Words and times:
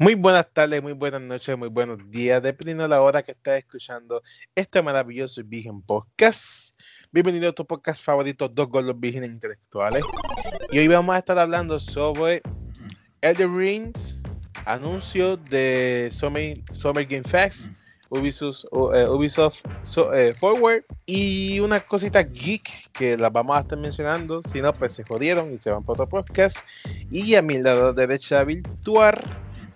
Muy 0.00 0.14
buenas 0.14 0.46
tardes, 0.50 0.82
muy 0.82 0.94
buenas 0.94 1.20
noches, 1.20 1.58
muy 1.58 1.68
buenos 1.68 1.98
días, 2.10 2.42
dependiendo 2.42 2.84
de 2.84 2.88
la 2.88 3.02
hora 3.02 3.22
que 3.22 3.32
estés 3.32 3.58
escuchando 3.58 4.22
este 4.54 4.80
maravilloso 4.80 5.42
Virgen 5.44 5.82
Podcast. 5.82 6.74
Bienvenido 7.12 7.50
a 7.50 7.52
tu 7.52 7.66
podcast 7.66 8.02
favorito, 8.02 8.48
Dos 8.48 8.66
Gordos 8.70 8.98
Vírgenes 8.98 9.28
Intelectuales. 9.28 10.02
Y 10.70 10.78
hoy 10.78 10.88
vamos 10.88 11.14
a 11.14 11.18
estar 11.18 11.38
hablando 11.38 11.78
sobre 11.78 12.40
Elder 13.20 13.50
Rings, 13.50 14.16
anuncio 14.64 15.36
de 15.36 16.08
Summer, 16.10 16.56
Summer 16.72 17.04
Game 17.04 17.24
Facts, 17.24 17.70
Ubisoft, 18.08 18.64
eh, 18.94 19.06
Ubisoft 19.06 19.60
eh, 20.14 20.32
Forward 20.32 20.82
y 21.04 21.60
una 21.60 21.78
cosita 21.78 22.22
geek 22.22 22.90
que 22.92 23.18
las 23.18 23.30
vamos 23.30 23.54
a 23.54 23.60
estar 23.60 23.76
mencionando. 23.76 24.40
Si 24.44 24.62
no, 24.62 24.72
pues 24.72 24.94
se 24.94 25.04
jodieron 25.04 25.52
y 25.52 25.58
se 25.58 25.70
van 25.70 25.84
para 25.84 26.04
otro 26.04 26.08
podcast. 26.08 26.66
Y 27.10 27.34
a 27.34 27.42
mi 27.42 27.58
lado 27.58 27.92
derecha 27.92 28.42
virtual 28.44 29.20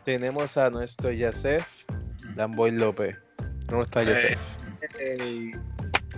tenemos 0.04 0.56
a 0.56 0.70
nuestro 0.70 1.10
Yasef 1.10 1.66
Lamboy 2.36 2.72
López. 2.72 3.16
¿Cómo 3.68 3.82
está 3.82 4.02
Yasef? 4.02 4.38
Hey. 4.98 5.52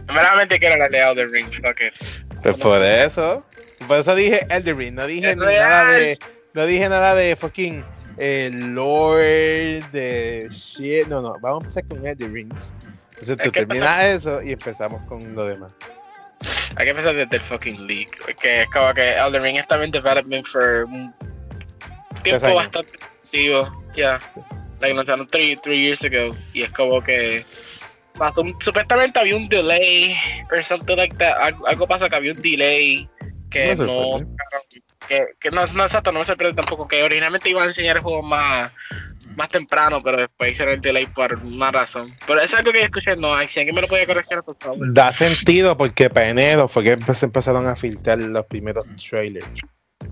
Meramente 0.08 0.58
quiero 0.58 0.77
la 0.77 0.88
de 0.88 0.98
Elder 0.98 1.30
Ring, 1.30 1.46
fuck 1.52 1.80
it. 1.80 1.94
Pues 2.42 2.56
por 2.56 2.82
eso. 2.82 3.44
Por 3.86 3.98
eso 3.98 4.14
dije 4.14 4.46
Elder 4.50 4.77
Ring, 4.77 4.94
no 4.94 5.06
dije 5.06 5.34
nada 5.36 5.92
de. 5.92 6.18
No 6.54 6.64
dije 6.66 6.88
nada 6.88 7.14
de 7.14 7.36
fucking 7.36 7.84
eh, 8.18 8.50
lore 8.52 9.82
de 9.92 10.48
shit. 10.50 11.06
No, 11.06 11.20
no, 11.20 11.36
vamos 11.41 11.64
a 11.64 11.66
empezar 11.66 11.84
con 11.88 12.06
Elder 12.06 12.32
Rings. 12.32 12.72
Entonces 13.10 13.38
tú 13.38 13.50
terminas 13.50 14.05
eso 14.05 14.42
y 14.42 14.52
empezamos 14.52 15.02
con 15.06 15.34
lo 15.34 15.46
demás. 15.46 15.74
Hay 16.77 16.84
que 16.84 16.91
empezar 16.91 17.14
desde 17.14 17.36
el 17.36 17.42
fucking 17.42 17.86
leak. 17.86 18.08
Porque 18.24 18.62
es 18.62 18.68
como 18.70 18.92
que 18.94 19.12
Elder 19.12 19.42
Ring 19.42 19.56
estaba 19.56 19.84
en 19.84 19.91
development 19.91 20.46
for 20.46 20.84
un 20.84 21.14
tiempo 22.22 22.55
bastante 22.55 22.98
excesivo. 23.26 23.84
Ya. 23.96 24.18
Yeah. 24.18 24.20
Like, 24.80 24.94
lanzaron 24.94 25.26
3 25.26 25.58
years 25.64 26.04
ago. 26.04 26.36
Y 26.52 26.62
es 26.62 26.70
como 26.72 27.02
que. 27.02 27.44
Pasó 28.18 28.41
un, 28.41 28.56
supuestamente 28.60 29.18
había 29.18 29.36
un 29.36 29.48
delay 29.48 30.16
or 30.50 30.64
something 30.64 30.96
like 30.96 31.14
that. 31.16 31.36
Algo, 31.38 31.66
algo 31.66 31.86
pasa 31.86 32.08
que 32.08 32.16
había 32.16 32.33
un 32.33 32.41
delay 32.41 33.08
que 33.50 33.77
no, 33.77 34.18
que, 35.08 35.24
que, 35.38 35.50
no, 35.50 35.66
no 35.66 35.84
exacto, 35.84 36.10
no 36.12 36.20
me 36.20 36.24
sorprende 36.24 36.55
tampoco 36.55 36.88
que 36.88 37.02
originalmente 37.02 37.48
iban 37.48 37.64
a 37.64 37.66
enseñar 37.66 37.96
el 37.96 38.02
juego 38.02 38.22
más, 38.22 38.72
más 39.36 39.48
temprano, 39.50 40.02
pero 40.02 40.18
después 40.18 40.52
hicieron 40.52 40.74
el 40.74 40.80
delay 40.80 41.06
por 41.06 41.34
una 41.44 41.70
razón. 41.70 42.08
Pero 42.27 42.40
es 42.40 42.52
algo 42.55 42.72
que 42.72 42.83
escuché, 42.83 43.16
no, 43.16 43.40
si 43.48 43.61
alguien 43.61 43.74
me 43.74 43.83
lo 43.83 43.88
podía 43.88 44.06
corregir, 44.06 44.42
por 44.42 44.56
favor. 44.58 44.92
Da 44.92 45.12
sentido 45.12 45.77
porque 45.77 46.11
Penedo 46.11 46.68
fue 46.68 46.84
que 46.84 46.92
empezaron 47.22 47.66
a 47.66 47.77
filtrar 47.77 48.18
los 48.18 48.46
primeros 48.46 48.86
trailers. 48.96 49.46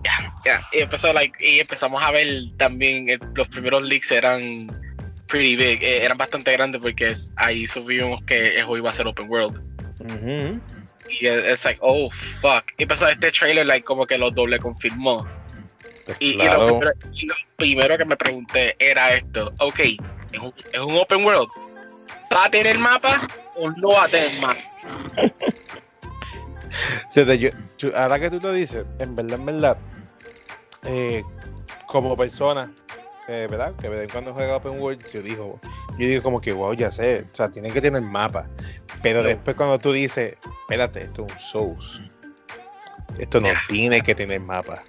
Ya, 0.04 0.34
ya, 0.44 0.68
y, 0.72 0.80
empezó, 0.80 1.12
like, 1.12 1.36
y 1.40 1.60
empezamos 1.60 2.02
a 2.02 2.10
ver 2.10 2.28
también 2.58 3.08
el, 3.08 3.20
los 3.34 3.48
primeros 3.48 3.82
leaks 3.82 4.10
eran 4.10 4.66
pretty 5.26 5.56
big, 5.56 5.82
eh, 5.82 6.04
eran 6.04 6.18
bastante 6.18 6.52
grandes 6.52 6.80
porque 6.80 7.10
es, 7.10 7.32
ahí 7.36 7.66
subimos 7.66 8.22
que 8.24 8.56
el 8.56 8.64
juego 8.64 8.78
iba 8.78 8.90
a 8.90 8.94
ser 8.94 9.06
open 9.06 9.28
world. 9.28 9.56
Uh 10.00 10.04
-huh. 10.04 10.60
Y 11.08 11.26
es 11.26 11.64
like, 11.64 11.78
oh 11.82 12.10
fuck. 12.10 12.64
Y 12.78 12.86
pasó 12.86 13.08
este 13.08 13.30
trailer, 13.30 13.66
like, 13.66 13.84
como 13.84 14.06
que 14.06 14.18
lo 14.18 14.30
doble 14.30 14.58
confirmó. 14.58 15.26
Pues 16.04 16.16
y, 16.20 16.34
claro. 16.34 16.64
y, 16.64 16.68
lo 16.68 16.78
primero, 16.78 16.92
y, 17.12 17.26
lo 17.26 17.34
primero, 17.56 17.98
que 17.98 18.04
me 18.04 18.16
pregunté 18.16 18.76
era 18.78 19.14
esto: 19.14 19.52
ok, 19.60 19.80
¿es 19.80 20.38
un, 20.38 20.54
es 20.72 20.80
un 20.80 20.96
open 20.96 21.24
world? 21.24 21.48
¿Va 22.32 22.46
a 22.46 22.50
tener 22.50 22.78
mapa 22.78 23.26
o 23.54 23.70
no 23.70 23.88
va 23.88 24.04
a 24.04 24.08
tener 24.08 24.30
mapa? 24.40 24.60
yo, 27.14 27.50
yo, 27.78 27.96
ahora 27.96 28.18
que 28.18 28.30
tú 28.30 28.40
lo 28.40 28.52
dices, 28.52 28.84
en 28.98 29.14
verdad, 29.14 29.38
en 29.38 29.46
verdad, 29.46 29.76
eh, 30.84 31.22
como 31.86 32.16
persona, 32.16 32.72
eh, 33.28 33.46
¿verdad? 33.50 33.74
Que 33.76 33.88
de 33.88 33.96
vez 33.96 34.00
en 34.02 34.10
cuando 34.10 34.34
juega 34.34 34.56
Open 34.56 34.80
World, 34.80 35.04
yo 35.12 35.22
digo, 35.22 35.60
yo 35.98 36.06
digo 36.06 36.22
como 36.22 36.40
que, 36.40 36.52
wow, 36.52 36.74
ya 36.74 36.90
sé, 36.92 37.26
o 37.32 37.34
sea, 37.34 37.50
tienen 37.50 37.72
que 37.72 37.80
tener 37.80 38.02
mapa. 38.02 38.48
Pero 39.02 39.22
no. 39.22 39.28
después 39.28 39.56
cuando 39.56 39.78
tú 39.78 39.92
dices, 39.92 40.36
espérate, 40.62 41.02
esto 41.02 41.26
es 41.26 41.32
un 41.32 41.38
Souls, 41.38 42.00
esto 43.18 43.40
no 43.40 43.48
tiene 43.68 44.00
que 44.00 44.14
tener 44.14 44.40
mapa. 44.40 44.82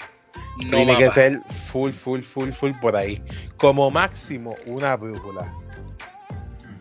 No 0.58 0.78
tiene 0.78 0.94
mapa. 0.94 1.06
que 1.06 1.12
ser 1.12 1.42
full, 1.72 1.92
full, 1.92 2.22
full, 2.22 2.52
full 2.52 2.72
por 2.82 2.96
ahí. 2.96 3.22
Como 3.58 3.90
máximo, 3.92 4.56
una 4.66 4.96
brújula. 4.96 5.54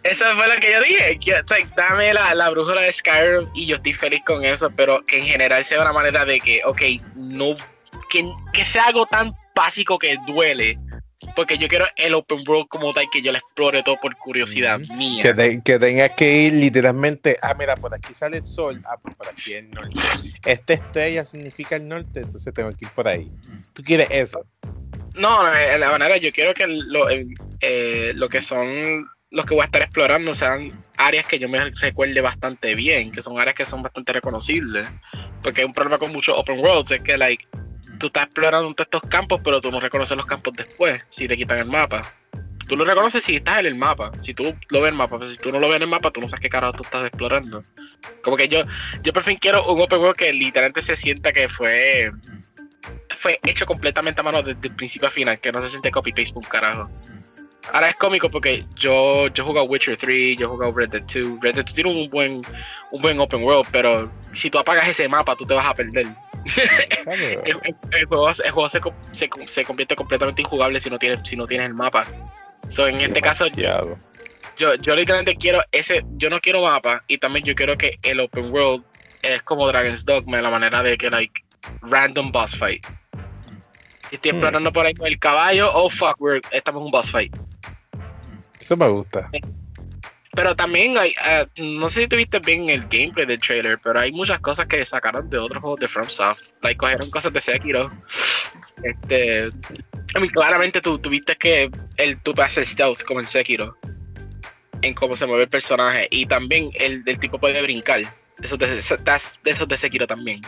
Eso 0.04 0.24
fue 0.36 0.54
lo 0.54 0.60
que 0.60 0.70
yo 0.70 0.82
dije. 0.82 1.18
Que, 1.18 1.42
like, 1.48 1.70
dame 1.74 2.12
la, 2.12 2.34
la, 2.34 2.50
brújula 2.50 2.82
de 2.82 2.92
Skyrim 2.92 3.48
y 3.54 3.66
yo 3.66 3.76
estoy 3.76 3.94
feliz 3.94 4.22
con 4.26 4.44
eso, 4.44 4.70
pero 4.70 5.02
que 5.04 5.18
en 5.18 5.24
general 5.24 5.64
sea 5.64 5.80
una 5.80 5.94
manera 5.94 6.26
de 6.26 6.40
que, 6.40 6.60
ok, 6.64 6.82
no, 7.16 7.56
que, 8.10 8.30
que 8.52 8.64
sea 8.66 8.86
algo 8.86 9.06
tan 9.06 9.32
básico 9.54 9.98
que 9.98 10.18
duele, 10.26 10.78
porque 11.34 11.56
yo 11.56 11.68
quiero 11.68 11.86
el 11.96 12.12
open 12.12 12.46
world 12.46 12.68
como 12.68 12.92
tal 12.92 13.06
que 13.10 13.22
yo 13.22 13.32
lo 13.32 13.38
explore 13.38 13.82
todo 13.82 13.96
por 14.00 14.14
curiosidad 14.16 14.78
mm. 14.78 14.98
mía. 14.98 15.22
Que, 15.22 15.32
te, 15.32 15.62
que 15.62 15.78
tengas 15.78 16.10
que 16.10 16.36
ir 16.36 16.52
literalmente, 16.52 17.38
ah, 17.40 17.54
mira, 17.58 17.74
por 17.74 17.94
aquí 17.94 18.12
sale 18.12 18.38
el 18.38 18.44
sol, 18.44 18.82
ah, 18.84 18.98
pues 19.02 19.14
por 19.14 19.28
aquí 19.28 19.54
el 19.54 19.70
norte. 19.70 19.94
Esta 20.44 20.74
estrella 20.74 21.24
significa 21.24 21.76
el 21.76 21.88
norte, 21.88 22.20
entonces 22.20 22.52
tengo 22.52 22.70
que 22.70 22.84
ir 22.84 22.90
por 22.90 23.08
ahí. 23.08 23.32
¿Tú 23.72 23.82
quieres 23.82 24.08
eso? 24.10 24.44
No, 25.14 25.44
de 25.44 25.78
la 25.78 25.90
manera, 25.90 26.18
yo 26.18 26.30
quiero 26.30 26.52
que 26.52 26.66
lo, 26.66 27.08
eh, 27.08 28.12
lo 28.14 28.28
que 28.28 28.42
son 28.42 29.08
los 29.34 29.44
que 29.44 29.54
voy 29.54 29.62
a 29.62 29.66
estar 29.66 29.82
explorando 29.82 30.32
sean 30.32 30.84
áreas 30.96 31.26
que 31.26 31.40
yo 31.40 31.48
me 31.48 31.58
recuerde 31.58 32.20
bastante 32.20 32.74
bien, 32.76 33.10
que 33.10 33.20
son 33.20 33.38
áreas 33.38 33.56
que 33.56 33.64
son 33.64 33.82
bastante 33.82 34.12
reconocibles. 34.12 34.90
Porque 35.42 35.60
hay 35.60 35.66
un 35.66 35.72
problema 35.72 35.98
con 35.98 36.12
muchos 36.12 36.38
open 36.38 36.60
worlds, 36.60 36.92
es 36.92 37.00
que, 37.00 37.18
like, 37.18 37.46
tú 37.98 38.06
estás 38.06 38.24
explorando 38.24 38.72
estos 38.78 39.02
campos, 39.02 39.40
pero 39.42 39.60
tú 39.60 39.72
no 39.72 39.80
reconoces 39.80 40.16
los 40.16 40.26
campos 40.26 40.54
después, 40.56 41.02
si 41.10 41.26
te 41.26 41.36
quitan 41.36 41.58
el 41.58 41.66
mapa. 41.66 42.14
Tú 42.68 42.76
lo 42.76 42.84
reconoces 42.84 43.24
si 43.24 43.36
estás 43.36 43.58
en 43.58 43.66
el 43.66 43.74
mapa, 43.74 44.12
si 44.20 44.32
tú 44.32 44.56
lo 44.68 44.80
ves 44.80 44.88
en 44.88 44.94
el 44.94 44.98
mapa, 44.98 45.18
pero 45.18 45.30
si 45.30 45.36
tú 45.36 45.50
no 45.50 45.58
lo 45.58 45.68
ves 45.68 45.76
en 45.76 45.82
el 45.82 45.88
mapa, 45.88 46.12
tú 46.12 46.20
no 46.20 46.28
sabes 46.28 46.40
qué 46.40 46.48
carajo 46.48 46.72
tú 46.74 46.84
estás 46.84 47.04
explorando. 47.04 47.64
Como 48.22 48.36
que 48.36 48.48
yo, 48.48 48.62
yo 49.02 49.12
por 49.12 49.24
fin 49.24 49.36
quiero 49.38 49.70
un 49.70 49.82
open 49.82 49.98
world 49.98 50.16
que 50.16 50.32
literalmente 50.32 50.80
se 50.80 50.94
sienta 50.94 51.32
que 51.32 51.48
fue 51.48 52.10
fue 53.16 53.40
hecho 53.44 53.66
completamente 53.66 54.20
a 54.20 54.24
mano 54.24 54.42
desde 54.42 54.68
el 54.68 54.76
principio 54.76 55.08
a 55.08 55.10
final, 55.10 55.40
que 55.40 55.50
no 55.50 55.60
se 55.60 55.68
siente 55.68 55.90
copy-paste 55.90 56.34
un 56.36 56.42
carajo. 56.42 56.90
Ahora 57.72 57.90
es 57.90 57.96
cómico 57.96 58.30
porque 58.30 58.64
yo, 58.76 59.28
yo 59.28 59.42
he 59.42 59.46
jugado 59.46 59.66
Witcher 59.66 59.96
3, 59.96 60.36
yo 60.36 60.46
he 60.46 60.48
jugado 60.48 60.72
Red 60.72 60.90
Dead 60.90 61.02
2. 61.02 61.40
Red 61.40 61.54
Dead 61.54 61.64
2 61.64 61.74
tiene 61.74 61.90
un 61.90 62.10
buen, 62.10 62.42
un 62.90 63.02
buen 63.02 63.18
open 63.18 63.42
world, 63.42 63.66
pero 63.72 64.10
si 64.32 64.50
tú 64.50 64.58
apagas 64.58 64.88
ese 64.88 65.08
mapa, 65.08 65.34
tú 65.34 65.46
te 65.46 65.54
vas 65.54 65.66
a 65.66 65.74
perder. 65.74 66.06
el, 67.06 67.44
el, 67.92 68.04
juego, 68.06 68.28
el 68.28 68.50
juego 68.50 68.68
se, 68.68 68.80
se, 69.12 69.30
se, 69.46 69.64
convierte 69.64 69.96
completamente 69.96 70.42
injugable 70.42 70.78
si 70.78 70.90
no 70.90 70.98
tienes, 70.98 71.26
si 71.28 71.36
no 71.36 71.46
tienes 71.46 71.68
el 71.68 71.74
mapa. 71.74 72.04
So, 72.68 72.86
en 72.86 73.00
este 73.00 73.20
caso, 73.20 73.46
yo, 74.56 74.74
yo 74.76 74.94
literalmente 74.94 75.36
quiero 75.36 75.62
ese, 75.72 76.04
yo 76.16 76.30
no 76.30 76.40
quiero 76.40 76.62
mapa 76.62 77.02
y 77.08 77.18
también 77.18 77.44
yo 77.44 77.54
quiero 77.54 77.76
que 77.76 77.98
el 78.02 78.20
open 78.20 78.52
world 78.52 78.84
es 79.22 79.42
como 79.42 79.66
Dragon's 79.66 80.04
Dogma, 80.04 80.40
la 80.40 80.50
manera 80.50 80.82
de 80.82 80.96
que, 80.98 81.10
like, 81.10 81.44
random 81.80 82.30
boss 82.30 82.56
fight. 82.56 82.86
Si 84.10 84.16
estoy 84.16 84.32
explorando 84.32 84.70
hmm. 84.70 84.72
por 84.72 84.86
ahí 84.86 84.94
con 84.94 85.06
el 85.06 85.18
caballo, 85.18 85.70
oh 85.72 85.88
fuck, 85.88 86.20
we're, 86.20 86.40
estamos 86.50 86.80
en 86.80 86.86
un 86.86 86.90
boss 86.90 87.10
fight. 87.10 87.34
Eso 88.64 88.78
me 88.78 88.88
gusta. 88.88 89.30
Pero 90.32 90.56
también 90.56 90.96
hay, 90.96 91.10
uh, 91.10 91.62
no 91.62 91.90
sé 91.90 92.00
si 92.00 92.08
tuviste 92.08 92.38
bien 92.38 92.70
el 92.70 92.80
gameplay 92.88 93.26
del 93.26 93.38
trailer, 93.38 93.78
pero 93.78 94.00
hay 94.00 94.10
muchas 94.10 94.40
cosas 94.40 94.64
que 94.64 94.84
sacaron 94.86 95.28
de 95.28 95.36
otros 95.36 95.60
juegos 95.60 95.80
de 95.80 95.86
FromSoft. 95.86 96.40
Like, 96.62 96.78
cogieron 96.78 97.10
cosas 97.10 97.30
de 97.34 97.42
Sekiro. 97.42 97.92
Este, 98.82 99.48
I 99.48 100.14
mean, 100.14 100.28
claramente 100.28 100.80
tú 100.80 100.98
tuviste 100.98 101.36
que 101.36 101.70
el 101.98 102.18
tú 102.22 102.32
hacer 102.40 102.64
stealth 102.64 103.02
como 103.02 103.20
en 103.20 103.26
Sekiro. 103.26 103.76
En 104.80 104.94
cómo 104.94 105.14
se 105.14 105.26
mueve 105.26 105.42
el 105.42 105.50
personaje. 105.50 106.08
Y 106.10 106.24
también 106.24 106.70
el, 106.72 107.02
el 107.04 107.18
tipo 107.18 107.38
puede 107.38 107.60
brincar. 107.60 108.00
Eso 108.42 108.56
de, 108.56 108.78
eso 109.44 109.66
de 109.66 109.76
Sekiro 109.76 110.06
también. 110.06 110.40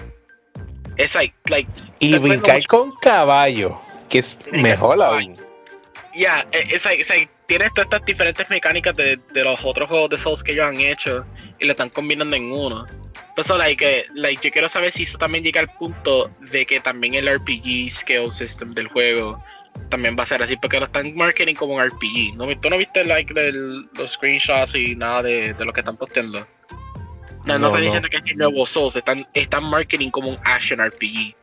Es 0.97 1.15
like, 1.15 1.35
like, 1.51 1.71
y 1.99 2.17
brincar 2.17 2.67
con 2.67 2.93
caballo, 2.97 3.79
que 4.09 4.21
es 4.21 4.39
mejor 4.51 5.03
aún. 5.03 5.35
Ya, 6.17 6.47
yeah, 6.51 6.61
es 6.73 6.87
it's 6.87 7.11
like 7.11 7.29
tienes 7.47 7.73
todas 7.73 7.87
estas 7.87 8.07
diferentes 8.07 8.49
mecánicas 8.49 8.97
de, 8.97 9.19
de, 9.33 9.45
los 9.45 9.63
otros 9.63 9.89
juegos 9.89 10.11
de 10.11 10.17
Souls 10.17 10.43
que 10.43 10.53
ellos 10.53 10.67
han 10.67 10.81
hecho 10.81 11.25
y 11.59 11.67
lo 11.67 11.73
están 11.73 11.91
combinando 11.91 12.35
en 12.37 12.53
uno. 12.53 12.87
Entonces, 13.29 13.57
like, 13.57 14.07
like, 14.15 14.43
yo 14.43 14.51
quiero 14.51 14.69
saber 14.69 14.93
si 14.93 15.03
eso 15.03 15.19
también 15.19 15.45
llega 15.45 15.61
al 15.61 15.69
punto 15.69 16.31
de 16.51 16.65
que 16.65 16.81
también 16.81 17.15
el 17.15 17.29
RPG 17.29 17.91
skill 17.91 18.31
system 18.31 18.73
del 18.73 18.89
juego 18.89 19.43
también 19.91 20.17
va 20.19 20.23
a 20.23 20.27
ser 20.27 20.43
así, 20.43 20.57
porque 20.57 20.79
lo 20.79 20.87
están 20.87 21.15
marketing 21.15 21.55
como 21.55 21.75
un 21.75 21.85
RPG. 21.85 22.35
¿No, 22.35 22.47
¿Tú 22.59 22.71
no 22.71 22.79
viste 22.79 23.05
like, 23.05 23.33
los 23.93 24.13
screenshots 24.13 24.75
y 24.75 24.97
nada 24.97 25.23
de, 25.23 25.53
de 25.53 25.65
lo 25.65 25.73
que 25.73 25.81
están 25.81 25.99
posteando? 25.99 26.47
No, 27.45 27.55
no, 27.55 27.59
no 27.59 27.67
están 27.69 27.83
diciendo 27.83 28.09
que 28.09 28.17
es 28.17 28.23
el 28.27 28.39
nuevo 28.39 28.67
Souls, 28.67 28.97
están, 28.97 29.29
están 29.35 29.65
marketing 29.65 30.11
como 30.11 30.31
un 30.31 30.39
action 30.45 30.81
RPG. 30.85 31.37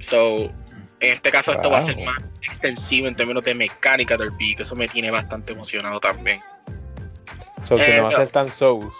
So, 0.00 0.52
en 1.00 1.12
este 1.12 1.30
caso, 1.30 1.52
esto 1.52 1.70
va 1.70 1.78
a 1.78 1.82
ser 1.82 1.96
más 2.04 2.32
extensivo 2.42 3.06
en 3.06 3.14
términos 3.14 3.44
de 3.44 3.54
mecánica 3.54 4.16
del 4.16 4.36
que 4.36 4.62
eso 4.62 4.74
me 4.74 4.88
tiene 4.88 5.10
bastante 5.10 5.52
emocionado 5.52 6.00
también. 6.00 6.40
So, 7.62 7.76
que 7.76 7.96
eh, 7.96 7.96
no 7.98 8.04
va 8.04 8.08
a 8.08 8.12
ser 8.12 8.28
tan 8.28 8.50
Souls. 8.50 8.94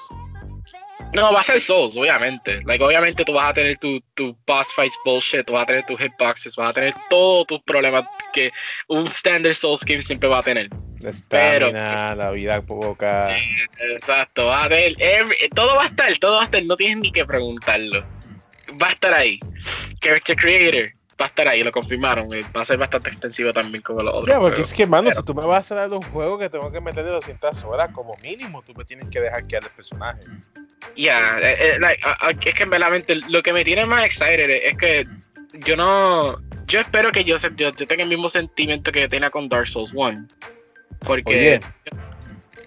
No, 1.15 1.33
va 1.33 1.41
a 1.41 1.45
ser 1.45 1.61
Souls, 1.61 1.97
obviamente. 1.97 2.61
Like, 2.65 2.85
obviamente 2.85 3.25
tú 3.25 3.33
vas 3.33 3.51
a 3.51 3.55
tener 3.55 3.79
tu, 3.79 4.01
tu 4.15 4.37
boss 4.47 4.73
fights 4.75 4.97
bullshit, 5.05 5.47
tú 5.47 5.55
vas 5.55 5.63
a 5.63 5.67
tener 5.67 5.87
tus 5.87 5.99
hitboxes, 5.99 6.55
vas 6.57 6.71
a 6.71 6.73
tener 6.75 6.95
todos 7.09 7.47
tus 7.47 7.61
problemas 7.63 8.05
que 8.33 8.53
un 8.89 9.07
standard 9.09 9.55
Souls 9.55 9.85
game 9.85 10.03
siempre 10.03 10.29
va 10.29 10.39
a 10.39 10.43
tener. 10.43 10.69
La 11.01 11.11
estamina, 11.11 12.15
la 12.15 12.31
vida 12.31 12.61
poca. 12.61 13.37
Exacto, 13.95 14.47
va 14.47 14.65
a 14.65 14.69
tener 14.69 14.97
todo 15.55 15.77
va 15.77 15.85
a 15.85 15.87
estar, 15.87 16.17
todo 16.19 16.35
va 16.35 16.43
a 16.43 16.45
estar, 16.45 16.63
no 16.65 16.77
tienes 16.77 16.99
ni 16.99 17.13
que 17.13 17.25
preguntarlo. 17.25 18.05
Va 18.81 18.89
a 18.89 18.93
estar 18.93 19.15
ahí. 19.15 19.41
Character 20.01 20.37
Creator, 20.37 20.93
va 21.21 21.27
a 21.27 21.29
estar 21.29 21.49
ahí, 21.49 21.63
lo 21.63 21.73
confirmaron. 21.73 22.29
Va 22.29 22.63
a 22.63 22.65
ser 22.65 22.79
bastante 22.79 23.09
extensivo 23.09 23.53
también 23.53 23.83
como 23.83 24.01
los 24.01 24.15
otros. 24.15 24.29
Ya, 24.29 24.41
porque 24.41 24.63
es 24.63 24.73
que, 24.73 24.87
mano, 24.87 25.11
si 25.11 25.23
tú 25.25 25.35
me 25.35 25.45
vas 25.45 25.71
a 25.73 25.75
dar 25.75 25.93
un 25.93 26.03
juego 26.03 26.39
que 26.39 26.49
tengo 26.49 26.71
que 26.71 26.81
meterle 26.81 27.11
200 27.11 27.65
horas, 27.65 27.91
como 27.93 28.15
mínimo, 28.23 28.63
tú 28.63 28.73
me 28.75 28.85
tienes 28.85 29.09
que 29.09 29.21
dejar 29.21 29.47
quedar 29.47 29.65
el 29.65 29.71
personaje. 29.71 30.21
Ya, 30.97 31.39
eh, 31.41 31.77
eh, 31.81 31.99
es 32.45 32.55
que 32.55 32.63
en 32.63 32.71
verdad 32.71 32.91
lo 33.29 33.43
que 33.43 33.53
me 33.53 33.65
tiene 33.65 33.85
más 33.87 34.05
excited 34.05 34.49
es 34.49 34.77
que 34.77 35.07
yo 35.65 35.77
no. 35.77 36.41
Yo 36.67 36.81
espero 36.81 37.11
que 37.11 37.25
yo, 37.25 37.37
yo, 37.57 37.73
tenga 37.73 38.03
el 38.03 38.09
mismo 38.09 38.29
sentimiento 38.29 38.93
que 38.93 39.09
tenía 39.09 39.31
con 39.31 39.49
Dark 39.49 39.67
Souls 39.67 39.93
1. 39.95 40.27
Porque. 41.01 41.31
Oye, 41.31 41.61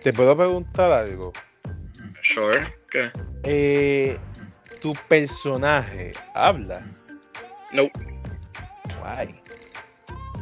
¿te 0.04 0.12
puedo 0.12 0.36
preguntar 0.36 0.92
algo? 0.92 1.31
Sure, 2.24 2.75
¿qué? 2.89 3.12
Eh, 3.44 4.18
¿Tu 4.81 4.94
personaje 5.07 6.13
habla? 6.33 6.83
No. 7.71 7.89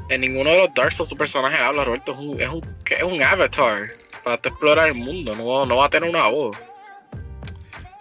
En 0.09 0.21
ninguno 0.21 0.49
de 0.49 0.57
los 0.57 0.73
Dark 0.73 0.91
Souls 0.91 1.09
tu 1.09 1.15
personaje 1.15 1.57
habla, 1.57 1.83
Roberto. 1.83 2.13
Es 2.13 2.17
un, 2.17 2.41
es 2.41 2.49
un, 2.49 2.61
es 2.89 3.03
un 3.03 3.21
avatar 3.21 3.83
para 4.23 4.35
explorar 4.35 4.87
el 4.87 4.95
mundo. 4.95 5.35
No, 5.35 5.65
no 5.65 5.77
va 5.77 5.85
a 5.85 5.89
tener 5.89 6.09
una 6.09 6.27
voz. 6.27 6.57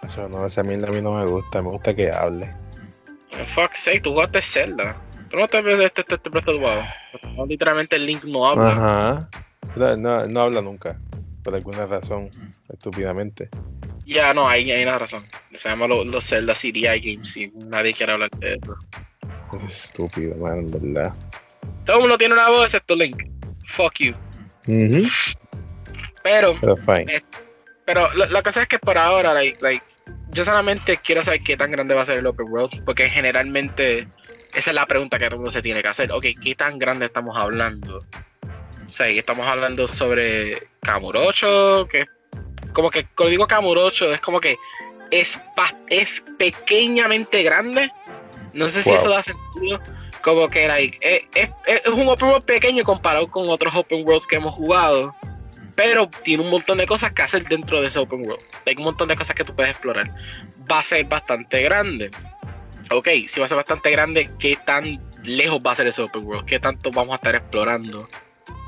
Eso 0.03 0.27
no, 0.27 0.45
esa 0.45 0.63
mierda 0.63 0.87
a 0.87 0.91
mí 0.91 1.01
no 1.01 1.13
me 1.13 1.25
gusta. 1.25 1.61
Me 1.61 1.69
gusta 1.69 1.95
que 1.95 2.11
hable. 2.11 2.51
Fuck 3.53 3.75
sake, 3.75 4.01
tú 4.01 4.11
jugaste 4.11 4.41
Zelda. 4.41 4.97
Tú 5.29 5.37
no 5.37 5.47
te 5.47 5.61
ves 5.61 5.79
este, 5.79 6.01
este, 6.01 6.15
este 6.15 6.29
Breath 6.29 6.47
No, 7.35 7.45
literalmente 7.45 7.95
el 7.95 8.07
Link 8.07 8.23
no 8.23 8.47
habla. 8.47 8.71
Ajá. 8.71 9.29
No, 9.75 10.25
no, 10.25 10.41
habla 10.41 10.61
nunca. 10.61 10.99
Por 11.43 11.53
alguna 11.53 11.85
razón. 11.85 12.29
Estúpidamente. 12.67 13.49
Ya, 14.05 14.33
no, 14.33 14.47
hay, 14.47 14.71
hay 14.71 14.81
una 14.81 14.97
razón. 14.97 15.21
Se 15.53 15.69
llama 15.69 15.87
los 15.87 16.05
lo 16.07 16.19
Zelda 16.21 16.53
CDI 16.53 16.99
Games 16.99 17.37
y 17.37 17.51
nadie 17.67 17.93
quiere 17.93 18.13
hablar 18.13 18.31
de 18.31 18.55
eso. 18.55 18.75
Es 19.57 19.85
estúpido, 19.85 20.35
man, 20.35 20.59
en 20.59 20.71
verdad. 20.71 21.13
Todo 21.85 21.97
el 21.97 22.01
mundo 22.01 22.17
tiene 22.17 22.33
una 22.33 22.49
voz 22.49 22.65
excepto 22.65 22.95
Link. 22.95 23.23
Fuck 23.67 23.95
you. 23.99 24.15
Pero. 26.23 26.55
Pero, 26.59 26.77
fine. 26.77 27.15
Eh, 27.15 27.21
pero 27.85 28.13
la 28.13 28.41
cosa 28.43 28.63
es 28.63 28.67
que 28.67 28.77
por 28.77 28.97
ahora, 28.97 29.33
like, 29.33 29.57
like, 29.61 29.83
yo 30.29 30.45
solamente 30.45 30.97
quiero 30.97 31.23
saber 31.23 31.41
qué 31.41 31.57
tan 31.57 31.71
grande 31.71 31.95
va 31.95 32.03
a 32.03 32.05
ser 32.05 32.19
el 32.19 32.27
Open 32.27 32.47
World. 32.49 32.83
Porque 32.85 33.09
generalmente 33.09 34.07
esa 34.53 34.71
es 34.71 34.75
la 34.75 34.85
pregunta 34.85 35.17
que 35.17 35.25
todo 35.25 35.35
el 35.35 35.39
mundo 35.39 35.51
se 35.51 35.61
tiene 35.61 35.81
que 35.81 35.87
hacer. 35.87 36.11
Ok, 36.11 36.25
¿qué 36.41 36.55
tan 36.55 36.79
grande 36.79 37.07
estamos 37.07 37.35
hablando? 37.37 37.97
O 37.97 38.89
sea, 38.89 39.07
estamos 39.07 39.45
hablando 39.45 39.87
sobre 39.87 40.67
Kamurocho, 40.81 41.87
que 41.87 42.05
como 42.73 42.89
que 42.89 43.05
cuando 43.15 43.31
digo 43.31 43.47
Kamurocho 43.47 44.11
es 44.11 44.19
como 44.21 44.39
que 44.39 44.57
es, 45.11 45.39
es 45.87 46.23
pequeñamente 46.37 47.43
grande 47.43 47.91
no 48.53 48.69
sé 48.69 48.83
si 48.83 48.89
eso 48.89 49.09
da 49.09 49.23
sentido. 49.23 49.79
Como 50.23 50.49
que 50.49 50.67
like, 50.67 50.97
es, 51.01 51.49
es, 51.65 51.93
un 51.93 52.07
open 52.07 52.29
world 52.29 52.45
pequeño 52.45 52.83
comparado 52.83 53.27
con 53.27 53.49
otros 53.49 53.75
open 53.75 54.05
worlds 54.05 54.27
que 54.27 54.35
hemos 54.35 54.53
jugado. 54.53 55.15
Pero 55.75 56.09
tiene 56.23 56.43
un 56.43 56.49
montón 56.49 56.77
de 56.77 56.85
cosas 56.85 57.13
que 57.13 57.21
hacer 57.21 57.47
dentro 57.47 57.81
de 57.81 57.87
ese 57.87 57.99
open 57.99 58.21
world. 58.27 58.43
Hay 58.65 58.75
un 58.77 58.83
montón 58.83 59.07
de 59.07 59.15
cosas 59.15 59.35
que 59.35 59.45
tú 59.45 59.55
puedes 59.55 59.71
explorar. 59.71 60.13
Va 60.69 60.79
a 60.79 60.83
ser 60.83 61.05
bastante 61.05 61.61
grande. 61.63 62.11
Ok, 62.91 63.07
si 63.27 63.39
va 63.39 63.45
a 63.45 63.49
ser 63.49 63.57
bastante 63.57 63.89
grande, 63.91 64.29
¿qué 64.39 64.57
tan 64.65 64.99
lejos 65.23 65.59
va 65.65 65.71
a 65.71 65.75
ser 65.75 65.87
ese 65.87 66.01
open 66.01 66.25
world? 66.25 66.45
¿Qué 66.45 66.59
tanto 66.59 66.91
vamos 66.91 67.13
a 67.13 67.15
estar 67.15 67.35
explorando? 67.35 68.07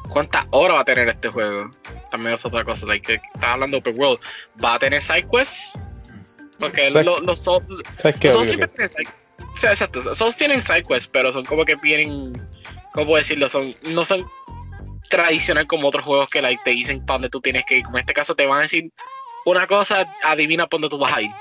¿Cuántas 0.10 0.46
horas 0.52 0.78
va 0.78 0.82
a 0.82 0.86
tener 0.86 1.10
este 1.10 1.28
juego? 1.28 1.70
También 2.12 2.36
es 2.36 2.46
otra 2.46 2.64
cosa. 2.64 2.86
Like, 2.86 3.16
estás 3.16 3.44
hablando 3.44 3.76
de 3.76 3.80
open 3.80 4.00
world. 4.00 4.20
¿Va 4.64 4.76
a 4.76 4.80
tener 4.80 5.02
side 5.02 5.28
quests? 5.30 5.78
Porque 6.60 6.92
los, 6.92 7.06
los, 7.06 7.22
los, 7.24 7.42
siempre 7.42 8.68
tienen 8.68 8.90
side 8.90 9.21
o 9.54 9.58
sea, 9.58 9.72
exacto. 9.72 10.16
Souls 10.16 10.38
tienen 10.38 10.62
sidequests, 10.62 11.10
pero 11.12 11.32
son 11.32 11.46
como 11.46 11.66
que 11.66 11.76
vienen. 11.76 12.34
¿Cómo 12.94 13.08
puedo 13.08 13.18
decirlo? 13.18 13.50
Son, 13.50 13.74
no 13.90 14.06
son 14.06 14.26
tradicional 15.10 15.68
como 15.68 15.88
otros 15.88 16.06
juegos 16.06 16.30
que 16.30 16.42
like, 16.42 16.62
te 16.64 16.72
dicen 16.72 17.06
para 17.06 17.16
dónde 17.16 17.30
tú 17.30 17.42
tienes 17.42 17.64
que 17.66 17.78
ir. 17.78 17.84
Como 17.84 17.98
en 17.98 18.02
este 18.02 18.14
caso 18.14 18.36
te 18.36 18.46
van 18.46 18.60
a 18.60 18.62
decir 18.64 18.92
una 19.46 19.68
cosa, 19.68 20.08
adivina 20.24 20.68
para 20.68 20.82
dónde 20.82 20.90
tú 20.90 20.98
vas 20.98 21.14
a 21.14 21.22
ir. 21.22 21.32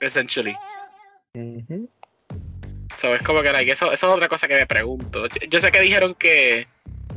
Essentially. 0.00 0.54
so, 2.96 3.14
es 3.14 3.22
como 3.22 3.42
que 3.42 3.52
like, 3.52 3.70
eso, 3.70 3.92
eso 3.92 4.08
es 4.08 4.12
otra 4.12 4.28
cosa 4.28 4.48
que 4.48 4.54
me 4.54 4.66
pregunto. 4.66 5.26
Yo 5.48 5.60
sé 5.60 5.70
que 5.70 5.80
dijeron 5.80 6.14
que 6.14 6.66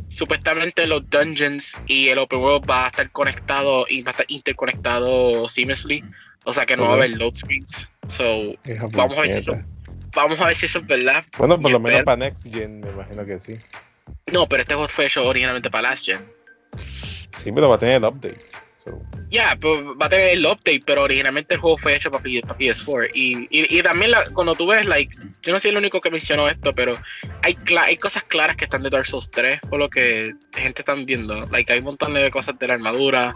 supuestamente 0.07 0.85
los 0.85 1.09
dungeons 1.09 1.73
y 1.87 2.09
el 2.09 2.19
open 2.19 2.39
world 2.39 2.69
va 2.69 2.85
a 2.85 2.89
estar 2.89 3.11
conectado 3.11 3.85
y 3.89 4.01
va 4.01 4.09
a 4.09 4.11
estar 4.11 4.25
interconectado 4.29 5.49
seamlessly. 5.49 6.03
O 6.45 6.53
sea 6.53 6.65
que 6.65 6.77
no 6.77 6.83
va 6.83 6.91
a 6.91 6.93
haber 6.93 7.17
load 7.17 7.33
screens. 7.33 7.89
So, 8.07 8.53
vamos 8.93 9.17
a 9.17 9.21
ver 9.21 9.31
eso 9.31 9.59
Vamos 10.15 10.39
a 10.39 10.45
ver 10.45 10.55
si 10.55 10.65
eso 10.65 10.79
es 10.79 10.87
verdad. 10.87 11.23
Bueno, 11.37 11.59
por 11.59 11.71
lo 11.71 11.79
menos 11.79 12.03
para 12.03 12.17
Next 12.17 12.47
Gen, 12.51 12.79
me 12.79 12.89
imagino 12.89 13.25
que 13.25 13.39
sí. 13.39 13.55
No, 14.31 14.47
pero 14.47 14.61
este 14.61 14.73
juego 14.73 14.87
fue 14.87 15.05
hecho 15.05 15.25
originalmente 15.25 15.69
para 15.69 15.89
Last 15.89 16.05
Gen. 16.05 16.25
Sí, 16.77 17.51
pero 17.51 17.69
va 17.69 17.75
a 17.75 17.79
tener 17.79 17.95
el 17.95 18.05
update. 18.05 18.37
Ya, 19.29 19.57
pues 19.59 19.81
va 19.99 20.05
a 20.05 20.09
tener 20.09 20.29
el 20.29 20.45
update, 20.45 20.81
pero 20.85 21.03
originalmente 21.03 21.55
el 21.55 21.59
juego 21.59 21.77
fue 21.77 21.95
hecho 21.95 22.11
para, 22.11 22.23
PS4. 22.23 23.09
Y, 23.13 23.47
y, 23.49 23.81
también 23.81 24.11
cuando 24.33 24.53
tú 24.53 24.67
ves, 24.67 24.85
like, 24.85 25.15
yo 25.41 25.51
no 25.51 25.59
soy 25.59 25.71
el 25.71 25.77
único 25.77 25.99
que 25.99 26.11
mencionó 26.11 26.47
esto, 26.47 26.73
pero 26.73 26.95
hay, 27.41 27.57
hay 27.81 27.97
cosas 27.97 28.23
claras 28.23 28.55
que 28.55 28.65
están 28.65 28.83
de 28.83 28.91
Dark 28.91 29.07
Souls 29.07 29.29
3, 29.31 29.61
por 29.67 29.79
lo 29.79 29.89
que 29.89 30.33
gente 30.53 30.83
está 30.83 30.93
viendo. 30.93 31.47
Like, 31.47 31.73
hay 31.73 31.79
un 31.79 31.85
montón 31.85 32.13
de 32.13 32.29
cosas 32.29 32.57
de 32.59 32.67
la 32.67 32.75
armadura. 32.75 33.35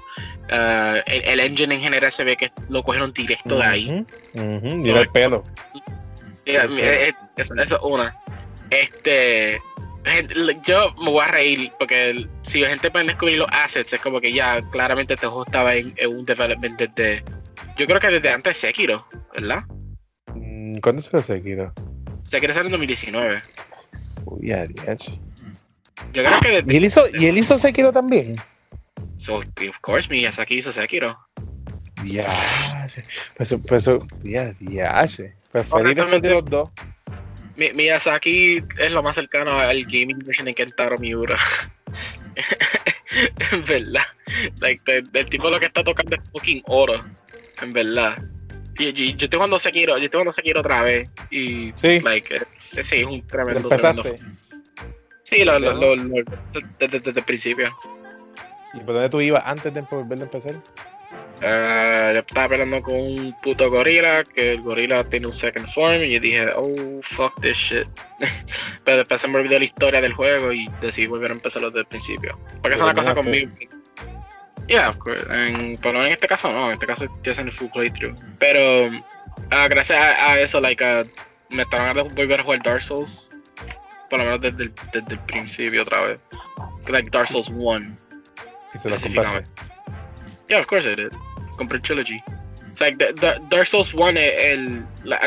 Uh, 0.51 1.01
el, 1.07 1.39
engine 1.39 1.75
en 1.75 1.81
general 1.81 2.11
se 2.11 2.23
ve 2.23 2.37
que 2.37 2.51
lo 2.69 2.83
cogieron 2.83 3.11
directo 3.11 3.57
de 3.57 3.63
ahí. 3.63 4.05
Uh 4.35 4.81
el 4.85 5.09
pelo. 5.09 5.43
Eh, 6.55 7.13
eso, 7.35 7.55
es 7.55 7.71
una. 7.81 8.15
Este. 8.69 9.61
Yo 10.65 10.93
me 11.01 11.11
voy 11.11 11.23
a 11.23 11.27
reír 11.27 11.71
porque 11.77 12.27
si 12.43 12.61
la 12.61 12.69
gente 12.69 12.89
puede 12.89 13.05
descubrir 13.05 13.37
los 13.37 13.47
assets, 13.51 13.93
es 13.93 14.01
como 14.01 14.19
que 14.19 14.33
ya 14.33 14.61
claramente 14.71 15.13
este 15.13 15.27
juego 15.27 15.45
estaba 15.45 15.75
en, 15.75 15.93
un 16.07 16.23
development 16.23 16.79
desde. 16.79 17.23
Yo 17.77 17.85
creo 17.85 17.99
que 17.99 18.07
desde 18.07 18.29
antes 18.31 18.61
de 18.61 18.67
Sekiro, 18.67 19.05
¿verdad? 19.33 19.63
Mm, 20.33 20.79
¿Cuándo 20.79 21.01
salió 21.01 21.21
Sekiro? 21.21 21.73
Sekiro 22.23 22.53
salió 22.53 22.67
en 22.67 22.71
2019. 22.71 23.41
Uy, 24.25 24.51
adiós. 24.51 25.19
Yo 26.13 26.23
creo 26.23 26.63
que 26.63 26.73
¿Y 26.73 26.77
él 26.77 26.85
hizo, 26.85 27.05
¿y 27.13 27.25
él 27.27 27.37
hizo 27.37 27.57
Sekiro 27.57 27.91
también? 27.91 28.35
So, 29.17 29.39
of 29.39 29.79
course, 29.81 30.09
Miyazaki 30.09 30.55
hizo 30.55 30.71
Sekiro. 30.71 31.17
Ya, 32.03 32.87
pues, 33.35 33.55
pues, 33.67 33.89
ya, 34.23 34.53
ya, 34.59 35.05
Preferiblemente 35.51 36.27
de 36.27 36.29
los 36.29 36.45
dos. 36.45 36.69
Miyazaki 37.57 38.63
es 38.77 38.91
lo 38.91 39.03
más 39.03 39.15
cercano 39.15 39.59
al 39.59 39.83
gaming 39.83 40.19
version 40.19 40.47
en 40.47 40.53
Kentaro 40.53 40.97
Miura. 40.97 41.37
en 43.51 43.65
verdad. 43.65 44.03
Like, 44.61 45.03
el, 45.13 45.25
tipo 45.25 45.49
lo 45.49 45.59
que 45.59 45.65
está 45.65 45.83
tocando 45.83 46.15
es 46.15 46.21
fucking 46.31 46.63
oro. 46.67 47.03
En 47.61 47.73
verdad. 47.73 48.15
Y, 48.77 49.13
yo 49.15 49.25
estoy 49.25 49.37
jugando 49.37 49.59
Sekiro, 49.59 49.97
yo 49.97 50.05
estoy 50.05 50.19
jugando 50.19 50.31
Sekiro 50.31 50.61
otra 50.61 50.83
vez. 50.83 51.09
Y 51.29 51.71
sí. 51.73 51.99
like, 51.99 52.33
eh, 52.35 52.83
sí, 52.83 52.97
es 52.97 53.05
un 53.05 53.25
tremendo, 53.27 53.67
tremendo. 53.67 54.03
Sí, 55.23 55.43
lo, 55.43 55.59
lo, 55.59 55.73
lo, 55.73 55.95
desde, 56.79 56.99
desde, 56.99 57.19
el 57.19 57.25
principio. 57.25 57.75
¿Y 58.73 58.79
por 58.79 58.93
dónde 58.93 59.09
tú 59.09 59.19
ibas 59.19 59.43
antes 59.45 59.73
de 59.73 59.81
volver 59.81 60.19
a 60.19 60.23
empezar? 60.23 60.55
Uh, 61.41 62.13
yo 62.13 62.19
estaba 62.19 62.49
peleando 62.49 62.81
con 62.81 62.95
un 62.95 63.35
puto 63.41 63.69
gorila, 63.69 64.23
que 64.23 64.53
el 64.53 64.61
gorila 64.61 65.05
tiene 65.05 65.27
un 65.27 65.33
second 65.33 65.69
form, 65.69 66.03
y 66.03 66.11
yo 66.11 66.19
dije, 66.19 66.47
oh, 66.53 66.99
fuck 67.01 67.39
this 67.41 67.57
shit. 67.57 67.87
Pero 68.83 68.97
después 68.97 69.21
se 69.21 69.29
me 69.29 69.37
olvidó 69.37 69.57
la 69.57 69.63
historia 69.65 70.01
del 70.01 70.13
juego 70.13 70.51
y 70.51 70.69
decidí 70.81 71.07
volver 71.07 71.31
a 71.31 71.35
empezarlo 71.35 71.69
desde 71.69 71.81
el 71.81 71.85
principio. 71.85 72.37
Porque 72.61 72.75
es 72.75 72.81
una 72.81 72.93
cosa 72.93 73.15
conmigo. 73.15 73.51
Yeah, 74.67 74.89
of 74.89 74.97
course. 74.97 75.23
En, 75.29 75.77
pero 75.81 76.05
en 76.05 76.11
este 76.11 76.27
caso 76.27 76.51
no, 76.51 76.67
en 76.67 76.73
este 76.73 76.85
caso 76.85 77.05
estoy 77.05 77.31
haciendo 77.31 77.53
full 77.53 77.69
playthrough. 77.69 78.15
Pero 78.37 78.87
uh, 78.87 79.69
gracias 79.69 79.99
a, 79.99 80.39
eso, 80.39 80.59
like, 80.59 80.83
uh, 80.83 81.03
me 81.49 81.63
estaban 81.63 81.97
a 81.97 82.03
volver 82.03 82.39
a 82.39 82.43
jugar 82.43 82.61
Dark 82.61 82.83
Souls. 82.83 83.31
Por 84.09 84.19
lo 84.19 84.25
menos 84.25 84.41
desde 84.41 84.63
el, 84.63 84.73
desde 84.91 85.13
el 85.13 85.19
principio 85.21 85.83
otra 85.83 86.03
vez. 86.03 86.19
Like 86.87 87.09
Dark 87.09 87.29
Souls 87.29 87.49
1. 87.49 87.97
¿Y 88.73 88.79
te 88.79 88.89
lo 88.89 88.99
compraste? 88.99 89.49
Yeah, 90.49 90.59
of 90.59 90.67
course 90.67 90.85
I 90.85 90.95
did 90.95 91.11
compré 91.59 91.79
Trilogy. 91.79 92.19
O 92.71 92.75
sea, 92.75 92.91
Dark 93.49 93.67
Souls 93.67 93.93
1, 93.93 94.19
el, 94.19 94.85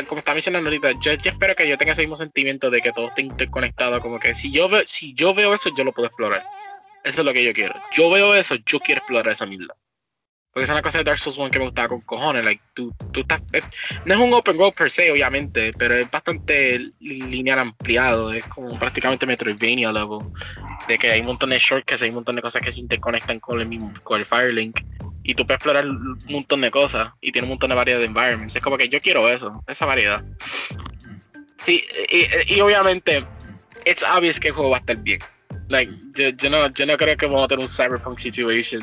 como 0.09 0.19
está 0.19 0.33
mencionando 0.33 0.69
ahorita, 0.69 0.93
yo, 1.01 1.13
espero 1.13 1.55
que 1.55 1.69
yo 1.69 1.77
tenga 1.77 1.93
ese 1.93 2.03
mismo 2.03 2.17
sentimiento 2.17 2.71
de 2.71 2.81
que 2.81 2.93
todo 2.93 3.09
esté 3.09 3.23
interconectado. 3.23 4.01
Como 4.01 4.19
que 4.19 4.35
si 4.35 4.51
yo, 4.51 4.69
veo, 4.69 4.83
si 4.87 5.15
yo 5.15 5.35
veo 5.35 5.55
eso, 5.55 5.71
yo 5.77 5.85
lo 5.85 5.93
puedo 5.93 6.09
explorar. 6.09 6.43
Eso 7.05 7.21
es 7.21 7.25
lo 7.25 7.33
que 7.33 7.45
yo 7.45 7.53
quiero. 7.53 7.75
Yo 7.93 8.11
veo 8.11 8.35
eso, 8.35 8.57
yo 8.67 8.81
quiero 8.81 9.01
explorar 9.01 9.33
esa 9.33 9.47
misma. 9.47 9.75
Porque 10.53 10.65
esa 10.65 10.75
es 10.75 10.77
una 10.77 10.83
cosa 10.83 10.99
de 10.99 11.05
Dark 11.05 11.19
Souls 11.19 11.39
1 11.39 11.51
que 11.51 11.59
me 11.59 11.65
gustaba 11.65 11.89
con 11.89 12.03
cojones. 12.03 12.45
Like, 12.45 12.63
tú, 12.75 12.95
tú 13.11 13.21
estás, 13.21 13.41
no 14.05 14.15
es 14.15 14.21
un 14.21 14.35
open 14.35 14.59
world 14.59 14.75
per 14.75 14.91
se, 14.91 15.11
obviamente, 15.11 15.73
pero 15.79 15.97
es 15.97 16.11
bastante 16.11 16.91
lineal 17.01 17.59
ampliado. 17.59 18.31
Es 18.33 18.47
como 18.47 18.79
prácticamente 18.79 19.25
Metroidvania 19.25 19.91
level. 19.91 20.19
De 20.87 20.99
que 20.99 21.11
hay 21.11 21.21
un 21.21 21.27
montón 21.27 21.51
de 21.51 21.59
shortcuts, 21.59 22.03
hay 22.03 22.11
un 22.11 22.17
montón 22.17 22.37
de 22.37 22.43
cosas 22.43 22.63
que 22.63 22.71
se 22.71 22.81
interconectan 22.81 23.41
con 23.41 23.61
el 23.61 23.67
mismo, 23.67 23.95
con 24.03 24.21
el 24.21 24.27
Firelink. 24.27 24.81
Y 25.25 25.35
tú 25.35 25.47
puedes 25.47 25.59
explorar 25.59 25.87
un 25.87 26.19
montón 26.29 26.61
de 26.61 26.71
cosas 26.71 27.13
y 27.21 27.33
tiene 27.33 27.47
un 27.47 27.51
montón 27.51 27.71
de 27.71 27.77
variedad 27.77 27.99
de 27.99 28.07
environments. 28.07 28.57
Es 28.57 28.63
como 28.63 28.77
que 28.77 28.89
yo 28.89 29.01
quiero 29.01 29.29
eso, 29.29 29.63
esa 29.69 29.87
variedad. 29.87 30.23
Sí, 31.59 31.85
y, 32.11 32.55
y 32.55 32.61
obviamente, 32.61 33.25
it's 33.87 34.03
obvious 34.03 34.41
que 34.41 34.49
el 34.49 34.55
juego 34.55 34.71
va 34.71 34.79
a 34.79 34.81
estar 34.81 34.97
bien. 34.97 35.21
Like, 35.69 35.93
yo, 36.15 36.31
yo, 36.31 36.51
no, 36.51 36.73
yo 36.75 36.87
no 36.87 36.97
creo 36.97 37.17
que 37.17 37.27
vamos 37.27 37.45
a 37.45 37.49
tener 37.49 37.65
un 37.65 37.69
cyberpunk 37.69 38.19
situation 38.19 38.83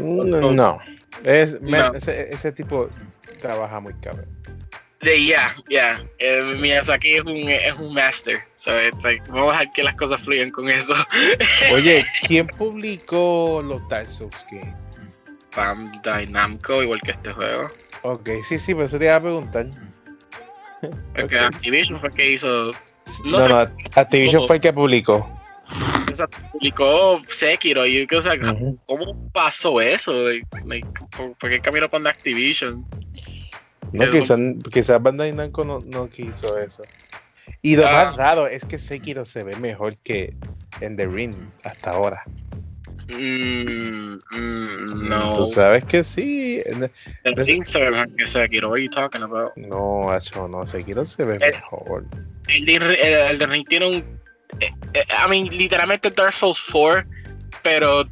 no, 0.00 0.52
no. 0.52 0.78
Es, 1.22 1.56
Ese, 1.94 2.32
ese, 2.32 2.52
tipo 2.52 2.88
trabaja 3.40 3.80
muy 3.80 3.94
cabrón. 3.94 4.26
Ya, 5.02 5.54
ya. 5.68 6.02
Yeah. 6.18 6.42
Miyazaki 6.58 7.16
es 7.16 7.20
un, 7.24 7.48
es 7.48 7.76
un 7.76 7.92
master. 7.92 8.42
So 8.54 8.72
like, 9.02 9.22
vamos 9.28 9.54
a 9.54 9.60
dejar 9.60 9.72
que 9.74 9.82
las 9.82 9.94
cosas 9.96 10.20
fluyan 10.22 10.50
con 10.50 10.68
eso. 10.68 10.94
Oye, 11.72 12.04
¿quién 12.26 12.46
publicó 12.46 13.62
los 13.64 13.86
Dark 13.88 14.08
Souls 14.08 14.46
Games? 14.50 14.74
Bandai 15.56 16.26
Namco, 16.26 16.82
igual 16.82 17.00
que 17.02 17.12
este 17.12 17.32
juego. 17.32 17.70
Ok, 18.02 18.28
sí, 18.46 18.58
sí, 18.58 18.74
pero 18.74 18.86
eso 18.86 18.98
te 18.98 19.06
iba 19.06 19.16
a 19.16 19.20
preguntar. 19.20 19.66
Porque 21.14 21.38
Activision 21.38 21.98
fue 21.98 22.08
el 22.10 22.14
que 22.14 22.30
hizo. 22.32 22.72
No, 23.24 23.38
no, 23.38 23.48
no 23.48 23.70
Activision 23.94 24.46
fue 24.46 24.56
el 24.56 24.62
que 24.62 24.72
publicó 24.72 25.44
publicó 26.52 27.20
Sekiro 27.28 27.86
y 27.86 28.04
o 28.04 28.22
sea, 28.22 28.34
¿cómo 28.86 29.30
pasó 29.32 29.80
eso? 29.80 30.12
¿Por 31.38 31.50
qué 31.50 31.60
camino 31.60 31.90
con 31.90 32.06
Activision? 32.06 32.84
No, 33.92 34.10
quizás 34.10 34.38
quizá 34.72 34.98
Bandai 34.98 35.32
Namco 35.32 35.64
no, 35.64 35.78
no, 35.86 36.08
quiso 36.08 36.58
eso. 36.58 36.82
Y 37.62 37.76
lo 37.76 37.84
más 37.84 38.16
raro 38.16 38.46
es 38.46 38.64
que 38.64 38.78
Sekiro 38.78 39.24
se 39.24 39.44
ve 39.44 39.56
mejor 39.56 39.96
que 39.98 40.34
en 40.80 40.96
The 40.96 41.06
Ring 41.06 41.34
hasta 41.62 41.90
ahora. 41.90 42.24
Mm, 43.08 44.18
mm, 44.30 45.08
no. 45.08 45.34
Tú 45.34 45.46
sabes 45.46 45.84
que 45.84 46.04
sí. 46.04 46.62
El 46.64 47.66
se 47.66 47.78
ve 47.78 47.90
mejor 47.90 48.14
que 48.16 48.26
Sekiro. 48.26 48.68
What 48.68 48.76
are 48.76 48.84
you 48.84 48.90
talking 48.90 49.22
about? 49.22 49.56
No, 49.56 50.10
Acho, 50.10 50.48
no. 50.48 50.66
Sekiro 50.66 51.04
se 51.04 51.24
ve 51.24 51.38
mejor. 51.38 52.04
El, 52.48 52.68
el, 52.68 52.82
el, 53.42 53.50
Ring 53.50 53.66
tiene 53.68 53.86
un 53.86 54.24
eh, 54.60 54.72
eh, 54.94 55.04
I 55.08 55.28
mean, 55.28 55.56
literalmente 55.56 56.10
Dark 56.10 56.34
Souls 56.34 56.62
4, 56.70 57.04
pero 57.62 58.04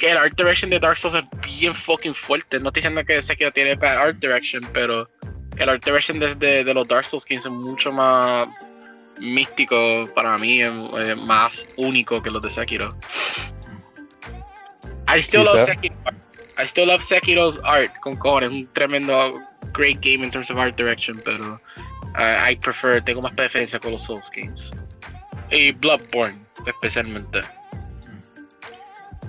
el 0.00 0.16
art 0.16 0.36
direction 0.36 0.70
de 0.70 0.78
Dark 0.78 0.96
Souls 0.96 1.14
es 1.14 1.24
bien 1.42 1.74
fucking 1.74 2.14
fuerte. 2.14 2.58
No 2.58 2.68
estoy 2.68 2.80
diciendo 2.80 3.04
que 3.04 3.22
Sekiro 3.22 3.52
tiene 3.52 3.74
bad 3.74 3.96
art 3.96 4.16
direction, 4.18 4.62
pero 4.72 5.08
el 5.56 5.68
art 5.68 5.84
direction 5.84 6.18
de, 6.18 6.64
de 6.64 6.74
los 6.74 6.86
Dark 6.88 7.04
Souls 7.04 7.24
15 7.24 7.48
es 7.48 7.54
mucho 7.54 7.92
más 7.92 8.48
místico 9.18 10.00
para 10.14 10.36
mí, 10.38 10.60
más 11.24 11.66
único 11.76 12.22
que 12.22 12.30
los 12.30 12.42
de 12.42 12.50
Sekiro. 12.50 12.88
I 15.08 15.20
still 15.20 15.44
love 15.44 15.60
Sekiro. 15.60 15.94
I 16.56 16.66
still 16.66 16.86
love 16.86 17.00
Sekiro's 17.00 17.58
art 17.64 17.90
con 18.00 18.16
cojones, 18.16 18.50
un 18.50 18.68
tremendo 18.74 19.42
great 19.72 20.00
game 20.00 20.22
in 20.22 20.30
terms 20.30 20.50
of 20.50 20.58
art 20.58 20.76
direction, 20.76 21.20
pero 21.24 21.58
uh, 22.16 22.48
I 22.48 22.56
prefer, 22.56 23.00
tengo 23.00 23.22
más 23.22 23.34
preferencia 23.34 23.80
con 23.80 23.92
los 23.92 24.04
Souls 24.04 24.30
games 24.30 24.72
y 25.50 25.72
Bloodborne, 25.72 26.38
especialmente. 26.66 27.40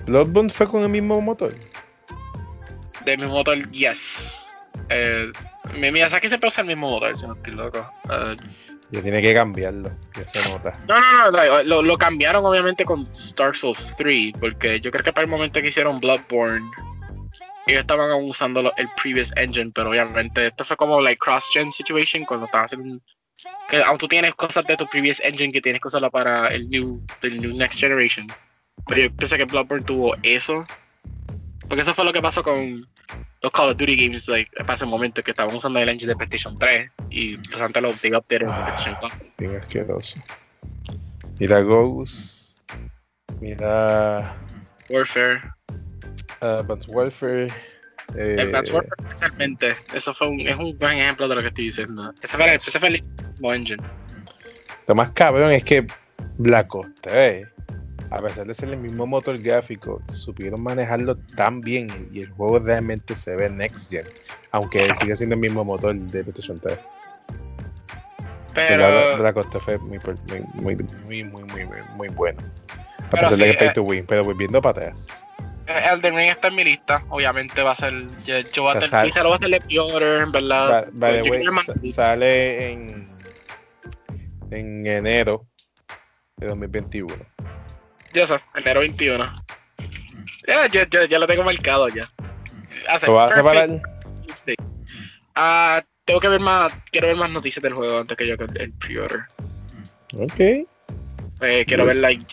¿Bloodborne 0.06 0.50
fue 0.50 0.68
con 0.68 0.82
el 0.82 0.88
mismo 0.88 1.20
motor? 1.20 1.52
De 3.04 3.16
mismo 3.16 3.34
motor, 3.34 3.70
yes. 3.70 4.46
Eh, 4.88 5.32
mi 5.74 5.90
Miyazaki 5.90 6.28
siempre 6.28 6.48
usa 6.48 6.62
el 6.62 6.68
mismo 6.68 6.90
motor, 6.90 7.16
si 7.18 7.26
no 7.26 7.34
estoy 7.34 7.54
loco. 7.54 7.90
Uh, 8.04 8.36
ya 8.90 9.02
tiene 9.02 9.20
que 9.20 9.34
cambiarlo, 9.34 9.90
que 10.12 10.24
se 10.24 10.48
nota. 10.48 10.72
No, 10.86 11.00
no, 11.00 11.62
no, 11.64 11.82
lo, 11.82 11.98
cambiaron 11.98 12.44
obviamente 12.44 12.84
con 12.84 13.04
Dark 13.36 13.56
Souls 13.56 13.94
3, 13.96 14.34
porque 14.38 14.80
yo 14.80 14.90
creo 14.90 15.04
que 15.04 15.12
para 15.12 15.24
el 15.24 15.30
momento 15.30 15.60
que 15.60 15.68
hicieron 15.68 16.00
Bloodborne, 16.00 16.70
ellos 17.66 17.80
estaban 17.80 18.10
usando 18.22 18.72
el 18.76 18.88
previous 19.02 19.32
engine, 19.36 19.72
pero 19.74 19.90
obviamente 19.90 20.46
esto 20.46 20.64
fue 20.64 20.76
como 20.76 21.00
like 21.00 21.18
cross-gen 21.18 21.72
situation 21.72 22.24
cuando 22.24 22.46
estaban 22.46 22.66
haciendo 22.66 23.00
que 23.68 23.82
aunque 23.82 24.00
tú 24.00 24.08
tienes 24.08 24.34
cosas 24.34 24.66
de 24.66 24.76
tu 24.76 24.86
previous 24.86 25.20
engine 25.20 25.52
que 25.52 25.60
tienes 25.60 25.80
cosas 25.80 26.02
para 26.10 26.48
el 26.48 26.68
new, 26.68 27.02
el 27.22 27.40
new 27.40 27.54
next 27.54 27.78
generation. 27.78 28.26
Pero 28.86 29.02
yo 29.02 29.12
pensé 29.14 29.36
que 29.36 29.44
Bloodborne 29.44 29.84
tuvo 29.84 30.16
eso. 30.22 30.64
Porque 31.68 31.82
eso 31.82 31.94
fue 31.94 32.04
lo 32.04 32.12
que 32.12 32.22
pasó 32.22 32.42
con 32.42 32.86
los 33.42 33.52
Call 33.52 33.70
of 33.70 33.76
Duty 33.76 33.96
games, 33.96 34.28
like, 34.28 34.50
ese 34.72 34.86
momento 34.86 35.22
que 35.22 35.30
estaban 35.30 35.54
usando 35.54 35.78
el 35.78 35.88
engine 35.88 36.08
de 36.08 36.16
PlayStation 36.16 36.56
3 36.56 36.90
y 37.10 37.36
pues 37.36 37.60
antes 37.60 37.82
lo 37.82 37.92
Big 38.02 38.14
Up 38.14 38.24
de 38.28 38.38
PlayStation 38.40 38.96
4. 38.98 39.18
Bien 39.38 39.56
asqueroso. 39.56 40.20
Mira 41.38 41.60
Ghost. 41.60 42.60
Mira. 43.40 44.36
Warfare. 44.88 45.42
Uh, 46.40 46.60
Advanced 46.60 46.90
Warfare. 46.94 47.48
Eh, 48.16 48.36
Advanced 48.40 48.72
Warfare, 48.72 48.96
especialmente. 49.04 49.76
Eso 49.94 50.14
fue 50.14 50.28
un, 50.28 50.40
es 50.40 50.56
un 50.56 50.78
buen 50.78 50.98
ejemplo 50.98 51.28
de 51.28 51.34
lo 51.34 51.42
que 51.42 51.48
estoy 51.48 51.64
diciendo. 51.64 52.12
Ese 52.22 52.36
fue, 52.36 52.54
ese 52.54 52.78
fue 52.78 52.88
el 52.88 53.02
mismo 53.02 53.52
engine. 53.52 53.82
Lo 54.86 54.94
más 54.94 55.10
cabrón 55.10 55.52
es 55.52 55.64
que 55.64 55.86
Black 56.38 56.74
Ops 56.74 56.94
3, 57.02 57.46
a 58.10 58.22
pesar 58.22 58.46
de 58.46 58.54
ser 58.54 58.70
el 58.70 58.78
mismo 58.78 59.06
motor 59.06 59.38
gráfico, 59.38 60.00
supieron 60.08 60.62
manejarlo 60.62 61.16
tan 61.36 61.60
bien 61.60 61.88
y 62.12 62.22
el 62.22 62.30
juego 62.30 62.58
realmente 62.58 63.16
se 63.16 63.34
ve 63.36 63.50
next 63.50 63.90
gen, 63.90 64.06
aunque 64.52 64.92
sigue 65.00 65.16
siendo 65.16 65.34
el 65.34 65.40
mismo 65.40 65.64
motor 65.64 65.94
de 65.94 66.22
PlayStation 66.22 66.58
3. 66.58 66.78
Pero 68.54 69.18
Black 69.18 69.36
Ops 69.36 69.50
3 69.50 69.62
fue 69.62 69.78
muy, 69.78 69.98
muy, 70.54 70.76
muy, 70.76 71.24
muy, 71.24 71.44
muy, 71.44 71.66
muy, 71.94 72.08
bueno. 72.08 72.40
A 73.06 73.10
pesar 73.10 73.36
de 73.36 73.52
que 73.52 73.58
pay 73.58 73.72
to 73.74 73.82
win, 73.82 74.06
pero 74.06 74.24
volviendo 74.24 74.62
para 74.62 74.88
atrás. 74.88 75.08
El 75.66 76.00
de 76.00 76.10
Ring 76.10 76.30
está 76.30 76.48
en 76.48 76.54
mi 76.54 76.64
lista, 76.64 77.04
obviamente 77.08 77.60
va 77.62 77.72
a 77.72 77.76
ser. 77.76 78.06
Yo, 78.24 78.38
yo 78.52 78.62
voy 78.62 78.76
a 78.76 78.80
tener. 78.80 79.14
Lo 79.14 79.34
a 79.34 79.38
verdad. 80.32 80.88
Vale, 80.92 81.92
sale 81.92 82.72
en. 82.72 83.08
En 84.50 84.86
enero 84.86 85.44
de 86.36 86.46
2021. 86.46 87.12
Ya 88.16 88.26
sé, 88.26 88.40
enero 88.54 88.80
21. 88.80 89.34
Ya, 90.48 90.66
ya, 90.68 90.88
ya, 90.88 91.04
ya 91.04 91.18
lo 91.18 91.26
tengo 91.26 91.44
marcado 91.44 91.86
ya. 91.88 92.08
¿Lo 93.06 93.12
vas 93.12 93.32
a 93.32 93.36
separar? 93.36 93.82
Ah, 95.34 95.84
tengo 96.06 96.20
que 96.20 96.28
ver 96.30 96.40
más. 96.40 96.72
Quiero 96.90 97.08
ver 97.08 97.16
más 97.16 97.30
noticias 97.30 97.62
del 97.62 97.74
juego 97.74 97.98
antes 97.98 98.16
que 98.16 98.26
yo 98.26 98.36
el 98.54 98.72
pre-order. 98.72 99.20
Ok. 100.18 100.66
Eh, 101.42 101.66
quiero 101.68 101.84
ver 101.84 101.96
like, 101.96 102.24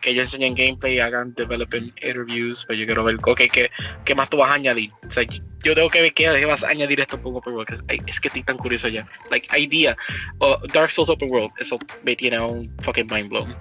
que 0.00 0.10
ellos 0.10 0.32
enseñen 0.32 0.54
gameplay, 0.54 1.00
hagan 1.00 1.34
development 1.34 1.88
interviews, 1.88 2.64
pero 2.64 2.68
pues 2.68 2.78
yo 2.78 2.86
quiero 2.86 3.04
ver 3.04 3.18
okay, 3.22 3.48
¿qué, 3.48 3.70
qué 4.06 4.14
más 4.14 4.30
tú 4.30 4.38
vas 4.38 4.50
a 4.50 4.54
añadir. 4.54 4.90
O 5.06 5.10
sea, 5.10 5.24
yo 5.62 5.74
tengo 5.74 5.90
que 5.90 6.00
ver 6.00 6.14
qué 6.14 6.46
vas 6.46 6.64
a 6.64 6.68
añadir 6.68 7.00
esto 7.00 7.20
poco 7.20 7.42
porque 7.42 7.74
es 8.06 8.20
que 8.20 8.28
estoy 8.28 8.42
tan 8.42 8.56
curioso 8.56 8.88
ya. 8.88 9.06
Like, 9.30 9.46
idea. 9.54 9.94
Oh, 10.38 10.56
Dark 10.72 10.90
Souls 10.90 11.10
Open 11.10 11.30
World, 11.30 11.50
eso 11.58 11.76
me 12.04 12.16
tiene 12.16 12.40
un 12.40 12.74
fucking 12.80 13.08
mind 13.12 13.28
blown. 13.28 13.54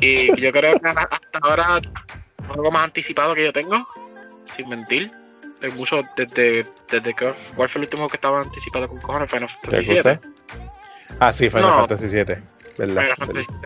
Y 0.00 0.40
yo 0.40 0.52
creo 0.52 0.78
que 0.78 0.88
hasta 0.88 1.38
ahora, 1.42 1.80
algo 2.48 2.70
más 2.70 2.84
anticipado 2.84 3.34
que 3.34 3.44
yo 3.44 3.52
tengo, 3.52 3.86
sin 4.44 4.68
mentir, 4.68 5.10
es 5.62 5.74
mucho 5.74 6.02
desde, 6.16 6.66
desde 6.90 7.14
que, 7.14 7.34
¿cuál 7.54 7.68
fue 7.68 7.80
el 7.80 7.86
último 7.86 8.08
que 8.08 8.16
estaba 8.16 8.40
anticipado 8.42 8.88
con 8.88 8.98
cojones? 9.00 9.30
Final 9.30 9.48
Fantasy 9.48 9.94
VII. 9.94 10.18
Ah, 11.20 11.32
sí, 11.32 11.48
Final 11.48 11.70
Fantasy 11.70 12.08
VII. 12.08 12.36
¿verdad? 12.78 13.16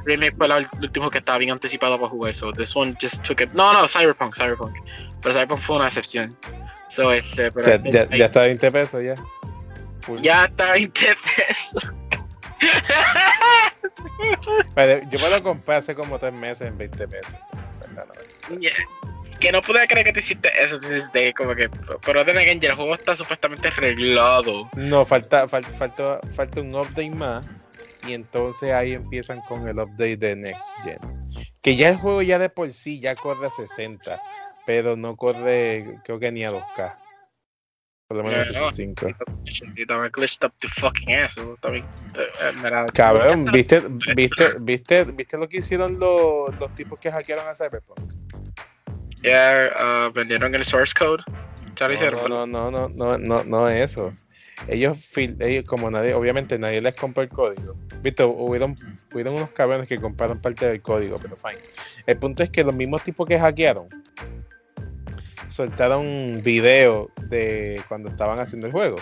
Remake 0.05 0.37
fue 0.37 0.47
el 0.47 0.69
último 0.81 1.11
que 1.11 1.19
estaba 1.19 1.39
bien 1.39 1.53
anticipado 1.53 1.99
para 1.99 2.09
jugar 2.09 2.31
eso. 2.31 2.53
This 2.53 2.75
one 2.77 2.95
just 3.01 3.23
took 3.23 3.41
it. 3.41 3.51
No, 3.53 3.73
no, 3.73 3.89
Cyberpunk, 3.89 4.37
Cyberpunk. 4.37 4.77
Pero 5.21 5.35
Cyberpunk 5.35 5.61
fue 5.61 5.77
una 5.77 5.89
excepción. 5.89 6.37
So, 6.89 7.13
este, 7.13 7.51
pero 7.53 7.83
ya, 7.91 8.09
ya, 8.09 8.27
está 8.27 8.43
a 8.43 8.47
20 8.47 8.73
pesos 8.73 9.03
ya. 9.03 9.17
Ya 10.23 10.45
está 10.45 10.71
a 10.71 10.73
20 10.73 11.17
pesos. 11.37 11.95
yo 15.11 15.19
me 15.19 15.31
lo 15.31 15.43
compré 15.43 15.77
hace 15.77 15.95
como 15.95 16.19
3 16.19 16.33
meses 16.33 16.69
en 16.69 16.79
20 16.79 17.09
pesos. 17.09 17.35
Que 19.39 19.53
no 19.53 19.63
pude 19.63 19.87
creer 19.87 20.05
que 20.05 20.13
te 20.13 20.21
hiciste 20.21 20.51
eso. 20.63 20.79
De, 21.13 21.33
como 21.35 21.55
que, 21.55 21.71
pero 22.05 22.25
de 22.25 22.33
que 22.33 22.67
el 22.67 22.75
juego 22.75 22.95
está 22.95 23.17
supuestamente 23.17 23.69
arreglado. 23.69 24.69
No, 24.75 25.05
falta, 25.05 25.49
falta, 25.49 25.71
falta, 25.73 26.21
falta 26.35 26.61
un 26.61 26.75
update 26.75 27.11
más 27.11 27.49
y 28.07 28.15
entonces 28.15 28.73
ahí 28.73 28.95
empiezan 28.95 29.41
con 29.43 29.69
el 29.69 29.79
update 29.79 30.17
de 30.17 30.37
Next 30.37 30.75
Gen. 30.85 30.99
Que 31.63 31.77
ya 31.77 31.89
el 31.89 31.97
juego 31.97 32.23
ya 32.23 32.39
de 32.39 32.49
por 32.49 32.73
sí 32.73 33.01
ya 33.01 33.15
corre 33.15 33.47
a 33.47 33.51
60, 33.51 34.21
pero 34.67 34.97
no 34.97 35.17
corre 35.17 35.99
creo 36.05 36.19
que 36.19 36.33
ni 36.33 36.45
a 36.45 36.51
2K. 36.51 36.97
Por 38.11 38.17
lo 38.17 38.25
menos 38.25 38.57
a 38.57 38.73
5. 38.73 39.07
Cabrón, 42.93 43.45
¿viste, 43.53 43.83
viste, 44.17 44.45
viste, 44.59 45.05
¿viste 45.05 45.39
lo 45.39 45.49
que 45.49 45.59
hicieron 45.59 45.97
los, 46.01 46.53
los 46.59 46.75
tipos 46.75 46.99
que 46.99 47.13
hackearon 47.13 47.47
a 47.47 47.55
Cyberpunk? 47.55 48.01
Ya 49.23 50.09
uh, 50.09 50.13
vendieron 50.13 50.53
el 50.57 50.65
source 50.65 50.93
code. 50.93 51.23
Ya 51.77 51.87
lo 51.87 51.89
No, 51.89 51.95
hicieron. 51.95 52.29
no, 52.29 52.47
no, 52.49 52.71
no, 52.73 52.89
no, 52.89 53.17
no, 53.17 53.45
no 53.45 53.69
es 53.69 53.93
eso. 53.93 54.13
Ellos, 54.67 54.99
como 55.69 55.89
nadie, 55.89 56.13
obviamente 56.13 56.59
nadie 56.59 56.81
les 56.81 56.97
compró 56.97 57.23
el 57.23 57.29
código. 57.29 57.77
Viste, 58.03 58.25
hubieron, 58.25 58.75
hubieron 59.15 59.35
unos 59.35 59.51
cabrones 59.51 59.87
que 59.87 59.99
compraron 59.99 60.41
parte 60.41 60.67
del 60.67 60.83
código, 60.83 61.15
pero 61.23 61.37
fine. 61.37 61.61
El 62.07 62.17
punto 62.19 62.43
es 62.43 62.51
que 62.51 62.65
los 62.65 62.75
mismos 62.75 63.05
tipos 63.05 63.29
que 63.29 63.39
hackearon 63.39 63.89
soltaron 65.51 66.41
video 66.43 67.11
de 67.23 67.83
cuando 67.89 68.09
estaban 68.09 68.39
haciendo 68.39 68.67
el 68.67 68.73
juego. 68.73 68.97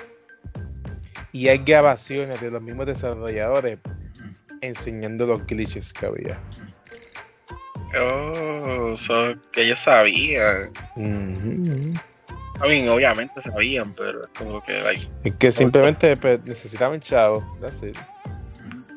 Y 1.32 1.48
hay 1.48 1.58
grabaciones 1.58 2.40
de 2.40 2.50
los 2.50 2.62
mismos 2.62 2.86
desarrolladores 2.86 3.78
enseñando 4.60 5.26
los 5.26 5.46
glitches 5.46 5.92
que 5.92 6.06
había. 6.06 6.40
Oh, 7.98 8.94
so 8.96 9.34
que 9.52 9.62
ellos 9.62 9.78
sabían. 9.78 10.70
Ujú. 10.96 11.94
I 12.64 12.68
mean, 12.68 12.88
obviamente 12.88 13.40
sabían, 13.42 13.94
pero 13.94 14.20
es 14.22 14.26
como 14.36 14.62
que, 14.64 14.80
like, 14.82 15.08
Es 15.24 15.34
que 15.36 15.52
simplemente 15.52 16.16
pues, 16.16 16.42
necesitaban 16.44 17.00
chavo. 17.00 17.56
That's 17.60 17.82
it. 17.82 17.96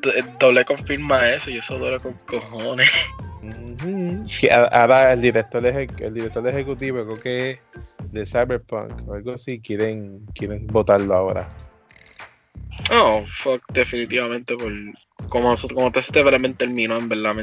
d- 0.02 0.24
doble 0.40 0.64
confirma 0.64 1.30
eso 1.30 1.48
y 1.50 1.58
eso 1.58 1.78
duele 1.78 1.98
con 2.00 2.14
cojones. 2.26 2.90
Ahora 4.70 5.12
el 5.12 5.20
director, 5.20 5.64
el 5.64 6.14
director 6.14 6.46
ejecutivo, 6.46 7.04
creo 7.04 7.20
que 7.20 7.60
de 8.10 8.26
Cyberpunk 8.26 9.08
o 9.08 9.14
algo 9.14 9.32
así, 9.32 9.60
quieren, 9.60 10.26
quieren 10.34 10.66
votarlo 10.66 11.14
ahora. 11.14 11.48
Oh, 12.90 13.24
fuck, 13.26 13.62
definitivamente 13.72 14.56
por 14.56 14.72
como, 15.28 15.54
como 15.74 15.88
este 15.94 16.18
development 16.18 16.58
terminó, 16.58 16.98
en 16.98 17.08
verdad. 17.08 17.34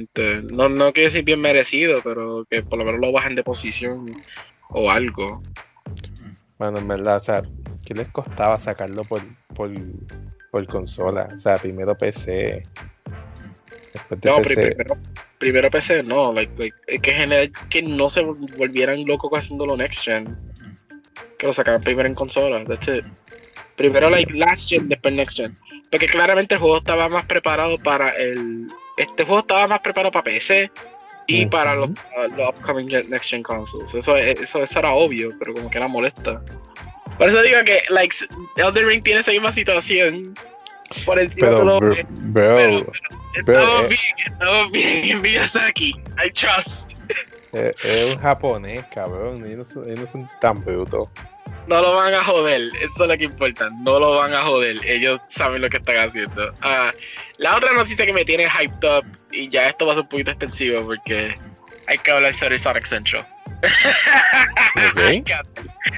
No, 0.52 0.70
no 0.70 0.94
quiero 0.94 1.10
decir 1.10 1.24
bien 1.24 1.42
merecido, 1.42 2.00
pero 2.04 2.46
que 2.50 2.62
por 2.64 2.78
lo 2.78 2.86
menos 2.86 3.02
lo 3.02 3.12
bajen 3.12 3.36
de 3.36 3.44
posición 3.44 4.06
o 4.70 4.92
algo. 4.92 5.42
Bueno, 6.58 6.80
en 6.80 6.88
verdad, 6.88 7.18
o 7.18 7.20
sea, 7.22 7.42
¿qué 7.86 7.94
les 7.94 8.08
costaba 8.10 8.58
sacarlo 8.58 9.04
por, 9.04 9.22
por, 9.56 9.72
por 10.52 10.68
consola? 10.68 11.30
O 11.34 11.40
sea, 11.40 11.58
primero 11.58 11.98
PC. 11.98 12.64
No, 14.24 14.38
PC. 14.38 14.56
primero, 14.56 14.98
primero 15.38 15.72
PC, 15.72 16.04
no, 16.04 16.34
like, 16.34 16.52
like, 16.58 17.02
que 17.02 17.12
general 17.12 17.52
que 17.70 17.82
no 17.82 18.10
se 18.10 18.22
volvieran 18.22 19.06
locos 19.06 19.32
haciéndolo 19.34 19.76
next 19.78 20.04
gen. 20.04 20.38
Que 21.38 21.48
lo 21.48 21.54
sacaran 21.54 21.82
primero 21.82 22.08
en 22.08 22.16
consola, 22.16 22.64
that's 22.66 22.88
it. 22.88 23.06
Primero 23.76 24.10
like 24.10 24.34
last 24.34 24.70
gen, 24.70 24.90
después 24.90 25.14
next 25.14 25.38
gen. 25.38 25.58
Porque 25.90 26.08
claramente 26.08 26.56
el 26.56 26.60
juego 26.60 26.78
estaba 26.78 27.10
más 27.10 27.26
preparado 27.26 27.78
para 27.78 28.10
el. 28.10 28.68
Este 28.98 29.24
juego 29.24 29.40
estaba 29.40 29.68
más 29.68 29.80
preparado 29.80 30.12
para 30.12 30.26
PC 30.26 30.70
y 31.28 31.46
para 31.46 31.76
los, 31.76 31.90
los 32.36 32.50
upcoming 32.50 32.88
next 32.88 33.30
gen 33.30 33.44
consoles. 33.44 33.94
Eso, 33.94 34.18
eso, 34.18 34.64
eso 34.64 34.80
era 34.80 34.94
obvio, 34.94 35.32
pero 35.40 35.54
como 35.54 35.70
que 35.70 35.78
era 35.78 35.88
molesta. 35.88 36.42
Por 37.18 37.28
eso 37.28 37.42
digo 37.42 37.58
que 37.66 37.82
like 37.90 38.16
Elden 38.56 38.88
Ring 38.88 39.04
tiene 39.04 39.22
esa 39.22 39.32
misma 39.32 39.52
situación. 39.52 40.34
Por 41.06 41.20
encima 41.20 41.48
de 41.48 41.54
Pero, 41.56 41.80
bro, 41.80 41.94
que- 41.94 42.04
bro, 42.04 42.56
pero- 42.56 42.92
Pero, 43.46 43.60
Estamos 43.62 43.84
eh, 43.84 43.88
bien, 43.88 44.34
estamos 44.34 44.72
bien 44.72 45.04
en 45.18 45.22
Miyazaki. 45.22 45.90
I 46.26 46.32
trust. 46.32 46.92
es, 47.54 47.76
es 47.86 48.16
un 48.16 48.22
japonés, 48.22 48.84
cabrón. 48.94 49.46
Ellos 49.46 49.58
no 49.58 49.66
son, 49.66 49.86
ellos 49.86 50.00
no 50.02 50.08
son 50.08 50.30
tan 50.42 50.64
brutos. 50.64 51.08
No 51.68 51.82
lo 51.82 51.94
van 51.96 52.14
a 52.16 52.24
joder, 52.24 52.62
eso 52.82 53.04
es 53.04 53.08
lo 53.10 53.18
que 53.18 53.26
importa. 53.26 53.70
No 53.84 54.00
lo 54.00 54.16
van 54.16 54.34
a 54.34 54.44
joder, 54.44 54.78
ellos 54.86 55.20
saben 55.30 55.62
lo 55.62 55.70
que 55.70 55.78
están 55.78 55.98
haciendo. 55.98 56.52
Ah, 56.62 56.92
la 57.38 57.56
otra 57.58 57.72
noticia 57.74 58.06
que 58.08 58.14
me 58.14 58.26
tiene 58.26 58.48
hyped 58.50 58.98
up, 58.98 59.06
y 59.32 59.48
ya 59.50 59.68
esto 59.68 59.86
va 59.86 59.92
a 59.92 59.96
ser 59.96 60.04
un 60.04 60.10
poquito 60.10 60.32
extensivo 60.32 60.82
porque 60.84 61.36
hay 61.88 61.98
que 62.00 62.12
hablar 62.12 62.34
sobre 62.34 62.58
Sonic 62.58 62.86
Central. 62.86 63.26
hay, 64.96 65.22
que, 65.24 65.36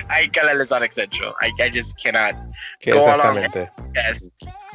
hay 0.10 0.30
que 0.30 0.40
hablar 0.40 0.58
de 0.58 0.66
Sonic 0.66 0.92
Central. 0.92 1.34
I, 1.42 1.64
I 1.64 1.72
just 1.72 1.98
cannot. 2.02 2.36
¿Qué 2.80 2.92
exactamente? 2.92 3.70
Yes. 3.94 4.30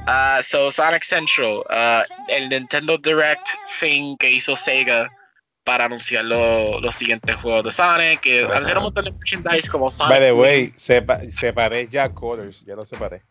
Uh, 0.07 0.41
so 0.43 0.71
Sonic 0.71 1.03
Central, 1.05 1.65
uh, 1.71 2.03
el 2.29 2.49
Nintendo 2.49 2.97
Direct 2.99 3.49
thing 3.81 4.17
que 4.19 4.31
hizo 4.31 4.57
Sega 4.57 5.09
para 5.65 5.87
anunciar 5.87 6.25
lo- 6.25 6.81
los 6.81 6.95
siguientes 6.95 7.35
juegos 7.37 7.65
de 7.65 7.73
Sonic, 7.73 8.21
que 8.21 8.45
Ajá. 8.45 8.53
anunciaron 8.55 8.83
un 8.83 8.85
montón 8.87 9.05
de 9.07 9.11
merchandise 9.13 9.69
como 9.69 9.91
Sonic. 9.91 10.11
By 10.11 10.21
the 10.21 10.33
way, 10.33 10.73
sepa, 10.77 11.19
separé 11.37 11.89
ya 11.89 12.09
Colors, 12.13 12.65
ya 12.65 12.77
lo 12.77 12.83
separé. 12.83 13.23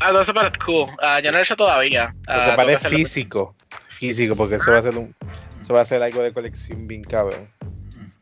Ah, 0.00 0.12
no, 0.12 0.22
parece 0.34 0.58
cool. 0.66 0.90
Ah, 1.00 1.20
yo 1.20 1.30
no 1.30 1.36
lo 1.36 1.38
he 1.38 1.42
hecho 1.42 1.56
todavía. 1.56 2.14
Lo 2.26 2.44
separé 2.44 2.78
físico. 2.80 3.54
Físico, 3.88 4.36
porque 4.36 4.56
eso 4.56 4.72
va 4.72 4.78
a 4.78 4.82
ser 4.82 4.98
un. 4.98 5.14
Eso 5.60 5.72
va 5.72 5.80
a 5.80 5.84
ser 5.86 6.02
algo 6.02 6.22
de 6.22 6.32
colección 6.34 6.86
bien 6.86 7.02
cabrón. 7.02 7.48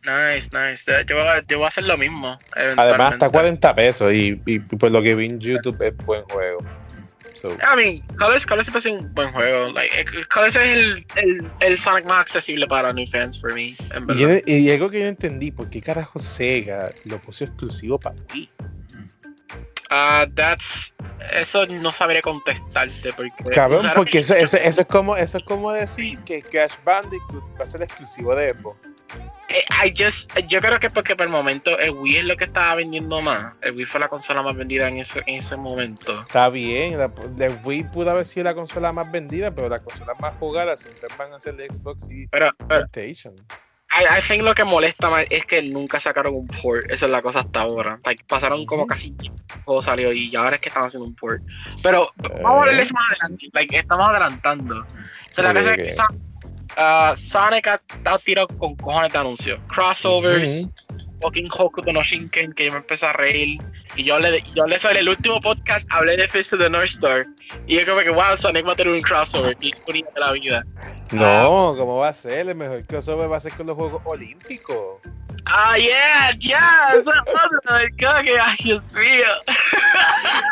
Nice, 0.05 0.49
nice. 0.53 0.85
Eh, 0.92 1.05
Yo 1.09 1.16
voy, 1.16 1.27
a, 1.27 1.42
yo 1.47 1.59
voy 1.59 1.64
a 1.64 1.68
hacer 1.68 1.85
lo 1.85 1.97
mismo. 1.97 2.37
Además, 2.55 2.71
está 2.71 2.85
eventualmente. 2.85 3.29
40 3.31 3.75
pesos 3.75 4.12
y, 4.12 4.40
y 4.47 4.59
por 4.61 4.90
lo 4.92 5.03
que 5.03 5.14
vi 5.16 5.27
en 5.27 5.40
YouTube 5.40 5.81
es 5.83 5.97
buen 5.99 6.23
juego. 6.25 6.59
So, 7.43 7.51
I 7.61 7.75
mean, 7.75 8.03
Colors, 8.19 8.47
Colors 8.47 8.67
siempre 8.67 8.81
sido 8.81 9.01
un 9.01 9.13
buen 9.15 9.29
juego. 9.31 9.73
Like, 9.73 10.01
eh, 10.01 10.05
Colors 10.33 10.55
es 10.55 10.63
el, 10.63 11.05
el, 11.17 11.51
el 11.59 11.77
Sonic 11.77 12.07
más 12.07 12.21
accesible 12.21 12.69
para 12.69 12.93
new 12.93 13.05
fans 13.05 13.41
for 13.41 13.53
me. 13.53 13.75
Y, 14.11 14.17
yo 14.17 14.29
y 14.47 14.71
algo 14.71 14.89
que 14.89 15.01
yo 15.01 15.07
entendí, 15.07 15.51
¿por 15.51 15.69
qué 15.69 15.81
carajo 15.81 16.21
Sega 16.21 16.93
lo 17.05 17.19
puso 17.19 17.43
exclusivo 17.43 17.99
para 17.99 18.15
Wii? 18.33 18.49
Ah, 19.91 20.25
that's. 20.37 20.95
Eso 21.33 21.67
no 21.67 21.91
sabré 21.91 22.23
contestarte 22.23 23.13
porque. 23.13 23.51
Cabrón, 23.53 23.91
porque 23.97 24.21
eso, 24.21 24.35
eso, 24.35 24.57
eso 24.57 24.83
es 24.83 24.87
como 24.87 25.17
eso 25.17 25.39
es 25.39 25.45
como 25.45 25.73
decir 25.73 26.21
que 26.21 26.43
Crash 26.43 26.75
Bandicoot 26.85 27.43
va 27.61 27.65
a 27.65 27.67
ser 27.67 27.83
exclusivo 27.83 28.37
de 28.37 28.53
Xbox. 28.53 28.92
Eh, 29.48 29.64
I 29.85 29.92
just, 29.96 30.35
yo 30.48 30.61
creo 30.61 30.81
que 30.81 30.88
porque 30.88 31.14
por 31.14 31.27
el 31.27 31.33
momento 31.33 31.79
el 31.79 31.90
Wii 31.90 32.16
es 32.18 32.25
lo 32.25 32.37
que 32.37 32.44
estaba 32.44 32.75
vendiendo 32.77 33.20
más. 33.20 33.55
El 33.61 33.77
Wii 33.77 33.85
fue 33.85 34.01
la 34.01 34.09
consola 34.09 34.42
más 34.42 34.57
vendida 34.57 34.88
en 34.88 34.98
ese, 34.98 35.22
en 35.27 35.40
ese 35.40 35.57
momento. 35.57 36.20
Está 36.20 36.48
bien, 36.48 36.98
la, 36.98 37.12
la 37.37 37.48
Wii 37.64 37.85
pudo 37.85 38.11
haber 38.11 38.25
sido 38.25 38.44
la 38.44 38.55
consola 38.55 38.92
más 38.92 39.11
vendida, 39.12 39.51
pero 39.55 39.68
las 39.68 39.83
consolas 39.83 40.18
más 40.20 40.35
jugadas 40.38 40.81
siempre 40.81 41.09
van 41.18 41.35
a 41.35 41.40
ser 41.40 41.57
de 41.57 41.66
Xbox 41.66 42.09
y 42.11 42.27
Pero, 42.29 42.51
pero 42.66 42.87
PlayStation. 42.88 43.35
I, 43.94 44.05
I 44.18 44.22
think 44.27 44.42
lo 44.42 44.55
que 44.55 44.64
molesta 44.64 45.11
más 45.11 45.27
es 45.29 45.44
que 45.44 45.61
nunca 45.61 46.01
sacaron 46.01 46.35
un 46.35 46.46
port. 46.46 46.90
Esa 46.90 47.05
es 47.05 47.12
la 47.12 47.20
cosa 47.20 47.40
hasta 47.40 47.61
ahora. 47.61 48.01
Like, 48.07 48.25
pasaron 48.27 48.64
como 48.64 48.87
casi 48.87 49.14
el 49.20 49.31
juego 49.64 49.83
salió 49.83 50.11
y 50.14 50.35
ahora 50.35 50.57
es 50.57 50.62
que 50.62 50.70
están 50.70 50.85
haciendo 50.85 51.07
un 51.07 51.14
port. 51.14 51.42
Pero 51.83 52.11
vamos 52.42 52.68
a 52.68 52.72
de 52.72 52.81
eso 52.81 52.94
más 52.94 53.11
adelante. 53.11 53.48
Like, 53.53 53.77
estamos 53.77 54.09
adelantando. 54.09 54.81
O 54.81 54.87
sea, 55.35 55.44
la 55.44 55.53
cosa 55.53 55.75
es 55.75 55.77
que 55.77 55.92
Son- 55.92 56.32
ah, 56.77 57.15
Sonic 57.17 57.67
ha, 57.69 57.81
ha 58.05 58.19
tirado 58.19 58.49
con 58.49 58.77
cojones 58.77 59.13
de 59.13 59.19
anuncios. 59.19 59.61
Crossovers, 59.69 60.69
fucking 61.21 61.49
Hokuto 61.51 61.93
no 61.93 62.03
Shinken, 62.03 62.53
que 62.53 62.67
yo 62.67 62.73
me 62.73 62.79
empecé 62.79 63.07
a 63.07 63.13
reír. 63.13 63.61
Y 63.97 64.05
yo 64.05 64.19
le, 64.19 64.43
yo 64.55 64.67
le 64.67 64.79
sobre 64.79 65.01
el 65.01 65.09
último 65.09 65.41
podcast 65.41 65.89
hablé 65.91 66.17
de 66.17 66.29
Fist 66.29 66.53
of 66.53 66.61
the 66.61 66.69
North 66.69 66.91
Star. 66.91 67.27
Y 67.67 67.79
yo 67.79 67.87
como 67.87 68.01
que, 68.01 68.11
wow, 68.11 68.37
Sonic 68.37 68.67
va 68.67 68.73
a 68.73 68.77
tener 68.77 68.93
un 68.93 69.03
crossover. 69.03 69.57
De 69.57 69.73
la 70.17 70.33
vida. 70.33 70.65
No, 71.13 71.75
¿cómo 71.77 71.99
va 71.99 72.09
a 72.09 72.13
ser? 72.13 72.49
El 72.49 72.55
mejor 72.55 72.85
crossover 72.85 73.31
va 73.31 73.37
a 73.37 73.41
ser 73.41 73.53
con 73.53 73.67
los 73.67 73.77
Juegos 73.77 74.03
Olímpicos. 74.05 75.01
Ah, 75.45 75.77
yeah, 75.77 76.31
yeah, 76.39 76.95
eso 76.95 77.11
que, 77.97 78.07
ay, 78.07 78.57
Dios 78.63 78.95
mío. 78.95 79.27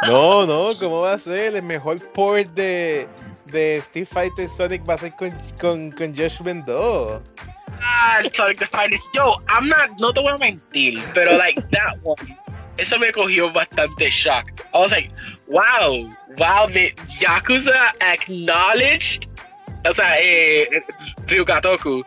No, 0.07 0.45
no, 0.47 0.69
¿cómo 0.81 1.03
va 1.03 1.15
a 1.15 1.19
ser? 1.19 1.55
El 1.57 1.63
mejor 1.63 1.99
port 2.13 2.49
de, 2.49 3.07
de 3.51 3.77
Street 3.77 4.07
Fighter 4.07 4.49
Sonic 4.49 4.89
va 4.89 4.95
a 4.95 4.99
ser 4.99 5.13
con, 5.17 5.31
con, 5.61 5.93
con 5.93 6.17
Josh 6.17 6.41
Bendo. 6.43 7.23
Ah, 7.83 8.21
el 8.23 8.33
Sonic 8.33 8.59
the 8.59 8.67
Finest. 8.67 9.05
Yo, 9.15 9.37
I'm 9.49 9.69
not, 9.69 9.91
no 9.99 10.13
te 10.13 10.21
voy 10.21 10.33
a 10.33 10.39
mentir, 10.39 11.01
pero 11.15 11.37
like 11.37 11.61
that 11.71 11.97
one, 12.03 12.37
eso 12.79 12.99
me 12.99 13.13
cogió 13.13 13.53
bastante 13.53 14.11
shock. 14.11 14.51
I 14.75 14.79
was 14.79 14.91
like, 14.91 15.11
wow, 15.47 16.11
wow, 16.39 16.67
the 16.67 16.93
Yakuza 17.21 17.93
acknowledged, 18.01 19.29
o 19.85 19.93
sea, 19.93 20.17
eh, 20.19 20.83
Ryukatoku, 21.27 22.05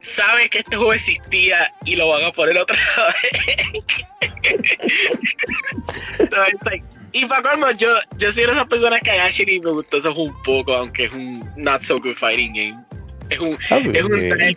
sabe 0.00 0.48
que 0.50 0.58
este 0.58 0.76
juego 0.76 0.92
existía 0.92 1.72
y 1.84 1.96
lo 1.96 2.08
van 2.08 2.24
a 2.24 2.32
poner 2.32 2.58
otra 2.58 2.76
vez. 3.22 3.84
so 6.30 6.42
it's 6.42 6.62
like, 6.64 6.82
y 7.14 7.26
para 7.26 7.42
colmo, 7.50 7.70
yo, 7.72 7.96
yo 8.18 8.30
soy 8.32 8.44
de 8.44 8.52
esas 8.52 8.66
personas 8.66 9.00
que 9.02 9.10
actually 9.12 9.60
me 9.60 9.70
gustó 9.70 9.96
eso 9.98 10.14
un 10.14 10.34
poco, 10.42 10.74
aunque 10.74 11.04
es 11.06 11.12
un 11.14 11.48
not 11.56 11.82
so 11.82 11.98
good 11.98 12.16
fighting 12.16 12.52
game. 12.52 12.84
Es 13.30 13.38
un, 13.38 13.56
es 13.70 14.04
un. 14.04 14.56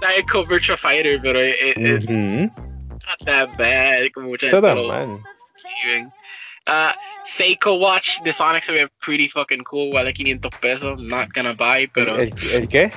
Psycho 0.00 0.46
Virtua 0.46 0.76
Fighter, 0.78 1.20
pero 1.22 1.38
es, 1.40 1.56
es- 1.76 2.08
not 2.08 3.18
that 3.26 3.48
bad, 3.58 4.10
como 4.14 4.28
mucha 4.28 4.46
Está 4.46 4.60
gente 4.60 4.88
tan 4.90 5.08
lo. 5.08 5.22
Uh, 6.66 6.92
Seiko 7.26 7.74
Watch 7.74 8.20
de 8.22 8.32
Sonic 8.32 8.62
se 8.62 8.72
ve 8.72 8.88
pretty 9.04 9.28
fucking 9.28 9.62
cool, 9.64 9.92
vale 9.92 10.12
500 10.12 10.50
pesos, 10.60 11.02
not 11.02 11.28
gonna 11.34 11.52
buy, 11.52 11.86
pero 11.88 12.16
¿El, 12.18 12.32
el 12.52 12.68
qué? 12.68 12.90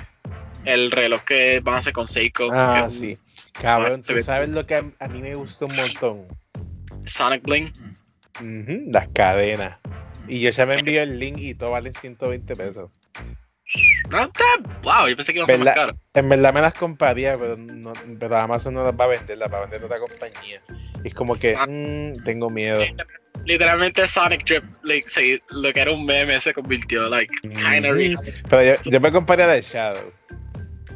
el 0.66 0.92
reloj 0.92 1.22
que 1.24 1.60
van 1.62 1.76
a 1.76 1.78
hacer 1.80 1.94
con 1.94 2.08
Seiko, 2.08 2.50
Ah, 2.52 2.84
un 2.86 2.92
sí. 2.92 3.18
Cabrón, 3.54 4.02
¿tú 4.02 4.18
sabes 4.24 4.50
lo 4.50 4.66
que 4.66 4.76
a, 4.76 4.84
a 5.00 5.08
mí 5.08 5.22
me 5.22 5.36
gustó 5.36 5.66
un 5.66 5.76
montón? 5.76 6.28
Sonic 7.06 7.44
Bling. 7.44 7.72
Ujú, 8.40 8.84
Las 8.92 9.08
cadenas. 9.10 9.78
Y 10.28 10.40
yo 10.42 10.50
ya 10.52 10.66
me 10.66 10.80
envió 10.80 11.02
el 11.04 11.20
link 11.20 11.38
y 11.38 11.54
todo 11.54 11.72
vale 11.72 11.92
120 11.94 12.56
pesos. 12.56 12.90
No 14.10 14.24
está. 14.24 14.44
Wow, 14.84 15.08
yo 15.08 15.16
pensé 15.16 15.34
que 15.34 15.40
iba 15.40 15.54
a 15.54 15.58
más 15.58 15.74
caro. 15.76 15.94
En 16.14 16.30
verdad 16.30 16.54
me 16.54 16.62
las 16.62 16.74
compraría, 16.74 17.36
pero, 17.38 17.58
no, 17.58 17.94
pero 18.20 18.38
Amazon 18.38 18.74
no 18.76 18.84
las 18.84 18.94
va 18.94 19.06
a 19.06 19.08
vender, 19.08 19.38
las 19.38 19.52
va 19.52 19.58
a 19.58 19.62
vender 19.62 19.84
otra 19.84 20.00
compañía. 20.00 20.62
Y 21.04 21.08
es 21.08 21.14
como 21.14 21.36
que 21.36 21.56
Ah. 21.58 21.66
mm, 21.68 22.24
tengo 22.24 22.50
miedo. 22.50 22.84
Literalmente 23.46 24.08
Sonic 24.08 24.46
Drip, 24.46 24.64
like, 24.84 25.10
se- 25.10 25.42
lo 25.50 25.74
que 25.74 25.80
era 25.82 25.92
un 25.92 26.06
meme 26.06 26.40
se 26.40 26.54
convirtió, 26.54 27.10
like, 27.10 27.34
kinda 27.42 27.90
Ujú. 27.90 27.94
real. 27.94 28.20
Pero 28.50 28.64
yo, 28.64 28.90
yo 28.92 29.02
me 29.02 29.12
compraría 29.12 29.48
de 29.48 29.62
Shadow. 29.62 30.14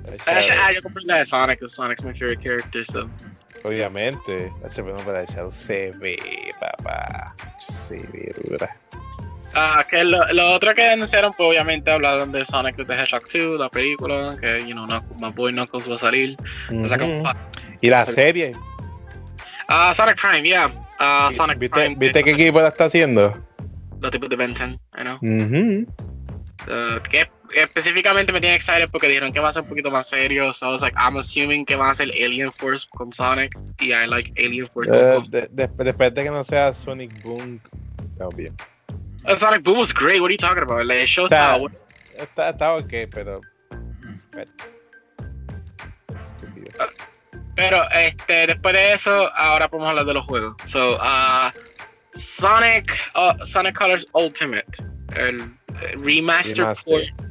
De 0.06 0.18
Ah, 0.28 0.40
Shadow, 0.42 0.58
ah, 0.64 0.72
yo 0.74 0.82
compré 0.82 1.04
la 1.06 1.18
de 1.18 1.26
Sonic, 1.26 1.60
Sonic's 1.68 2.04
my 2.04 2.14
favorite 2.14 2.42
character, 2.42 2.86
so. 2.86 3.10
Obviamente. 3.68 4.52
No, 4.62 4.98
pero 5.06 5.20
de 5.20 5.26
Shadow 5.26 5.52
se 5.52 5.92
ve, 5.98 6.18
papá. 6.60 7.36
Se 7.70 7.98
ve 7.98 8.34
dura. 8.50 8.76
Ah, 9.56 9.86
que 9.90 10.04
lo, 10.04 10.26
lo 10.34 10.52
otro 10.54 10.76
que 10.76 10.88
anunciaron, 10.88 11.34
pues 11.34 11.50
obviamente 11.50 11.90
hablaron 11.90 12.32
de 12.32 12.46
Sonic 12.46 12.76
the 12.76 12.94
Hedgehog 12.94 13.24
2, 13.32 13.60
la 13.60 13.70
película, 13.70 14.38
que, 14.40 14.60
you 14.68 14.74
know, 14.74 14.86
Knuckles- 14.86 15.20
My 15.22 15.32
Boy 15.32 15.52
Knuckles 15.54 15.90
va 15.90 15.96
a 15.96 15.98
salir. 15.98 16.38
O 16.84 16.88
sea, 16.88 16.98
como-. 16.98 17.24
Y 17.82 17.90
la 17.90 18.06
serie. 18.06 18.54
Ah, 19.68 19.94
Sonic 19.96 20.20
Prime, 20.22 20.44
yeah. 20.48 20.72
Ah, 21.00 21.30
Sonic 21.34 21.58
¿Viste, 21.60 21.80
Prime. 21.80 21.96
¿viste 21.98 22.24
qué 22.24 22.32
equipo 22.32 22.62
la 22.62 22.68
está 22.70 22.86
haciendo? 22.86 23.38
Los 24.00 24.12
tipos 24.12 24.30
de 24.30 24.36
Ben 24.36 24.54
10, 24.54 24.70
I 24.70 25.02
know. 25.02 25.16
Ujú. 25.22 25.86
Uh, 26.68 27.02
que 27.10 27.30
específicamente 27.56 28.32
me 28.32 28.40
tiene 28.42 28.56
excited 28.56 28.90
porque 28.92 29.08
dijeron 29.08 29.32
que 29.34 29.40
va 29.40 29.50
a 29.50 29.54
ser 29.54 29.64
un 29.64 29.70
poquito 29.70 29.90
más 29.92 30.08
serio. 30.10 30.54
So 30.54 30.68
I 30.68 30.72
was 30.72 30.82
like, 30.82 30.96
I'm 30.98 31.18
assuming 31.18 31.66
que 31.66 31.76
va 31.76 31.92
a 31.92 31.96
ser 31.96 32.10
Alien 32.10 32.52
Force 32.52 32.88
con 32.90 33.12
Sonic. 33.14 33.58
Y 33.80 33.94
I 33.94 34.08
like 34.08 34.32
Alien 34.38 34.68
Force. 34.68 34.92
Con- 34.92 35.30
de- 35.30 35.48
de- 35.52 35.68
después 35.84 36.14
de 36.14 36.24
que 36.24 36.30
no 36.30 36.44
sea 36.44 36.74
Sonic 36.74 37.12
Boom, 37.24 37.60
está 38.14 38.28
bien. 38.36 38.56
Uh, 39.26 39.36
Sonic 39.38 39.64
Boom 39.64 39.80
was 39.80 39.94
great. 39.94 40.22
What 40.22 40.28
are 40.28 40.34
you 40.34 40.38
talking 40.38 40.64
about? 40.64 40.86
Like, 40.86 41.02
el 41.02 41.08
show 41.08 41.28
sea, 41.28 41.38
estaba 41.38 41.58
bueno. 41.60 41.78
Está, 42.18 42.50
está 42.50 42.74
ok, 42.76 42.94
pero. 43.12 43.42
pero- 44.32 44.52
Estúpido. 46.22 46.68
Pero 47.56 47.82
este, 47.92 48.48
después 48.48 48.74
de 48.76 48.94
eso, 48.94 49.32
ahora 49.36 49.68
podemos 49.68 49.90
hablar 49.90 50.06
de 50.06 50.14
los 50.14 50.26
juegos. 50.26 50.56
So, 50.66 50.96
uh, 50.98 51.50
Sonic, 52.16 52.92
uh, 53.16 53.44
Sonic 53.46 53.76
Colors 53.78 54.06
Ultimate, 54.14 54.66
el 55.16 55.40
remaster, 56.04 56.58
Remaster. 56.58 56.84
port, 56.86 57.27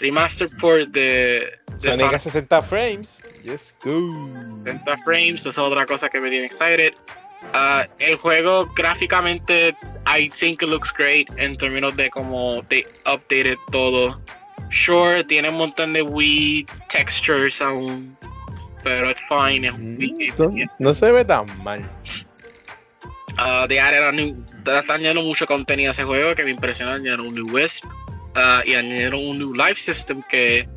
remaster 0.00 0.48
port 0.60 0.88
de, 0.90 1.00
de 1.00 1.78
Sonic 1.78 2.00
Sonic 2.00 2.14
a 2.14 2.18
60 2.18 2.62
frames. 2.62 3.22
Yes, 3.42 3.74
go. 3.82 4.00
60 4.64 4.96
frames, 5.04 5.46
es 5.46 5.58
otra 5.58 5.86
cosa 5.86 6.08
que 6.08 6.20
me 6.20 6.30
tiene 6.30 6.46
excited. 6.46 6.94
Uh, 7.54 7.84
el 8.00 8.16
juego 8.16 8.66
gráficamente, 8.74 9.76
I 10.06 10.30
think 10.30 10.62
it 10.62 10.68
looks 10.68 10.92
great 10.92 11.28
en 11.38 11.56
términos 11.56 11.94
de 11.96 12.10
cómo 12.10 12.62
they 12.68 12.84
updated 13.04 13.56
todo. 13.70 14.14
Sure, 14.70 15.22
tiene 15.22 15.50
un 15.50 15.58
montón 15.58 15.92
de 15.92 16.02
Wii 16.02 16.66
textures 16.88 17.60
aún, 17.60 18.16
pero 18.82 19.08
it's 19.10 19.22
fine. 19.28 19.66
Es 19.66 19.74
un 19.74 19.96
Wii 19.96 20.32
Mm, 20.32 20.36
game. 20.36 20.70
No, 20.78 20.92
se 20.92 21.12
ve 21.12 21.24
tan 21.24 21.46
mal. 21.62 21.88
Uh, 23.38 23.66
they 23.68 23.78
added 23.78 24.02
a 24.02 24.10
new, 24.12 24.34
están 24.64 24.90
añadiendo 24.90 25.22
mucho 25.22 25.46
contenido 25.46 25.90
a 25.90 25.92
ese 25.92 26.04
juego 26.04 26.34
que 26.34 26.42
me 26.42 26.50
impresionó. 26.50 26.92
Añadieron 26.92 27.26
un 27.28 27.34
new 27.34 27.46
Wisp 27.54 27.84
uh, 28.36 28.62
y 28.68 28.74
añadieron 28.74 29.26
un 29.26 29.38
new 29.38 29.54
life 29.54 29.80
system 29.80 30.22
que 30.28 30.68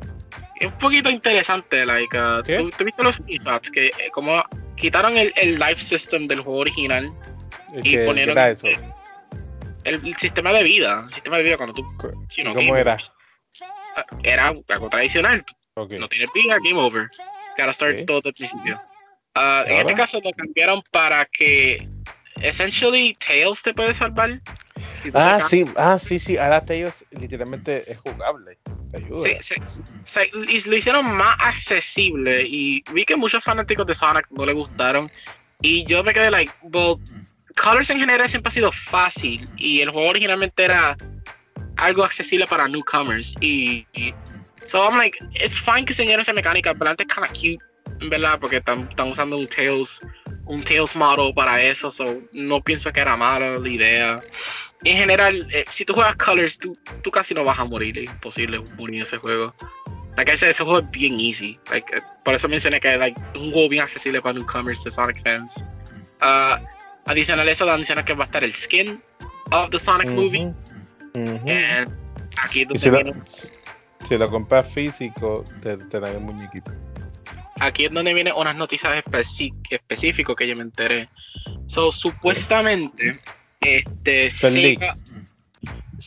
es 0.60 0.66
un 0.66 0.78
poquito 0.78 1.08
interesante. 1.10 1.84
Like, 1.86 2.16
uh, 2.18 2.42
¿Qué? 2.42 2.58
¿tú, 2.58 2.70
tú 2.70 2.84
viste 2.84 3.02
los 3.02 3.16
screenshots? 3.16 3.70
Que 3.70 3.86
eh, 3.88 4.10
como 4.12 4.42
quitaron 4.76 5.16
el, 5.16 5.32
el 5.36 5.58
life 5.58 5.80
system 5.80 6.26
del 6.26 6.40
juego 6.40 6.58
original, 6.60 7.12
¿Qué, 7.72 7.78
Y 7.80 7.82
qué 7.92 8.04
ponieron- 8.06 8.32
era 8.32 8.50
eso? 8.50 8.66
el, 8.66 9.94
el 10.06 10.16
sistema 10.16 10.52
de 10.52 10.62
vida, 10.64 11.02
el 11.06 11.12
sistema 11.12 11.36
de 11.38 11.42
vida 11.44 11.56
cuando 11.56 11.74
tú. 11.74 11.82
You 12.36 12.42
know, 12.44 12.54
¿Cómo 12.54 12.76
era? 12.76 12.96
Uh, 13.96 14.16
Era 14.22 14.48
algo 14.48 14.88
tradicional. 14.90 15.44
Ok. 15.74 15.92
No 15.92 16.08
tienes 16.08 16.28
vida, 16.34 16.56
game 16.64 16.78
over. 16.80 17.08
Gotta 17.56 17.72
start 17.72 18.00
Ok. 18.00 18.06
todo 18.06 18.16
desde 18.18 18.28
el 18.30 18.34
principio. 18.34 18.80
Uh, 19.36 19.64
en 19.68 19.76
este 19.78 19.94
caso 19.94 20.20
lo 20.22 20.30
cambiaron 20.32 20.82
para 20.90 21.24
que 21.26 21.88
essentially 22.42 23.14
Tails 23.24 23.62
te 23.62 23.72
puede 23.72 23.94
salvar. 23.94 24.40
Ah, 25.14 25.40
sí, 25.40 25.64
ah, 25.76 25.98
sí, 25.98 26.18
sí. 26.18 26.36
Ahora 26.36 26.64
Tails 26.64 27.04
literalmente 27.10 27.90
es 27.90 27.98
jugable. 27.98 28.58
Te 28.90 28.98
ayuda. 28.98 29.28
Sí, 29.28 29.36
sí, 29.40 29.54
sí. 29.64 29.82
O 30.04 30.08
sea, 30.08 30.24
y 30.24 30.60
lo 30.68 30.76
hicieron 30.76 31.16
más 31.16 31.36
accesible 31.40 32.44
y 32.46 32.82
vi 32.92 33.04
que 33.04 33.16
muchos 33.16 33.42
fanáticos 33.44 33.86
de 33.86 33.94
Sonic 33.94 34.26
no 34.30 34.44
le 34.44 34.52
gustaron 34.52 35.08
y 35.62 35.84
yo 35.84 36.02
me 36.04 36.12
quedé 36.12 36.30
like, 36.30 36.52
well, 36.62 36.96
Colors 37.62 37.90
en 37.90 37.98
general 38.00 38.28
siempre 38.28 38.48
ha 38.50 38.52
sido 38.52 38.72
fácil 38.72 39.48
y 39.56 39.80
el 39.80 39.90
juego 39.90 40.08
originalmente 40.08 40.64
era 40.64 40.96
algo 41.76 42.04
accesible 42.04 42.46
para 42.46 42.68
newcomers 42.68 43.34
y, 43.40 43.86
y- 43.92 44.14
so 44.66 44.84
I'm 44.88 44.96
like, 44.98 45.18
it's 45.34 45.58
fine 45.60 45.84
que 45.84 45.92
enseñaron 45.92 46.20
esa 46.20 46.32
mecánica, 46.32 46.74
pero 46.74 46.90
antes 46.90 47.06
kind 47.06 47.24
of 47.24 47.32
cute, 47.32 47.58
en 48.00 48.10
verdad, 48.10 48.38
porque 48.40 48.58
están 48.58 48.88
usando 49.10 49.36
un 49.36 49.46
Tails, 49.46 50.00
un 50.46 50.62
Tails 50.62 50.96
model 50.96 51.32
para 51.34 51.62
eso, 51.62 51.90
so 51.90 52.04
no 52.32 52.60
pienso 52.60 52.92
que 52.92 53.00
era 53.00 53.16
mala 53.16 53.58
la 53.58 53.68
idea. 53.68 54.20
En 54.82 54.96
general, 54.96 55.46
eh, 55.52 55.64
si 55.70 55.84
tú 55.84 55.92
juegas 55.94 56.16
Colors, 56.16 56.58
tú, 56.58 56.76
tú 57.02 57.10
casi 57.10 57.34
no 57.34 57.44
vas 57.44 57.58
a 57.58 57.64
morir, 57.64 57.98
es 57.98 58.10
imposible 58.10 58.60
morir 58.76 58.96
en 58.96 59.02
ese 59.02 59.18
juego. 59.18 59.54
Like 60.16 60.32
I 60.32 60.36
said, 60.36 60.50
ese 60.50 60.64
juego 60.64 60.80
es 60.80 60.90
bien 60.90 61.20
easy. 61.20 61.58
Like, 61.70 61.96
eh, 61.96 62.02
por 62.24 62.34
eso 62.34 62.48
mencioné 62.48 62.80
que 62.80 62.96
like, 62.96 63.20
es 63.34 63.40
un 63.40 63.52
juego 63.52 63.68
bien 63.68 63.82
accesible 63.82 64.20
para 64.20 64.34
newcomers 64.34 64.82
de 64.82 64.90
Sonic 64.90 65.22
fans. 65.22 65.62
Ah, 66.20 66.60
adicional 67.06 67.46
a 67.46 67.50
eso, 67.50 67.70
anunciaron 67.70 68.04
que 68.04 68.14
va 68.14 68.24
a 68.24 68.26
estar 68.26 68.42
el 68.42 68.54
skin 68.54 69.00
of 69.52 69.70
the 69.70 69.78
Sonic 69.78 70.10
movie. 70.10 70.46
Ujú, 71.14 71.20
ujú. 71.20 71.50
And 71.50 71.92
aquí 72.42 72.62
es 72.62 72.68
donde 72.68 72.78
si 72.78 72.90
lo, 72.90 73.02
si 74.04 74.16
lo 74.16 74.30
compras 74.30 74.72
físico, 74.72 75.44
te, 75.62 75.76
te 75.76 76.00
dan 76.00 76.16
el 76.16 76.20
muñequito. 76.20 76.72
Aquí 77.60 77.84
es 77.84 77.92
donde 77.92 78.12
vienen 78.14 78.32
unas 78.36 78.56
noticias 78.56 79.02
específicas 79.70 80.36
que 80.36 80.48
yo 80.48 80.56
me 80.56 80.62
enteré. 80.62 81.08
So, 81.66 81.92
supuestamente, 81.92 83.16
este, 83.60 84.30
Sega-. 84.30 84.94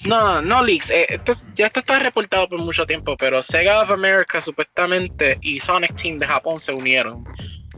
No, 0.06 0.42
no 0.42 0.64
leaks. 0.64 0.90
eh, 0.90 1.06
esto, 1.08 1.34
ya 1.56 1.68
esto 1.68 1.80
está 1.82 2.00
reportado 2.00 2.50
por 2.50 2.60
mucho 2.60 2.86
tiempo, 2.86 3.16
pero 3.16 3.42
Sega 3.44 3.82
of 3.84 3.92
America 3.92 4.42
supuestamente 4.42 5.38
y 5.42 5.60
Sonic 5.60 5.96
Team 5.96 6.18
de 6.18 6.26
Japón 6.28 6.60
se 6.60 6.74
unieron 6.74 7.24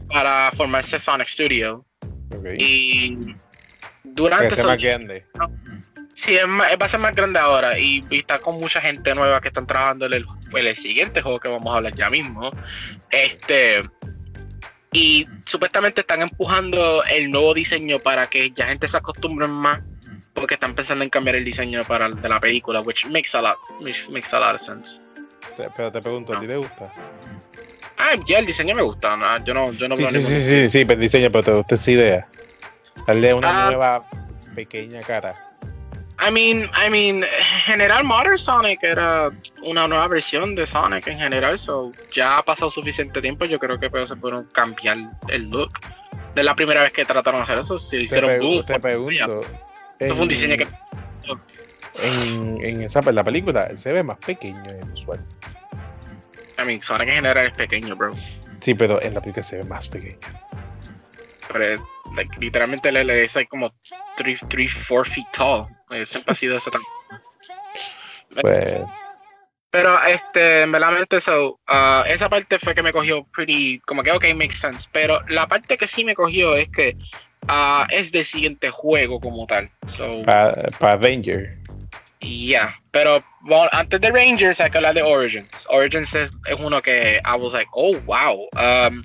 para 0.08 0.50
formarse 0.56 0.98
Sonic 0.98 1.28
Studio. 1.28 1.84
Ok. 2.34 2.46
Y 2.58 3.18
durante 4.02 4.56
leaks- 4.56 4.80
grande. 4.82 5.26
Sí, 6.16 6.34
es 6.34 6.46
más- 6.48 6.72
va 6.80 6.86
a 6.86 6.88
ser 6.88 6.98
más 6.98 7.14
grande 7.14 7.38
ahora 7.38 7.78
y, 7.78 8.00
y 8.08 8.18
está 8.20 8.38
con 8.38 8.58
mucha 8.58 8.80
gente 8.80 9.14
nueva 9.14 9.40
que 9.40 9.48
están 9.48 9.66
trabajando 9.66 10.06
en 10.06 10.14
el, 10.14 10.26
en 10.52 10.66
el 10.66 10.74
siguiente 10.74 11.20
juego 11.20 11.38
que 11.38 11.48
vamos 11.48 11.72
a 11.72 11.76
hablar 11.76 11.94
ya 11.94 12.08
mismo. 12.10 12.50
Este 13.10 13.82
y 14.92 15.28
supuestamente 15.44 16.00
están 16.00 16.22
empujando 16.22 17.04
el 17.04 17.30
nuevo 17.30 17.52
diseño 17.52 17.98
para 17.98 18.26
que 18.28 18.50
ya 18.52 18.66
gente 18.66 18.88
se 18.88 18.96
acostumbre 18.96 19.46
más 19.46 19.80
porque 20.32 20.54
están 20.54 20.74
pensando 20.74 21.04
en 21.04 21.10
cambiar 21.10 21.36
el 21.36 21.44
diseño 21.44 21.82
para 21.84 22.06
el 22.06 22.20
de 22.20 22.28
la 22.30 22.40
película, 22.40 22.80
which 22.80 23.04
makes 23.06 23.36
a 23.36 23.42
lot, 23.42 23.56
makes, 23.80 24.08
makes 24.10 24.34
a 24.34 24.38
lot 24.40 24.54
of 24.54 24.60
sense. 24.60 25.00
Pero 25.76 25.92
te 25.92 26.00
pregunto, 26.00 26.32
¿a 26.34 26.40
ti 26.40 26.46
te 26.46 26.56
gusta? 26.56 26.92
Ah, 27.98 28.14
ya 28.26 28.38
el 28.38 28.46
diseño 28.46 28.74
me 28.74 28.82
gusta, 28.82 29.16
no, 29.16 29.44
yo 29.44 29.54
no, 29.54 29.72
yo 29.72 29.88
no 29.88 29.96
Sí, 29.96 30.02
veo 30.02 30.10
sí, 30.12 30.16
ningún- 30.18 30.30
sí, 30.32 30.40
sí, 30.40 30.70
sí, 30.70 30.84
pero 30.84 30.94
el 30.94 31.00
diseño, 31.00 31.28
pero 31.30 31.42
te 31.44 31.52
gusta 31.52 31.74
esa 31.74 31.90
idea. 31.90 32.28
Darle 33.06 33.34
una 33.34 33.66
Ah. 33.66 33.70
nueva 33.70 34.04
pequeña 34.54 35.00
cara. 35.00 35.45
I 36.18 36.30
mean, 36.30 36.70
I 36.74 36.88
mean, 36.88 37.22
en 37.24 37.60
general 37.66 38.02
Modern 38.04 38.38
Sonic 38.38 38.82
era 38.82 39.30
una 39.62 39.86
nueva 39.86 40.08
versión 40.08 40.54
de 40.54 40.66
Sonic 40.66 41.06
en 41.08 41.18
general, 41.18 41.58
so 41.58 41.90
ya 42.14 42.38
ha 42.38 42.42
pasado 42.42 42.70
suficiente 42.70 43.20
tiempo, 43.20 43.44
yo 43.44 43.58
creo 43.58 43.78
que 43.78 43.90
pues, 43.90 44.08
se 44.08 44.16
pudieron 44.16 44.44
cambiar 44.52 44.96
el 45.28 45.50
look. 45.50 45.70
De 46.34 46.42
la 46.42 46.54
primera 46.54 46.82
vez 46.82 46.92
que 46.92 47.04
trataron 47.04 47.40
de 47.40 47.44
hacer 47.44 47.58
eso, 47.58 47.78
se 47.78 47.98
Te, 47.98 48.02
hicieron 48.04 48.30
pregu- 48.30 48.40
boom, 48.42 48.66
te 48.66 48.80
pregunto. 48.80 49.40
Eso 49.98 50.14
fue 50.14 50.22
un 50.22 50.28
diseño 50.28 50.56
que 50.56 50.66
En, 52.02 52.64
en 52.64 52.82
esa 52.82 53.00
en 53.00 53.14
la 53.14 53.24
película 53.24 53.76
se 53.76 53.92
ve 53.92 54.02
más 54.02 54.18
pequeño 54.18 54.70
en 54.70 54.82
el 54.82 54.90
usual. 54.92 55.24
I 56.58 56.64
mean, 56.64 56.82
Sonic 56.82 57.08
en 57.08 57.14
general 57.16 57.46
es 57.46 57.52
pequeño, 57.54 57.94
bro. 57.96 58.12
Sí, 58.60 58.74
pero 58.74 59.00
en 59.02 59.14
la 59.14 59.20
película 59.20 59.42
se 59.42 59.58
ve 59.58 59.64
más 59.64 59.86
pequeño. 59.88 60.18
Pero 61.52 61.64
es, 61.64 61.80
like, 62.14 62.30
literalmente 62.38 62.90
le 62.92 63.24
es 63.24 63.34
like, 63.34 63.48
como 63.48 63.72
3, 64.16 64.40
3, 64.48 64.72
4 64.88 65.04
feet 65.04 65.26
tall. 65.32 65.66
Eh, 65.90 66.04
siempre 66.04 66.32
ha 66.32 66.34
sido 66.34 66.56
ese 66.56 66.70
tamaño. 66.70 66.88
Pues, 68.40 68.82
Pero 69.70 70.02
este, 70.04 70.62
en 70.62 70.72
verdad, 70.72 71.06
so, 71.20 71.58
ah, 71.66 72.04
esa 72.06 72.28
parte 72.28 72.58
fue 72.58 72.74
que 72.74 72.82
me 72.82 72.92
cogió 72.92 73.22
pretty, 73.24 73.80
como 73.80 74.02
que 74.02 74.12
ok, 74.12 74.24
makes 74.34 74.56
sense. 74.56 74.88
Pero 74.92 75.20
la 75.28 75.46
parte 75.46 75.76
que 75.76 75.86
sí 75.86 76.04
me 76.04 76.14
cogió 76.14 76.56
es 76.56 76.68
que 76.70 76.96
ah, 77.48 77.86
es 77.90 78.12
del 78.12 78.24
siguiente 78.24 78.70
juego 78.70 79.20
como 79.20 79.46
tal. 79.46 79.70
So, 79.86 80.22
para 80.22 80.96
Ranger. 80.96 81.56
yeah. 82.20 82.74
Pero 82.90 83.22
bueno, 83.42 83.68
antes 83.72 84.00
de 84.00 84.10
Rangers 84.10 84.60
hay 84.60 84.70
que 84.70 84.78
hablar 84.78 84.94
de 84.94 85.02
Origins. 85.02 85.66
Origins 85.68 86.14
es, 86.14 86.32
es 86.46 86.60
uno 86.60 86.80
que 86.82 87.20
I 87.24 87.38
was 87.38 87.52
like, 87.52 87.68
oh 87.72 87.96
wow. 88.06 88.48
Um, 88.56 89.02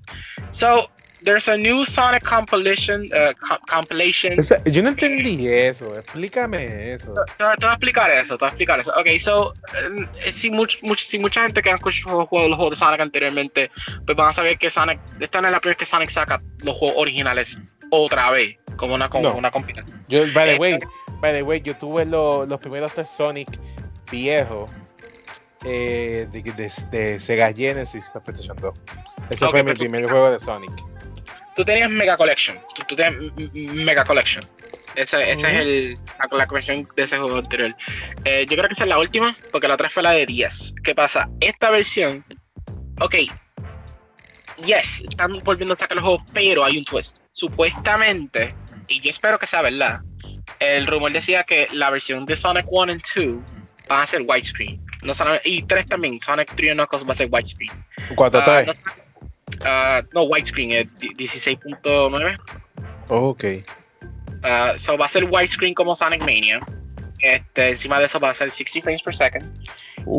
so, 0.51 0.89
there's 1.23 1.47
a 1.47 1.57
new 1.57 1.86
Sonic 1.86 2.23
compilation. 2.23 3.07
Uh, 3.13 3.34
compilation. 3.67 4.38
yo 4.65 4.81
no 4.81 4.89
entendí 4.89 5.47
eso. 5.47 5.95
Explícame 5.95 6.93
eso. 6.93 7.13
Te, 7.38 7.43
voy 7.43 7.53
a 7.63 7.73
explicar 7.73 8.12
eso. 8.12 8.38
Te 8.38 8.45
voy 8.45 8.47
a 8.47 8.49
explicar 8.49 8.79
eso. 8.79 8.91
Ok, 8.97 9.07
so 9.19 9.53
eh, 9.73 10.31
si, 10.31 10.49
much, 10.49 10.77
si 10.97 11.19
mucha 11.19 11.43
gente 11.43 11.62
que 11.62 11.69
ha 11.69 11.75
escuchado 11.75 12.19
los 12.19 12.27
juegos, 12.29 12.69
de 12.71 12.75
Sonic 12.75 13.01
anteriormente, 13.01 13.71
pues 14.05 14.15
van 14.15 14.29
a 14.29 14.34
saber 14.34 14.57
que 14.57 14.69
Sonic 14.69 14.99
esta 15.19 15.41
no 15.41 15.47
es 15.47 15.53
la 15.53 15.60
primera 15.60 15.77
vez 15.77 15.77
que 15.77 15.86
Sonic 15.86 16.10
saca 16.10 16.41
los 16.60 16.77
juegos 16.77 16.97
originales 16.97 17.60
otra 17.89 18.31
vez 18.31 18.57
como 18.77 18.95
una 18.95 19.10
como 19.10 19.31
una 19.34 19.51
compilación. 19.51 20.03
Yo, 20.07 20.23
by 20.34 20.53
the 20.53 20.57
way, 20.57 20.79
by 21.19 21.34
the 21.34 21.43
way, 21.43 21.62
yo 21.62 21.75
tuve 21.75 22.05
los 22.05 22.60
primeros 22.60 22.95
de 22.95 23.05
Sonic 23.05 23.49
viejos 24.10 24.71
eh, 25.63 26.27
de, 26.31 26.41
de, 26.41 26.71
de, 26.91 27.19
Sega 27.19 27.53
Genesis 27.53 28.10
para 28.10 28.23
PlayStation 28.25 28.57
2. 28.57 28.73
Ese 29.29 29.47
fue 29.47 29.63
mi 29.63 29.73
primer 29.73 30.10
juego 30.10 30.31
de 30.31 30.39
Sonic. 30.39 30.90
Tú 31.55 31.65
tenías 31.65 31.89
Mega 31.89 32.17
Collection. 32.17 32.57
Tú, 32.87 32.95
tenías 32.95 33.15
Mega 33.53 34.03
Collection. 34.03 34.43
Esa, 34.95 35.23
es 35.23 35.43
el, 35.43 35.97
la, 36.31 36.47
colección 36.47 36.87
de 36.95 37.03
ese 37.03 37.17
juego 37.17 37.37
anterior. 37.37 37.75
Eh, 38.25 38.45
yo 38.49 38.55
creo 38.57 38.67
que 38.67 38.73
esa 38.73 38.83
es 38.83 38.89
la 38.89 38.99
última, 38.99 39.35
porque 39.51 39.67
la 39.67 39.75
otra 39.75 39.89
fue 39.89 40.03
la 40.03 40.11
de 40.11 40.25
10. 40.25 40.75
¿Qué 40.83 40.95
pasa? 40.95 41.29
Esta 41.39 41.69
versión. 41.69 42.25
Ok. 42.99 43.15
Yes, 44.65 45.03
están 45.09 45.39
volviendo 45.39 45.73
a 45.73 45.77
sacar 45.77 45.95
los 45.97 46.05
juegos, 46.05 46.23
pero 46.33 46.63
hay 46.63 46.77
un 46.77 46.85
twist. 46.85 47.19
Supuestamente, 47.31 48.53
y 48.87 48.99
yo 48.99 49.09
espero 49.09 49.39
que 49.39 49.47
sea 49.47 49.61
verdad, 49.61 50.01
el 50.59 50.85
rumor 50.87 51.11
decía 51.11 51.43
que 51.43 51.67
la 51.71 51.89
versión 51.89 52.25
de 52.25 52.35
Sonic 52.35 52.65
1 52.69 52.93
y 52.93 53.25
2 53.25 53.37
va 53.89 54.03
a 54.03 54.07
ser 54.07 54.21
widescreen. 54.21 54.79
No 55.03 55.13
y 55.43 55.63
3 55.63 55.85
también, 55.85 56.19
Sonic 56.19 56.53
3 56.55 56.73
Knuckles 56.73 57.07
va 57.07 57.11
a 57.11 57.15
ser 57.15 57.27
widescreen. 57.31 57.71
¿Cuánto 58.15 58.39
uh, 58.39 58.41
no, 58.41 58.73
uh, 59.62 60.08
no, 60.13 60.24
widescreen, 60.24 60.71
es 60.71 60.88
16.9. 61.00 62.36
ok. 63.10 63.43
Uh, 64.43 64.78
so 64.78 64.97
va 64.97 65.06
a 65.06 65.10
ser 65.10 65.26
widescreen 65.26 65.74
como 65.74 65.95
Sonic 65.95 66.21
Mania. 66.21 66.60
Este, 67.19 67.69
encima 67.69 68.00
de 68.00 68.06
eso 68.06 68.19
va 68.19 68.32
a 68.32 68.36
ser 68.36 68.50
60 68.50 68.82
frames 68.82 69.04
per 69.04 69.15
second. 69.15 69.45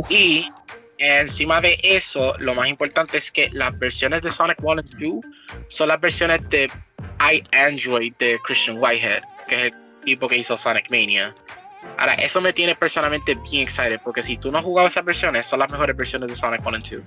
Y 0.09 0.49
encima 0.99 1.61
de 1.61 1.79
eso, 1.83 2.35
lo 2.39 2.55
más 2.55 2.69
importante 2.69 3.19
es 3.19 3.33
que 3.33 3.51
las 3.51 3.77
versiones 3.79 4.23
de 4.23 4.31
Sonic 4.31 4.59
1 4.63 4.83
y 4.99 5.09
2 5.09 5.25
son 5.69 5.89
las 5.89 6.01
versiones 6.01 6.49
de 6.49 6.71
iAndroid 7.21 8.15
de 8.19 8.39
Christian 8.45 8.79
Whitehead, 8.79 9.23
que 9.49 9.55
es 9.55 9.73
el 9.73 10.05
tipo 10.05 10.29
que 10.29 10.37
hizo 10.37 10.57
Sonic 10.57 10.91
Mania. 10.91 11.35
Ahora, 11.99 12.15
eso 12.15 12.41
me 12.41 12.53
tiene 12.53 12.77
personalmente 12.77 13.35
bien 13.51 13.65
excited, 13.65 14.01
porque 14.05 14.23
si 14.23 14.37
tú 14.37 14.51
no 14.51 14.59
has 14.59 14.65
jugado 14.65 14.89
esas 14.89 15.05
versiones, 15.05 15.47
son 15.47 15.59
las 15.59 15.71
mejores 15.71 15.97
versiones 15.97 16.31
de 16.31 16.37
Sonic 16.37 16.65
1 16.65 16.79
y 16.79 16.91
2. 16.97 17.03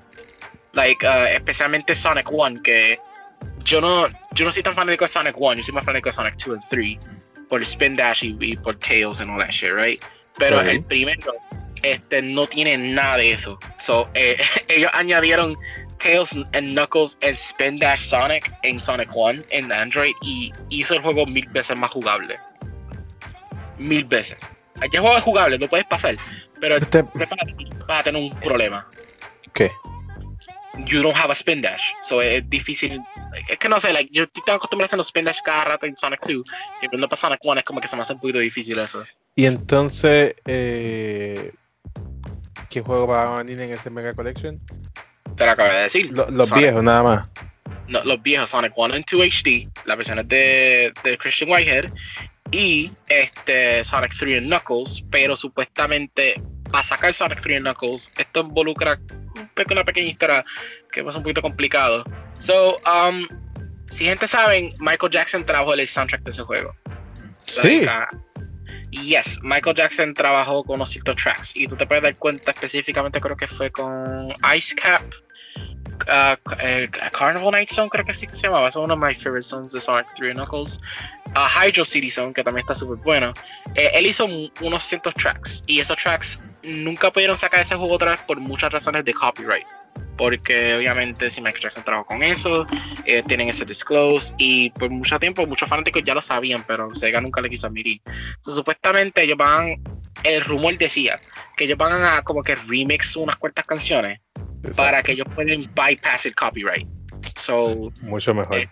Like, 0.75 1.05
uh, 1.05 1.25
especialmente 1.33 1.95
Sonic 1.95 2.29
1, 2.31 2.61
que 2.61 2.99
yo 3.63 3.81
no, 3.81 4.07
yo 4.33 4.45
no 4.45 4.51
soy 4.51 4.61
tan 4.61 4.75
fanático 4.75 5.05
de 5.05 5.09
Sonic 5.09 5.35
1, 5.37 5.55
yo 5.55 5.63
soy 5.63 5.73
más 5.73 5.85
fanático 5.85 6.09
de 6.09 6.13
Sonic 6.13 6.35
2 6.45 6.57
y 6.57 6.97
3, 6.99 7.09
por 7.49 7.63
Spin 7.63 7.95
Dash 7.95 8.23
y, 8.23 8.55
por 8.57 8.77
Tails 8.77 9.21
and 9.21 9.31
all 9.31 9.39
that 9.39 9.51
shit, 9.51 9.71
right? 9.73 10.01
Pero 10.37 10.59
el 10.61 10.83
primero 10.83 11.33
este, 11.81 12.21
no 12.21 12.45
tiene 12.45 12.77
nada 12.77 13.17
de 13.17 13.31
eso. 13.31 13.57
So, 13.79 14.09
eh, 14.13 14.37
ellos 14.67 14.91
añadieron 14.93 15.57
Tails 15.99 16.33
and 16.33 16.73
Knuckles 16.73 17.17
en 17.21 17.35
Spin 17.35 17.79
Dash 17.79 17.99
Sonic 17.99 18.51
en 18.63 18.79
Sonic 18.79 19.09
1 19.13 19.43
en 19.51 19.71
Android 19.71 20.13
y 20.21 20.51
hizo 20.69 20.95
el 20.95 21.01
juego 21.01 21.25
mil 21.25 21.47
veces 21.49 21.77
más 21.77 21.91
jugable. 21.91 22.37
Mil 23.77 24.03
veces. 24.05 24.37
Aquí 24.81 24.97
el 24.97 25.01
juego 25.01 25.17
es 25.17 25.23
jugable, 25.23 25.57
lo 25.57 25.69
puedes 25.69 25.85
pasar, 25.85 26.17
pero 26.59 26.77
este... 26.77 27.01
vas 27.01 27.99
a 27.99 28.03
tener 28.03 28.21
un 28.21 28.37
problema. 28.41 28.87
¿Qué? 29.53 29.71
You 30.85 31.01
don't 31.01 31.15
have 31.15 31.31
a 31.31 31.35
spin 31.35 31.61
dash, 31.61 31.81
so 32.03 32.21
es 32.21 32.47
difícil. 32.49 33.01
Es 33.47 33.57
que 33.57 33.69
no 33.69 33.79
sé, 33.79 33.93
like, 33.93 34.09
yo 34.11 34.23
estoy 34.23 34.53
acostumbrado 34.53 34.85
a 34.85 34.87
hacer 34.87 34.97
los 34.97 35.07
spin 35.07 35.25
dash 35.25 35.39
cada 35.43 35.65
rato 35.65 35.85
en 35.85 35.97
Sonic 35.97 36.21
2, 36.27 36.43
y 36.81 36.87
cuando 36.87 37.07
pasa 37.07 37.27
Sonic 37.27 37.39
1 37.43 37.59
es 37.59 37.65
como 37.65 37.81
que 37.81 37.87
se 37.87 37.95
me 37.95 38.01
hace 38.01 38.13
un 38.13 38.19
poquito 38.19 38.39
difícil 38.39 38.77
eso. 38.79 39.03
Y 39.35 39.45
entonces, 39.45 40.35
eh, 40.45 41.53
¿qué 42.69 42.81
juego 42.81 43.07
va 43.07 43.39
a 43.39 43.43
venir 43.43 43.61
en 43.61 43.71
ese 43.71 43.89
Mega 43.89 44.13
Collection? 44.13 44.59
Te 45.35 45.45
lo 45.45 45.51
acabé 45.51 45.73
de 45.73 45.81
decir. 45.83 46.11
los 46.11 46.51
viejos, 46.51 46.83
nada 46.83 47.03
más. 47.03 47.29
No, 47.87 48.03
los 48.03 48.21
viejos, 48.21 48.49
Sonic 48.49 48.73
1 48.75 48.97
y 48.97 49.05
2 49.09 49.21
HD, 49.21 49.69
las 49.85 49.97
versiones 49.97 50.27
de, 50.27 50.91
de 51.03 51.17
Christian 51.17 51.51
Whitehead, 51.51 51.91
y 52.51 52.91
este 53.07 53.83
Sonic 53.83 54.13
3 54.17 54.37
and 54.37 54.47
Knuckles, 54.47 55.03
pero 55.09 55.35
supuestamente 55.35 56.35
para 56.71 56.83
sacar 56.83 57.13
Sonic 57.13 57.41
3 57.41 57.57
and 57.57 57.65
Knuckles, 57.65 58.11
esto 58.17 58.41
involucra 58.41 58.99
una 59.71 59.83
pequeña 59.83 60.09
historia 60.09 60.43
que 60.91 61.01
es 61.01 61.15
un 61.15 61.23
poquito 61.23 61.41
complicado. 61.41 62.03
So, 62.39 62.77
um, 62.85 63.27
si 63.91 64.05
gente 64.05 64.27
saben, 64.27 64.73
Michael 64.79 65.11
Jackson 65.11 65.45
trabajó 65.45 65.73
el 65.73 65.87
soundtrack 65.87 66.23
de 66.23 66.31
ese 66.31 66.43
juego. 66.43 66.73
Sí. 67.45 67.85
yes, 68.91 69.37
Michael 69.43 69.75
Jackson 69.75 70.13
trabajó 70.13 70.63
con 70.63 70.79
los 70.79 70.89
ciertos 70.89 71.15
tracks 71.17 71.51
y 71.55 71.67
tú 71.67 71.75
te 71.75 71.85
puedes 71.85 72.03
dar 72.03 72.15
cuenta 72.17 72.51
específicamente, 72.51 73.21
creo 73.21 73.37
que 73.37 73.47
fue 73.47 73.69
con 73.69 74.33
Ice 74.55 74.73
Cap 74.75 75.03
uh, 76.07 76.35
uh, 76.51 77.09
Carnival 77.11 77.51
Night 77.51 77.69
Song, 77.69 77.89
creo 77.89 78.05
que 78.05 78.13
sí 78.13 78.27
que 78.27 78.35
se 78.35 78.43
llamaba. 78.43 78.69
Es 78.69 78.75
uno 78.75 78.95
de 78.95 79.07
mis 79.07 79.21
favorite 79.21 79.47
songs 79.47 79.71
de 79.71 79.81
Sonic 79.81 80.07
3 80.17 80.35
Knuckles. 80.35 80.79
Uh, 81.35 81.47
Hydro 81.59 81.85
City 81.85 82.09
Song, 82.09 82.33
que 82.33 82.43
también 82.43 82.63
está 82.63 82.75
súper 82.75 82.97
bueno. 83.03 83.33
Eh, 83.75 83.91
él 83.93 84.05
hizo 84.05 84.25
unos 84.25 84.83
cientos 84.83 85.13
tracks 85.15 85.63
y 85.67 85.79
esos 85.79 85.97
tracks 85.97 86.41
nunca 86.65 87.11
pudieron 87.11 87.37
sacar 87.37 87.61
ese 87.61 87.75
juego 87.75 87.95
otra 87.95 88.11
vez 88.11 88.21
por 88.23 88.39
muchas 88.39 88.71
razones 88.71 89.05
de 89.05 89.13
copyright. 89.13 89.65
Porque 90.17 90.75
obviamente 90.75 91.29
si 91.29 91.41
Michael 91.41 91.63
Jackson 91.63 91.83
trabajó 91.83 92.05
con 92.05 92.23
eso, 92.23 92.65
eh, 93.05 93.21
tienen 93.27 93.49
ese 93.49 93.65
disclose 93.65 94.33
y 94.37 94.69
por 94.71 94.89
mucho 94.89 95.19
tiempo 95.19 95.45
muchos 95.45 95.67
fanáticos 95.67 96.03
ya 96.05 96.13
lo 96.13 96.21
sabían, 96.21 96.63
pero 96.65 96.93
Sega 96.95 97.19
nunca 97.19 97.41
le 97.41 97.49
quiso 97.49 97.67
admitir. 97.67 98.01
supuestamente 98.43 99.23
ellos 99.23 99.37
van, 99.37 99.81
el 100.23 100.41
rumor 100.41 100.77
decía 100.77 101.19
que 101.57 101.65
ellos 101.65 101.77
van 101.77 102.03
a 102.03 102.21
como 102.23 102.41
que 102.41 102.55
remix 102.55 103.15
unas 103.15 103.35
cuantas 103.35 103.65
canciones 103.65 104.21
para 104.75 105.03
que 105.03 105.13
ellos 105.13 105.27
puedan 105.35 105.69
bypass 105.73 106.25
el 106.25 106.35
copyright. 106.35 106.87
So, 107.35 107.91
Mucho 108.01 108.33
mejor. 108.33 108.57
Eh, 108.57 108.69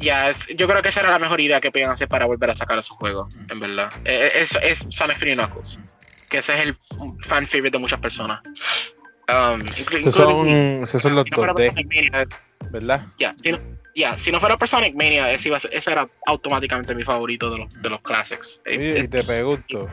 ya, 0.00 0.32
yo 0.56 0.66
creo 0.66 0.82
que 0.82 0.88
esa 0.88 1.00
era 1.00 1.10
la 1.10 1.18
mejor 1.18 1.40
idea 1.40 1.60
que 1.60 1.70
podían 1.70 1.90
hacer 1.90 2.08
para 2.08 2.24
volver 2.24 2.50
a 2.50 2.54
sacar 2.54 2.78
a 2.78 2.82
su 2.82 2.94
juego, 2.94 3.28
en 3.48 3.60
verdad. 3.60 3.92
Eh, 4.04 4.30
eh, 4.34 4.40
es, 4.40 4.56
es 4.62 4.86
Sonic 4.88 5.18
Free 5.18 5.34
Knuckles, 5.34 5.78
que 6.30 6.38
ese 6.38 6.54
es 6.54 6.60
el 6.60 6.76
fan 7.22 7.46
favorite 7.46 7.72
de 7.72 7.78
muchas 7.78 8.00
personas. 8.00 8.40
Um, 9.28 9.60
esos 9.66 10.14
son, 10.14 10.48
esos 10.82 11.02
son 11.02 11.14
los 11.14 11.24
si 11.24 11.30
no 11.30 11.54
d 11.54 12.28
¿verdad? 12.70 13.06
Ya, 13.18 13.34
yeah, 13.94 14.16
si 14.16 14.32
no 14.32 14.40
fuera 14.40 14.56
por 14.56 14.68
Sonic 14.68 14.94
Mania, 14.94 15.30
ese, 15.30 15.52
ese, 15.70 15.92
era 15.92 16.08
automáticamente 16.26 16.94
mi 16.94 17.04
favorito 17.04 17.50
de 17.50 17.58
los, 17.58 17.82
de 17.82 17.90
los 17.90 18.00
classics. 18.00 18.60
y 18.66 19.06
te 19.06 19.22
pregunto, 19.22 19.88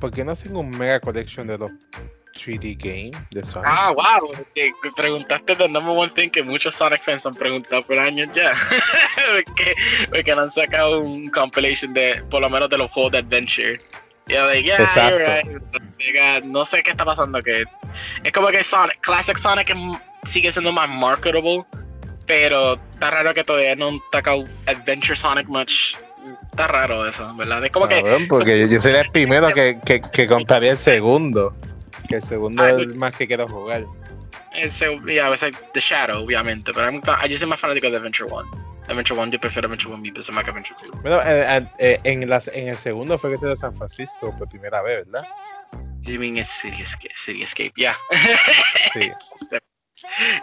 ¿por 0.00 0.10
qué 0.10 0.24
no 0.24 0.32
hacen 0.32 0.56
un 0.56 0.70
mega 0.70 1.00
collection 1.00 1.46
de 1.46 1.58
los 1.58 1.70
3D 2.32 2.76
game 2.78 3.10
de 3.30 3.44
Sonic. 3.44 3.68
Ah, 3.70 3.92
wow. 3.92 4.30
Que 4.54 4.72
preguntaste 4.96 5.56
the 5.56 5.68
number 5.68 5.94
one 5.94 6.10
thing 6.14 6.30
que 6.30 6.42
muchos 6.42 6.74
Sonic 6.74 7.02
fans 7.02 7.26
han 7.26 7.34
preguntado 7.34 7.82
por 7.82 7.98
años 7.98 8.28
ya. 8.34 8.52
porque, 9.46 9.74
porque 10.08 10.34
no 10.34 10.42
han 10.42 10.50
sacado 10.50 11.00
un 11.00 11.30
compilation 11.30 11.92
de, 11.92 12.22
por 12.30 12.40
lo 12.40 12.50
menos 12.50 12.68
de 12.70 12.78
los 12.78 12.90
juegos 12.90 13.12
de 13.12 13.18
Adventure. 13.18 13.78
Yo 14.32 14.52
yeah, 14.52 14.78
right. 15.18 16.44
No 16.44 16.64
sé 16.64 16.82
qué 16.82 16.90
está 16.90 17.04
pasando. 17.04 17.40
que 17.40 17.64
Es 18.24 18.32
como 18.32 18.48
que 18.48 18.64
Sonic, 18.64 18.98
Classic 19.00 19.36
Sonic 19.36 19.74
sigue 20.26 20.50
siendo 20.50 20.72
más 20.72 20.88
marketable. 20.88 21.64
Pero 22.26 22.74
está 22.92 23.10
raro 23.10 23.34
que 23.34 23.44
todavía 23.44 23.74
no 23.74 24.00
sacado 24.12 24.44
Adventure 24.66 25.16
Sonic 25.16 25.48
much 25.48 25.96
está 26.50 26.66
raro 26.68 27.06
eso, 27.06 27.34
¿verdad? 27.34 27.64
Es 27.64 27.72
como 27.72 27.88
que. 27.88 28.26
Porque 28.28 28.68
yo 28.68 28.80
sería 28.80 29.00
el 29.00 29.10
primero 29.10 29.50
que, 29.50 29.78
que, 29.84 30.00
que 30.00 30.26
compraría 30.26 30.72
el 30.72 30.78
segundo. 30.78 31.54
Que 32.08 32.16
el 32.16 32.22
segundo 32.22 32.66
es 32.66 32.72
el 32.74 32.94
más 32.94 33.16
que 33.16 33.26
quiero 33.26 33.48
jugar. 33.48 33.84
Ese, 34.54 34.90
yeah, 35.06 35.30
veces 35.30 35.56
The 35.72 35.80
Shadow, 35.80 36.24
obviamente, 36.24 36.72
pero 36.74 36.90
yo 37.26 37.38
soy 37.38 37.48
más 37.48 37.58
fanático 37.58 37.88
de 37.90 37.96
Adventure 37.96 38.30
1. 38.30 38.71
Adventure 38.88 39.20
1, 39.20 39.32
yo 39.32 39.38
prefiero 39.38 39.66
Adventure 39.66 39.94
1 39.94 40.02
mil 40.02 40.12
veces 40.12 40.34
más 40.34 40.44
que 40.44 40.50
Adventure 40.50 40.76
2. 40.86 41.02
Bueno, 41.02 41.20
eh, 41.24 41.66
eh, 41.78 42.00
en, 42.04 42.28
las, 42.28 42.48
en 42.48 42.68
el 42.68 42.76
segundo 42.76 43.16
fue 43.18 43.30
que 43.30 43.38
se 43.38 43.46
de 43.46 43.56
San 43.56 43.74
Francisco 43.74 44.36
por 44.36 44.48
primera 44.48 44.82
vez, 44.82 45.06
¿verdad? 45.06 45.26
You 46.00 46.18
mean 46.18 46.36
es 46.36 46.48
City 46.48 46.82
Escape, 46.82 47.42
Escape, 47.42 47.72
yeah. 47.76 47.96
Sí. 48.92 49.12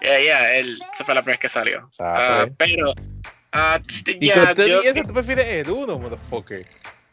yeah, 0.02 0.20
yeah, 0.20 0.54
él, 0.56 0.80
esa 0.94 1.04
fue 1.04 1.14
la 1.14 1.22
primera 1.22 1.34
vez 1.34 1.40
que 1.40 1.50
salió. 1.50 1.90
Ah, 2.00 2.46
uh, 2.48 2.56
pero, 2.58 2.92
uh, 2.92 3.80
yeah, 4.20 4.54
¿Y 4.56 4.70
yo, 4.70 4.82
eso 4.82 5.04
tú 5.04 5.14
prefieres 5.14 5.46
el 5.46 5.70
1, 5.70 6.00
motherfucker? 6.00 6.66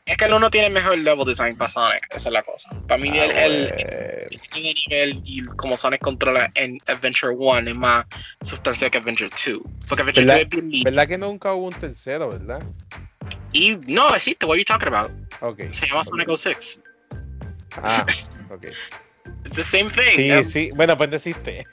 Es 0.06 0.16
que 0.16 0.24
el 0.26 0.34
1 0.34 0.50
tiene 0.50 0.70
mejor 0.70 0.96
level 0.98 1.26
design 1.26 1.56
para 1.56 1.68
Sonic, 1.68 2.06
esa 2.10 2.28
es 2.28 2.32
la 2.32 2.42
cosa. 2.44 2.70
Para 2.86 3.02
mí, 3.02 3.10
ah, 3.18 3.24
el, 3.24 3.72
el, 3.76 4.74
nivel 4.86 5.20
y 5.24 5.42
como 5.56 5.76
Sonic 5.76 6.00
controla 6.00 6.48
en 6.54 6.78
Adventure 6.86 7.34
1 7.36 7.70
es 7.70 7.74
más 7.74 8.04
sustancial 8.42 8.88
que 8.88 8.98
Adventure 8.98 9.28
2. 9.30 9.62
Porque 9.88 10.02
Adventure 10.02 10.26
2 10.26 10.34
es 10.36 10.48
bien 10.48 10.84
¿Verdad 10.84 11.08
que 11.08 11.18
nunca 11.18 11.52
hubo 11.54 11.66
un 11.66 11.74
tercero, 11.74 12.30
verdad? 12.30 12.64
Y 13.52 13.74
no, 13.88 14.14
existe, 14.14 14.46
what 14.46 14.52
are 14.52 14.60
you 14.60 14.64
talking 14.64 14.86
about? 14.86 15.10
Okay. 15.40 15.74
Se 15.74 15.88
llama 15.88 16.04
Sonic 16.04 16.28
06. 16.36 16.82
Ah, 17.82 18.06
ok. 18.50 18.66
It's 19.44 19.56
the 19.56 19.62
same 19.62 19.90
thing. 19.90 20.16
Sí, 20.16 20.44
sí, 20.44 20.70
bueno, 20.74 20.96
pues 20.96 21.12
existe. 21.12 21.66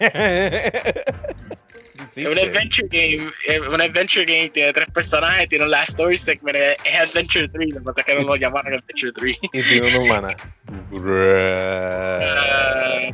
Es 2.16 2.28
un 2.28 2.38
adventure 2.38 2.88
game, 2.90 3.32
un 3.68 3.82
adventure 3.82 4.26
game 4.26 4.50
tiene 4.50 4.74
tres 4.74 4.88
personajes, 4.92 5.50
tiene 5.50 5.66
un 5.66 5.72
last 5.72 5.90
story 5.90 6.18
segment, 6.18 6.56
es 6.56 6.78
Adventure 6.96 7.48
3, 7.48 7.70
lo 7.70 7.80
que 7.80 7.86
pasa 7.86 8.04
que 8.04 8.16
no 8.16 8.22
lo 8.22 8.36
llamaron 8.36 8.74
Adventure 8.74 9.12
3. 9.14 9.38
Y 9.42 9.64
tiene 9.64 9.88
una 9.88 10.00
humana. 10.00 10.38
uh, 10.92 11.00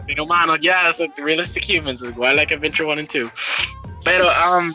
tiene 0.06 0.22
humanos, 0.22 0.60
ya, 0.62 0.94
yeah, 0.98 1.08
realistic 1.18 1.64
humans, 1.66 2.02
igual 2.04 2.36
like 2.36 2.54
Adventure 2.54 2.86
1 2.86 3.00
and 3.00 3.10
2. 3.10 3.32
Pero, 4.04 4.28
um, 4.28 4.74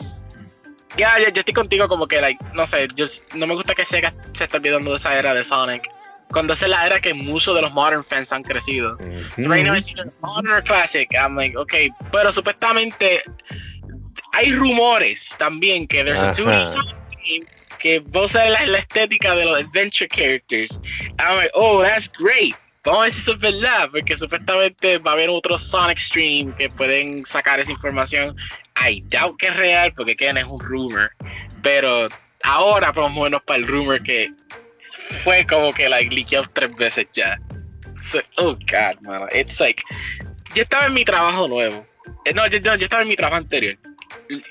ya, 0.97 1.17
yeah, 1.17 1.29
yo, 1.29 1.41
estoy 1.41 1.53
contigo 1.53 1.87
como 1.87 2.07
que, 2.07 2.19
like, 2.21 2.43
no 2.53 2.65
sé, 2.65 2.87
yo, 2.95 3.05
no 3.35 3.45
me 3.45 3.53
gusta 3.53 3.75
que 3.75 3.85
Sega 3.85 4.13
se 4.33 4.45
esté 4.45 4.57
olvidando 4.57 4.91
de 4.91 4.97
esa 4.97 5.17
era 5.17 5.33
de 5.33 5.43
Sonic 5.43 5.94
cuando 6.31 6.53
es 6.53 6.61
la 6.61 6.85
era 6.85 6.99
que 6.99 7.13
muchos 7.13 7.55
de 7.55 7.61
los 7.61 7.71
modern 7.71 8.03
fans 8.03 8.31
han 8.31 8.43
crecido. 8.43 8.95
Mm 8.95 9.17
-hmm. 9.17 9.43
so 9.43 9.49
right 9.49 9.65
now 9.65 9.75
it's 9.75 9.93
modern 10.21 10.63
classic. 10.65 11.13
I'm 11.13 11.35
like, 11.35 11.57
okay, 11.57 11.89
pero 12.11 12.31
supuestamente 12.31 13.23
hay 14.33 14.51
rumores 14.51 15.35
también 15.37 15.87
que 15.87 16.03
there's 16.03 16.19
a 16.19 16.33
2D 16.33 16.75
game 16.75 17.45
que 17.79 17.99
vos 17.99 18.35
a 18.35 18.49
la, 18.49 18.65
la, 18.65 18.79
estética 18.79 19.35
de 19.35 19.45
los 19.45 19.59
adventure 19.59 20.07
characters. 20.07 20.79
I'm 21.19 21.37
like, 21.37 21.51
oh, 21.53 21.83
that's 21.83 22.09
great. 22.17 22.55
Vamos 22.83 22.99
a 22.99 23.03
ver 23.03 23.11
si 23.11 23.21
eso 23.21 23.33
es 23.33 23.39
verdad, 23.39 23.89
porque 23.91 24.17
supuestamente 24.17 24.97
va 24.99 25.11
a 25.11 25.13
haber 25.13 25.29
otro 25.29 25.57
Sonic 25.57 25.97
Stream 25.97 26.51
que 26.55 26.69
pueden 26.69 27.25
sacar 27.25 27.59
esa 27.59 27.71
información. 27.71 28.35
I 28.75 29.03
doubt 29.09 29.37
que 29.37 29.47
es 29.47 29.55
real, 29.55 29.93
porque 29.93 30.15
quedan 30.15 30.37
es 30.37 30.45
un 30.45 30.59
rumor. 30.59 31.11
Pero 31.63 32.07
ahora, 32.43 32.93
por 32.93 33.03
lo 33.03 33.09
menos, 33.09 33.41
para 33.43 33.57
el 33.57 33.67
rumor 33.67 34.03
que 34.03 34.31
fue 35.23 35.45
como 35.45 35.73
que 35.73 35.89
like 35.89 36.13
leakeado 36.13 36.45
tres 36.53 36.75
veces 36.75 37.07
ya. 37.13 37.39
So, 38.01 38.19
oh 38.37 38.55
god, 38.55 38.99
mano. 39.01 39.27
It's 39.33 39.59
like. 39.59 39.81
Yo 40.53 40.63
estaba 40.63 40.85
en 40.85 40.93
mi 40.93 41.03
trabajo 41.03 41.47
nuevo. 41.47 41.85
Eh, 42.23 42.33
no, 42.33 42.47
yo, 42.47 42.59
yo, 42.59 42.73
estaba 42.73 43.01
en 43.01 43.09
mi 43.09 43.15
trabajo 43.15 43.37
anterior. 43.37 43.77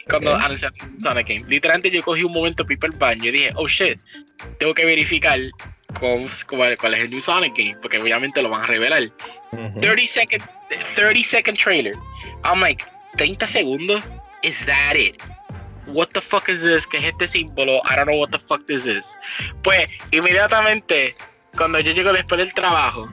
Cuando 0.09 0.33
okay. 0.35 0.45
anunciaron 0.45 1.01
Sonic 1.01 1.29
Game. 1.29 1.45
Literalmente 1.49 1.91
yo 1.91 2.03
cogí 2.03 2.25
un 2.25 2.33
momento 2.33 2.67
ir 2.69 2.79
al 2.83 2.91
baño 2.91 3.25
y 3.25 3.31
dije, 3.31 3.53
oh 3.57 3.67
shit, 3.67 3.99
tengo 4.59 4.75
que 4.75 4.85
verificar 4.85 5.39
cuál, 5.99 6.29
cuál 6.77 6.95
es 6.95 7.01
el 7.01 7.11
new 7.11 7.21
Sonic 7.21 7.57
Game. 7.57 7.77
Porque 7.81 7.99
obviamente 7.99 8.43
lo 8.43 8.51
van 8.51 8.63
a 8.63 8.67
revelar. 8.67 9.05
Uh 9.53 9.57
-huh. 9.57 9.81
30 9.81 10.07
second 10.07 10.43
30 10.95 11.25
second 11.25 11.59
trailer. 11.59 11.95
I'm 12.45 12.61
like, 12.61 12.85
30 13.17 13.47
segundos? 13.47 14.03
Is 14.43 14.65
that 14.67 14.97
it? 14.97 15.23
What 15.87 16.09
the 16.13 16.21
fuck 16.21 16.49
is 16.49 16.63
this? 16.63 16.87
¿Qué 16.87 16.99
es 16.99 17.05
este 17.05 17.27
símbolo? 17.27 17.81
I 17.85 17.97
don't 17.97 18.07
know 18.07 18.19
what 18.19 18.31
the 18.31 18.39
fuck 18.39 18.65
this 18.67 18.87
is. 18.87 19.17
Pues 19.63 19.87
inmediatamente, 20.11 21.15
cuando 21.57 21.81
yo 21.81 21.93
llego 21.93 22.13
después 22.13 22.39
del 22.39 22.53
trabajo, 22.55 23.09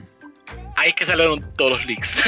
ahí 0.76 0.90
es 0.90 0.94
que 0.94 1.06
salieron 1.06 1.52
todos 1.54 1.72
los 1.72 1.86
leaks. 1.86 2.22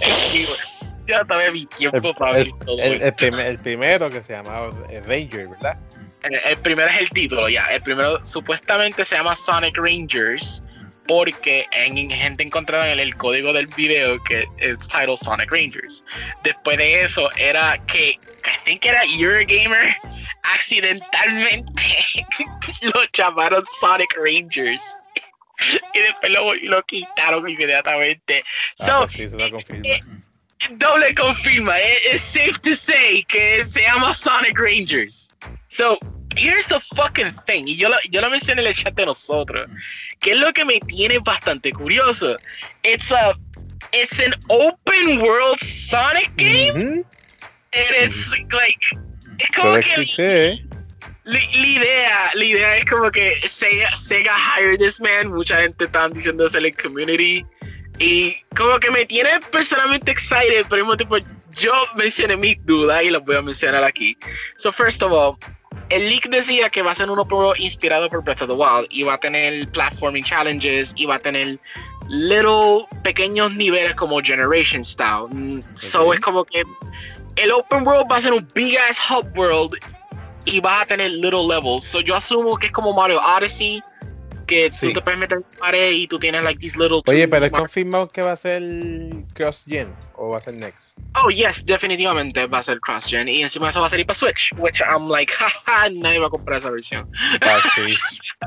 ya 1.08 1.24
tomé 1.24 1.50
mi 1.50 1.66
tiempo 1.66 2.08
el, 2.08 2.14
para 2.14 2.32
ver 2.32 2.48
todo. 2.64 2.78
El, 2.80 3.02
el, 3.02 3.14
primer, 3.14 3.46
el, 3.46 3.58
primero 3.58 4.10
que 4.10 4.22
se 4.22 4.32
llamaba 4.32 4.70
Ranger, 5.06 5.48
¿verdad? 5.48 5.78
El, 6.22 6.34
el, 6.34 6.56
primero 6.58 6.88
es 6.88 7.00
el 7.00 7.10
título, 7.10 7.48
ya. 7.48 7.66
El 7.66 7.82
primero 7.82 8.24
supuestamente 8.24 9.04
se 9.04 9.16
llama 9.16 9.34
Sonic 9.36 9.76
Rangers 9.76 10.62
porque 11.06 11.66
en 11.72 12.10
gente 12.10 12.42
encontraron 12.42 12.86
el, 12.86 13.00
el, 13.00 13.16
código 13.16 13.52
del 13.52 13.66
video 13.68 14.22
que 14.24 14.46
es 14.58 14.78
title 14.88 15.16
Sonic 15.16 15.50
Rangers. 15.50 16.04
Después 16.42 16.78
de 16.78 17.04
eso 17.04 17.30
era 17.36 17.78
que 17.86 18.10
I 18.10 18.64
think 18.64 18.84
era 18.84 19.02
Eurogamer 19.04 19.96
accidentalmente 20.42 21.82
lo 22.82 23.02
llamaron 23.12 23.64
Sonic 23.80 24.14
Rangers. 24.16 24.82
y 25.94 25.98
después 25.98 26.32
lo, 26.32 26.54
lo 26.54 26.82
quitaron 26.84 27.48
inmediatamente. 27.48 28.44
Ah, 28.80 28.86
so, 28.86 28.98
pues 29.00 29.12
sí, 29.12 29.22
eso 29.22 29.36
lo 29.36 29.50
confirma. 29.50 29.88
Eh, 29.88 30.00
doble 30.72 31.14
confirma. 31.14 31.78
Es 31.78 32.20
safe 32.20 32.58
to 32.62 32.74
say 32.74 33.24
que 33.24 33.64
se 33.64 33.82
llama 33.82 34.12
Sonic 34.12 34.58
Rangers. 34.58 35.30
So, 35.68 35.98
here's 36.36 36.66
the 36.66 36.80
fucking 36.94 37.34
thing. 37.46 37.66
Y 37.66 37.76
yo 37.76 37.88
lo, 37.88 37.96
yo 38.10 38.20
lo 38.20 38.30
mencioné 38.30 38.62
en 38.62 38.68
el 38.68 38.74
chat 38.74 38.94
de 38.94 39.06
nosotros. 39.06 39.66
Que 40.26 40.32
es 40.32 40.38
lo 40.38 40.52
que 40.52 40.64
me 40.64 40.80
tiene 40.80 41.20
bastante 41.20 41.72
curioso. 41.72 42.36
It's 42.82 43.12
a 43.12 43.32
it's 43.92 44.18
an 44.18 44.34
open 44.48 45.22
world 45.22 45.60
Sonic 45.60 46.32
game. 46.36 46.74
Mm 46.74 46.82
-hmm. 46.82 47.04
And 47.72 47.92
it's 48.02 48.34
like 48.50 49.06
es 49.38 49.50
como 49.54 49.78
que 49.78 50.58
la, 51.24 51.38
la, 51.38 51.66
idea, 51.66 52.30
la 52.34 52.44
idea 52.44 52.76
es 52.78 52.84
como 52.86 53.08
que 53.10 53.38
Sega, 53.48 53.94
Sega 53.96 54.34
hired 54.34 54.80
this 54.80 55.00
man, 55.00 55.32
mucha 55.32 55.60
gente 55.60 55.84
está 55.84 56.08
diciendo 56.08 56.48
en 56.52 56.62
la 56.62 56.70
community 56.72 57.46
y 58.00 58.34
como 58.56 58.80
que 58.80 58.90
me 58.90 59.06
tiene 59.06 59.30
personalmente 59.52 60.10
excited, 60.10 60.64
pero 60.68 60.82
al 60.82 60.88
mismo 60.88 60.96
tiempo 60.96 61.18
yo 61.56 61.72
mencioné 61.94 62.36
mis 62.36 62.56
dudas 62.66 63.04
y 63.04 63.10
las 63.10 63.24
voy 63.24 63.36
a 63.36 63.42
mencionar 63.42 63.84
aquí. 63.84 64.16
So 64.56 64.72
first 64.72 65.04
of 65.04 65.12
all, 65.12 65.38
el 65.88 66.08
leak 66.08 66.28
decía 66.28 66.68
que 66.70 66.82
va 66.82 66.92
a 66.92 66.94
ser 66.94 67.10
un 67.10 67.18
world 67.18 67.58
inspirado 67.60 68.08
por 68.08 68.22
Breath 68.22 68.42
of 68.42 68.48
the 68.48 68.54
Wild 68.54 68.86
y 68.90 69.02
va 69.02 69.14
a 69.14 69.18
tener 69.18 69.68
platforming 69.70 70.24
challenges 70.24 70.92
y 70.96 71.06
va 71.06 71.16
a 71.16 71.18
tener 71.18 71.58
little 72.08 72.86
pequeños 73.02 73.54
niveles 73.54 73.94
como 73.94 74.20
Generation 74.20 74.84
Style. 74.84 75.24
Okay. 75.24 75.62
So 75.76 76.12
es 76.12 76.20
como 76.20 76.44
que 76.44 76.64
el 77.36 77.52
open 77.52 77.86
world 77.86 78.06
va 78.10 78.16
a 78.16 78.20
ser 78.20 78.32
un 78.32 78.46
big 78.54 78.76
ass 78.78 78.98
hub 78.98 79.26
world 79.36 79.74
y 80.44 80.60
va 80.60 80.82
a 80.82 80.86
tener 80.86 81.10
little 81.10 81.46
levels. 81.46 81.84
So 81.84 82.00
yo 82.00 82.16
asumo 82.16 82.56
que 82.56 82.66
es 82.66 82.72
como 82.72 82.92
Mario 82.92 83.20
Odyssey 83.20 83.82
que 84.46 84.70
sí. 84.70 84.88
tú 84.88 84.94
te 84.94 85.02
puedes 85.02 85.18
meter 85.18 85.38
en 85.38 85.58
pared 85.58 85.92
y 85.92 86.06
tú 86.06 86.18
tienes 86.18 86.42
like 86.42 86.58
these 86.60 86.76
little 86.78 87.02
Oye, 87.06 87.28
pero 87.28 87.46
es 87.46 87.52
confirmado 87.52 88.08
que 88.08 88.22
va 88.22 88.32
a 88.32 88.36
ser 88.36 88.62
cross 89.34 89.64
gen 89.66 89.94
o 90.14 90.30
va 90.30 90.38
a 90.38 90.40
ser 90.40 90.54
next. 90.54 90.98
Oh, 91.14 91.30
yes, 91.30 91.64
definitivamente 91.64 92.46
va 92.46 92.58
a 92.58 92.62
ser 92.62 92.80
cross 92.80 93.06
gen 93.06 93.28
y 93.28 93.42
encima 93.42 93.70
eso 93.70 93.80
va 93.80 93.86
a 93.86 93.90
salir 93.90 94.06
para 94.06 94.14
Switch, 94.14 94.52
which 94.58 94.80
I'm 94.80 95.08
like, 95.08 95.32
jaja, 95.38 95.90
nadie 95.90 96.18
va 96.18 96.28
a 96.28 96.30
comprar 96.30 96.60
esa 96.60 96.70
versión. 96.70 97.10
Para 97.40 97.60
Switch. 97.74 97.98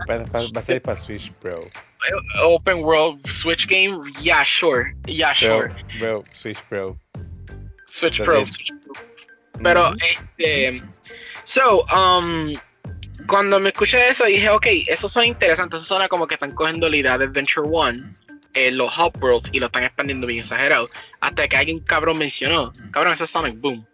va, 0.10 0.18
va 0.18 0.60
a 0.60 0.64
salir 0.64 0.82
para 0.82 0.98
Switch, 0.98 1.32
bro. 1.42 1.62
Open 2.42 2.84
World 2.84 3.30
Switch 3.30 3.68
game, 3.68 4.02
yeah, 4.22 4.44
sure, 4.44 4.96
yeah, 5.06 5.34
sure. 5.34 5.76
Bro, 6.00 6.24
Switch 6.34 6.62
Pro. 6.70 6.98
Switch 7.88 8.22
Pro, 8.24 8.46
Switch 8.46 8.72
Pro. 8.84 9.04
Pero, 9.62 9.92
mm 9.92 9.98
-hmm. 9.98 10.30
este, 10.38 10.84
so, 11.44 11.86
um, 11.92 12.54
cuando 13.30 13.60
me 13.60 13.70
escuché 13.70 14.10
eso 14.10 14.26
dije, 14.26 14.50
ok, 14.50 14.66
eso 14.88 15.08
suena 15.08 15.28
interesante, 15.28 15.78
eso 15.78 15.86
suena 15.86 16.08
como 16.08 16.28
que 16.28 16.34
están 16.34 16.52
cogiendo 16.52 16.90
la 16.90 16.98
idea 16.98 17.18
de 17.18 17.26
Adventure 17.26 17.68
One, 17.72 18.16
eh, 18.56 18.72
los 18.72 18.98
Hub 18.98 19.14
Worlds, 19.22 19.52
y 19.54 19.60
lo 19.60 19.68
están 19.68 19.84
expandiendo 19.84 20.28
bien 20.28 20.40
exagerado. 20.40 20.90
Hasta 21.22 21.48
que 21.48 21.56
alguien 21.56 21.80
cabrón 21.80 22.18
mencionó, 22.18 22.74
cabrón, 22.92 23.14
eso 23.14 23.24
es 23.24 23.30
Sonic 23.30 23.60
Boom. 23.62 23.86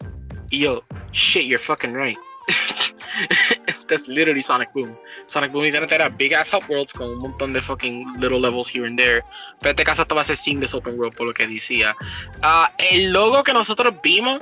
Y 0.49 0.59
yo, 0.59 0.83
shit, 1.11 1.43
you're 1.43 1.59
fucking 1.59 1.93
right. 1.93 2.17
That's 3.87 4.07
literally 4.07 4.41
Sonic 4.41 4.69
Boom. 4.73 4.97
Sonic 5.27 5.51
Boom 5.51 5.63
literalmente 5.63 5.95
era 5.95 6.09
big 6.09 6.33
ass 6.33 6.53
Hub 6.53 6.63
Worlds 6.69 6.93
con 6.93 7.09
un 7.09 7.19
montón 7.19 7.53
de 7.53 7.61
fucking 7.61 8.19
little 8.19 8.39
levels 8.39 8.73
here 8.73 8.85
and 8.87 8.97
there. 8.97 9.21
Pero 9.59 9.71
en 9.71 9.75
este 9.75 9.83
caso 9.83 10.03
esto 10.03 10.15
va 10.15 10.21
a 10.21 10.25
ser 10.25 10.37
Seamless 10.37 10.73
Open 10.73 10.97
World 10.97 11.15
por 11.15 11.27
lo 11.27 11.33
que 11.33 11.47
decía. 11.47 11.95
Uh, 12.41 12.67
el 12.77 13.11
logo 13.11 13.43
que 13.43 13.53
nosotros 13.53 13.93
vimos, 14.01 14.39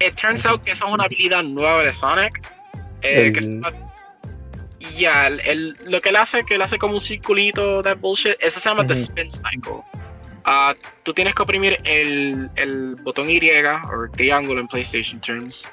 it 0.00 0.14
turns 0.14 0.46
out 0.46 0.62
que 0.62 0.72
eso 0.72 0.86
es 0.86 0.92
una 0.92 1.04
habilidad 1.04 1.42
nueva 1.42 1.82
de 1.82 1.92
Sonic. 1.92 2.40
Eh, 3.02 3.26
el... 3.26 3.32
que 3.32 3.40
está 3.40 3.87
ya, 4.96 5.26
el, 5.26 5.40
el, 5.40 5.76
lo 5.86 6.00
que 6.00 6.10
él 6.10 6.16
hace, 6.16 6.44
que 6.44 6.54
él 6.54 6.62
hace 6.62 6.78
como 6.78 6.94
un 6.94 7.00
circulito 7.00 7.82
de 7.82 7.94
bullshit, 7.94 8.36
eso 8.40 8.60
se 8.60 8.68
llama 8.68 8.82
uh 8.82 8.84
-huh. 8.84 8.88
The 8.88 8.94
Spin 8.94 9.32
Cycle. 9.32 9.82
Uh, 10.46 10.74
tú 11.02 11.12
tienes 11.12 11.34
que 11.34 11.42
oprimir 11.42 11.78
el, 11.84 12.48
el 12.56 12.94
botón 12.96 13.28
Y 13.28 13.38
o 13.38 14.10
triángulo 14.16 14.60
en 14.60 14.68
PlayStation 14.68 15.20
terms 15.20 15.70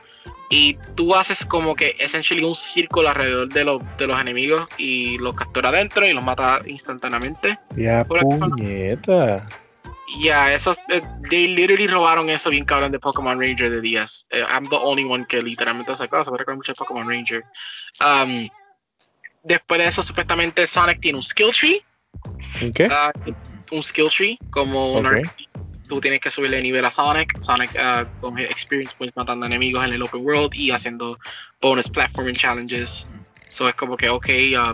y 0.49 0.77
tú 0.95 1.15
haces 1.15 1.45
como 1.45 1.75
que 1.75 1.95
essentially 1.99 2.43
un 2.43 2.55
círculo 2.55 3.09
alrededor 3.09 3.49
de, 3.49 3.63
los 3.63 3.81
de 3.97 4.07
los 4.07 4.19
enemigos 4.19 4.67
y 4.77 5.17
los 5.17 5.35
captura 5.35 5.69
adentro 5.69 6.05
y 6.05 6.13
los 6.13 6.23
mata 6.23 6.61
instantáneamente. 6.65 7.57
Ya, 7.75 8.05
puñeta. 8.05 9.45
Ya, 10.17 10.47
yeah, 10.47 10.53
esos, 10.53 10.77
uh, 10.89 11.01
they 11.29 11.47
literally 11.47 11.87
robaron 11.87 12.29
eso 12.29 12.49
bien 12.49 12.63
cabrón 12.63 12.91
de 12.91 12.99
Pokémon 12.99 13.39
Ranger 13.39 13.71
de 13.71 13.81
días. 13.81 14.27
Uh, 14.31 14.45
I'm 14.47 14.69
the 14.69 14.75
only 14.75 15.03
one 15.03 15.25
que 15.25 15.41
literalmente 15.41 15.95
sacó, 15.95 16.23
se 16.23 16.31
me 16.31 16.37
mucho 16.55 16.73
Pokémon 16.75 17.07
Ranger. 17.07 17.43
Um, 17.99 18.47
después 19.45 19.79
de 19.79 19.87
eso, 19.87 20.03
supuestamente 20.03 20.67
Sonic 20.67 20.99
tiene 20.99 21.17
un 21.17 21.23
skill 21.23 21.51
tree. 21.51 21.83
¿Qué? 22.73 22.87
Uh, 22.87 23.75
un 23.75 23.83
skill 23.83 24.09
tree, 24.09 24.37
como 24.49 24.97
okay. 24.97 25.23
tú 25.87 26.01
tienes 26.01 26.19
que 26.19 26.31
subirle 26.31 26.61
nivel 26.61 26.83
a 26.83 26.91
Sonic. 26.91 27.39
Sonic 27.41 27.71
uh, 27.75 28.05
con 28.19 28.37
experience 28.39 28.93
points 28.95 29.15
matando 29.15 29.45
enemigos 29.45 29.85
en 29.85 29.93
el 29.93 30.01
open 30.01 30.25
world 30.25 30.53
y 30.53 30.71
haciendo 30.71 31.17
bonus 31.61 31.89
platforming 31.89 32.35
challenges. 32.35 33.05
So 33.49 33.69
es 33.69 33.75
como 33.75 33.95
que, 33.95 34.09
ok, 34.09 34.27
uh, 34.57 34.73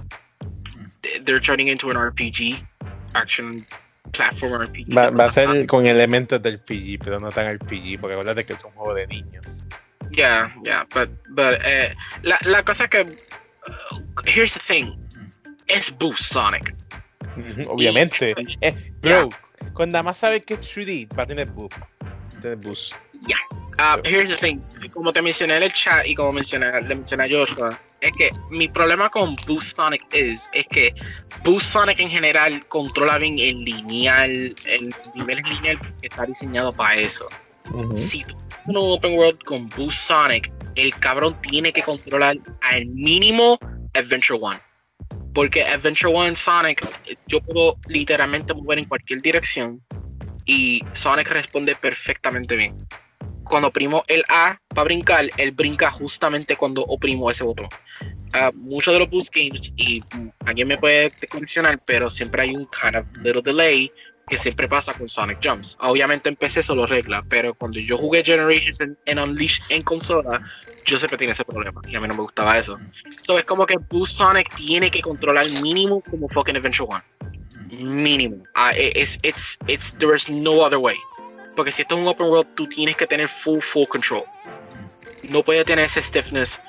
they're 1.24 1.42
turning 1.42 1.68
into 1.68 1.92
an 1.92 1.98
RPG, 1.98 2.66
action 3.14 3.64
platform 4.12 4.64
RPG. 4.64 4.96
Va, 4.96 5.10
va 5.10 5.26
a 5.26 5.30
ser 5.30 5.68
con 5.68 5.86
elementos 5.86 6.42
del 6.42 6.58
RPG, 6.58 7.04
pero 7.04 7.20
no 7.20 7.30
tan 7.30 7.54
RPG, 7.58 8.00
porque 8.00 8.14
acuérdate 8.14 8.46
que 8.46 8.54
es 8.54 8.64
un 8.64 8.72
juego 8.72 8.94
de 8.94 9.08
niños. 9.08 9.66
Yeah, 10.12 10.54
yeah, 10.64 10.86
but, 10.94 11.10
but 11.30 11.60
eh, 11.64 11.96
la, 12.24 12.38
la 12.42 12.64
cosa 12.64 12.90
que 12.90 13.02
uh, 13.02 14.01
here's 14.26 14.54
the 14.54 14.60
thing. 14.60 14.96
Es 15.68 15.92
Boost 15.98 16.34
Sonic. 16.34 16.76
Obviamente. 17.68 18.34
Y, 18.38 18.58
eh, 18.62 18.94
bro, 19.02 19.30
yeah. 19.30 19.74
cuando 19.74 20.04
más 20.04 20.18
sabes 20.18 20.44
que 20.44 20.56
es 20.56 20.60
3D, 20.62 21.18
va 21.18 21.24
a 21.24 21.26
tener 21.26 21.48
boost. 21.48 21.78
Tener 22.42 22.58
boost. 22.58 22.94
Yeah. 23.28 23.38
Uh, 23.80 24.02
here's 24.04 24.30
the 24.30 24.36
thing, 24.36 24.60
como 24.94 25.12
te 25.12 25.22
mencioné 25.22 25.58
en 25.58 25.64
el 25.64 25.74
chat 25.74 26.06
y 26.06 26.14
como 26.14 26.34
mencioné, 26.34 26.82
le 26.82 26.96
mencioné 26.96 27.24
a 27.24 27.30
Joshua, 27.30 27.80
es 28.02 28.12
que 28.14 28.30
mi 28.50 28.68
problema 28.68 29.10
con 29.10 29.36
Boost 29.48 29.76
Sonic 29.76 30.04
es, 30.12 30.50
es 30.54 30.68
que 30.68 30.94
Boost 31.44 31.68
Sonic 31.68 32.00
en 32.00 32.10
general 32.10 32.68
controla 32.68 33.18
bien 33.18 33.40
el 33.40 33.58
lineal, 33.58 34.56
el 34.66 34.96
nivel 35.16 35.42
lineal 35.44 35.80
que 36.00 36.08
está 36.08 36.26
diseñado 36.26 36.72
para 36.72 36.96
eso. 36.96 37.28
Si 37.96 38.24
tú 38.24 38.36
haces 38.52 38.68
un 38.68 38.78
open 38.78 39.18
world 39.18 39.44
con 39.46 39.70
Boost 39.70 40.00
Sonic, 40.00 40.52
el 40.76 40.94
cabrón 40.96 41.40
tiene 41.42 41.72
que 41.72 41.82
controlar 41.82 42.38
al 42.62 42.86
mínimo 42.88 43.58
Adventure 43.94 44.40
One. 44.42 44.60
Porque 45.34 45.64
Adventure 45.64 46.14
One 46.14 46.36
Sonic, 46.36 46.86
yo 47.28 47.42
puedo 47.42 47.78
literalmente 47.88 48.54
mover 48.54 48.80
en 48.80 48.86
cualquier 48.86 49.22
dirección 49.22 49.82
y 50.46 50.84
Sonic 50.94 51.30
responde 51.30 51.76
perfectamente 51.76 52.56
bien. 52.56 52.76
Cuando 53.44 53.70
oprimo 53.70 54.04
el 54.08 54.24
A 54.30 54.58
para 54.70 54.86
brincar, 54.86 55.30
él 55.38 55.52
brinca 55.52 55.92
justamente 55.92 56.56
cuando 56.56 56.84
oprimo 56.84 57.30
ese 57.30 57.44
botón. 57.44 57.68
Uh, 58.34 58.56
muchos 58.56 58.94
de 58.94 59.00
los 59.00 59.10
boost 59.10 59.36
games, 59.36 59.74
y 59.76 60.02
alguien 60.46 60.70
me 60.70 60.78
puede 60.78 61.12
condicionar, 61.30 61.82
pero 61.86 62.10
siempre 62.10 62.44
hay 62.44 62.56
un 62.56 62.66
kind 62.68 62.96
of 62.96 63.06
little 63.18 63.42
delay 63.42 63.92
que 64.32 64.38
siempre 64.38 64.70
pasa 64.70 64.94
con 64.94 65.10
Sonic 65.10 65.40
Jumps. 65.44 65.78
Obviamente 65.82 66.30
en 66.30 66.38
PC 66.38 66.64
solo 66.64 66.86
regla, 66.86 67.22
pero 67.28 67.54
cuando 67.54 67.82
yo 67.82 67.98
jugué 67.98 68.24
Generations 68.24 68.80
en, 68.80 68.98
en 69.06 69.20
Unleashed 69.20 69.62
en 69.68 69.82
consola, 69.82 70.42
yo 70.86 70.98
siempre 70.98 71.18
tenía 71.18 71.34
ese 71.34 71.44
problema 71.44 71.82
y 71.86 71.98
a 71.98 72.00
mí 72.00 72.08
no 72.08 72.14
me 72.14 72.22
gustaba 72.22 72.58
eso. 72.58 72.80
So 73.24 73.38
es 73.38 73.44
como 73.44 73.66
que 73.66 73.76
Boost 73.90 74.16
Sonic 74.16 74.56
tiene 74.56 74.90
que 74.90 75.02
controlar 75.02 75.50
mínimo 75.62 76.02
como 76.10 76.30
fucking 76.30 76.56
Adventure 76.56 76.88
One. 76.90 77.04
Mínimo. 77.72 78.38
Uh, 78.56 78.72
it's, 78.74 79.20
it's, 79.22 79.58
it's, 79.68 79.92
there's 80.00 80.30
no 80.30 80.62
other 80.62 80.80
way. 80.80 80.96
Porque 81.58 81.74
si 81.74 81.82
esto 81.82 81.96
es 81.96 82.02
un 82.02 82.08
open 82.08 82.28
world, 82.28 82.48
tú 82.56 82.68
tienes 82.70 82.96
que 82.96 83.06
tener 83.06 83.28
full, 83.28 83.60
full 83.60 83.86
control. 83.86 84.24
No 85.30 85.44
puede 85.44 85.66
tener 85.66 85.84
ese 85.84 86.02
stiffness. 86.02 86.62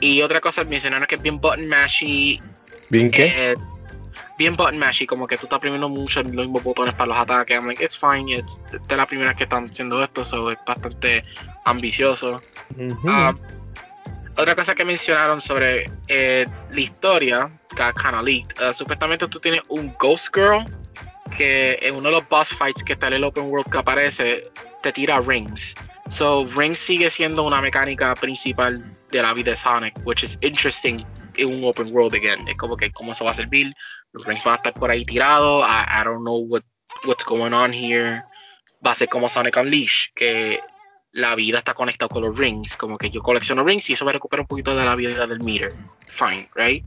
Y 0.00 0.20
otra 0.20 0.42
cosa, 0.42 0.64
mencionaron 0.64 1.06
que 1.06 1.14
es 1.14 1.22
bien 1.22 1.40
button 1.40 1.66
mashy. 1.66 2.42
¿Bien 2.90 3.10
qué? 3.10 3.52
Eh, 3.52 3.54
bien 4.38 4.56
button 4.56 4.78
mashy, 4.78 5.06
como 5.06 5.26
que 5.26 5.36
tú 5.36 5.46
estás 5.46 5.58
oprimiendo 5.58 5.88
mucho 5.88 6.22
los 6.22 6.32
mismos 6.32 6.62
botones 6.62 6.94
para 6.94 7.06
los 7.06 7.18
ataques. 7.18 7.56
I'm 7.56 7.66
like, 7.66 7.82
it's 7.82 7.96
fine, 7.96 8.28
it's, 8.30 8.58
esta 8.72 8.94
es 8.94 8.98
la 8.98 9.06
primera 9.06 9.34
que 9.34 9.44
están 9.44 9.70
haciendo 9.70 10.02
esto, 10.02 10.24
so 10.24 10.50
es 10.50 10.58
bastante 10.66 11.22
ambicioso. 11.64 12.40
Um, 12.76 13.38
otra 14.36 14.54
cosa 14.54 14.74
que 14.74 14.84
mencionaron 14.84 15.40
sobre 15.40 15.90
eh, 16.08 16.46
la 16.70 16.80
historia, 16.80 17.50
que 17.70 17.82
kind 18.00 18.14
of 18.14 18.22
leaked, 18.24 18.60
uh, 18.60 18.72
supuestamente 18.72 19.26
tú 19.28 19.40
tienes 19.40 19.62
un 19.68 19.94
Ghost 19.98 20.34
Girl 20.34 20.66
que 21.36 21.78
en 21.82 21.94
uno 21.94 22.08
de 22.08 22.16
los 22.16 22.28
boss 22.28 22.48
fights 22.54 22.82
que 22.82 22.92
está 22.92 23.08
en 23.08 23.14
el 23.14 23.24
open 23.24 23.44
world 23.44 23.70
que 23.70 23.78
aparece, 23.78 24.42
te 24.82 24.92
tira 24.92 25.20
rings. 25.20 25.74
So, 26.10 26.46
rings 26.54 26.78
sigue 26.78 27.10
siendo 27.10 27.42
una 27.42 27.60
mecánica 27.60 28.14
principal 28.14 28.84
de 29.10 29.22
la 29.22 29.34
vida 29.34 29.50
de 29.50 29.56
Sonic, 29.56 29.94
which 30.04 30.22
is 30.22 30.38
interesting 30.40 31.04
en 31.36 31.48
un 31.48 31.64
open 31.64 31.92
world 31.92 32.14
again. 32.14 32.46
Es 32.46 32.56
como 32.56 32.76
que 32.76 32.90
cómo 32.92 33.14
se 33.14 33.24
va 33.24 33.30
a 33.32 33.34
servir. 33.34 33.72
Los 34.16 34.24
rings 34.24 34.44
van 34.44 34.54
a 34.54 34.56
estar 34.56 34.72
por 34.72 34.90
ahí 34.90 35.04
tirados. 35.04 35.62
I, 35.68 36.02
don't 36.02 36.22
know 36.22 36.38
what, 36.38 36.62
what's 37.04 37.24
going 37.26 37.52
on 37.52 37.74
here. 37.74 38.22
Va 38.84 38.92
a 38.92 38.94
ser 38.94 39.08
como 39.08 39.28
Sonic 39.28 39.58
Unleashed, 39.58 40.14
que 40.14 40.58
la 41.12 41.34
vida 41.34 41.58
está 41.58 41.74
conectada 41.74 42.08
con 42.08 42.22
los 42.22 42.36
rings. 42.36 42.78
Como 42.78 42.96
que 42.96 43.10
yo 43.10 43.20
colecciono 43.20 43.62
rings 43.62 43.90
y 43.90 43.92
eso 43.92 44.06
me 44.06 44.12
recupera 44.12 44.40
un 44.40 44.48
poquito 44.48 44.74
de 44.74 44.86
la 44.86 44.96
vida 44.96 45.26
del 45.26 45.40
meter. 45.40 45.68
Fine, 46.08 46.48
right? 46.54 46.82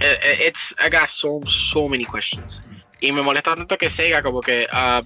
Eh, 0.00 0.18
eh, 0.22 0.46
it's, 0.48 0.74
I 0.78 0.90
got 0.90 1.08
so, 1.08 1.40
so 1.46 1.88
many 1.88 2.04
questions. 2.04 2.60
Y 3.00 3.10
me 3.10 3.22
molesta 3.22 3.54
tanto 3.54 3.78
que 3.78 3.88
Sega 3.88 4.22
como 4.22 4.42
que 4.42 4.66
uh, 4.70 5.00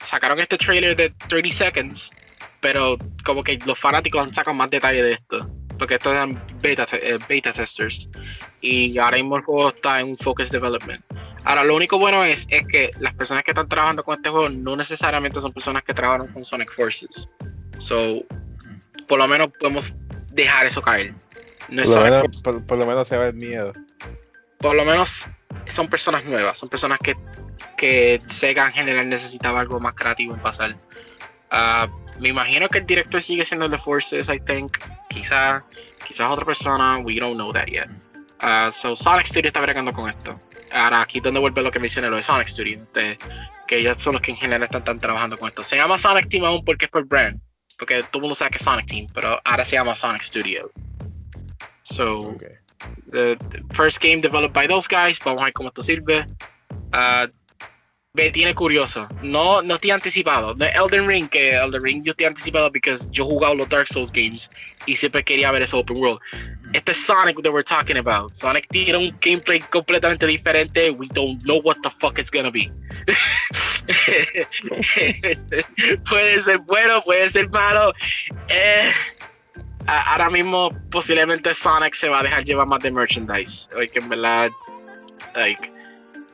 sacaron 0.00 0.40
este 0.40 0.58
trailer 0.58 0.96
de 0.96 1.10
30 1.28 1.56
seconds, 1.56 2.10
pero 2.60 2.96
como 3.24 3.44
que 3.44 3.56
los 3.64 3.78
fanáticos 3.78 4.20
han 4.20 4.34
sacado 4.34 4.56
más 4.56 4.68
detalle 4.68 5.04
de 5.04 5.12
esto. 5.12 5.48
Porque 5.78 5.94
estos 5.94 6.12
eran 6.12 6.42
beta, 6.60 6.86
eh, 6.92 7.18
beta 7.28 7.52
testers. 7.52 8.08
Y 8.60 8.98
ahora 8.98 9.16
mismo 9.16 9.36
el 9.36 9.42
juego 9.42 9.68
está 9.70 10.00
en 10.00 10.10
un 10.10 10.18
focus 10.18 10.50
development. 10.50 11.04
Ahora, 11.44 11.62
lo 11.62 11.76
único 11.76 11.98
bueno 11.98 12.24
es, 12.24 12.46
es 12.50 12.66
que 12.66 12.90
las 12.98 13.14
personas 13.14 13.44
que 13.44 13.52
están 13.52 13.68
trabajando 13.68 14.02
con 14.02 14.16
este 14.16 14.30
juego 14.30 14.48
no 14.48 14.74
necesariamente 14.74 15.40
son 15.40 15.52
personas 15.52 15.84
que 15.84 15.94
trabajaron 15.94 16.28
con 16.28 16.44
Sonic 16.44 16.72
Forces. 16.72 17.28
So, 17.78 18.24
por 19.06 19.18
lo 19.18 19.28
menos 19.28 19.50
podemos 19.58 19.94
dejar 20.32 20.66
eso 20.66 20.82
caer. 20.82 21.14
No 21.68 21.82
por, 21.84 21.94
lo 21.94 22.00
menos, 22.02 22.42
por, 22.42 22.78
lo 22.78 22.86
menos 22.86 23.08
se 23.08 23.16
va 23.16 23.28
el 23.28 23.34
miedo. 23.34 23.72
Por 24.58 24.74
lo 24.74 24.84
menos 24.84 25.26
son 25.68 25.88
personas 25.88 26.24
nuevas, 26.24 26.58
son 26.58 26.68
personas 26.68 26.98
que, 26.98 27.16
que 27.76 28.18
Sega 28.28 28.66
en 28.66 28.72
general 28.72 29.08
necesitaba 29.08 29.60
algo 29.60 29.78
más 29.80 29.94
creativo 29.94 30.34
en 30.34 30.40
pasar. 30.40 30.76
Uh, 31.52 31.88
me 32.20 32.28
imagino 32.30 32.68
que 32.68 32.78
el 32.78 32.86
director 32.86 33.22
sigue 33.22 33.44
siendo 33.44 33.68
The 33.70 33.78
Forces, 33.78 34.28
I 34.28 34.40
think. 34.40 34.78
Quizás 35.08 35.62
quizás 36.06 36.30
otra 36.30 36.44
persona, 36.44 36.98
we 36.98 37.18
don't 37.18 37.36
know 37.36 37.52
that 37.52 37.66
yet. 37.66 37.88
Uh, 38.42 38.70
so 38.70 38.94
Sonic 38.94 39.26
Studio 39.26 39.48
está 39.48 39.60
bregando 39.60 39.92
con 39.92 40.08
esto. 40.08 40.38
Ahora 40.72 41.02
aquí 41.02 41.18
es 41.18 41.24
donde 41.24 41.40
vuelve 41.40 41.62
lo 41.62 41.70
que 41.70 41.78
mencioné, 41.78 42.08
lo 42.08 42.16
de 42.16 42.22
Sonic 42.22 42.48
Studio, 42.48 42.86
que 43.66 43.78
ellos 43.78 43.96
son 43.98 44.14
los 44.14 44.22
que 44.22 44.32
en 44.32 44.36
general 44.36 44.68
están, 44.70 44.98
trabajando 44.98 45.38
con 45.38 45.48
esto. 45.48 45.62
Se 45.62 45.76
llama 45.76 45.98
Sonic 45.98 46.28
Team 46.28 46.44
aún 46.44 46.64
porque 46.64 46.86
es 46.86 46.90
por 46.90 47.04
brand, 47.06 47.40
porque 47.78 48.02
todo 48.02 48.18
el 48.18 48.20
mundo 48.22 48.34
sabe 48.34 48.50
que 48.50 48.58
es 48.58 48.64
Sonic 48.64 48.86
Team, 48.86 49.06
pero 49.14 49.40
ahora 49.44 49.64
se 49.64 49.76
llama 49.76 49.94
Sonic 49.94 50.22
Studio. 50.22 50.70
So, 51.82 52.36
the, 53.10 53.36
first 53.72 54.00
game 54.00 54.20
developed 54.20 54.52
by 54.52 54.66
those 54.66 54.88
guys. 54.88 55.18
Vamos 55.24 55.42
a 55.42 55.46
ver 55.46 55.52
cómo 55.52 55.68
esto 55.68 55.82
sirve. 55.82 56.26
Uh, 56.92 57.28
me 58.16 58.30
tiene 58.30 58.54
curioso. 58.54 59.06
No, 59.22 59.60
no 59.60 59.74
estoy 59.74 59.90
anticipado. 59.90 60.54
De 60.54 60.68
Elden 60.68 61.06
Ring, 61.06 61.28
que 61.28 61.54
Elden 61.54 61.82
Ring 61.82 62.02
yo 62.02 62.12
estoy 62.12 62.26
anticipado 62.26 62.72
porque 62.72 62.96
yo 63.10 63.24
he 63.24 63.26
jugado 63.26 63.54
los 63.54 63.68
Dark 63.68 63.88
Souls 63.88 64.10
games 64.10 64.50
y 64.86 64.96
siempre 64.96 65.22
quería 65.22 65.50
ver 65.50 65.62
ese 65.62 65.76
open 65.76 65.98
world. 65.98 66.18
Este 66.72 66.94
Sonic 66.94 67.42
that 67.42 67.52
we're 67.52 67.62
talking 67.62 67.98
about. 67.98 68.34
Sonic 68.34 68.66
tiene 68.70 68.96
un 68.96 69.16
gameplay 69.20 69.60
completamente 69.70 70.26
diferente. 70.26 70.90
We 70.90 71.08
don't 71.08 71.42
know 71.42 71.60
what 71.62 71.76
the 71.82 71.90
fuck 71.98 72.18
it's 72.18 72.30
gonna 72.30 72.50
be. 72.50 72.72
puede 76.08 76.42
ser 76.42 76.58
bueno, 76.60 77.02
puede 77.04 77.28
ser 77.28 77.50
malo. 77.50 77.92
Eh, 78.48 78.90
ahora 79.86 80.30
mismo 80.30 80.70
posiblemente 80.90 81.52
Sonic 81.52 81.94
se 81.94 82.08
va 82.08 82.20
a 82.20 82.22
dejar 82.22 82.44
llevar 82.44 82.66
más 82.66 82.82
de 82.82 82.90
merchandise. 82.90 83.68
que 83.92 83.98
en 83.98 84.08
verdad, 84.08 84.50
like, 85.34 85.75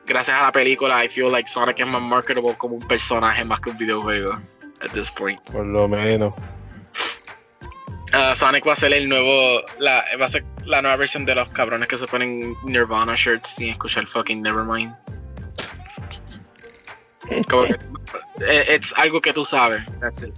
gracias 0.05 0.37
a 0.37 0.43
la 0.43 0.51
película, 0.51 1.03
I 1.03 1.09
feel 1.09 1.31
like 1.31 1.49
Sonic 1.49 1.79
es 1.79 1.87
más 1.87 2.01
marketable 2.01 2.55
como 2.57 2.75
un 2.75 2.87
personaje 2.87 3.43
más 3.43 3.59
que 3.59 3.71
un 3.71 3.77
videojuego 3.77 4.33
at 4.81 4.91
this 4.93 5.11
point. 5.11 5.39
Por 5.51 5.65
lo 5.65 5.87
menos. 5.87 6.33
Uh, 8.13 8.35
Sonic 8.35 8.67
va 8.67 8.73
a 8.73 8.75
ser 8.75 8.93
el 8.93 9.09
nuevo, 9.09 9.61
la, 9.79 10.05
va 10.21 10.25
a 10.25 10.29
ser 10.29 10.45
la 10.65 10.81
nueva 10.81 10.97
versión 10.97 11.25
de 11.25 11.33
los 11.33 11.51
cabrones 11.51 11.87
que 11.87 11.97
se 11.97 12.05
ponen 12.05 12.53
Nirvana 12.63 13.15
shirts 13.15 13.55
sin 13.55 13.69
escuchar 13.69 14.05
fucking 14.05 14.41
Nevermind. 14.41 14.95
Como 17.49 17.63
que, 17.63 17.73
eh, 18.45 18.65
es 18.67 18.93
algo 18.97 19.19
que 19.19 19.33
tú 19.33 19.45
sabes. 19.45 19.83
That's 19.99 20.23
it. 20.23 20.33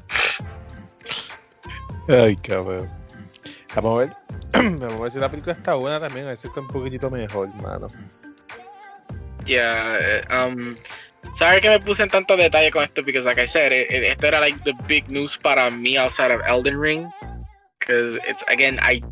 Ay, 2.08 2.36
cabrón. 2.38 2.90
Vamos 3.76 3.96
a 3.96 3.98
ver. 3.98 4.16
Vamos 4.80 4.94
a 4.94 5.00
ver 5.00 5.12
si 5.12 5.20
la 5.20 5.30
película 5.30 5.54
está 5.54 5.74
buena 5.74 6.00
también. 6.00 6.26
A 6.26 6.30
ver 6.30 6.38
si 6.38 6.48
está 6.48 6.62
un 6.62 6.68
poquitito 6.68 7.10
mejor, 7.10 7.54
mano. 7.56 7.88
Yeah, 9.46 10.26
um, 10.32 10.76
¿sabes 11.38 11.62
que 11.62 11.70
me 11.70 11.80
puse 11.80 12.04
en 12.04 12.10
tanto 12.10 12.36
detalle 12.36 12.72
con 12.72 12.84
esto? 12.84 13.04
Porque, 13.04 13.22
like 13.22 13.42
I 13.42 13.48
said, 13.48 13.72
esto 13.72 14.28
era 14.28 14.40
like 14.40 14.60
the 14.64 14.74
big 14.88 15.10
news 15.10 15.38
para 15.38 15.70
mí 15.70 15.98
outside 15.98 16.32
of 16.32 16.42
Elden 16.48 16.80
Ring. 16.80 17.08
Because 17.80 18.18
it's, 18.28 18.44
again, 18.48 18.80
I, 18.82 19.04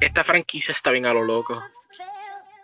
esta 0.00 0.24
franquicia 0.24 0.72
está 0.72 0.90
bien 0.90 1.04
a 1.04 1.12
lo 1.12 1.22
loco. 1.22 1.62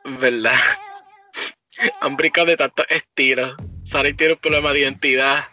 ¿Verdad? 0.04 0.56
Han 2.00 2.16
brincado 2.16 2.46
de 2.46 2.56
tantos 2.56 2.86
estilos. 2.88 3.54
Sonic 3.84 4.16
tiene 4.16 4.32
un 4.34 4.38
problema 4.38 4.72
de 4.72 4.80
identidad. 4.80 5.44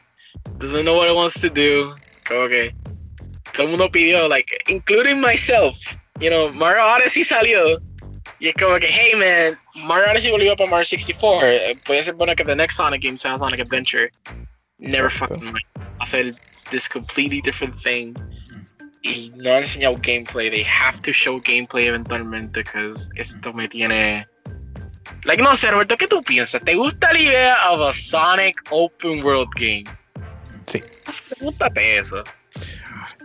Doesn't 0.57 0.83
know 0.83 0.95
what 0.95 1.09
it 1.09 1.15
wants 1.15 1.39
to 1.41 1.49
do. 1.49 1.93
Como 2.25 2.47
todo 3.53 3.63
el 3.63 3.69
mundo 3.69 3.91
pidió, 3.91 4.29
like, 4.29 4.47
including 4.67 5.19
myself. 5.19 5.75
You 6.19 6.29
know, 6.29 6.53
Mario 6.53 6.83
Odyssey 6.85 7.23
salió. 7.23 7.81
Y 8.39 8.49
es 8.49 8.55
como 8.55 8.79
que, 8.79 8.87
hey 8.87 9.13
man, 9.15 9.59
Mario 9.85 10.11
Odyssey 10.11 10.31
volvió 10.31 10.55
para 10.55 10.69
Mario 10.69 10.85
64. 10.85 11.47
Puede 11.85 12.03
ser 12.03 12.13
bueno 12.15 12.35
que 12.35 12.43
the 12.43 12.55
next 12.55 12.77
Sonic 12.77 13.03
game 13.03 13.17
sea 13.17 13.37
Sonic 13.37 13.59
Adventure. 13.59 14.09
Never 14.79 15.11
fucking 15.11 15.43
mind. 15.43 15.65
Hacer 15.99 16.33
this 16.71 16.89
completely 16.89 17.41
different 17.41 17.79
thing. 17.81 18.13
Y 19.03 19.31
no 19.35 19.51
han 19.51 19.63
enseñado 19.63 19.95
gameplay. 20.01 20.49
They 20.49 20.63
have 20.63 20.99
to 21.01 21.11
show 21.11 21.39
gameplay 21.41 21.87
eventualmente, 21.87 22.63
because 22.63 23.09
esto 23.15 23.53
me 23.53 23.67
tiene. 23.67 24.27
Like, 25.23 25.41
no 25.41 25.55
sé, 25.55 25.71
Roberto, 25.71 25.97
¿qué 25.97 26.07
tú 26.07 26.21
piensas? 26.23 26.61
¿Te 26.63 26.75
gusta 26.75 27.11
la 27.13 27.19
idea 27.19 27.69
of 27.69 27.81
a 27.81 27.93
Sonic 27.93 28.61
open 28.69 29.23
world 29.23 29.49
game? 29.55 29.83
Sí. 30.67 30.81
Pregúntate 31.29 31.97
eso. 31.97 32.23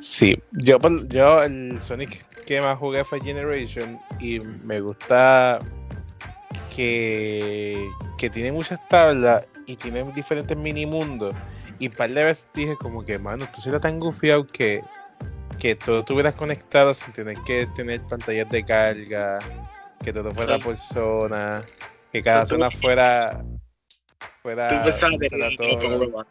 Sí, 0.01 0.38
yo, 0.53 0.78
yo 1.09 1.42
el 1.42 1.80
Sonic 1.82 2.24
que 2.47 2.61
más 2.61 2.78
jugué 2.78 3.05
fue 3.05 3.20
Generation 3.20 3.99
y 4.20 4.38
me 4.40 4.80
gusta 4.80 5.59
que, 6.74 7.88
que 8.18 8.30
tiene 8.30 8.53
muchas 8.53 8.86
tablas 8.88 9.47
y 9.66 9.76
tiene 9.76 10.05
diferentes 10.12 10.57
mini 10.57 10.86
mundos. 10.86 11.34
Y 11.78 11.88
un 11.88 11.94
par 11.94 12.11
de 12.11 12.24
veces 12.24 12.47
dije 12.55 12.76
como 12.76 13.05
que, 13.05 13.18
mano, 13.18 13.44
esto 13.44 13.61
será 13.61 13.80
tan 13.80 13.99
gufiado 13.99 14.47
que 14.47 14.82
que 15.59 15.74
todo 15.74 16.01
estuvieras 16.01 16.34
conectado 16.34 16.92
sin 16.92 17.14
tener 17.14 17.38
que 17.47 17.66
tener 17.74 18.03
pantallas 18.03 18.49
de 18.51 18.62
carga, 18.62 19.38
que 20.05 20.12
todo 20.12 20.30
fuera 20.34 20.57
Sí. 20.57 20.62
por 20.62 20.76
zona, 20.76 21.62
que 22.12 22.22
cada 22.22 22.42
Tú- 22.44 22.51
zona 22.51 22.70
fuera 22.70 23.42
fuera, 24.42 24.68
Tú 24.84 24.90
fuera 24.90 25.49
todo. 25.57 26.26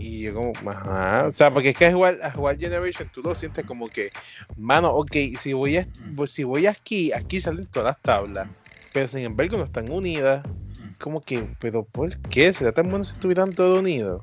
Y 0.00 0.22
yo 0.22 0.34
como, 0.34 0.70
ajá, 0.70 1.26
o 1.28 1.32
sea, 1.32 1.50
porque 1.50 1.68
es 1.68 1.76
que 1.76 1.86
a 1.86 1.92
jugar, 1.92 2.18
a 2.22 2.30
jugar 2.30 2.58
Generation 2.58 3.08
tú 3.12 3.22
lo 3.22 3.34
sientes 3.34 3.64
como 3.66 3.86
que, 3.86 4.08
mano, 4.56 4.90
ok, 4.92 5.14
si 5.38 5.52
voy 5.52 5.76
a, 5.76 5.86
si 6.26 6.42
voy 6.42 6.66
aquí, 6.66 7.12
aquí 7.12 7.40
salen 7.40 7.66
todas 7.66 7.94
las 7.94 8.02
tablas, 8.02 8.48
pero 8.92 9.06
sin 9.08 9.20
embargo 9.20 9.58
no 9.58 9.64
están 9.64 9.90
unidas. 9.90 10.44
Como 10.98 11.20
que, 11.20 11.46
pero 11.58 11.84
¿por 11.84 12.18
qué? 12.28 12.52
¿Será 12.52 12.72
tan 12.72 12.88
bueno 12.88 13.04
si 13.04 13.12
estuvieran 13.12 13.54
todos 13.54 13.80
unidos? 13.80 14.22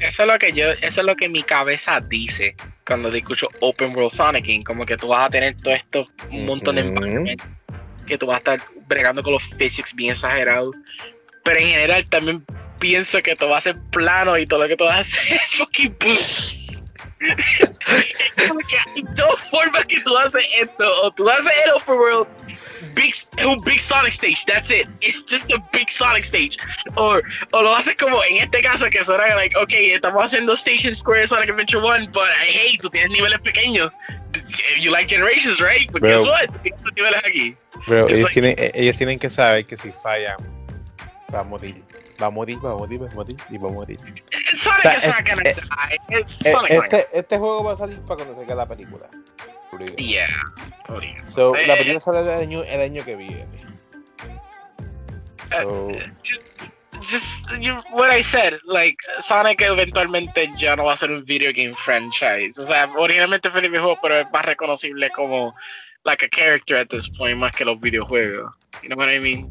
Eso 0.00 0.22
es 0.22 0.28
lo 0.28 0.38
que 0.38 0.52
yo, 0.52 0.70
eso 0.82 1.00
es 1.00 1.06
lo 1.06 1.16
que 1.16 1.28
mi 1.28 1.42
cabeza 1.42 1.98
dice 2.00 2.54
cuando 2.86 3.08
escucho 3.08 3.48
Open 3.60 3.94
World 3.96 4.12
Sonic 4.12 4.46
Game, 4.46 4.64
como 4.64 4.84
que 4.84 4.96
tú 4.96 5.08
vas 5.08 5.26
a 5.26 5.30
tener 5.30 5.56
todo 5.56 5.74
esto, 5.74 6.04
un 6.30 6.44
montón 6.44 6.76
de 6.76 6.82
Ujú. 6.82 6.90
environment, 6.90 7.42
que 8.06 8.18
tú 8.18 8.26
vas 8.26 8.36
a 8.36 8.38
estar 8.38 8.60
bregando 8.86 9.22
con 9.22 9.32
los 9.32 9.42
physics 9.56 9.94
bien 9.94 10.10
exagerados. 10.10 10.74
Pero 11.42 11.60
en 11.60 11.66
general 11.68 12.04
también 12.10 12.44
pienso 12.84 13.22
que 13.22 13.34
todo 13.34 13.48
va 13.48 13.56
a 13.56 13.60
ser 13.62 13.78
plano 13.90 14.36
y 14.36 14.44
todo 14.44 14.60
lo 14.64 14.68
que 14.68 14.76
tú 14.76 14.84
vas 14.84 15.08
a 15.08 15.34
es 15.34 15.40
fucking 15.56 15.96
hay 18.94 19.02
dos 19.14 19.40
formas 19.50 19.86
que 19.86 19.98
tú 20.00 20.14
haces 20.18 20.44
esto. 20.60 20.84
O 21.02 21.10
tú 21.12 21.30
haces 21.30 21.50
el 21.64 21.70
Open 21.70 21.94
World 21.94 22.26
big, 22.94 23.14
un 23.42 23.58
Big 23.64 23.80
Sonic 23.80 24.12
Stage, 24.12 24.44
that's 24.44 24.70
it. 24.70 24.86
It's 25.00 25.22
just 25.22 25.50
a 25.50 25.58
Big 25.72 25.90
Sonic 25.90 26.24
Stage. 26.24 26.58
O, 26.96 27.22
o 27.54 27.62
lo 27.62 27.74
haces 27.74 27.96
como 27.96 28.22
en 28.24 28.36
este 28.42 28.60
caso 28.60 28.90
que 28.90 29.02
suena 29.02 29.34
like, 29.34 29.56
ok, 29.56 29.72
estamos 29.72 30.22
haciendo 30.22 30.52
Station 30.52 30.94
Square 30.94 31.26
Sonic 31.26 31.48
Adventure 31.48 31.80
1, 31.80 32.10
but 32.12 32.28
hey, 32.46 32.76
tú 32.82 32.90
tienes 32.90 33.12
niveles 33.12 33.40
pequeños. 33.40 33.90
You 34.78 34.90
like 34.90 35.08
Generations, 35.08 35.58
right? 35.58 35.90
But 35.90 36.02
Bro. 36.02 36.10
guess 36.10 36.26
what? 36.26 36.52
Tú 36.52 36.60
tienes 36.62 36.82
niveles 36.94 37.24
aquí. 37.24 37.56
It's 37.86 38.12
ellos, 38.12 38.22
like- 38.24 38.34
tienen, 38.34 38.72
ellos 38.74 38.96
tienen 38.98 39.18
que 39.18 39.30
saber 39.30 39.64
que 39.64 39.78
si 39.78 39.90
fallan, 40.02 40.36
va 41.32 41.40
a 41.40 41.44
morir. 41.44 41.83
Va 42.22 42.26
a 42.26 42.30
morir, 42.30 42.58
va 42.64 42.72
a 42.72 42.76
morir, 42.76 43.02
va 43.02 43.06
a 43.10 43.14
morir 43.14 43.36
y 43.50 43.58
va 43.58 43.68
a 43.68 43.72
morir. 43.72 43.98
Sonic 44.56 44.78
O 44.78 44.82
sea, 44.82 44.96
is 44.96 45.06
not 45.08 45.20
eh, 45.20 45.24
gonna 45.28 45.42
eh, 45.50 45.54
die. 46.08 46.48
Eh, 46.48 46.52
Sonic 46.52 46.70
Este, 46.70 47.08
este 47.18 47.38
juego 47.38 47.64
va 47.64 47.72
a 47.72 47.76
salir 47.76 47.98
para 48.02 48.16
cuando 48.16 48.34
salga 48.36 48.54
la 48.54 48.66
película. 48.66 49.10
Yeah. 49.96 50.28
Oh, 50.88 51.00
yeah. 51.00 51.28
So, 51.28 51.56
Eh, 51.56 51.66
la 51.66 51.74
película 51.74 51.98
sale 52.00 52.20
el 52.20 52.28
año, 52.30 52.62
el 52.62 52.80
año 52.80 53.04
que 53.04 53.16
viene. 53.16 53.44
Eh, 55.50 55.62
So, 55.62 55.90
just, 56.22 56.70
just 57.02 57.46
you, 57.60 57.74
what 57.92 58.10
I 58.10 58.22
said, 58.22 58.58
like 58.64 58.96
Sonic 59.20 59.60
eventualmente 59.60 60.48
ya 60.56 60.76
no 60.76 60.84
va 60.84 60.92
a 60.92 60.96
ser 60.96 61.10
un 61.10 61.24
video 61.24 61.52
game 61.52 61.74
franchise. 61.74 62.58
O 62.58 62.66
sea, 62.66 62.88
originalmente 62.96 63.50
fue 63.50 63.60
el 63.60 63.70
videojuego, 63.70 63.98
pero 64.02 64.20
es 64.20 64.26
más 64.32 64.44
reconocible 64.44 65.10
como 65.10 65.54
like 66.04 66.24
a 66.24 66.28
character 66.28 66.76
at 66.76 66.88
this 66.88 67.08
point 67.08 67.38
más 67.38 67.54
que 67.56 67.64
los 67.64 67.80
videojuegos. 67.80 68.52
You 68.82 68.88
know 68.88 68.96
what 68.98 69.08
I 69.08 69.18
mean? 69.18 69.50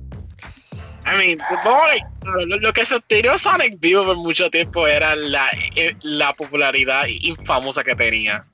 I 1.06 1.18
mean, 1.18 1.42
a- 1.42 2.06
lo, 2.26 2.46
lo 2.58 2.74
que 2.74 2.86
sostenió 2.86 3.38
Sonic 3.38 3.80
vivo 3.80 4.04
por 4.06 4.16
mucho 4.18 4.50
tiempo 4.50 4.88
era 4.88 5.16
la, 5.16 5.50
eh, 5.76 5.96
la 6.02 6.34
popularidad 6.34 7.06
infamosa 7.08 7.84
que 7.84 7.96
tenía. 7.96 8.46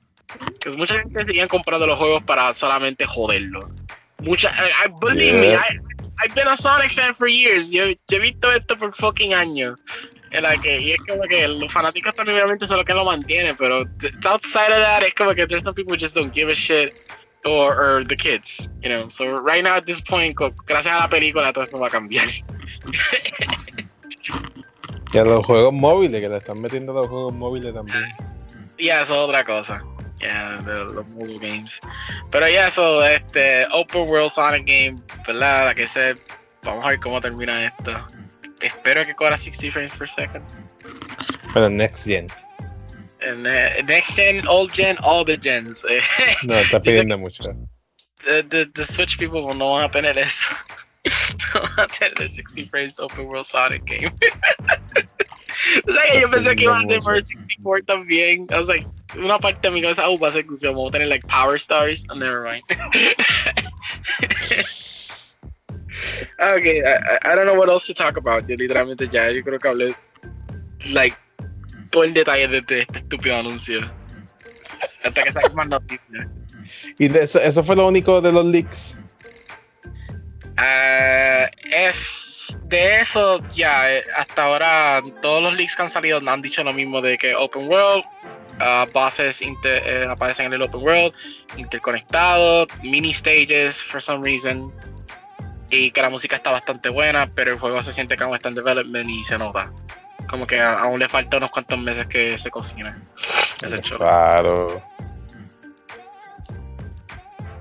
Que 0.60 0.70
mucha 0.70 0.94
gente 1.00 1.24
seguían 1.24 1.48
comprando 1.48 1.86
los 1.86 1.98
juegos 1.98 2.22
para 2.24 2.52
solamente 2.54 3.04
joderlo. 3.06 3.70
Mucha, 4.18 4.48
I, 4.50 4.88
I- 4.88 4.92
believe 5.00 5.38
me, 5.40 5.48
Yeah. 5.50 5.60
I, 5.68 5.78
I've 6.26 6.34
been 6.34 6.48
a 6.48 6.56
Sonic 6.56 6.92
fan 6.92 7.14
for 7.14 7.28
years. 7.28 7.70
Yo, 7.70 7.86
yo 7.88 7.96
he 8.16 8.18
visto 8.18 8.52
esto 8.52 8.76
por 8.78 8.94
fucking 8.94 9.32
años. 9.34 9.80
En 10.32 10.42
la 10.44 10.56
que, 10.60 10.80
y 10.80 10.92
es 10.92 10.98
como 11.08 11.22
que 11.24 11.48
los 11.48 11.72
fanáticos 11.72 12.14
también 12.14 12.36
obviamente 12.38 12.64
son 12.66 12.76
los 12.76 12.86
que 12.86 12.94
lo 12.94 13.04
mantienen, 13.04 13.56
pero 13.56 13.78
outside 14.26 14.70
of 14.72 14.78
that, 14.80 15.02
es 15.02 15.12
como 15.14 15.34
que 15.34 15.44
there's 15.46 15.64
some 15.64 15.74
people 15.74 15.92
who 15.92 15.98
just 16.00 16.14
don't 16.14 16.32
give 16.32 16.48
a 16.50 16.54
shit. 16.54 16.92
Or, 17.44 17.72
or 17.74 18.04
the 18.04 18.16
kids, 18.16 18.68
you 18.82 18.90
know. 18.90 19.08
So 19.08 19.24
right 19.32 19.64
now 19.64 19.76
at 19.76 19.86
this 19.86 20.00
point, 20.02 20.36
gracias 20.66 20.94
a 20.94 20.98
la 21.00 21.08
película, 21.08 21.52
todo 21.52 21.64
esto 21.64 21.78
va 21.78 21.86
a 21.86 21.90
cambiar. 21.90 22.28
y 25.12 25.18
a 25.18 25.24
los 25.24 25.44
juegos 25.46 25.72
móviles, 25.72 26.20
que 26.20 26.28
le 26.28 26.36
están 26.36 26.60
metiendo 26.60 26.92
a 26.92 26.96
los 27.02 27.08
juegos 27.08 27.32
móviles 27.34 27.74
también. 27.74 28.04
Ya, 28.78 29.02
eso 29.02 29.14
es 29.14 29.20
otra 29.20 29.44
cosa. 29.44 29.82
Ya, 30.20 30.58
de 30.58 30.84
los 30.92 31.08
mobile 31.08 31.38
games. 31.38 31.80
Pero 32.30 32.46
ya, 32.46 32.66
eso, 32.66 33.02
este, 33.04 33.66
Open 33.72 34.02
World 34.02 34.30
Sonic 34.30 34.66
Game, 34.66 34.96
¿verdad? 35.26 35.66
La 35.66 35.74
que 35.74 35.86
sé, 35.86 36.14
vamos 36.62 36.84
a 36.84 36.90
ver 36.90 37.00
cómo 37.00 37.20
termina 37.20 37.66
esto. 37.66 38.06
Espero 38.60 39.06
que 39.06 39.14
corra 39.14 39.38
60 39.38 39.72
frames 39.72 39.96
per 39.96 40.08
second. 40.08 40.44
Bueno, 41.54 41.70
Next 41.70 42.04
Gen. 42.04 42.26
En, 43.20 43.46
eh, 43.46 43.82
next 43.82 44.16
gen, 44.16 44.46
old 44.46 44.72
gen, 44.72 44.96
all 44.98 45.24
the 45.24 45.36
gens. 45.36 45.84
No, 46.42 46.54
está 46.54 46.80
pidiendo 46.80 47.18
mucho. 47.18 47.44
the, 48.24 48.42
the, 48.42 48.70
the 48.74 48.84
Switch 48.86 49.18
people 49.18 49.54
no 49.54 49.74
van 49.74 49.84
a 49.84 49.88
tener 49.88 50.16
eso. 50.18 50.54
no 51.54 51.60
van 51.60 51.78
a 51.78 51.86
tener 51.86 52.28
60 52.28 52.68
frames 52.70 52.98
Open 52.98 53.26
World 53.26 53.46
Sonic 53.46 53.84
Game. 53.84 54.12
o 55.88 55.92
sea 55.92 56.02
que 56.12 56.20
yo 56.20 56.30
pensé 56.30 56.56
que 56.56 56.64
iba 56.64 56.78
a 56.78 57.00
por 57.00 57.20
64 57.22 57.84
también. 57.86 58.46
I 58.50 58.58
was 58.58 58.68
like, 58.68 58.86
una 59.16 59.38
parte 59.38 59.68
de 59.68 59.70
mi 59.74 59.82
cabeza, 59.82 60.08
oh, 60.08 60.18
va 60.18 60.28
a 60.28 60.32
ser 60.32 60.44
goofy, 60.44 60.66
vamos 60.66 60.88
a 60.90 60.92
tener 60.92 61.08
like 61.08 61.26
Power 61.26 61.56
Stars. 61.58 62.04
Oh, 62.10 62.14
never 62.14 62.42
mind. 62.42 62.62
okay, 66.40 66.82
I, 66.82 66.94
I 66.94 67.18
I 67.32 67.34
don't 67.34 67.46
know 67.46 67.54
what 67.54 67.68
else 67.68 67.86
to 67.86 67.94
talk 67.94 68.16
about. 68.16 68.48
Yo 68.48 68.56
literalmente 68.56 69.08
ya, 69.10 69.28
yo 69.28 69.42
creo 69.42 69.58
que 69.58 69.68
hablé 69.68 69.94
like 70.86 71.16
todo 71.90 72.04
el 72.04 72.14
detalle 72.14 72.48
de, 72.48 72.60
de 72.62 72.80
este 72.80 72.98
estúpido 73.00 73.36
anuncio. 73.36 73.90
Hasta 75.04 75.22
que 75.22 75.32
saque 75.32 75.54
más 75.54 75.68
noticias. 75.68 76.28
Y 76.98 77.08
de 77.08 77.22
eso, 77.22 77.40
eso 77.40 77.64
fue 77.64 77.76
lo 77.76 77.86
único 77.86 78.20
de 78.20 78.32
los 78.32 78.44
leaks. 78.46 78.98
Ah, 80.56 81.50
es 81.70 82.58
de 82.64 83.00
eso 83.00 83.40
ya 83.52 83.90
eh, 83.92 84.04
hasta 84.16 84.44
ahora 84.44 85.00
todos 85.22 85.42
los 85.42 85.54
leaks 85.54 85.76
que 85.76 85.82
han 85.82 85.90
salido 85.90 86.20
han 86.28 86.42
dicho 86.42 86.62
lo 86.62 86.72
mismo 86.72 87.00
de 87.00 87.16
que 87.16 87.34
open 87.34 87.68
world 87.68 88.04
ah, 88.58 88.86
bases 88.92 89.40
inter- 89.40 89.82
eh, 89.86 90.06
aparecen 90.08 90.46
en 90.46 90.54
el 90.54 90.62
open 90.62 90.82
world 90.82 91.14
interconectados 91.56 92.68
mini 92.82 93.14
stages 93.14 93.80
for 93.82 94.02
some 94.02 94.22
reason 94.22 94.72
y 95.70 95.90
que 95.92 96.02
la 96.02 96.10
música 96.10 96.36
está 96.36 96.50
bastante 96.50 96.88
buena 96.88 97.30
pero 97.34 97.52
el 97.52 97.58
juego 97.58 97.80
se 97.82 97.92
siente 97.92 98.16
que 98.16 98.24
aún 98.24 98.34
está 98.34 98.48
en 98.48 98.56
development 98.56 99.08
y 99.08 99.24
se 99.24 99.38
nota 99.38 99.72
como 100.30 100.46
que 100.46 100.60
aún 100.60 100.98
le 101.00 101.08
falta 101.08 101.36
unos 101.38 101.50
cuantos 101.50 101.78
meses 101.78 102.06
que 102.06 102.38
se 102.38 102.50
cocine 102.50 102.94
ese 103.62 103.80
show. 103.82 103.98
Claro. 103.98 104.80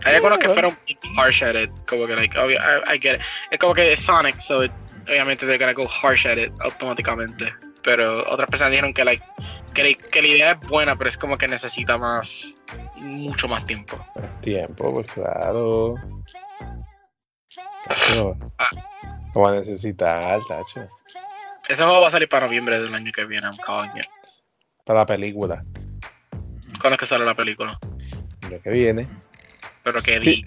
Hay 0.05 0.15
algunos 0.15 0.37
que 0.39 0.47
fueron 0.49 0.77
harsh 1.17 1.43
at 1.43 1.55
it, 1.55 1.71
como 1.87 2.07
que 2.07 2.15
like, 2.15 2.37
obvio, 2.39 2.57
I, 2.57 2.95
I 2.95 2.99
get 3.01 3.15
it. 3.15 3.21
Es 3.51 3.59
como 3.59 3.73
que 3.73 3.91
es 3.93 3.99
Sonic, 3.99 4.39
so 4.39 4.63
it- 4.63 4.71
obviamente 5.07 5.45
they're 5.45 5.57
gonna 5.57 5.73
go 5.73 5.87
harsh 5.89 6.25
at 6.25 6.37
it 6.37 6.53
automáticamente. 6.61 7.53
Pero 7.83 8.29
otras 8.31 8.49
personas 8.49 8.71
dijeron 8.71 8.93
que 8.93 9.03
like 9.03 9.23
que, 9.73 9.83
la- 9.83 10.09
que 10.11 10.21
la 10.21 10.27
idea 10.27 10.51
es 10.51 10.59
buena, 10.69 10.95
pero 10.97 11.09
es 11.09 11.17
como 11.17 11.35
que 11.37 11.47
necesita 11.47 11.97
más, 11.97 12.55
mucho 12.95 13.47
más 13.49 13.65
tiempo. 13.65 13.97
Más 14.15 14.39
tiempo, 14.41 14.93
pues 14.93 15.11
claro. 15.11 15.95
Tacho. 17.85 18.37
Ah. 18.57 18.69
Lo 19.35 19.41
va 19.41 19.49
a 19.49 19.53
necesitar, 19.55 20.39
Tacho. 20.47 20.87
Ese 21.69 21.83
juego 21.83 22.01
va 22.01 22.07
a 22.07 22.11
salir 22.11 22.27
para 22.27 22.47
noviembre 22.47 22.79
del 22.79 22.93
año 22.95 23.11
que 23.11 23.25
viene, 23.25 23.47
it. 23.47 24.05
Para 24.83 24.99
la 24.99 25.05
película. 25.05 25.63
¿Cuándo 26.81 26.95
es 26.95 26.97
que 26.97 27.05
sale 27.05 27.23
la 27.23 27.35
película? 27.35 27.77
El 28.41 28.53
año 28.53 28.61
que 28.63 28.69
viene. 28.71 29.07
Pero 29.83 30.01
que 30.01 30.19
Sí. 30.19 30.43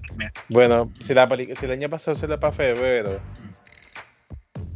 Bueno, 0.49 0.91
si, 1.01 1.15
la 1.15 1.29
si 1.29 1.65
el 1.65 1.71
año 1.71 1.89
pasado 1.89 2.17
se 2.17 2.27
le 2.27 2.39
para 2.39 2.53
febrero. 2.53 3.21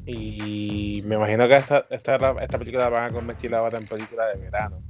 Y 0.07 1.03
me 1.05 1.17
imagino 1.17 1.49
que 1.49 1.57
esta, 1.57 1.85
esta, 1.91 2.15
esta 2.41 2.59
película 2.59 2.85
la 2.85 2.91
van 2.91 3.05
a 3.11 3.13
convertir 3.13 3.53
ahora 3.53 3.79
en 3.79 3.87
película 3.87 4.27
de 4.27 4.41
verano. 4.41 4.81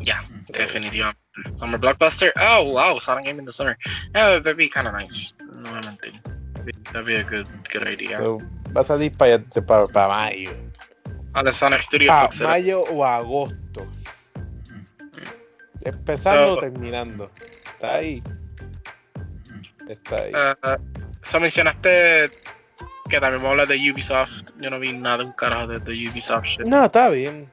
ya, 0.00 0.22
definitivamente. 0.48 1.18
Summer 1.58 1.80
Blockbuster, 1.80 2.34
oh 2.38 2.64
wow, 2.72 3.00
Sonic 3.00 3.24
Game 3.24 3.40
in 3.40 3.46
the 3.46 3.52
Summer. 3.52 3.78
Eh, 4.12 4.40
that'd 4.42 4.56
be 4.56 4.68
kind 4.68 4.86
of 4.88 4.92
nice. 4.92 5.32
No. 5.56 5.72
That'd 5.80 5.98
be- 6.02 6.42
That'd 6.92 7.06
be 7.06 7.16
a 7.16 7.24
good, 7.24 7.48
good 7.72 7.88
idea. 7.88 8.18
So, 8.18 8.38
va 8.76 8.82
a 8.82 8.84
salir 8.84 9.10
para, 9.16 9.38
para, 9.66 9.86
para 9.86 10.08
mayo. 10.08 10.50
A 11.34 11.42
Ah, 12.10 12.28
mayo 12.42 12.82
o 12.82 13.04
agosto. 13.04 13.86
Empezando 15.84 16.54
o 16.54 16.58
terminando. 16.58 17.30
Está 17.64 17.94
ahí. 17.96 18.22
Está 19.88 20.16
ahí. 20.16 20.32
Uh, 20.32 20.76
so 21.22 21.40
mencionaste 21.40 22.30
que 23.08 23.20
también 23.20 23.42
vamos 23.42 23.46
a 23.46 23.50
hablar 23.62 23.68
de 23.68 23.90
Ubisoft. 23.92 24.50
Yo 24.60 24.70
no 24.70 24.78
vi 24.78 24.92
nada 24.92 25.24
un 25.24 25.32
carajo 25.32 25.66
de, 25.66 25.78
de 25.80 26.08
Ubisoft 26.08 26.44
shit. 26.46 26.66
No, 26.66 26.84
está 26.84 27.08
bien. 27.08 27.50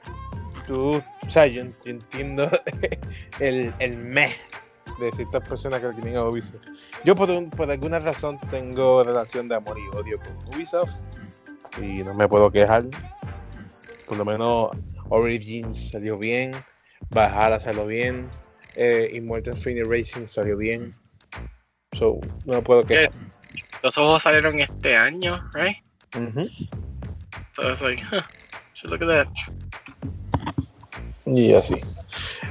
Tú, 0.67 1.01
o 1.25 1.29
sea, 1.29 1.47
yo, 1.47 1.63
yo 1.63 1.71
entiendo 1.91 2.49
el, 3.39 3.73
el 3.79 3.97
mes 3.97 4.35
de 4.99 5.11
ciertas 5.13 5.47
personas 5.47 5.79
que 5.79 5.87
tienen 5.93 6.17
a 6.17 6.23
Ubisoft. 6.25 6.65
Yo 7.03 7.15
por, 7.15 7.31
un- 7.31 7.49
por 7.49 7.71
alguna 7.71 7.99
razón 7.99 8.39
tengo 8.51 9.01
relación 9.03 9.47
de 9.47 9.55
amor 9.55 9.77
y 9.79 9.95
odio 9.97 10.19
con 10.19 10.37
Ubisoft 10.55 10.91
y 11.81 12.03
no 12.03 12.13
me 12.13 12.27
puedo 12.27 12.51
quejar. 12.51 12.83
Por 14.09 14.17
lo 14.17 14.25
menos 14.25 14.71
Origins 15.09 15.91
salió 15.91 16.17
bien, 16.17 16.51
Bajar 17.11 17.61
salió 17.61 17.85
bien, 17.85 18.27
eh, 18.75 19.07
Immortal 19.13 19.55
Phoenix 19.55 19.87
Racing 19.87 20.25
salió 20.25 20.57
bien. 20.57 20.95
So, 21.91 22.19
no 22.45 22.63
puedo 22.63 22.83
quejar. 22.83 23.11
Los 23.83 23.97
ojos 23.99 24.23
salieron 24.23 24.59
este 24.59 24.97
año, 24.97 25.39
right? 25.53 25.77
Ujú. 26.15 26.49
So 27.55 27.69
it's 27.69 27.81
like, 27.81 28.01
huh, 28.01 28.23
should 28.73 28.89
look 28.89 29.03
at 29.03 29.27
that. 29.27 29.27
Y 31.27 31.53
así. 31.53 31.75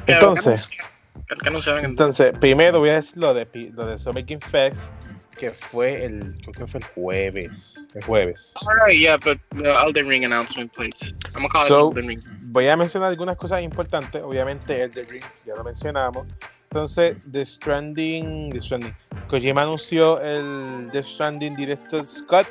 Entonces, 0.06 0.70
¿qué 0.70 1.48
anunciaron 1.48 1.84
en 1.84 1.90
entonces, 1.90 2.32
primero 2.38 2.78
voy 2.78 2.90
a 2.90 2.94
decir 2.94 3.18
lo 3.18 3.34
de, 3.34 3.48
lo 3.74 3.84
de 3.84 3.98
Summer 3.98 4.24
Game 4.24 4.40
Fest, 4.40 4.92
que 5.39 5.51
fue 5.51 6.05
el, 6.05 6.34
creo 6.43 6.53
que 6.53 6.66
fue 6.66 6.80
el 6.80 6.86
jueves. 6.86 7.86
El 7.95 8.05
jueves. 8.05 8.53
Alright, 8.66 8.99
yeah, 8.99 9.16
but 9.16 9.39
the 9.57 9.70
Elden 9.70 10.07
Ring 10.09 10.24
announcement, 10.24 10.70
please. 10.74 11.14
I'm 11.34 11.43
gonna 11.43 11.49
call 11.49 11.66
So- 11.66 11.89
it 11.91 11.97
Elden 11.97 12.09
Ring. 12.09 12.20
Voy 12.53 12.68
a 12.68 12.76
mencionar 12.76 13.09
algunas 13.09 13.36
cosas 13.36 13.62
importantes. 13.62 14.20
Obviamente, 14.22 14.82
el 14.82 14.91
de 14.91 15.05
Ring, 15.05 15.24
ya 15.47 15.55
lo 15.55 15.64
mencionamos. 15.64 16.26
Entonces, 16.64 17.16
The 17.32 17.47
Stranding, 17.47 18.51
The 18.51 18.61
Stranding. 18.61 18.95
Kojima 19.28 19.62
anunció 19.62 20.20
el 20.20 20.89
The 20.93 21.03
Stranding 21.03 21.57
Director 21.57 22.05
Scott. 22.05 22.49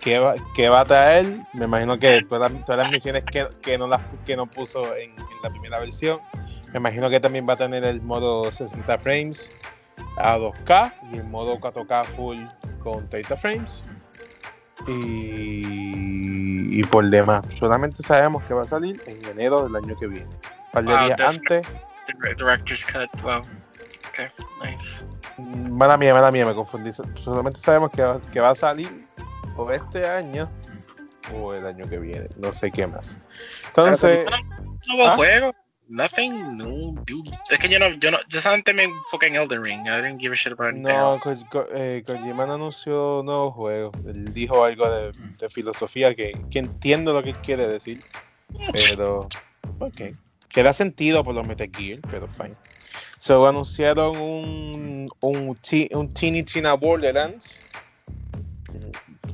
Que 0.00 0.18
va, 0.18 0.34
que 0.56 0.68
va 0.68 0.80
a 0.80 0.84
traer, 0.84 1.26
me 1.52 1.64
imagino 1.66 1.96
que 1.98 2.22
todas 2.28 2.50
las, 2.50 2.64
todas 2.64 2.82
las 2.82 2.90
misiones 2.90 3.22
que, 3.24 3.46
que 3.62 3.78
no 3.78 3.86
las 3.86 4.00
que 4.26 4.36
no 4.36 4.46
puso 4.46 4.96
en, 4.96 5.10
en 5.10 5.26
la 5.44 5.50
primera 5.50 5.78
versión, 5.78 6.18
me 6.72 6.78
imagino 6.78 7.08
que 7.08 7.20
también 7.20 7.46
va 7.48 7.52
a 7.52 7.56
tener 7.56 7.84
el 7.84 8.00
modo 8.02 8.50
60 8.50 8.98
frames 8.98 9.50
a 10.16 10.36
2K 10.38 10.92
y 11.12 11.16
el 11.18 11.24
modo 11.24 11.58
4K 11.58 12.04
full 12.04 12.38
con 12.82 13.08
30 13.08 13.36
frames. 13.36 13.84
Y, 14.88 16.78
y 16.80 16.82
por 16.84 17.08
demás, 17.10 17.42
solamente 17.58 18.02
sabemos 18.02 18.42
que 18.44 18.54
va 18.54 18.62
a 18.62 18.66
salir 18.66 19.00
en 19.06 19.24
enero 19.26 19.64
del 19.64 19.76
año 19.76 19.94
que 19.96 20.06
viene. 20.06 20.26
Un 20.26 20.72
par 20.72 20.84
de 20.84 20.94
Wow, 20.94 21.04
días 21.06 21.18
that's- 21.18 21.38
antes. 21.38 21.66
The 22.06 22.34
director's 22.34 22.84
cut. 22.84 23.08
Wow. 23.22 23.42
Okay, 24.10 24.26
nice. 24.64 25.04
Mala 25.38 25.96
mía, 25.96 26.12
mala 26.14 26.30
mía, 26.32 26.44
me 26.44 26.54
confundí. 26.54 26.92
So- 26.92 27.04
Solamente 27.16 27.60
sabemos 27.60 27.90
que 27.90 28.02
va, 28.02 28.20
que 28.32 28.40
va 28.40 28.50
a 28.50 28.54
salir 28.54 29.06
o 29.56 29.70
este 29.70 30.06
año 30.08 30.50
o 31.34 31.54
el 31.54 31.66
año 31.66 31.88
que 31.88 31.98
viene. 31.98 32.26
No 32.38 32.52
sé 32.52 32.70
qué 32.70 32.86
más. 32.86 33.20
Entonces, 33.68 34.26
¿No 34.88 34.94
hubo 34.96 35.06
¿Ah? 35.08 35.16
juego? 35.16 35.54
Nothing? 35.90 36.56
No, 36.56 36.94
dude. 37.04 37.30
Es 37.50 37.58
que 37.58 37.68
yo 37.68 37.80
no, 37.80 37.88
yo 37.94 38.12
no, 38.12 38.18
yo 38.28 38.40
solamente 38.40 38.72
me 38.72 38.84
enfoqué 38.84 39.26
en 39.26 39.34
Elden 39.34 39.64
Ring. 39.64 39.80
I 39.86 39.96
didn't 40.00 40.20
give 40.20 40.32
a 40.32 40.36
shit 40.36 40.52
about 40.52 40.68
anything 40.68 40.84
no, 40.84 41.14
else. 41.14 41.36
Ko- 41.50 41.64
Ko- 41.64 41.68
eh, 41.74 42.04
Kojima 42.06 42.46
no 42.46 42.54
anunció 42.54 43.22
nuevos 43.24 43.54
juegos. 43.54 43.92
Él 44.06 44.32
dijo 44.32 44.64
algo 44.64 44.88
de, 44.88 45.10
de 45.36 45.48
filosofía 45.50 46.14
que, 46.14 46.30
que 46.48 46.60
entiendo 46.60 47.12
lo 47.12 47.24
que 47.24 47.32
quiere 47.34 47.66
decir. 47.66 48.00
Pero, 48.72 49.28
ok. 49.80 50.00
Que 50.48 50.72
sentido 50.72 51.24
por 51.24 51.34
los 51.34 51.46
Metal 51.46 51.68
Gear, 51.76 51.98
pero 52.08 52.28
fine. 52.28 52.54
So, 53.18 53.46
anunciaron 53.46 54.16
un, 54.16 55.10
un, 55.20 55.58
un 55.92 56.08
Teeny 56.08 56.42
Tina 56.44 56.74
Borderlands. 56.74 57.60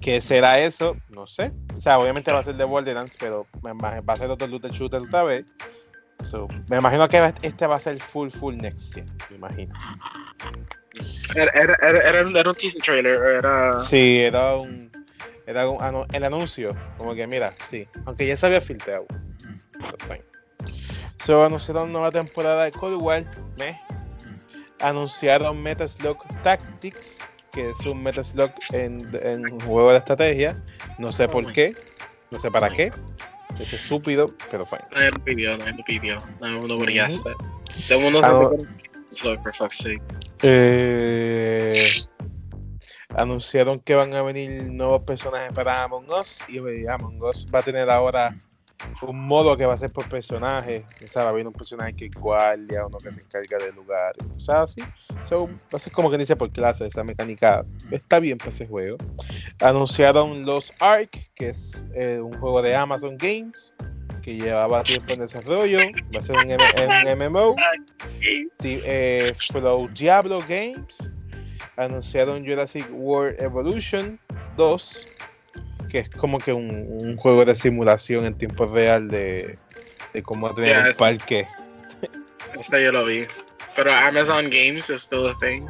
¿Qué 0.01 0.21
será 0.21 0.59
eso? 0.59 0.97
No 1.11 1.27
sé. 1.27 1.53
O 1.77 1.81
sea, 1.81 1.99
obviamente 1.99 2.33
va 2.33 2.39
a 2.39 2.43
ser 2.43 2.55
de 2.55 2.65
Borderlands, 2.65 3.17
pero 3.21 3.47
va 3.63 4.13
a 4.13 4.17
ser 4.17 4.31
otro 4.31 4.47
looter 4.47 4.71
shooter 4.71 5.03
otra 5.03 5.23
vez. 5.23 5.47
So, 6.25 6.49
me 6.71 6.79
imagino 6.79 7.09
que 7.09 7.33
este 7.43 7.67
va 7.67 7.77
a 7.77 7.81
ser 7.81 7.99
full, 8.01 8.31
full 8.31 8.57
next 8.57 8.95
gen. 8.95 9.07
Me 9.31 9.37
imagino. 9.37 9.75
Era, 11.35 11.51
era, 11.55 11.75
era, 12.09 12.27
un- 12.27 12.37
era 12.37 12.49
un 12.51 12.57
teaser 12.57 12.81
trailer. 12.83 13.21
Era. 13.39 13.79
Sí, 13.81 14.21
era 14.21 14.57
un. 14.57 14.91
Era 15.47 15.69
un 15.69 15.79
anu- 15.79 16.07
el 16.13 16.25
anuncio. 16.25 16.75
Como 16.99 17.15
que, 17.15 17.27
mira, 17.27 17.53
sí. 17.69 17.87
Aunque 18.07 18.27
ya 18.27 18.37
se 18.37 18.47
había 18.47 18.61
filtrado. 18.61 19.07
So, 19.79 19.97
fine. 20.07 20.25
So, 21.25 21.45
anunciaron 21.45 21.93
nueva 21.93 22.11
temporada 22.11 22.65
de 22.65 22.73
Cold 22.73 23.01
War. 23.01 23.25
meh. 23.57 23.79
Anunciaron 24.81 25.63
Metaslug 25.63 26.19
Tactics. 26.43 27.19
Que 27.53 27.71
es 27.71 27.81
un 27.87 28.03
Metaslug 28.03 28.51
en, 28.73 28.99
en 29.23 29.51
un 29.53 29.61
juego 29.61 29.93
de 29.93 29.99
estrategia. 29.99 30.61
No 30.99 31.13
sé 31.13 31.25
Oh 31.25 31.31
por 31.31 31.53
qué. 31.53 31.75
No 32.31 32.41
sé 32.41 32.51
para 32.51 32.69
qué. 32.71 32.93
Es 33.59 33.73
estúpido, 33.73 34.27
pero 34.51 34.67
fine. 34.67 34.85
Nadie 34.93 35.11
lo 35.11 35.25
pidió, 35.25 35.57
nadie 35.57 35.75
lo 35.79 35.85
pidió. 35.85 36.19
Ujú. 36.19 37.01
asked 37.01 37.25
that. 37.25 37.37
Todo 37.89 37.99
el 37.99 38.05
mundo 38.05 38.57
Slow, 39.11 39.41
for 39.43 39.55
fuck's 39.55 39.79
sake. 39.79 40.03
Eh, 40.43 41.89
anunciaron 43.15 43.81
que 43.81 43.95
van 43.95 44.15
a 44.15 44.23
venir 44.23 44.65
nuevos 44.65 45.03
personajes 45.03 45.53
para 45.53 45.85
Among 45.85 46.11
Us 46.11 46.41
y 46.49 46.59
eh, 46.59 46.87
Among 46.89 47.23
Us 47.23 47.47
va 47.53 47.61
a 47.61 47.63
tener 47.63 47.89
ahora 47.89 48.37
un 49.03 49.27
modo 49.27 49.57
que 49.57 49.67
va 49.67 49.75
a 49.75 49.79
ser 49.79 49.93
por 49.93 50.09
personaje. 50.09 50.85
O 51.05 51.09
sea, 51.09 51.23
va 51.23 51.29
a 51.29 51.33
haber 51.33 51.47
un 51.47 51.53
personaje 51.53 51.95
que 51.95 52.09
guardia, 52.09 52.87
uno 52.87 52.99
que 52.99 53.13
se 53.13 53.21
encarga 53.21 53.59
del 53.59 53.75
lugar, 53.75 54.15
o 54.21 54.53
así. 54.53 54.83
So, 55.29 55.47
va 55.49 55.77
a 55.77 55.79
ser 55.79 55.93
como 55.93 56.11
que 56.11 56.19
dice 56.19 56.37
por 56.37 56.51
clase, 56.51 56.87
esa 56.87 57.05
mecánica 57.05 57.65
está 57.91 58.19
bien 58.21 58.39
para 58.39 58.51
ese 58.51 58.67
juego. 58.67 58.97
Anunciaron 59.61 60.45
los 60.45 60.73
Ark, 60.81 61.31
que 61.35 61.51
es 61.51 61.85
eh, 61.95 62.21
un 62.21 62.39
juego 62.39 62.63
de 62.63 62.75
Amazon 62.75 63.17
Games 63.17 63.73
que 64.23 64.37
llevaba 64.37 64.83
tiempo 64.83 65.13
en 65.13 65.21
desarrollo, 65.21 65.79
va 66.15 66.21
a 66.21 66.23
ser 66.25 66.35
un, 66.35 67.29
MMO. 67.33 67.55
Di- 68.59 68.81
eh, 68.85 69.33
Flow 69.39 69.89
Diablo 69.95 70.41
Games 70.41 71.11
anunciaron 71.77 72.45
Jurassic 72.45 72.89
World 72.91 73.41
Evolution 73.41 74.19
2, 74.57 75.07
que 75.97 76.01
es 76.03 76.11
como 76.11 76.39
que 76.39 76.53
un, 76.53 76.71
un 77.01 77.17
juego 77.17 77.47
de 77.47 77.55
simulación 77.57 78.27
en 78.27 78.37
tiempo 78.37 78.67
real 78.67 79.09
de, 79.09 79.59
de 80.13 80.23
cómo 80.23 80.53
tener 80.55 80.71
Yeah, 80.71 80.81
un 80.81 80.87
es- 80.89 80.97
parque. 80.99 81.49
Este 82.61 82.85
yo 82.85 82.93
lo 82.93 83.05
vi. 83.07 83.27
Pero 83.75 83.93
Amazon 83.95 84.45
Games 84.51 84.91
is 84.91 85.03
still 85.03 85.27
a 85.29 85.35
thing. 85.41 85.63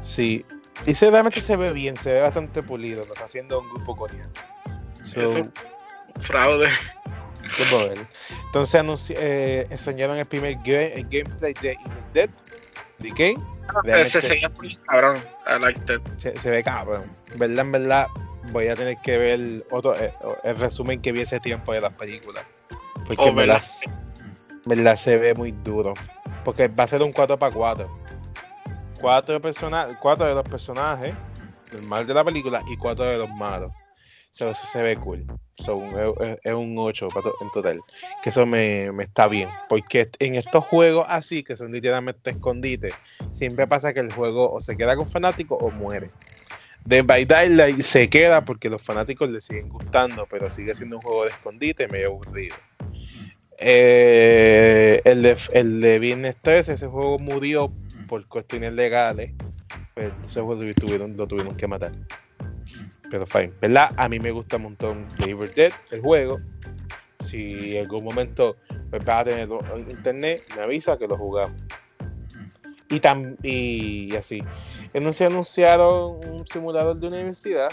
Sí, 0.00 0.44
y 0.86 0.94
se, 0.94 1.10
realmente 1.10 1.40
se 1.40 1.54
ve 1.56 1.70
bien, 1.72 1.96
se 1.98 2.12
ve 2.14 2.20
bastante 2.22 2.62
pulido, 2.62 3.04
lo 3.04 3.12
está 3.12 3.26
haciendo 3.26 3.60
un 3.60 3.68
grupo 3.70 3.94
coreano. 3.96 4.30
So, 5.04 5.20
Eso- 5.22 5.50
Fraude. 6.22 6.68
qué 7.56 7.64
poder. 7.70 8.06
Entonces 8.46 8.80
anunci- 8.82 9.14
eh, 9.18 9.66
enseñaron 9.70 10.16
el 10.16 10.24
primer 10.26 10.54
ga- 10.58 10.92
el 10.94 11.02
gameplay 11.10 11.52
de 11.60 11.72
Evil 11.72 11.92
Dead. 12.14 12.30
Decay. 13.00 13.34
Realmente- 13.84 14.00
Ese 14.02 14.20
se 14.22 14.48
muy 14.60 14.76
cabrón. 14.88 15.16
I 15.46 15.58
liked 15.60 15.94
it. 15.94 16.00
se, 16.16 16.36
se 16.38 16.50
ve 16.50 16.62
cabrón. 16.62 17.04
¿Verdad? 17.36 17.58
En 17.60 17.72
verdad, 17.72 18.06
voy 18.50 18.68
a 18.68 18.76
tener 18.76 18.96
que 18.98 19.18
ver 19.18 19.66
otro, 19.70 19.94
eh, 19.96 20.12
el 20.44 20.56
resumen 20.56 21.00
que 21.00 21.12
vi 21.12 21.20
ese 21.20 21.40
tiempo 21.40 21.72
de 21.72 21.80
las 21.80 21.92
películas. 21.94 22.44
Porque 23.06 23.28
Oh, 23.28 23.34
verdad, 23.34 23.60
¿verdad? 23.84 23.98
en 24.50 24.62
verdad 24.84 24.96
se 24.96 25.16
ve 25.16 25.34
muy 25.34 25.52
duro. 25.52 25.94
Porque 26.44 26.68
va 26.68 26.84
a 26.84 26.88
ser 26.88 27.02
un 27.02 27.12
4 27.12 27.38
para 27.38 27.52
4. 27.54 27.98
Cuatro, 29.00 29.40
persona- 29.40 29.98
cuatro 30.00 30.26
de 30.26 30.34
los 30.34 30.44
personajes, 30.44 31.14
el 31.72 31.86
mal 31.88 32.06
de 32.06 32.14
la 32.14 32.22
película, 32.24 32.62
y 32.68 32.76
cuatro 32.76 33.04
de 33.04 33.18
los 33.18 33.30
malos. 33.30 33.72
So, 34.30 34.48
eso 34.50 34.64
se 34.66 34.80
ve 34.82 34.96
cool. 34.96 35.26
So, 35.62 35.82
es, 36.20 36.38
es 36.42 36.54
un 36.54 36.74
8 36.78 37.08
pa- 37.08 37.20
en 37.40 37.50
total. 37.50 37.80
Que 38.22 38.30
eso 38.30 38.46
me, 38.46 38.90
me 38.92 39.02
está 39.04 39.26
bien. 39.28 39.48
Porque 39.68 40.08
en 40.20 40.36
estos 40.36 40.64
juegos 40.64 41.04
así, 41.08 41.42
que 41.42 41.54
son 41.56 41.70
literalmente 41.72 42.30
escondites, 42.30 42.94
siempre 43.32 43.66
pasa 43.66 43.92
que 43.92 44.00
el 44.00 44.10
juego 44.12 44.50
o 44.50 44.60
se 44.60 44.76
queda 44.76 44.96
con 44.96 45.06
fanáticos 45.08 45.58
o 45.60 45.70
muere. 45.70 46.10
Dead 46.84 47.04
by 47.04 47.24
Daylight 47.24 47.80
se 47.80 48.08
queda 48.08 48.44
porque 48.44 48.68
los 48.68 48.82
fanáticos 48.82 49.30
le 49.30 49.40
siguen 49.40 49.68
gustando, 49.68 50.26
pero 50.28 50.50
sigue 50.50 50.74
siendo 50.74 50.96
un 50.96 51.02
juego 51.02 51.24
de 51.24 51.30
escondite 51.30 51.88
medio 51.88 52.08
aburrido. 52.08 52.56
Eh, 53.58 55.00
el, 55.04 55.22
de, 55.22 55.36
el 55.52 55.80
de 55.80 55.98
Viernes 56.00 56.36
13, 56.42 56.72
ese 56.72 56.88
juego 56.88 57.18
murió 57.18 57.72
por 58.08 58.26
cuestiones 58.26 58.72
legales. 58.72 59.32
Pues 59.94 60.12
ese 60.26 60.40
juego 60.40 60.62
lo 60.62 61.26
tuvieron, 61.28 61.56
que 61.56 61.66
matar. 61.66 61.92
Pero 63.10 63.26
fine, 63.26 63.52
¿verdad? 63.60 63.90
A 63.96 64.08
mí 64.08 64.18
me 64.18 64.32
gusta 64.32 64.56
un 64.56 64.64
montón 64.64 65.06
Evil 65.18 65.50
Dead, 65.54 65.72
el 65.90 66.00
juego. 66.00 66.40
Si 67.20 67.76
en 67.76 67.82
algún 67.82 68.04
momento 68.04 68.56
pues, 68.90 69.04
vas 69.04 69.20
a 69.20 69.24
tener 69.24 69.48
en 69.48 69.90
internet, 69.90 70.42
me 70.56 70.62
avisa 70.62 70.98
que 70.98 71.06
lo 71.06 71.16
jugamos. 71.16 71.62
Y, 72.90 73.00
tam, 73.00 73.36
y 73.42 74.14
así. 74.16 74.42
Entonces 74.94 75.26
anunciaron 75.26 76.20
un 76.28 76.46
simulador 76.46 76.96
de 76.96 77.06
universidad. 77.06 77.70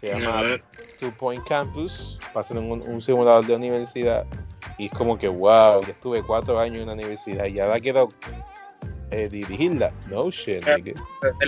Se 0.00 0.08
llama 0.08 0.42
No, 0.42 0.58
Two 0.98 1.12
Point 1.18 1.46
Campus. 1.46 2.18
Va 2.36 2.40
a 2.40 2.44
ser 2.44 2.58
un, 2.58 2.82
un 2.86 3.02
simulador 3.02 3.44
de 3.46 3.54
universidad. 3.54 4.24
Y 4.78 4.86
es 4.86 4.92
como 4.92 5.18
que, 5.18 5.28
wow, 5.28 5.82
ya 5.82 5.90
estuve 5.90 6.22
cuatro 6.22 6.58
años 6.58 6.78
en 6.78 6.86
la 6.86 6.94
universidad 6.94 7.46
y 7.46 7.60
ahora 7.60 7.78
quiero 7.78 8.08
eh, 9.10 9.28
dirigirla. 9.30 9.92
No 10.10 10.30
shit, 10.30 10.66
Eh, 10.66 10.94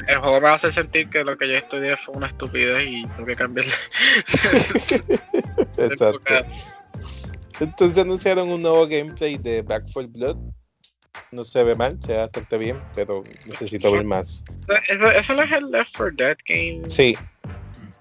el 0.07 0.18
juego 0.20 0.41
me 0.41 0.49
hace 0.49 0.70
sentir 0.70 1.09
que 1.11 1.24
lo 1.24 1.37
que 1.37 1.49
yo 1.49 1.55
estudié 1.55 1.97
fue 1.97 2.14
una 2.16 2.28
estupidez 2.28 2.87
y 2.87 3.07
tengo 3.07 3.26
que 3.26 3.34
cambiarle. 3.34 3.72
Exacto. 5.78 6.34
Entonces 7.59 7.99
anunciaron 7.99 8.51
un 8.51 8.62
nuevo 8.62 8.87
gameplay 8.87 9.39
de 9.39 9.62
Back 9.62 9.84
4 9.93 10.12
Blood. 10.12 10.37
No 11.32 11.44
se 11.44 11.62
ve 11.64 11.74
mal, 11.74 11.98
se 12.02 12.12
ve 12.12 12.18
bastante 12.18 12.58
bien, 12.58 12.80
pero 12.94 13.22
necesito 13.46 13.90
ver 13.92 14.04
más. 14.04 14.44
¿Eso, 15.16 15.34
no 15.34 15.42
es 15.42 15.52
el 15.52 15.70
Left 15.70 15.96
4 15.96 16.14
Dead 16.16 16.36
game? 16.46 16.82
Sí, 16.90 17.14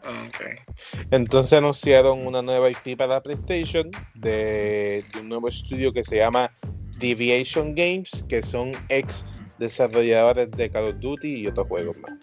Ah, 0.07 0.23
ok. 0.27 0.75
entonces 1.09 1.53
anunciaron 1.53 2.27
una 2.27 2.43
nueva 2.43 2.69
IP 2.69 2.95
para 2.95 3.23
PlayStation 3.23 3.89
de, 4.13 5.03
de 5.11 5.19
un 5.19 5.29
nuevo 5.29 5.47
estudio 5.49 5.91
que 5.91 6.03
se 6.03 6.17
llama 6.17 6.51
Deviation 6.99 7.73
Games, 7.73 8.23
que 8.29 8.43
son 8.43 8.71
ex 8.89 9.25
desarrolladores 9.57 10.51
de 10.51 10.69
Call 10.69 10.89
of 10.89 10.99
Duty 10.99 11.37
y 11.41 11.47
otros 11.47 11.67
juegos 11.67 11.97
más. 11.97 12.13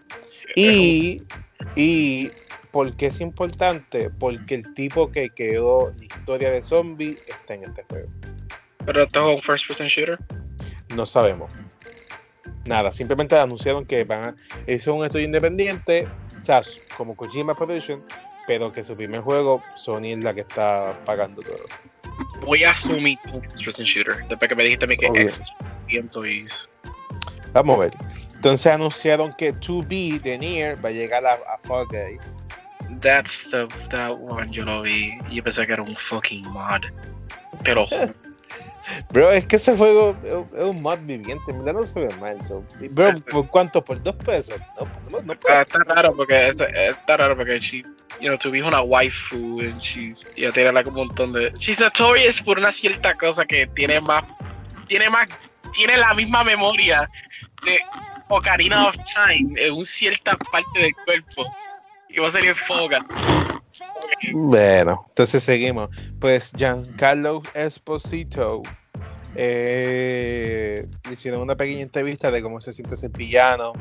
Y, 0.55 1.17
y 1.75 2.31
¿por 2.71 2.95
qué 2.97 3.07
es 3.07 3.21
importante? 3.21 4.11
Porque 4.11 4.55
el 4.57 4.75
tipo 4.75 5.11
que 5.11 5.31
quedó 5.31 5.93
la 5.99 6.05
historia 6.05 6.51
de 6.53 6.63
zombie 6.63 7.17
está 7.27 7.55
en 7.55 7.65
este 7.65 7.85
juego. 7.89 8.09
¿Pero 8.87 9.03
esto 9.03 9.29
es 9.31 9.37
un 9.37 9.43
first 9.43 9.67
person 9.67 9.89
shooter? 9.89 10.19
No 10.97 11.07
sabemos. 11.07 11.55
Nada, 12.65 12.93
simplemente 12.93 13.37
anunciaron 13.37 13.85
que 13.85 14.05
van 14.05 14.25
a. 14.25 14.35
Es 14.67 14.87
un 14.87 15.05
estudio 15.05 15.25
independiente, 15.25 16.07
o 16.41 16.45
sea, 16.45 16.63
como 16.97 17.17
Kojima 17.17 17.55
Production, 17.55 18.05
pero 18.47 18.73
que 18.73 18.85
su 18.85 18.97
primer 18.97 19.21
juego, 19.21 19.63
Sony 19.75 20.13
es 20.13 20.19
la 20.19 20.35
que 20.35 20.43
está 20.43 21.01
pagando 21.05 21.43
todo. 21.43 21.65
Voy 22.45 22.65
a 22.65 22.71
asumir 22.73 23.19
person 23.65 23.85
shooter. 23.85 24.27
Después 24.29 24.49
que 24.49 24.55
me 24.55 24.65
dijiste 24.65 24.85
a 24.85 24.89
mí 24.89 24.97
que 24.97 25.07
es 25.15 25.41
Vamos 27.53 27.77
a 27.77 27.81
ver. 27.81 27.93
Entonces 28.35 28.67
anunciaron 28.73 29.33
que 29.35 29.55
2B 29.55 30.21
de 30.21 30.39
Nier 30.39 30.85
va 30.85 30.89
a 30.89 30.93
llegar 30.93 31.25
a, 31.25 31.35
a 31.35 31.59
Fall 31.65 31.87
Guys. 31.87 32.37
That's 33.01 33.45
the 33.51 33.67
that 33.91 34.19
one 34.19 34.51
yo 34.53 34.65
lo 34.65 34.83
vi. 34.83 35.19
Yo 35.31 35.43
pensé 35.43 35.67
que 35.67 35.73
era 35.73 35.83
un 35.83 35.95
fucking 35.95 36.45
mod. 36.49 36.83
Pero 37.65 37.87
Bro, 39.13 39.33
es 39.33 39.47
que 39.47 39.57
ese 39.57 39.77
juego 39.77 40.17
es 40.25 40.33
un- 40.33 40.75
es 40.75 40.83
mod 40.83 40.99
viviente, 41.01 41.53
mira, 41.53 41.73
no 41.73 41.85
se 41.85 42.01
ve 42.01 42.15
mal. 42.17 42.45
so. 42.45 42.65
Bro, 42.91 43.17
¿por 43.31 43.47
cuánto? 43.49 43.85
¿Por 43.85 44.03
dos 44.03 44.17
pesos? 44.17 44.57
No, 44.79 44.87
no, 45.11 45.23
no 45.23 45.35
puede 45.39 45.55
ah, 45.57 45.63
está 45.63 45.79
raro 45.85 46.15
porque 46.15 46.49
eso, 46.49 46.67
está 46.67 47.17
raro 47.17 47.37
porque 47.37 47.59
she, 47.61 47.79
you 48.21 48.29
know, 48.29 48.37
tu 48.39 48.55
hijo 48.55 48.69
una 48.69 48.83
waifu 48.83 49.61
and 49.61 49.81
she's, 49.81 50.27
ella 50.37 50.53
tiene 50.53 50.73
like, 50.73 50.89
un 50.89 50.97
montón 50.97 51.33
de, 51.33 51.53
she's 51.59 51.79
notorious 51.81 52.41
por 52.43 52.59
una 52.59 52.73
cierta 52.73 53.15
cosa 53.15 53.45
que 53.45 53.67
tiene 53.69 54.01
más, 54.01 54.25
tiene 54.87 55.09
más, 55.11 55.29
tiene 55.73 55.97
la 55.97 56.13
misma 56.15 56.45
memoria 56.45 57.09
de 57.65 57.81
Ocarina 58.29 58.89
of 58.89 58.97
Time 59.15 59.61
en 59.61 59.75
una 59.75 59.85
cierta 59.85 60.37
parte 60.51 60.81
del 60.81 60.95
cuerpo. 61.05 61.45
Y 62.09 62.21
va 62.21 62.29
a 62.29 62.31
salir 62.31 62.55
foga. 62.55 62.99
Bueno, 64.33 65.07
entonces 65.09 65.43
seguimos. 65.43 65.91
Pues 66.21 66.53
Giancarlo 66.57 67.43
Esposito 67.55 68.63
eh, 69.35 70.87
hicieron 71.11 71.41
una 71.41 71.57
pequeña 71.57 71.83
entrevista 71.83 72.31
de 72.31 72.43
cómo 72.43 72.61
se 72.61 72.73
siente 72.73 72.95
ese 72.95 73.09
villano, 73.09 73.73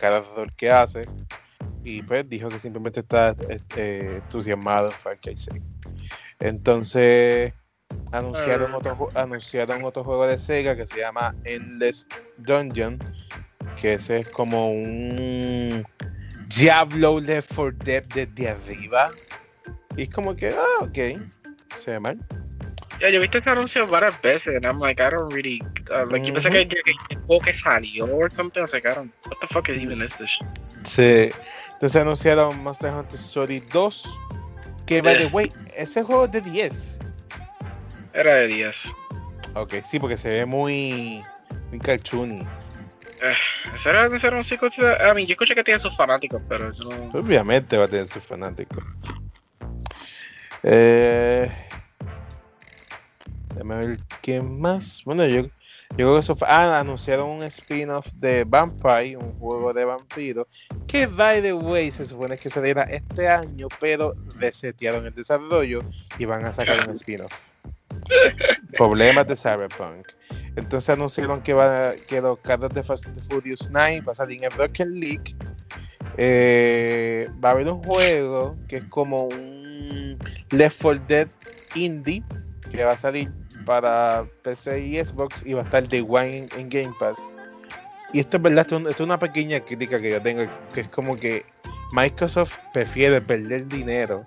cada 0.00 0.22
que 0.56 0.70
hace, 0.70 1.08
y 1.82 2.02
pues 2.02 2.28
dijo 2.28 2.48
que 2.48 2.58
simplemente 2.58 3.00
está 3.00 3.34
este, 3.48 4.16
entusiasmado 4.16 4.86
en 4.88 4.92
Far 4.92 5.18
Cry 5.18 5.36
6. 5.36 5.60
Entonces 6.40 7.52
anunciaron 8.12 8.74
otro, 8.74 9.08
anunciaron 9.14 9.84
otro 9.84 10.04
juego 10.04 10.26
de 10.26 10.38
Sega 10.38 10.76
que 10.76 10.86
se 10.86 11.00
llama 11.00 11.34
Endless 11.44 12.06
Dungeon, 12.36 12.98
que 13.80 13.94
ese 13.94 14.20
es 14.20 14.28
como 14.28 14.70
un 14.70 15.84
Diablo 16.56 17.20
Left 17.20 17.52
4 17.54 17.72
Dead 17.84 18.04
desde 18.14 18.48
arriba. 18.50 19.10
Y 19.96 20.02
es 20.02 20.10
como 20.10 20.34
que, 20.34 20.48
ah, 20.50 20.82
ok, 20.84 21.20
se 21.78 21.92
ve 21.92 22.00
mal. 22.00 22.18
Ya, 23.00 23.10
yo 23.10 23.16
he 23.16 23.20
visto 23.20 23.38
este 23.38 23.50
anuncio 23.50 23.86
varias 23.86 24.20
veces 24.22 24.56
and 24.56 24.64
I'm 24.64 24.80
like, 24.80 25.00
I 25.00 25.10
don't 25.10 25.32
really, 25.32 25.60
uh, 25.90 26.04
like, 26.10 26.26
yo 26.26 26.34
pensé 26.34 26.50
que, 26.50 26.66
que, 26.66 26.82
que 26.82 27.40
que 27.44 27.52
salió 27.52 28.06
or 28.06 28.30
something, 28.32 28.62
o 28.62 28.66
don't, 28.66 29.12
what 29.26 29.36
the 29.40 29.46
fuck 29.48 29.68
is 29.68 29.78
even 29.80 30.00
this 30.00 30.16
shit? 30.18 30.46
Sí. 30.84 31.30
Entonces 31.74 32.02
anunciaron 32.02 32.60
Monster 32.62 32.92
Hunter 32.92 33.18
Story 33.20 33.60
2. 33.72 34.04
Que, 34.84 35.00
by 35.00 35.16
the 35.18 35.24
Eh. 35.24 35.30
way, 35.32 35.52
ese 35.76 36.02
juego 36.02 36.24
es 36.24 36.32
de 36.32 36.40
10. 36.40 36.98
Era 38.14 38.34
de 38.34 38.46
10. 38.48 38.94
Ok, 39.54 39.74
sí, 39.88 40.00
porque 40.00 40.16
se 40.16 40.30
ve 40.30 40.44
muy, 40.46 41.22
muy 41.70 41.78
cartoony. 41.78 42.44
¿Ese 43.74 43.90
era, 43.90 44.06
ese 44.06 44.26
era 44.26 44.36
un 44.36 44.44
psico? 44.44 44.66
I 44.66 45.14
mean, 45.14 45.26
yo 45.26 45.32
escuché 45.32 45.54
que 45.54 45.64
tiene 45.64 45.80
sus 45.80 45.96
fanáticos, 45.96 46.40
pero 46.48 46.72
yo 46.72 46.84
no. 46.84 47.18
Obviamente 47.18 47.76
va 47.76 47.84
a 47.84 47.88
tener 47.88 48.08
sus 48.08 48.22
fanáticos. 48.22 48.84
Eh, 50.62 51.50
más. 54.42 55.02
Bueno, 55.04 55.26
yo, 55.26 55.42
yo 55.42 55.50
creo 55.96 56.14
que 56.14 56.20
eso 56.20 56.36
fue. 56.36 56.48
Ah, 56.48 56.80
anunciaron 56.80 57.28
un 57.28 57.42
spin-off 57.44 58.06
de 58.14 58.44
Vampire, 58.44 59.16
un 59.16 59.38
juego 59.38 59.72
de 59.72 59.84
vampiros. 59.84 60.46
Que, 60.86 61.06
by 61.06 61.42
the 61.42 61.52
way, 61.52 61.90
se 61.90 62.04
supone 62.04 62.36
que 62.36 62.48
saliera 62.48 62.84
este 62.84 63.28
año, 63.28 63.68
pero 63.80 64.14
resetearon 64.38 65.06
el 65.06 65.14
desarrollo 65.14 65.80
y 66.18 66.24
van 66.24 66.44
a 66.44 66.52
sacar 66.52 66.88
un 66.88 66.94
spin-off. 66.94 67.48
Problemas 68.76 69.26
de 69.26 69.36
Cyberpunk. 69.36 70.08
Entonces 70.56 70.90
anunciaron 70.90 71.42
que, 71.42 71.54
va, 71.54 71.92
que 72.08 72.20
los 72.20 72.38
carros 72.40 72.74
de 72.74 72.82
Fast 72.82 73.06
and 73.06 73.20
Furious 73.30 73.68
9 73.70 74.02
va 74.02 74.12
a 74.12 74.14
salir 74.14 74.42
en 74.42 74.50
Rocket 74.50 74.88
League. 74.88 75.36
Eh, 76.16 77.28
va 77.42 77.50
a 77.50 77.52
haber 77.52 77.68
un 77.68 77.82
juego 77.82 78.56
que 78.68 78.78
es 78.78 78.84
como 78.84 79.26
un 79.28 80.18
Left 80.50 80.82
4 80.82 81.04
Dead 81.06 81.28
indie 81.74 82.24
que 82.70 82.84
va 82.84 82.92
a 82.92 82.98
salir 82.98 83.30
para 83.64 84.26
PC 84.42 84.80
y 84.80 85.04
Xbox 85.04 85.44
y 85.44 85.54
va 85.54 85.62
a 85.62 85.64
estar 85.64 85.86
de 85.86 86.00
One 86.00 86.48
en, 86.56 86.68
Game 86.68 86.92
Pass. 86.98 87.34
Y 88.12 88.20
esto 88.20 88.38
es 88.38 88.42
verdad, 88.42 88.66
esto 88.66 88.88
es 88.88 89.00
una 89.00 89.18
pequeña 89.18 89.60
crítica 89.60 89.98
que 89.98 90.10
yo 90.10 90.22
tengo, 90.22 90.44
que 90.74 90.80
es 90.80 90.88
como 90.88 91.16
que 91.16 91.44
Microsoft 91.92 92.58
prefiere 92.72 93.20
perder 93.20 93.66
dinero 93.68 94.24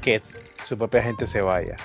que 0.00 0.22
su 0.64 0.76
propia 0.76 1.02
gente 1.02 1.26
se 1.26 1.42
vaya. 1.42 1.76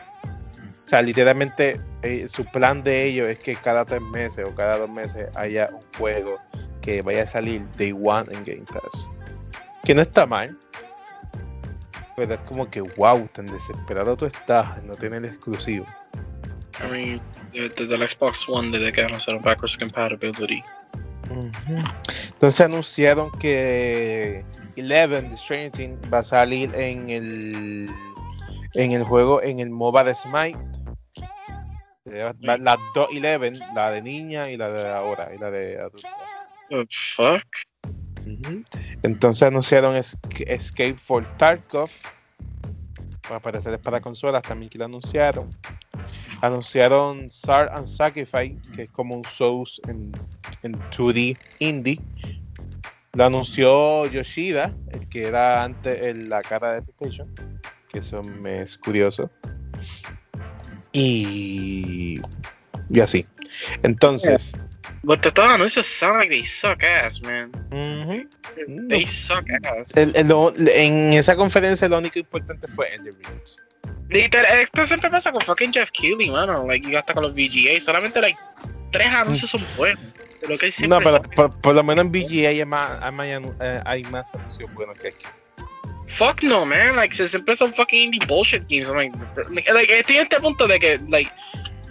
O 0.92 0.94
sea, 0.94 1.02
literalmente 1.02 1.80
eh, 2.02 2.28
su 2.28 2.44
plan 2.44 2.84
de 2.84 3.06
ellos 3.06 3.30
es 3.30 3.40
que 3.40 3.56
cada 3.56 3.86
tres 3.86 4.02
meses 4.02 4.46
o 4.46 4.54
cada 4.54 4.78
dos 4.78 4.90
meses 4.90 5.26
haya 5.38 5.70
un 5.72 5.80
juego 5.98 6.38
que 6.82 7.02
vaya 7.02 7.24
a 7.24 7.28
salir 7.30 7.66
Day 7.78 7.94
One 7.94 8.26
en 8.30 8.44
Game 8.44 8.66
Pass. 8.66 9.10
Que 9.86 9.96
no 9.96 10.02
está 10.02 10.26
mal. 10.26 10.58
Pero 12.18 12.34
es 12.34 12.42
como 12.42 12.70
que, 12.70 12.82
wow, 12.82 13.26
tan 13.32 13.48
desesperado 13.48 14.18
tú 14.18 14.26
estás 14.26 14.84
no 14.84 14.94
tener 14.94 15.24
exclusivo. 15.24 15.88
I 16.82 16.92
mean, 16.92 17.22
desde 17.54 17.86
del 17.86 18.10
Xbox 18.10 18.44
One, 18.50 18.78
desde 18.78 18.92
que 18.92 19.04
anunciaron 19.04 19.42
backwards 19.42 19.78
compatibility. 19.78 20.62
Entonces 22.34 22.60
anunciaron 22.60 23.32
que 23.40 24.44
Eleven 24.76 25.32
de 25.32 25.38
Stranger 25.38 25.72
Things 25.72 26.14
va 26.14 26.20
a 26.20 26.24
salir 26.24 26.70
en 26.76 27.10
el 27.10 27.90
en 28.74 28.92
el 28.92 29.04
juego, 29.04 29.42
en 29.42 29.62
el 29.62 29.70
MOBA 29.70 30.04
de 30.04 30.16
Smite. 30.16 30.81
Eh, 32.06 32.24
va- 32.48 32.58
Las 32.58 32.80
dos 32.96 33.10
Eleven, 33.12 33.60
la 33.76 33.92
de 33.92 34.02
niña 34.02 34.50
y 34.50 34.58
la 34.58 34.70
de 34.70 34.90
ahora, 34.90 35.32
y 35.36 35.38
la 35.38 35.52
de 35.52 35.80
adulta. 35.80 36.10
Fuck? 37.16 37.44
Entonces 39.04 39.44
anunciaron 39.44 39.96
Esca- 39.96 40.46
Escape 40.48 40.96
for 40.96 41.26
Tarkov. 41.38 41.90
Va 43.30 43.36
a 43.36 43.38
aparecer 43.38 43.80
para 43.82 44.02
consolas 44.02 44.42
también 44.42 44.70
que 44.70 44.78
lo 44.78 44.86
anunciaron. 44.86 45.50
Anunciaron 46.42 47.30
Sar 47.30 47.70
and 47.74 47.88
Sacrifice, 47.88 48.58
que 48.76 48.84
es 48.84 48.90
como 48.92 49.16
un 49.16 49.24
Souls 49.26 49.80
en, 49.88 50.12
en 50.64 50.74
2D 50.90 51.38
indie. 51.60 52.00
Lo 53.14 53.26
anunció 53.26 54.06
Yoshida, 54.08 54.74
el 54.92 55.08
que 55.08 55.28
era 55.28 55.64
antes 55.64 56.02
el- 56.02 56.30
la 56.30 56.42
cara 56.42 56.74
de 56.74 56.82
PlayStation, 56.82 57.34
que 57.90 58.00
eso 58.00 58.22
me 58.24 58.62
es 58.62 58.78
curioso. 58.78 59.30
Y, 60.94 62.22
y 62.90 63.00
así. 63.00 63.26
Entonces, 63.84 64.54
But 65.04 65.22
the 65.22 65.32
los 65.36 65.48
anuncios 65.52 65.88
sound 65.88 66.18
like 66.20 66.30
they 66.30 66.46
suck 66.46 66.84
ass, 66.84 67.22
man. 67.22 67.52
ujú. 67.72 68.28
They 68.88 69.06
suck 69.06 69.46
ass. 69.66 69.96
El- 69.96 70.16
el- 70.16 70.28
lo- 70.28 70.54
en 70.58 71.14
esa 71.14 71.36
conferencia 71.36 71.88
lo 71.90 71.98
único 71.98 72.20
importante 72.20 72.68
fue 72.68 72.94
el 72.96 73.04
de 73.06 73.12
Rings. 73.12 73.58
Literal, 74.10 74.60
esto 74.60 74.86
siempre 74.86 75.10
pasa 75.10 75.32
con 75.32 75.42
fucking 75.42 75.72
Jeff 75.74 75.90
Keighley, 75.92 76.30
mano. 76.30 76.66
Like, 76.68 76.92
y 76.92 76.96
hasta 76.96 77.14
con 77.14 77.24
los 77.24 77.34
VGA. 77.34 77.80
Solamente, 77.80 78.20
like, 78.22 78.38
tres 78.92 79.08
anuncios 79.14 79.50
son 79.50 79.66
buenos. 79.78 80.04
Lo 80.48 80.58
que 80.58 80.72
No, 80.88 81.00
pero 81.00 81.22
por, 81.22 81.62
por 81.62 81.76
lo 81.76 81.84
menos 81.84 82.06
en 82.06 82.12
VGA 82.12 82.50
hay 82.50 82.66
más, 82.66 82.90
hay 83.02 83.12
más, 83.12 83.28
eh, 83.62 83.82
hay 83.86 84.04
más 84.06 84.34
anuncios 84.34 84.74
buenos 84.74 84.98
que 85.00 85.10
aquí. 85.10 85.26
Fuck 86.16 86.44
no, 86.44 86.66
man. 86.66 86.96
Like, 86.96 87.16
se- 87.16 87.28
siempre 87.28 87.56
son 87.56 87.74
fucking 87.74 88.12
indie 88.12 88.26
bullshit 88.28 88.64
games. 88.68 88.90
I'm 88.90 88.96
like, 88.96 89.72
like, 89.72 90.00
estoy 90.00 90.18
en 90.18 90.24
este 90.24 90.40
punto 90.40 90.68
de 90.68 90.80
que, 90.80 91.00
like, 91.10 91.32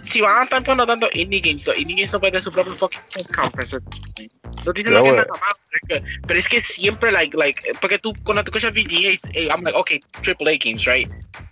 si 0.03 0.21
van 0.21 0.41
a 0.41 0.43
estar 0.43 0.63
poniendo 0.63 0.85
tanto 0.87 1.09
indie 1.13 1.41
games, 1.41 1.65
los 1.65 1.77
indie 1.77 1.95
games 1.95 2.11
no 2.13 2.19
pueden 2.19 2.33
tener 2.33 2.43
su 2.43 2.51
propio 2.51 2.75
fucking 2.75 3.01
press 3.11 3.27
conference. 3.35 3.77
No 4.65 4.73
dicen 4.73 4.91
Pero 4.91 5.03
que 5.03 5.11
nada 5.11 5.25
más, 5.31 6.01
pero 6.27 6.39
es 6.39 6.47
que- 6.49 6.63
siempre, 6.63 7.11
like, 7.11 7.35
like, 7.35 7.61
porque 7.81 7.97
tú, 7.99 8.13
cuando 8.23 8.43
tú 8.43 8.51
escuchas 8.51 8.73
VGA, 8.73 9.19
eh, 9.33 9.47
I'm 9.49 9.63
like, 9.63 9.77
okay, 9.77 9.99
AAA 10.23 10.57
games, 10.63 10.85
right? 10.85 11.09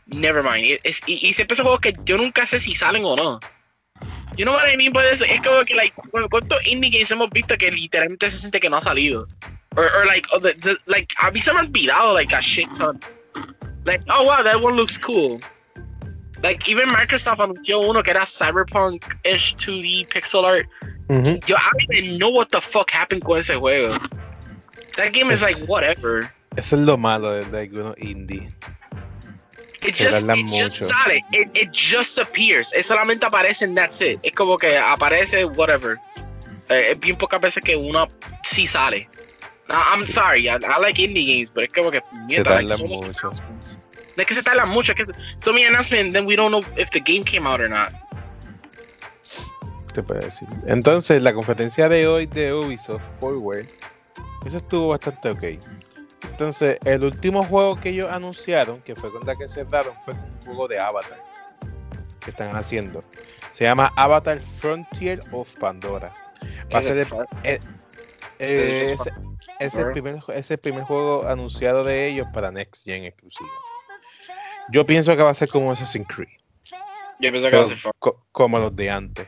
Never 0.08 0.44
mind. 0.44 0.66
Y- 0.66 0.80
es- 0.84 1.02
y, 1.08 1.28
y 1.28 1.34
siempre 1.34 1.56
son 1.56 1.66
juegos 1.66 1.82
que 1.82 1.94
yo 2.06 2.18
nunca 2.18 2.46
sé 2.46 2.60
si 2.60 2.76
salen 2.76 3.04
o 3.06 3.16
no. 3.16 3.40
You 4.38 4.46
know 4.46 4.54
what 4.56 4.70
I 4.72 4.78
mean? 4.78 4.94
Pues 4.94 5.22
es 5.22 5.42
como 5.42 5.64
que, 5.66 5.76
like, 5.76 5.94
cu- 5.96 6.30
¿cuántos 6.30 6.66
indie 6.66 6.90
games 6.92 7.12
hemos 7.12 7.30
visto 7.32 7.58
que 7.58 7.72
literalmente 7.72 8.30
se 8.32 8.38
siente 8.38 8.60
que 8.60 8.70
no 8.70 8.78
ha 8.78 8.82
salido? 8.82 9.28
Or, 9.78 9.86
or 9.96 10.06
like, 10.06 10.26
oh, 10.32 10.40
the, 10.40 10.54
the- 10.54 10.78
like, 10.88 11.14
a 11.22 11.32
mí 11.32 11.42
se 11.42 11.54
me 11.54 11.60
ha 11.60 11.66
olvidado, 11.66 12.14
like, 12.14 12.32
a 12.34 12.42
shit 12.42 12.68
ton. 12.76 13.00
Like, 13.86 14.02
oh 14.10 14.24
wow, 14.26 14.42
that 14.44 14.60
one 14.62 14.76
looks 14.76 14.98
cool. 14.98 15.40
Like, 16.44 16.68
even 16.70 16.88
Microsoft 16.90 17.40
anunció 17.40 17.82
uno 17.88 18.02
que 18.02 18.12
era 18.12 18.26
Cyberpunk-ish 18.26 19.56
2D 19.58 20.08
pixel 20.10 20.44
art. 20.44 20.68
Yo, 21.48 21.56
I 21.56 21.70
don't 21.80 21.94
even 21.96 22.18
know 22.18 22.30
what 22.30 22.50
the 22.50 22.62
fuck 22.62 22.90
happened 22.92 23.24
con 23.24 23.38
ese 23.40 23.50
juego. 23.60 23.98
That 24.96 25.14
game 25.14 25.32
is, 25.32 25.42
like, 25.42 25.58
whatever. 25.68 26.32
Eso 26.58 26.78
es 26.78 26.86
lo 26.86 26.98
malo 26.98 27.32
de, 27.32 27.46
de 27.46 27.58
algunos 27.68 27.96
indie. 27.98 28.50
It 29.82 29.96
just, 29.96 30.26
it 30.28 30.48
just 30.48 30.78
sale. 30.78 31.22
It, 31.32 31.50
it 31.56 31.72
just 31.72 32.18
appears. 32.20 32.74
Es 32.74 32.88
solamente 32.88 33.22
aparece 33.26 33.64
and 33.64 33.78
that's 33.78 34.02
it. 34.02 34.20
Es 34.24 34.34
como 34.36 34.58
que 34.58 34.78
aparece 34.78 35.46
whatever. 35.46 35.98
Eh, 36.70 36.92
es 36.92 37.00
bien 37.00 37.16
pocas 37.18 37.40
veces 37.40 37.64
que 37.64 37.76
uno 37.78 38.08
sí 38.44 38.68
sale. 38.68 39.08
I'm 39.70 40.06
sí. 40.06 40.12
sorry, 40.12 40.50
I, 40.50 40.56
I, 40.56 40.80
like 40.80 41.00
indie 41.02 41.26
games, 41.26 41.52
pero 41.52 41.66
es 41.68 41.74
como 41.74 41.92
que 41.92 42.02
mierda, 42.26 42.58
se 42.58 42.64
like, 42.64 42.78
so 42.78 42.88
mucho. 42.88 43.32
Es 44.18 44.26
que 44.26 44.34
se 44.34 44.44
tarda 44.44 44.66
mucho. 44.66 44.96
Que 44.96 45.06
so 45.38 45.54
many 45.54 45.66
announcements, 45.66 46.14
then 46.14 46.26
we 46.26 46.36
don't 46.36 46.52
know 46.52 46.62
if 46.78 46.90
the 46.92 47.00
game 47.00 47.24
came 47.24 47.48
out 47.48 47.62
or 47.62 47.70
not. 47.70 47.94
Te 49.94 50.04
puedo 50.04 50.22
decir. 50.22 50.48
Entonces, 50.68 51.22
la 51.22 51.34
conferencia 51.34 51.88
de 51.90 52.08
hoy 52.08 52.26
de 52.26 52.54
Ubisoft 52.54 53.04
Forward, 53.20 53.66
eso 54.46 54.58
estuvo 54.58 54.90
bastante 54.90 55.30
ok. 55.30 55.44
Entonces, 56.32 56.78
el 56.86 57.04
último 57.04 57.44
juego 57.44 57.80
que 57.80 57.90
ellos 57.90 58.10
anunciaron, 58.12 58.82
que 58.82 58.96
fue 58.96 59.12
con 59.12 59.26
la 59.26 59.36
que 59.36 59.48
cerraron, 59.48 59.94
fue 60.04 60.14
un 60.14 60.42
juego 60.46 60.68
de 60.68 60.80
Avatar 60.80 61.24
que 62.20 62.32
están 62.32 62.56
haciendo. 62.56 63.04
Se 63.52 63.64
llama 63.64 63.92
Avatar 63.96 64.40
Frontier 64.40 65.20
of 65.32 65.54
Pandora. 65.56 66.14
Va 66.74 66.80
a 66.80 66.82
ser 66.82 67.00
el, 67.00 67.08
el, 67.44 67.60
es, 68.40 68.98
es, 69.60 69.76
el 69.76 69.92
primer, 69.92 70.20
es 70.34 70.50
el 70.52 70.58
primer 70.58 70.84
juego 70.84 71.28
anunciado 71.28 71.84
de 71.84 72.08
ellos 72.08 72.28
para 72.34 72.52
Next 72.52 72.86
Gen 72.86 73.04
exclusivo. 73.04 73.50
Yo 74.72 74.86
pienso 74.86 75.16
que 75.16 75.24
va 75.24 75.32
a 75.32 75.36
ser 75.36 75.50
como 75.50 75.72
Assassin's 75.72 76.08
Creed. 76.08 76.30
Yo 77.20 77.32
pienso 77.32 77.50
que 77.50 77.56
va 77.58 77.64
a 77.64 77.68
ser 77.68 77.78
co 78.00 78.26
como 78.32 78.60
los 78.60 78.76
de 78.76 78.90
antes. 78.90 79.28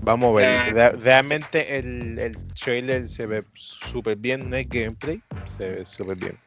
Vamos 0.00 0.30
a 0.30 0.32
ver. 0.32 0.74
Yeah. 0.74 0.90
Realmente 0.90 1.78
el, 1.78 2.18
el, 2.18 2.36
trailer 2.48 3.08
se 3.08 3.26
ve 3.26 3.44
súper 3.54 4.16
bien, 4.16 4.50
no 4.50 4.56
hay 4.56 4.64
gameplay, 4.64 5.22
se 5.46 5.70
ve 5.70 5.84
súper 5.84 6.16
bien. 6.16 6.38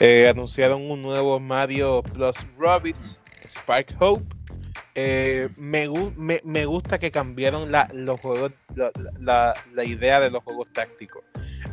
Eh, 0.00 0.28
anunciaron 0.28 0.90
un 0.90 1.02
nuevo 1.02 1.38
Mario 1.40 2.02
Plus 2.02 2.36
Rabbits, 2.58 3.20
Spark 3.46 3.94
Hope. 3.98 4.37
Eh, 5.00 5.48
me, 5.56 5.88
me, 6.16 6.40
me, 6.42 6.66
gusta 6.66 6.98
que 6.98 7.12
cambiaron 7.12 7.70
la, 7.70 7.88
los 7.92 8.18
juegos, 8.20 8.50
la, 8.74 8.90
la, 9.20 9.54
la, 9.72 9.84
idea 9.84 10.18
de 10.18 10.28
los 10.28 10.42
juegos 10.42 10.66
tácticos. 10.72 11.22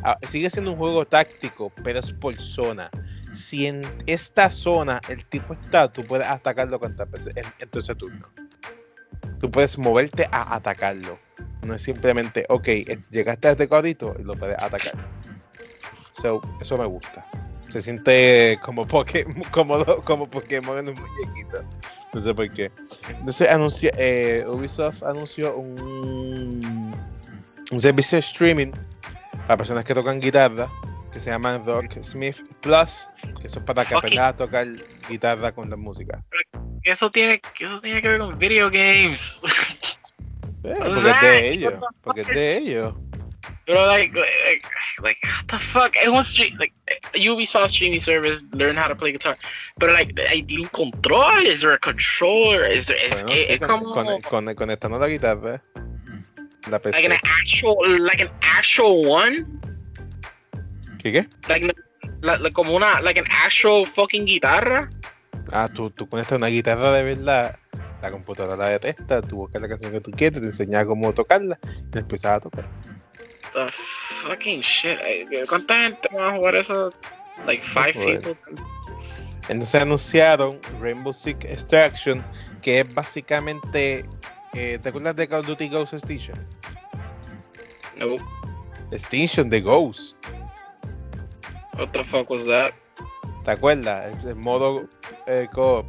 Ah, 0.04 0.16
sigue 0.22 0.48
siendo 0.48 0.70
un 0.70 0.78
juego 0.78 1.04
táctico, 1.06 1.72
pero 1.82 1.98
es 1.98 2.12
por 2.12 2.36
zona. 2.36 2.88
Si 3.32 3.66
en 3.66 3.82
esta 4.06 4.48
zona 4.48 5.00
el 5.08 5.26
tipo 5.26 5.54
está, 5.54 5.90
tú 5.90 6.04
puedes 6.04 6.28
atacarlo 6.28 6.78
veces 6.78 7.34
en, 7.34 7.44
en 7.58 7.68
tu 7.68 7.80
ese 7.80 7.96
turno 7.96 8.30
tú 9.38 9.50
puedes 9.50 9.78
moverte 9.78 10.28
a 10.30 10.54
atacarlo. 10.54 11.18
No 11.62 11.74
es 11.74 11.82
simplemente, 11.82 12.46
ok, 12.48 12.68
eh, 12.68 12.98
llegaste 13.10 13.48
a 13.48 13.50
este 13.52 13.68
cuadrito 13.68 14.14
y 14.18 14.22
lo 14.22 14.34
puedes 14.34 14.56
atacar. 14.58 14.94
So, 16.12 16.40
eso 16.60 16.78
me 16.78 16.86
gusta. 16.86 17.26
Se 17.76 17.82
siente 17.82 18.58
como, 18.62 18.86
poke, 18.86 19.26
como, 19.50 19.84
como 20.02 20.28
Pokémon 20.28 20.78
en 20.78 20.88
un 20.88 20.94
muñequito. 20.94 21.62
No 22.12 22.20
sé 22.20 22.34
por 22.34 22.50
qué. 22.50 22.70
Entonces, 23.10 23.50
anuncia, 23.50 23.92
eh, 23.98 24.44
Ubisoft 24.48 25.02
anunció 25.02 25.56
un, 25.56 26.96
un 27.70 27.80
servicio 27.80 28.16
de 28.16 28.20
streaming 28.20 28.72
para 29.46 29.58
personas 29.58 29.84
que 29.84 29.94
tocan 29.94 30.20
guitarra 30.20 30.68
que 31.12 31.20
se 31.20 31.30
llama 31.30 31.58
Rock 31.58 32.02
Smith 32.02 32.36
Plus, 32.60 33.08
que 33.40 33.48
son 33.48 33.64
para 33.64 33.84
que 33.84 33.94
aprendas 33.94 34.34
a 34.34 34.36
tocar 34.36 34.66
guitarra 35.08 35.52
con 35.52 35.68
la 35.70 35.76
música 35.76 36.22
eso 36.92 37.10
tiene, 37.10 37.40
eso 37.58 37.80
tiene 37.80 38.00
que 38.00 38.08
ver 38.08 38.20
con 38.20 38.38
video 38.38 38.70
games. 38.70 39.40
Eh, 40.62 40.74
porque 40.78 41.10
es 41.10 41.20
de 41.20 41.48
ellos. 41.48 41.74
Porque 42.02 42.20
es 42.22 42.28
de 42.28 42.56
ellos. 42.56 42.94
Pero 43.66 43.86
like, 43.86 44.14
like, 44.14 44.64
like, 45.02 45.18
what 45.22 45.48
the 45.48 45.58
fuck? 45.58 45.96
Es 45.96 46.08
un 46.08 46.22
stream, 46.22 46.56
like, 46.58 46.72
Ubisoft 47.14 47.70
streaming 47.70 48.00
service, 48.00 48.44
learn 48.52 48.76
how 48.76 48.88
to 48.88 48.94
play 48.94 49.12
guitar. 49.12 49.36
Pero 49.78 49.92
like, 49.92 50.12
hay 50.28 50.46
un 50.50 50.68
control, 50.68 51.44
is 51.44 51.60
there 51.60 51.72
a 51.72 51.78
controller? 51.78 52.64
Is 52.64 52.86
there, 52.86 52.96
is, 52.96 53.22
bueno, 53.22 53.32
sí, 53.32 53.58
con. 53.58 53.84
Con, 53.84 54.20
con, 54.22 54.54
conectando 54.54 54.98
la 54.98 55.08
guitarra. 55.08 55.62
La 56.70 56.78
PC. 56.78 56.92
Like 56.92 57.06
an 57.06 57.18
actual, 57.24 58.00
like 58.00 58.20
an 58.20 58.30
actual 58.40 59.06
one? 59.06 59.46
¿Qué 60.98 61.12
qué? 61.12 61.28
Like, 61.48 61.74
like, 62.22 62.52
como 62.52 62.74
una, 62.74 63.00
like 63.02 63.18
an 63.18 63.26
actual 63.30 63.84
fucking 63.84 64.26
guitarra? 64.26 64.88
Ah, 65.52 65.68
tú, 65.72 65.90
tú 65.90 66.08
conectas 66.08 66.38
una 66.38 66.48
guitarra 66.48 66.90
de 66.90 67.02
verdad, 67.02 67.58
la 68.02 68.10
computadora 68.10 68.56
la 68.56 68.68
detecta, 68.70 69.22
tú 69.22 69.36
buscas 69.36 69.62
la 69.62 69.68
canción 69.68 69.92
que 69.92 70.00
tú 70.00 70.10
quieres, 70.10 70.40
te 70.40 70.46
enseña 70.46 70.84
cómo 70.84 71.12
tocarla 71.12 71.58
y 71.62 71.90
después 71.90 72.24
a 72.24 72.40
tocar. 72.40 72.68
The 73.56 73.72
fucking 73.72 74.60
shit. 74.60 74.98
¿Cuánta 75.48 75.84
gente 75.84 76.08
va 76.14 76.28
a 76.28 76.36
jugar 76.36 76.56
eso? 76.56 76.90
Like 77.46 77.64
five 77.64 77.94
people. 77.94 78.36
Entonces 79.48 79.80
anunciaron 79.80 80.60
Rainbow 80.78 81.14
Six 81.14 81.42
Extraction, 81.46 82.22
que 82.60 82.80
es 82.80 82.94
básicamente. 82.94 84.04
Eh, 84.52 84.78
¿Te 84.82 84.90
acuerdas 84.90 85.16
de 85.16 85.26
Call 85.26 85.40
of 85.40 85.46
Duty 85.46 85.70
Ghost 85.70 85.94
Extinction? 85.94 86.36
No. 87.96 88.18
Extinction 88.92 89.48
de 89.48 89.62
Ghost. 89.62 90.18
What 91.78 91.92
the 91.92 92.04
fuck 92.04 92.28
was 92.28 92.44
that? 92.44 92.74
¿Te 93.46 93.52
acuerdas? 93.52 94.22
El, 94.22 94.36
modo 94.36 94.86
eh, 95.26 95.48
co-op. 95.50 95.86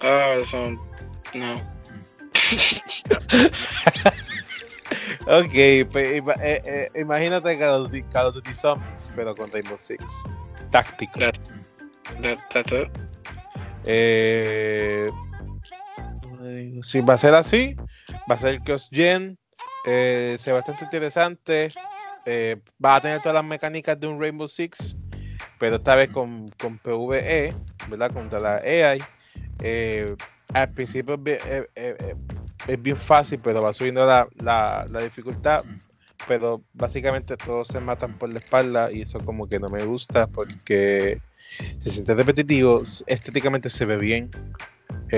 Ah, 0.00 0.34
eso. 0.40 0.76
No. 1.32 1.62
ok, 5.26 5.90
pues, 5.90 6.22
eh, 6.40 6.62
eh, 6.64 6.90
imagínate 6.96 7.58
Call 7.58 7.82
of, 7.82 7.90
Duty, 7.90 8.54
Zombies, 8.54 9.12
pero 9.14 9.34
con 9.34 9.50
Rainbow 9.50 9.78
Six. 9.78 10.04
Táctico. 10.70 11.18
That, 11.18 11.38
that, 12.22 12.38
that's 12.52 12.72
it. 12.72 12.88
Eh, 13.84 15.10
si 16.82 17.00
va 17.00 17.14
a 17.14 17.18
ser 17.18 17.34
así, 17.34 17.74
va 18.30 18.34
a 18.34 18.38
ser 18.38 18.60
Cross 18.60 18.88
Gen. 18.92 19.38
Eh, 19.86 20.36
se 20.38 20.52
bastante 20.52 20.84
interesante. 20.84 21.68
Eh, 22.26 22.56
va 22.84 22.96
a 22.96 23.00
tener 23.00 23.20
todas 23.20 23.34
las 23.34 23.44
mecánicas 23.44 23.98
de 23.98 24.06
un 24.06 24.20
Rainbow 24.20 24.48
Six 24.48 24.96
pero 25.58 25.76
esta 25.76 25.94
vez 25.96 26.10
con, 26.10 26.48
con 26.60 26.78
PvE, 26.78 27.54
¿verdad? 27.88 28.12
Contra 28.12 28.40
la 28.40 28.56
AI. 28.56 29.02
Eh, 29.60 30.14
al 30.54 30.72
principio 30.72 31.20
es 32.68 32.82
bien, 32.82 32.96
eh, 32.96 32.98
eh, 32.98 33.02
fácil, 33.02 33.40
pero 33.42 33.62
va 33.62 33.72
subiendo 33.72 34.06
la, 34.06 34.28
la, 34.42 34.86
la, 34.90 35.02
dificultad. 35.02 35.64
Pero 36.26 36.62
básicamente 36.72 37.36
todos 37.36 37.68
se 37.68 37.80
matan 37.80 38.18
por 38.18 38.32
la 38.32 38.38
espalda 38.38 38.90
y 38.92 39.02
eso 39.02 39.18
como 39.20 39.48
que 39.48 39.60
no 39.60 39.68
me 39.68 39.84
gusta 39.84 40.26
porque 40.26 41.20
se 41.78 41.90
siente 41.90 42.14
repetitivo, 42.14 42.82
estéticamente 43.06 43.68
se 43.70 43.84
ve 43.84 43.96
bien. 43.96 44.30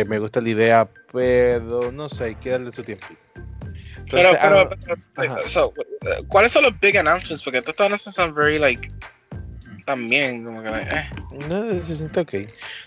me 0.06 0.18
gusta 0.18 0.40
la 0.40 0.48
idea, 0.50 0.88
pero 1.10 1.90
no 1.90 2.08
sé, 2.08 2.24
hay 2.24 2.34
que 2.34 2.50
darle 2.50 2.70
su. 2.70 2.82
Entonces, 2.82 4.38
pero, 4.40 4.68
pero, 4.84 4.96
pero 5.14 5.48
so, 5.48 5.72
¿cuáles 6.28 6.52
son 6.52 6.64
los 6.64 6.78
big 6.80 6.98
announcements? 6.98 7.42
Porque 7.42 7.58
announcements 7.58 8.16
son 8.16 8.34
very 8.34 8.58
like 8.58 8.88
también, 9.84 10.44
como 10.44 10.62
que. 10.62 10.68
Eh. 10.68 11.10
No, 11.48 11.72
se 11.80 12.20
ok. 12.20 12.34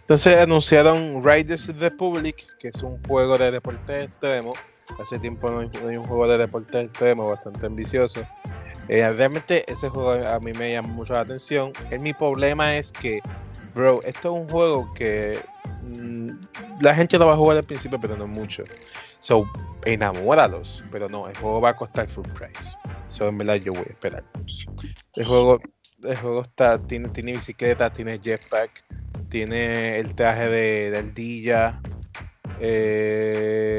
Entonces 0.02 0.38
anunciaron 0.40 1.24
Riders 1.24 1.68
Republic, 1.78 2.46
que 2.60 2.70
es 2.70 2.84
un 2.84 3.02
juego 3.04 3.38
de 3.38 3.52
deporte 3.52 4.04
extremo. 4.04 4.54
Hace 5.02 5.18
tiempo 5.20 5.50
no 5.50 5.60
hay, 5.60 5.98
un 5.98 6.06
juego 6.06 6.28
de 6.28 6.38
deporte 6.38 6.82
extremo 6.82 7.30
bastante 7.30 7.66
ambicioso. 7.66 8.22
Eh, 8.88 9.10
realmente 9.12 9.64
ese 9.72 9.90
juego 9.90 10.12
a 10.12 10.40
mí 10.40 10.52
me 10.54 10.74
llama 10.74 10.90
mucho 10.90 11.14
la 11.14 11.22
atención. 11.22 11.72
El, 11.90 12.00
mi 12.00 12.14
problema 12.14 12.76
es 12.78 12.92
que, 12.92 13.20
bro, 13.74 14.02
esto 14.04 14.36
es 14.36 14.42
un 14.42 14.50
juego 14.50 14.94
que 14.94 15.40
mmm, 15.82 16.32
la 16.82 16.94
gente 16.94 17.18
lo 17.18 17.28
va 17.28 17.34
a 17.34 17.38
jugar 17.38 17.58
al 17.58 17.64
principio, 17.64 18.00
pero 18.00 18.18
no 18.18 18.28
mucho. 18.28 18.64
So, 19.20 19.50
enamóralos. 19.86 20.84
Pero 20.92 21.08
no, 21.08 21.28
el 21.28 21.38
juego 21.38 21.62
va 21.62 21.70
a 21.70 21.76
costar 21.76 22.08
full 22.08 22.28
price. 22.30 22.76
So, 23.10 23.30
en 23.30 23.38
verdad, 23.38 23.56
yo 23.56 23.72
voy 23.72 23.86
a 23.88 23.92
esperar. 23.92 24.24
El 25.16 25.26
juego 25.26 25.62
el 26.04 26.18
juego 26.18 26.42
está, 26.42 26.78
tiene, 26.80 27.10
tiene 27.10 27.34
bicicleta, 27.34 27.92
tiene 27.92 28.20
jetpack, 28.20 28.84
tiene 29.30 30.00
el 30.00 30.14
traje 30.16 30.48
de, 30.50 30.92
de 30.92 31.74
eh, 32.60 33.74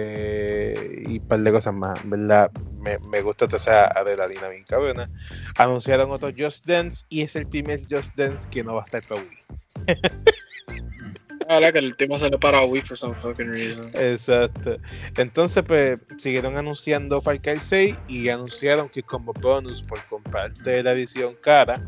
y 1.06 1.18
un 1.18 1.28
par 1.28 1.40
de 1.40 1.52
cosas 1.52 1.74
más. 1.74 2.00
¿Verdad? 2.08 2.50
Me, 2.80 2.98
me 3.10 3.22
gusta 3.22 3.46
toda 3.46 3.58
esa 3.58 3.86
adrenalina 3.86 4.48
bien 4.48 4.64
cabrona. 4.64 5.10
Anunciaron 5.56 6.10
otro 6.10 6.30
Just 6.36 6.66
Dance 6.66 7.04
y 7.08 7.22
es 7.22 7.36
el 7.36 7.46
primer 7.46 7.80
Just 7.90 8.14
Dance 8.14 8.48
que 8.50 8.62
no 8.62 8.74
va 8.74 8.82
a 8.82 8.84
estar 8.84 9.02
para 9.02 9.22
Wii. 9.22 9.38
Ah, 11.48 11.72
que 11.72 11.78
el 11.78 11.96
tema 11.96 12.18
salió 12.18 12.38
para 12.38 12.62
Wii 12.64 12.82
for 12.82 12.96
some 12.96 13.14
fucking 13.16 13.50
reason. 13.50 13.90
Exacto. 13.94 14.76
Entonces, 15.16 15.62
pues, 15.66 15.98
siguieron 16.18 16.56
anunciando 16.56 17.20
Far 17.20 17.40
Cry 17.40 17.58
6 17.58 17.94
y 18.08 18.28
anunciaron 18.28 18.88
que 18.88 19.02
como 19.02 19.32
bonus 19.34 19.82
por 19.82 20.02
comprarte 20.06 20.82
la 20.82 20.92
edición 20.92 21.36
cara, 21.40 21.80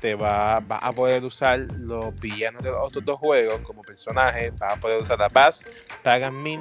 te 0.00 0.14
va, 0.14 0.60
va, 0.60 0.78
a 0.78 0.92
poder 0.92 1.24
usar 1.24 1.66
los 1.78 2.14
villanos 2.20 2.62
de 2.62 2.70
los 2.70 2.86
otros 2.86 3.04
dos 3.04 3.18
juegos 3.18 3.60
como 3.62 3.82
personajes. 3.82 4.52
Vas 4.58 4.76
a 4.76 4.80
poder 4.80 5.02
usar 5.02 5.20
a 5.22 5.28
Bass, 5.28 5.64
Pagan 6.02 6.42
Min 6.42 6.60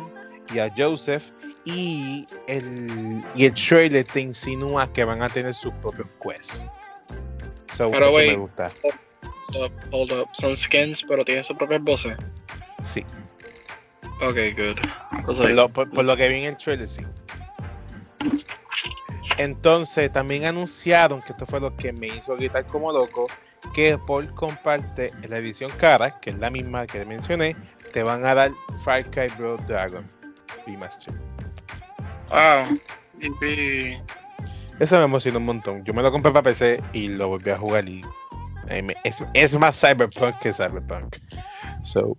y 0.54 0.60
a 0.60 0.72
Joseph. 0.76 1.32
Y 1.66 2.26
el, 2.48 3.24
y 3.36 3.46
el 3.46 3.54
trailer 3.54 4.06
te 4.06 4.22
insinúa 4.22 4.92
que 4.94 5.04
van 5.04 5.22
a 5.22 5.30
tener 5.30 5.54
sus 5.54 5.74
propios 5.74 6.08
quests. 6.24 6.68
So, 7.74 7.92
Pero, 7.92 8.08
eso 8.08 8.16
wait. 8.16 8.32
me 8.32 8.38
gusta. 8.38 8.72
Hold 9.54 9.66
up, 9.66 9.72
hold 9.92 10.12
up. 10.12 10.28
Son 10.34 10.56
skins, 10.56 11.04
pero 11.08 11.24
tienen 11.26 11.44
sus 11.44 11.58
propias 11.58 11.82
voces. 11.84 12.18
Sí. 12.84 13.04
Ok, 14.22 14.36
good. 14.56 14.78
Entonces, 15.12 15.46
Por 15.46 15.52
lo, 15.52 15.70
por- 15.70 15.90
por 15.92 16.06
lo 16.06 16.18
que 16.18 16.28
vi 16.30 16.38
en 16.40 16.44
el 16.46 16.58
trailer, 16.58 16.88
sí. 16.90 17.02
Entonces, 19.38 20.12
también 20.12 20.46
anunciaron, 20.46 21.22
que 21.22 21.32
esto 21.34 21.46
fue 21.46 21.60
lo 21.60 21.76
que 21.76 21.94
me 21.94 22.08
hizo 22.08 22.36
gritar 22.36 22.66
como 22.66 22.92
loco, 22.92 23.28
que 23.74 23.98
Paul 24.08 24.34
comparte 24.34 25.12
en 25.22 25.30
la 25.30 25.38
edición 25.38 25.70
cara, 25.78 26.20
que 26.20 26.32
es 26.32 26.38
la 26.40 26.50
misma 26.50 26.88
que 26.88 27.06
mencioné, 27.06 27.56
te 27.94 28.02
van 28.02 28.26
a 28.26 28.34
dar 28.34 28.52
Far 28.84 29.06
Cry 29.12 29.28
Blood 29.38 29.60
Dragon 29.62 30.10
Remaster. 30.66 31.14
Ah, 32.32 32.68
y- 33.22 33.96
Eso 34.80 34.98
me 34.98 35.04
emociona 35.06 35.38
un 35.38 35.46
montón. 35.46 35.84
Yo 35.86 35.94
me 35.94 36.02
lo 36.02 36.12
compré 36.12 36.32
para 36.32 36.44
PC 36.44 36.82
y 36.94 37.10
lo 37.10 37.28
volví 37.30 37.50
a 37.52 37.58
jugar 37.58 37.88
y 37.88 38.04
es, 39.04 39.24
es 39.34 39.56
más 39.58 39.80
Cyberpunk 39.80 40.40
que 40.40 40.54
Cyberpunk. 40.54 41.18
So, 41.84 42.18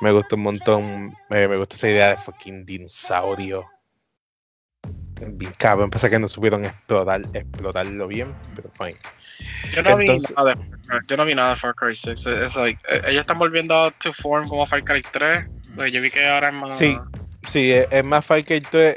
me 0.00 0.12
gusta 0.12 0.36
un 0.36 0.42
montón. 0.42 1.16
eh, 1.30 1.48
me 1.48 1.56
gusta 1.56 1.76
esa 1.76 1.88
idea 1.88 2.08
de 2.10 2.16
fucking 2.16 2.64
dinosaurio. 2.64 3.66
Bien 5.24 5.52
cabrón, 5.56 5.88
pasa 5.88 6.10
que 6.10 6.18
no 6.18 6.26
supieron 6.26 6.64
explorar, 6.64 7.22
explorarlo 7.32 8.08
bien, 8.08 8.34
pero 8.56 8.68
fine. 8.70 8.96
Yo 9.72 9.82
no 9.84 10.00
Entonces- 10.00 10.30
vi 10.30 10.34
nada 10.34 10.54
de 10.54 10.56
Far 10.56 10.80
Cry. 10.80 11.06
Yo 11.08 11.16
no 11.16 11.24
vi 11.24 11.34
nada 11.36 11.50
de 11.50 11.56
Far 11.56 11.74
Cry 11.76 11.94
6. 11.94 12.26
Es 12.26 12.56
like, 12.56 12.82
eh, 12.88 13.02
ellos 13.06 13.20
están 13.20 13.38
volviendo 13.38 13.90
to 13.92 14.12
form 14.12 14.48
como 14.48 14.66
Far 14.66 14.82
Cry 14.82 15.00
3. 15.12 15.46
Pues 15.76 15.92
yo 15.92 16.02
vi 16.02 16.10
que 16.10 16.26
ahora 16.26 16.48
es 16.48 16.54
más. 16.54 16.76
Sí. 16.76 16.98
Sí, 17.46 17.70
es, 17.70 17.86
es 17.92 18.04
más 18.04 18.26
Far 18.26 18.44
Cry 18.44 18.60
3 18.62 18.96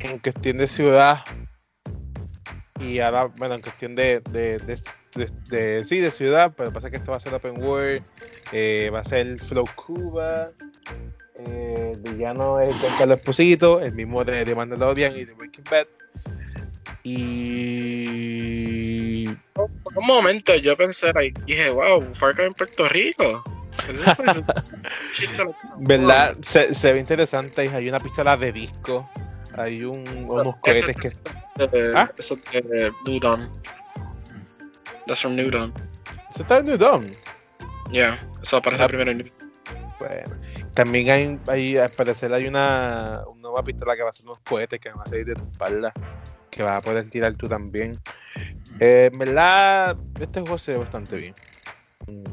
en 0.00 0.18
cuestión 0.18 0.56
de 0.58 0.66
ciudad 0.66 1.22
y 2.80 3.00
ahora, 3.00 3.26
bueno, 3.36 3.54
en 3.54 3.60
cuestión 3.60 3.94
de, 3.94 4.20
de, 4.30 4.58
de, 4.58 4.78
de- 5.14 5.30
de- 5.48 5.84
sí, 5.84 6.00
de 6.00 6.10
ciudad, 6.10 6.52
pero 6.56 6.72
pasa 6.72 6.90
que 6.90 6.96
esto 6.96 7.10
va 7.12 7.16
a 7.18 7.20
ser 7.20 7.32
open 7.34 7.62
world, 7.62 8.02
eh, 8.52 8.90
va 8.92 9.00
a 9.00 9.04
ser 9.04 9.38
Flow 9.40 9.64
Cuba, 9.74 10.50
eh, 11.38 11.92
el 11.94 12.00
villano 12.14 12.60
es 12.60 12.74
Carlos 12.98 13.18
Esposito, 13.18 13.80
el 13.80 13.94
mismo 13.94 14.24
de, 14.24 14.44
de 14.44 14.54
Mandalorian 14.54 15.16
y 15.16 15.24
de 15.24 15.32
Breaking 15.34 15.64
Bad. 15.70 15.86
Y 17.86 19.26
Por 19.54 19.68
un 19.96 20.06
momento 20.06 20.54
yo 20.56 20.76
pensé, 20.76 21.12
like, 21.12 21.40
dije, 21.46 21.70
wow, 21.70 22.02
Far 22.14 22.34
Cry 22.34 22.46
en 22.46 22.54
Puerto 22.54 22.88
Rico. 22.88 23.42
Verdad, 25.78 26.36
se, 26.40 26.74
se 26.74 26.92
ve 26.92 27.00
interesante, 27.00 27.68
hay 27.68 27.88
una 27.88 28.00
pistola 28.00 28.36
de 28.36 28.52
disco, 28.52 29.08
hay 29.56 29.84
un, 29.84 30.02
unos 30.28 30.56
cohetes 30.56 30.96
que 30.96 31.08
Eh, 31.58 31.92
¿Ah? 31.94 32.10
Eso 32.16 32.36
de 32.52 32.92
New 33.04 33.20
Dawn. 33.20 33.50
That's 35.06 35.20
from 35.20 35.36
New 35.36 35.50
Dawn. 35.50 35.72
se 36.34 36.42
está 36.42 36.58
en 36.58 36.64
New 36.66 36.76
Dawn. 36.78 37.06
Yeah, 37.90 38.18
eso 38.42 38.56
aparece 38.56 38.82
Ah. 38.82 38.88
primero 38.88 39.10
en 39.10 39.18
New 39.18 39.30
Bueno, 39.98 40.36
también 40.74 41.10
hay, 41.10 41.38
hay 41.48 41.76
al 41.78 41.90
parecer 41.90 42.32
hay 42.32 42.46
una, 42.46 43.22
una 43.28 43.40
nueva 43.42 43.62
pistola 43.62 43.94
que 43.94 44.02
va 44.02 44.08
a 44.08 44.10
hacer 44.10 44.26
unos 44.26 44.38
cohetes 44.40 44.80
que 44.80 44.88
van 44.90 45.00
a 45.00 45.06
salir 45.06 45.24
de 45.26 45.34
tu 45.34 45.44
espalda, 45.44 45.92
que 46.50 46.62
vas 46.62 46.78
a 46.78 46.80
poder 46.80 47.08
tirar 47.10 47.34
tú 47.34 47.48
también. 47.48 47.92
Eh, 48.80 49.10
en 49.12 49.18
verdad, 49.18 49.96
este 50.20 50.40
juego 50.40 50.58
se 50.58 50.72
ve 50.72 50.78
bastante 50.78 51.16
bien. 51.16 51.34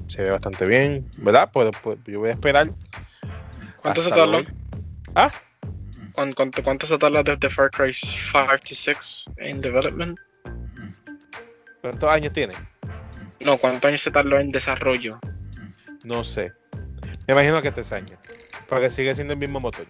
Se 0.07 0.23
ve 0.23 0.31
bastante 0.31 0.65
bien, 0.65 1.07
¿verdad? 1.19 1.49
Pues, 1.53 1.69
pues, 1.83 1.99
yo 2.05 2.19
voy 2.19 2.29
a 2.29 2.33
esperar. 2.33 2.71
¿Cuánto 3.81 4.01
se 4.01 4.09
tardó? 4.09 4.39
Ah, 5.15 5.31
¿Cuán- 6.13 6.33
¿Cuánto, 6.33 6.61
cuánto 6.63 6.85
se 6.87 6.97
tarda 6.97 7.23
desde 7.23 7.49
Far 7.49 7.69
Cry 7.71 7.93
5 7.93 8.47
to 8.67 8.75
6 8.75 9.25
en 9.37 9.61
development? 9.61 10.19
¿Cuántos 11.81 12.09
años 12.09 12.33
tiene? 12.33 12.53
No, 13.39 13.57
¿cuántos 13.57 13.85
años 13.89 14.01
se 14.01 14.11
tardó 14.11 14.37
en 14.39 14.51
desarrollo? 14.51 15.19
No 16.03 16.23
sé. 16.23 16.53
Me 17.27 17.33
imagino 17.33 17.61
que 17.61 17.71
tres 17.71 17.91
años. 17.91 18.19
Porque 18.67 18.89
sigue 18.89 19.13
siendo 19.15 19.33
el 19.33 19.39
mismo 19.39 19.59
motor. 19.59 19.85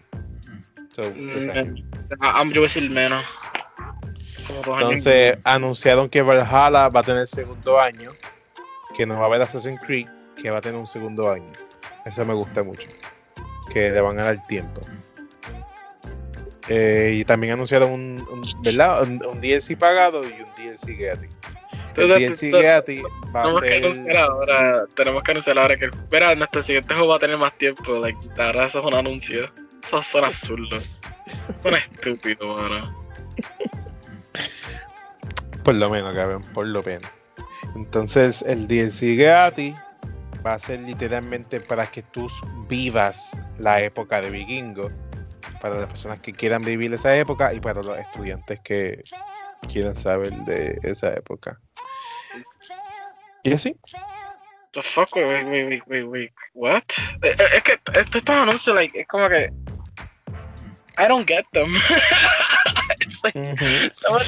So, 0.96 1.02
tres 1.04 1.48
años. 1.48 1.80
Mm, 1.82 2.14
ah, 2.22 2.34
ah, 2.36 2.44
yo 2.46 2.50
voy 2.52 2.58
a 2.60 2.62
decir 2.62 2.89
menos. 2.89 3.24
Entonces 4.66 5.38
anunciaron 5.44 6.10
que 6.10 6.22
Valhalla 6.22 6.89
va 6.89 7.00
a 7.00 7.04
tener 7.04 7.26
segundo 7.28 7.80
año, 7.80 8.10
que 8.96 9.06
no 9.06 9.16
va 9.18 9.24
a 9.24 9.26
haber 9.28 9.42
Assassin's 9.44 9.80
Creed, 9.80 10.08
que 10.42 10.50
va 10.50 10.58
a 10.58 10.62
tener 10.62 10.80
un 10.80 10.88
segundo 10.88 11.32
año. 11.32 11.52
Eso 12.06 12.26
me 12.26 12.34
gusta 12.34 12.62
mucho, 12.64 12.88
que 13.72 13.89
le 13.92 14.02
van 14.02 14.20
a 14.20 14.26
dar 14.26 14.48
tiempo. 14.48 14.82
Eh, 16.68 17.16
y 17.20 17.26
también 17.26 17.54
anunciaron 17.54 17.92
un, 17.92 18.28
un- 18.30 18.62
¿verdad? 18.64 19.04
Un, 19.04 19.26
un 19.26 19.42
DLC 19.42 19.78
pagado 19.78 20.22
y 20.24 20.34
un 20.42 20.50
DLC 20.56 20.96
gratis. 20.98 21.30
El 21.96 22.08
Tú- 22.08 22.08
tú- 22.08 22.14
DLC 22.14 22.52
tú- 22.52 22.58
gratis 22.60 23.04
va 23.36 23.42
a 23.42 23.44
Tenemos 23.44 23.62
que 23.62 23.76
anunciar 23.76 24.08
ser... 24.08 24.18
ahora, 24.18 24.86
tenemos 24.96 25.24
que 25.24 25.32
anunciar 25.32 25.60
ahora 25.60 25.78
que 25.78 25.89
verá, 26.10 26.36
nuestro 26.36 26.62
siguiente 26.62 26.94
juego 26.94 27.10
va 27.10 27.16
a 27.16 27.20
tener 27.20 27.38
más 27.38 27.58
tiempo, 27.58 28.00
like, 28.00 28.20
ahora 28.42 28.66
eso 28.66 28.80
es 28.80 28.86
un 28.86 28.94
anuncio. 28.94 29.52
Eso 29.84 30.02
suena 30.04 30.28
absurdo. 30.28 30.78
Suena 31.58 31.80
estúpido, 31.80 32.48
mano. 32.56 33.04
Por 35.64 35.76
lo 35.76 35.89
menos, 35.89 36.14
cabrón, 36.16 36.42
por 36.54 36.68
lo 36.68 36.82
menos. 36.84 37.10
Entonces, 37.76 38.42
el 38.48 38.68
DLC 38.68 39.16
gratis 39.16 39.76
va 40.46 40.54
a 40.54 40.60
ser 40.60 40.80
literalmente 40.82 41.60
para 41.60 41.86
que 41.88 42.02
tú 42.02 42.28
vivas 42.68 43.36
la 43.60 43.82
época 43.82 44.22
de 44.22 44.30
vikingo. 44.32 44.89
Para 45.62 45.76
las 45.78 45.88
personas 45.88 46.20
que 46.22 46.34
quieran 46.34 46.64
vivir 46.64 46.92
esa 46.94 47.16
época 47.16 47.54
y 47.54 47.60
para 47.60 47.84
los 47.84 47.98
estudiantes 47.98 48.60
que 48.64 49.04
quieran 49.72 49.96
saber 49.96 50.34
de 50.46 50.80
esa 50.82 51.14
época. 51.14 51.60
Y 53.44 53.54
así. 53.54 53.76
The 54.74 54.82
fuck, 54.82 55.14
wait, 55.16 55.26
wait, 55.26 55.44
wait, 55.46 55.66
wait, 55.68 55.84
wait, 55.88 56.04
wait, 56.06 56.32
what? 56.54 56.84
Eh, 57.24 57.36
eh, 57.38 57.48
Es 57.56 57.64
que 57.64 57.78
estos 57.94 58.24
anuncios, 58.36 58.76
like, 58.76 58.98
es 59.00 59.08
como 59.08 59.28
que. 59.28 59.52
I 60.98 61.08
don't 61.08 61.28
get 61.28 61.46
them. 61.54 61.74
Like, 63.24 63.36
of 63.36 63.60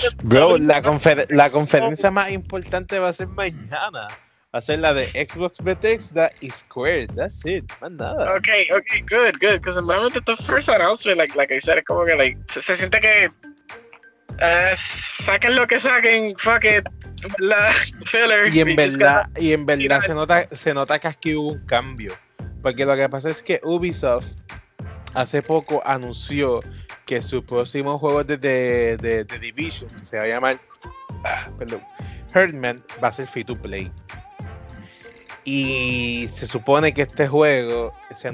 the- 0.01 0.15
Bro, 0.23 0.57
la, 0.57 0.81
the- 0.81 0.87
confer- 0.87 1.25
la 1.29 1.47
so- 1.47 1.57
conferencia 1.59 2.11
más 2.11 2.31
importante 2.31 2.97
va 2.99 3.09
a 3.09 3.13
ser 3.13 3.27
mañana. 3.27 4.07
Va 4.53 4.59
a 4.59 4.61
ser 4.61 4.79
la 4.79 4.93
de 4.93 5.05
Xbox 5.25 5.57
Bethesda 5.63 6.31
y 6.41 6.49
Square. 6.49 7.07
That's 7.07 7.43
it. 7.45 7.63
Más 7.81 7.91
nada. 7.91 8.35
Okay, 8.35 8.67
okay, 8.71 9.01
good, 9.01 9.39
good. 9.39 9.61
Because 9.61 9.79
realmente 9.81 10.21
the 10.25 10.35
first 10.43 10.69
announcement, 10.69 11.17
like, 11.17 11.35
like 11.35 11.51
I 11.53 11.59
said, 11.59 11.77
es 11.79 11.85
como 11.85 12.05
que 12.05 12.15
like, 12.15 12.37
se, 12.49 12.61
se 12.61 12.75
siente 12.75 12.99
que 13.01 13.31
eh, 14.39 14.73
saquen 14.77 15.55
lo 15.55 15.67
que 15.67 15.79
saquen, 15.79 16.35
fuck 16.37 16.63
it, 16.65 16.85
la 17.39 17.71
filler. 18.05 18.53
Y 18.53 18.61
en 18.61 18.75
verdad, 18.75 19.29
y 19.37 19.53
en 19.53 19.65
verdad 19.65 20.01
se 20.01 20.13
nota, 20.13 20.47
se 20.51 20.73
nota 20.73 20.99
que 20.99 21.07
aquí 21.07 21.35
hubo 21.35 21.51
un 21.53 21.65
cambio. 21.65 22.13
Porque 22.61 22.85
lo 22.85 22.95
que 22.95 23.09
pasa 23.09 23.29
es 23.29 23.43
que 23.43 23.59
Ubisoft 23.63 24.33
hace 25.13 25.41
poco 25.41 25.81
anunció 25.85 26.61
que 27.05 27.21
su 27.21 27.45
próximo 27.45 27.97
juego 27.97 28.23
de, 28.23 28.37
de, 28.37 28.97
de- 28.97 29.23
de 29.25 29.39
Division, 29.39 29.89
que 29.89 30.05
se 30.05 30.17
va 30.17 30.23
a 30.23 30.27
llamar 30.27 30.59
ah, 31.25 31.49
perdón, 31.59 31.81
Herdman, 32.33 32.81
va 33.03 33.09
a 33.09 33.11
ser 33.11 33.27
free 33.27 33.43
to 33.43 33.55
play. 33.61 33.91
Y 35.45 36.29
se 36.31 36.47
supone 36.47 36.93
que 36.93 37.01
este 37.01 37.27
juego 37.27 37.93
se, 38.15 38.31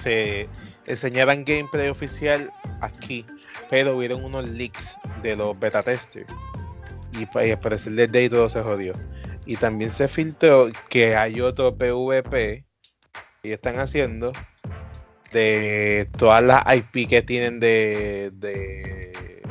se 0.00 0.48
enseñaran 0.86 1.44
gameplay 1.44 1.88
oficial 1.88 2.50
aquí, 2.80 3.26
pero 3.70 3.96
hubieron 3.96 4.24
unos 4.24 4.48
leaks 4.48 4.96
de 5.22 5.36
los 5.36 5.58
beta 5.58 5.82
testers. 5.82 6.26
Y, 7.12 7.26
pa- 7.26 7.44
y 7.46 7.50
al 7.52 7.60
parecer 7.60 7.92
desde 7.94 8.18
ahí 8.18 8.28
todo 8.28 8.48
se 8.48 8.62
jodió. 8.62 8.92
Y 9.46 9.56
también 9.56 9.90
se 9.90 10.08
filtró 10.08 10.68
que 10.88 11.16
hay 11.16 11.40
otro 11.40 11.74
PvP 11.76 12.64
que 13.42 13.52
están 13.52 13.78
haciendo 13.78 14.32
de 15.32 16.08
todas 16.18 16.42
las 16.42 16.62
IP 16.74 17.08
que 17.08 17.22
tienen 17.22 17.60
de, 17.60 18.30
de, 18.34 19.42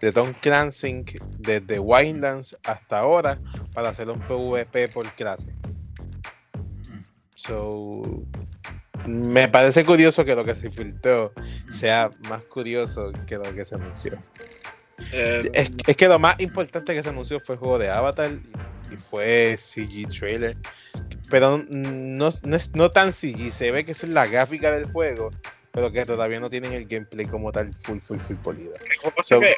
de 0.00 0.12
Tom 0.12 0.32
Clancy 0.40 1.04
desde 1.38 1.78
Wildlands 1.78 2.56
hasta 2.64 3.00
ahora 3.00 3.40
para 3.74 3.90
hacer 3.90 4.08
un 4.10 4.20
PvP 4.20 4.88
por 4.88 5.10
clase. 5.12 5.52
So, 7.34 8.02
me 9.08 9.48
parece 9.48 9.84
curioso 9.84 10.24
que 10.24 10.34
lo 10.34 10.44
que 10.44 10.54
se 10.54 10.70
filtró 10.70 11.32
sea 11.70 12.10
más 12.28 12.42
curioso 12.42 13.12
que 13.26 13.36
lo 13.36 13.42
que 13.54 13.64
se 13.64 13.74
anunció. 13.74 14.22
eh, 15.12 15.48
Es, 15.52 15.70
es 15.86 15.96
que 15.96 16.08
lo 16.08 16.18
más 16.18 16.38
importante 16.40 16.94
que 16.94 17.02
se 17.02 17.08
anunció 17.08 17.40
fue 17.40 17.54
el 17.54 17.58
juego 17.58 17.78
de 17.78 17.88
Avatar 17.90 18.30
y, 18.32 18.94
y 18.94 18.96
fue 18.96 19.56
CG 19.58 20.08
trailer. 20.10 20.56
Pero 21.30 21.64
no, 21.70 22.28
no 22.42 22.56
es 22.56 22.74
no 22.74 22.90
tan 22.90 23.12
CG, 23.12 23.50
se 23.50 23.70
ve 23.70 23.84
que 23.84 23.92
es 23.92 24.02
la 24.04 24.26
gráfica 24.26 24.72
del 24.72 24.90
juego, 24.90 25.30
pero 25.72 25.92
que 25.92 26.04
todavía 26.04 26.40
no 26.40 26.48
tienen 26.48 26.72
el 26.72 26.86
gameplay 26.86 27.26
como 27.26 27.52
tal 27.52 27.72
full, 27.74 27.98
full, 27.98 28.18
full 28.18 28.36
polido. 28.36 28.72
so- 29.22 29.40
que 29.40 29.54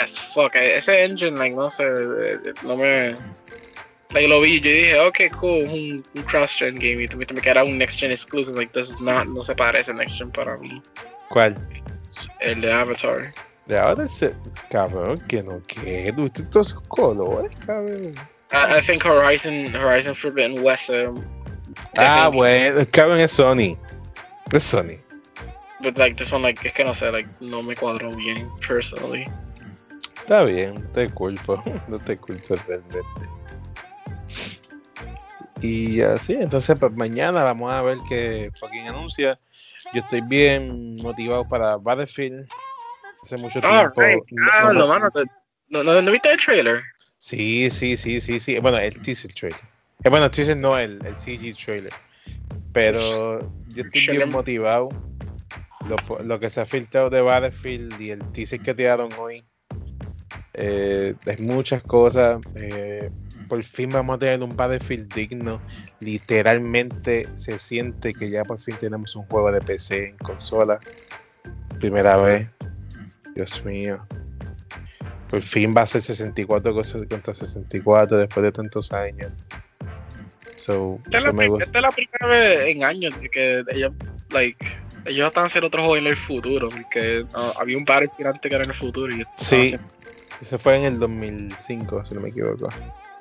as 0.00 0.18
fuck, 0.34 0.54
eh, 0.56 0.78
ese 0.78 1.04
engine, 1.04 1.36
like, 1.38 1.54
no 1.54 1.70
sé, 1.70 1.84
eh, 1.84 2.38
no 2.64 2.76
me. 2.76 3.14
Like, 4.12 4.26
lo 4.26 4.40
vi, 4.40 4.60
yo 4.60 4.70
dije, 4.70 5.00
ok, 5.00 5.38
cool, 5.38 5.68
un, 5.68 6.02
un 6.14 6.22
cross-gen 6.24 6.74
game. 6.74 7.04
Y 7.04 7.08
me 7.16 7.40
que 7.40 7.50
era 7.50 7.62
un 7.62 7.78
next-gen 7.78 8.10
exclusive. 8.10 8.56
Like, 8.56 8.72
this 8.72 8.88
is 8.88 9.00
not, 9.00 9.28
no 9.28 9.42
se 9.42 9.54
parece 9.54 9.94
next-gen 9.94 10.32
para 10.32 10.56
mí. 10.58 10.82
¿Cuál? 11.28 11.54
El 12.40 12.60
de 12.60 12.72
Avatar. 12.72 13.32
De 13.66 13.78
Avatar, 13.78 14.08
se... 14.08 14.34
cabrón, 14.68 15.16
que 15.28 15.42
no, 15.42 15.62
que 15.62 16.12
tuviste 16.16 16.42
todos 16.44 16.70
esos 16.70 16.82
colores, 16.88 17.52
cabrón. 17.64 18.14
I, 18.52 18.78
I 18.78 18.80
think 18.80 19.04
Horizon, 19.04 19.72
Horizon 19.76 20.16
Forbidden 20.16 20.60
West. 20.60 20.90
Um, 20.90 21.14
ah, 21.96 22.28
bueno, 22.28 22.84
cabrón 22.90 23.20
es 23.20 23.30
Sony. 23.30 23.78
Es 24.52 24.64
Sony. 24.64 24.98
But 25.80 25.96
like 25.96 26.16
this 26.16 26.32
one, 26.32 26.42
like, 26.42 26.66
es 26.66 26.74
que 26.74 26.84
no 26.84 26.92
sé, 26.94 27.12
like, 27.12 27.28
no 27.40 27.62
me 27.62 27.76
cuadró 27.76 28.14
bien, 28.14 28.50
personally. 28.66 29.26
Está 30.16 30.42
bien, 30.42 30.74
no 30.74 30.80
te 30.90 31.08
culpo, 31.08 31.62
no 31.88 31.98
te 31.98 32.16
culpo 32.16 32.56
realmente. 32.66 33.39
Y 35.62 36.00
así, 36.00 36.34
entonces 36.34 36.78
pues 36.78 36.92
mañana 36.92 37.42
vamos 37.42 37.70
a 37.72 37.82
ver 37.82 37.98
qué 38.08 38.50
fucking 38.58 38.88
anuncia. 38.88 39.38
Yo 39.92 40.00
estoy 40.00 40.20
bien 40.22 40.96
motivado 40.96 41.46
para 41.46 41.76
Battlefield. 41.76 42.48
Hace 43.22 43.36
mucho 43.36 43.60
tiempo. 43.60 44.00
right. 44.00 44.22
no- 44.30 44.46
Ah, 44.52 44.72
no- 44.72 44.86
mano, 44.86 45.08
¿no, 45.68 45.82
no, 45.82 46.00
no 46.02 46.10
viste 46.12 46.30
el 46.30 46.38
trailer? 46.40 46.80
Sí, 47.18 47.68
sí, 47.70 47.96
sí, 47.98 48.20
sí, 48.20 48.40
sí. 48.40 48.58
Bueno, 48.58 48.78
el 48.78 49.00
teaser 49.02 49.32
trailer. 49.34 49.60
Eh, 50.02 50.08
bueno, 50.08 50.24
el 50.26 50.30
teaser 50.30 50.56
no, 50.56 50.78
el, 50.78 50.98
el 51.04 51.16
CG 51.16 51.54
trailer. 51.62 51.92
Pero 52.72 53.40
yo 53.68 53.82
estoy 53.82 54.16
bien 54.16 54.30
motivado. 54.30 54.88
Lo, 55.86 55.96
lo 56.22 56.38
que 56.40 56.48
se 56.48 56.60
ha 56.62 56.66
filtrado 56.66 57.10
de 57.10 57.20
Battlefield 57.20 58.00
y 58.00 58.10
el 58.12 58.20
teaser 58.32 58.60
que 58.60 58.72
tiraron 58.74 59.10
hoy. 59.18 59.44
Eh, 60.54 61.14
es 61.26 61.40
muchas 61.40 61.82
cosas. 61.82 62.40
eh, 62.54 63.10
por 63.50 63.62
fin 63.64 63.90
vamos 63.90 64.14
a 64.14 64.18
tener 64.20 64.42
un 64.42 64.56
Battlefield 64.56 65.12
digno. 65.12 65.60
Literalmente 65.98 67.28
se 67.34 67.58
siente 67.58 68.14
que 68.14 68.30
ya 68.30 68.44
por 68.44 68.60
fin 68.60 68.76
tenemos 68.78 69.16
un 69.16 69.24
juego 69.24 69.50
de 69.50 69.60
PC 69.60 70.10
en 70.10 70.18
consola. 70.18 70.78
Primera 71.80 72.16
vez. 72.16 72.48
Dios 73.34 73.62
mío. 73.64 74.06
Por 75.28 75.42
fin 75.42 75.74
va 75.76 75.82
a 75.82 75.86
ser 75.86 76.00
64 76.00 76.72
cosas 76.72 77.02
contra 77.10 77.34
64 77.34 78.18
después 78.18 78.44
de 78.44 78.52
tantos 78.52 78.92
años. 78.92 79.32
So, 80.56 81.00
Esta 81.06 81.28
es, 81.30 81.34
me 81.34 81.48
gusta. 81.48 81.64
esta 81.64 81.78
es 81.78 81.82
la 81.82 81.90
primera 81.90 82.26
vez 82.28 82.68
en 82.68 82.84
años 82.84 83.18
que 83.32 83.64
ellos, 83.72 83.92
like, 84.30 84.64
ellos 85.06 85.26
están 85.26 85.46
haciendo 85.46 85.66
otro 85.66 85.80
juego 85.80 85.96
en 85.96 86.06
el 86.06 86.16
futuro. 86.16 86.68
Porque 86.68 87.26
ah, 87.34 87.52
había 87.58 87.76
un 87.76 87.84
Battlefield 87.84 88.28
antes 88.28 88.48
que 88.48 88.54
era 88.54 88.64
en 88.64 88.70
el 88.70 88.76
futuro. 88.76 89.12
Y 89.12 89.24
Sí, 89.38 89.76
se 90.40 90.56
fue 90.56 90.76
en 90.76 90.84
el 90.84 91.00
2005, 91.00 92.04
si 92.04 92.14
no 92.14 92.20
me 92.20 92.28
equivoco. 92.28 92.68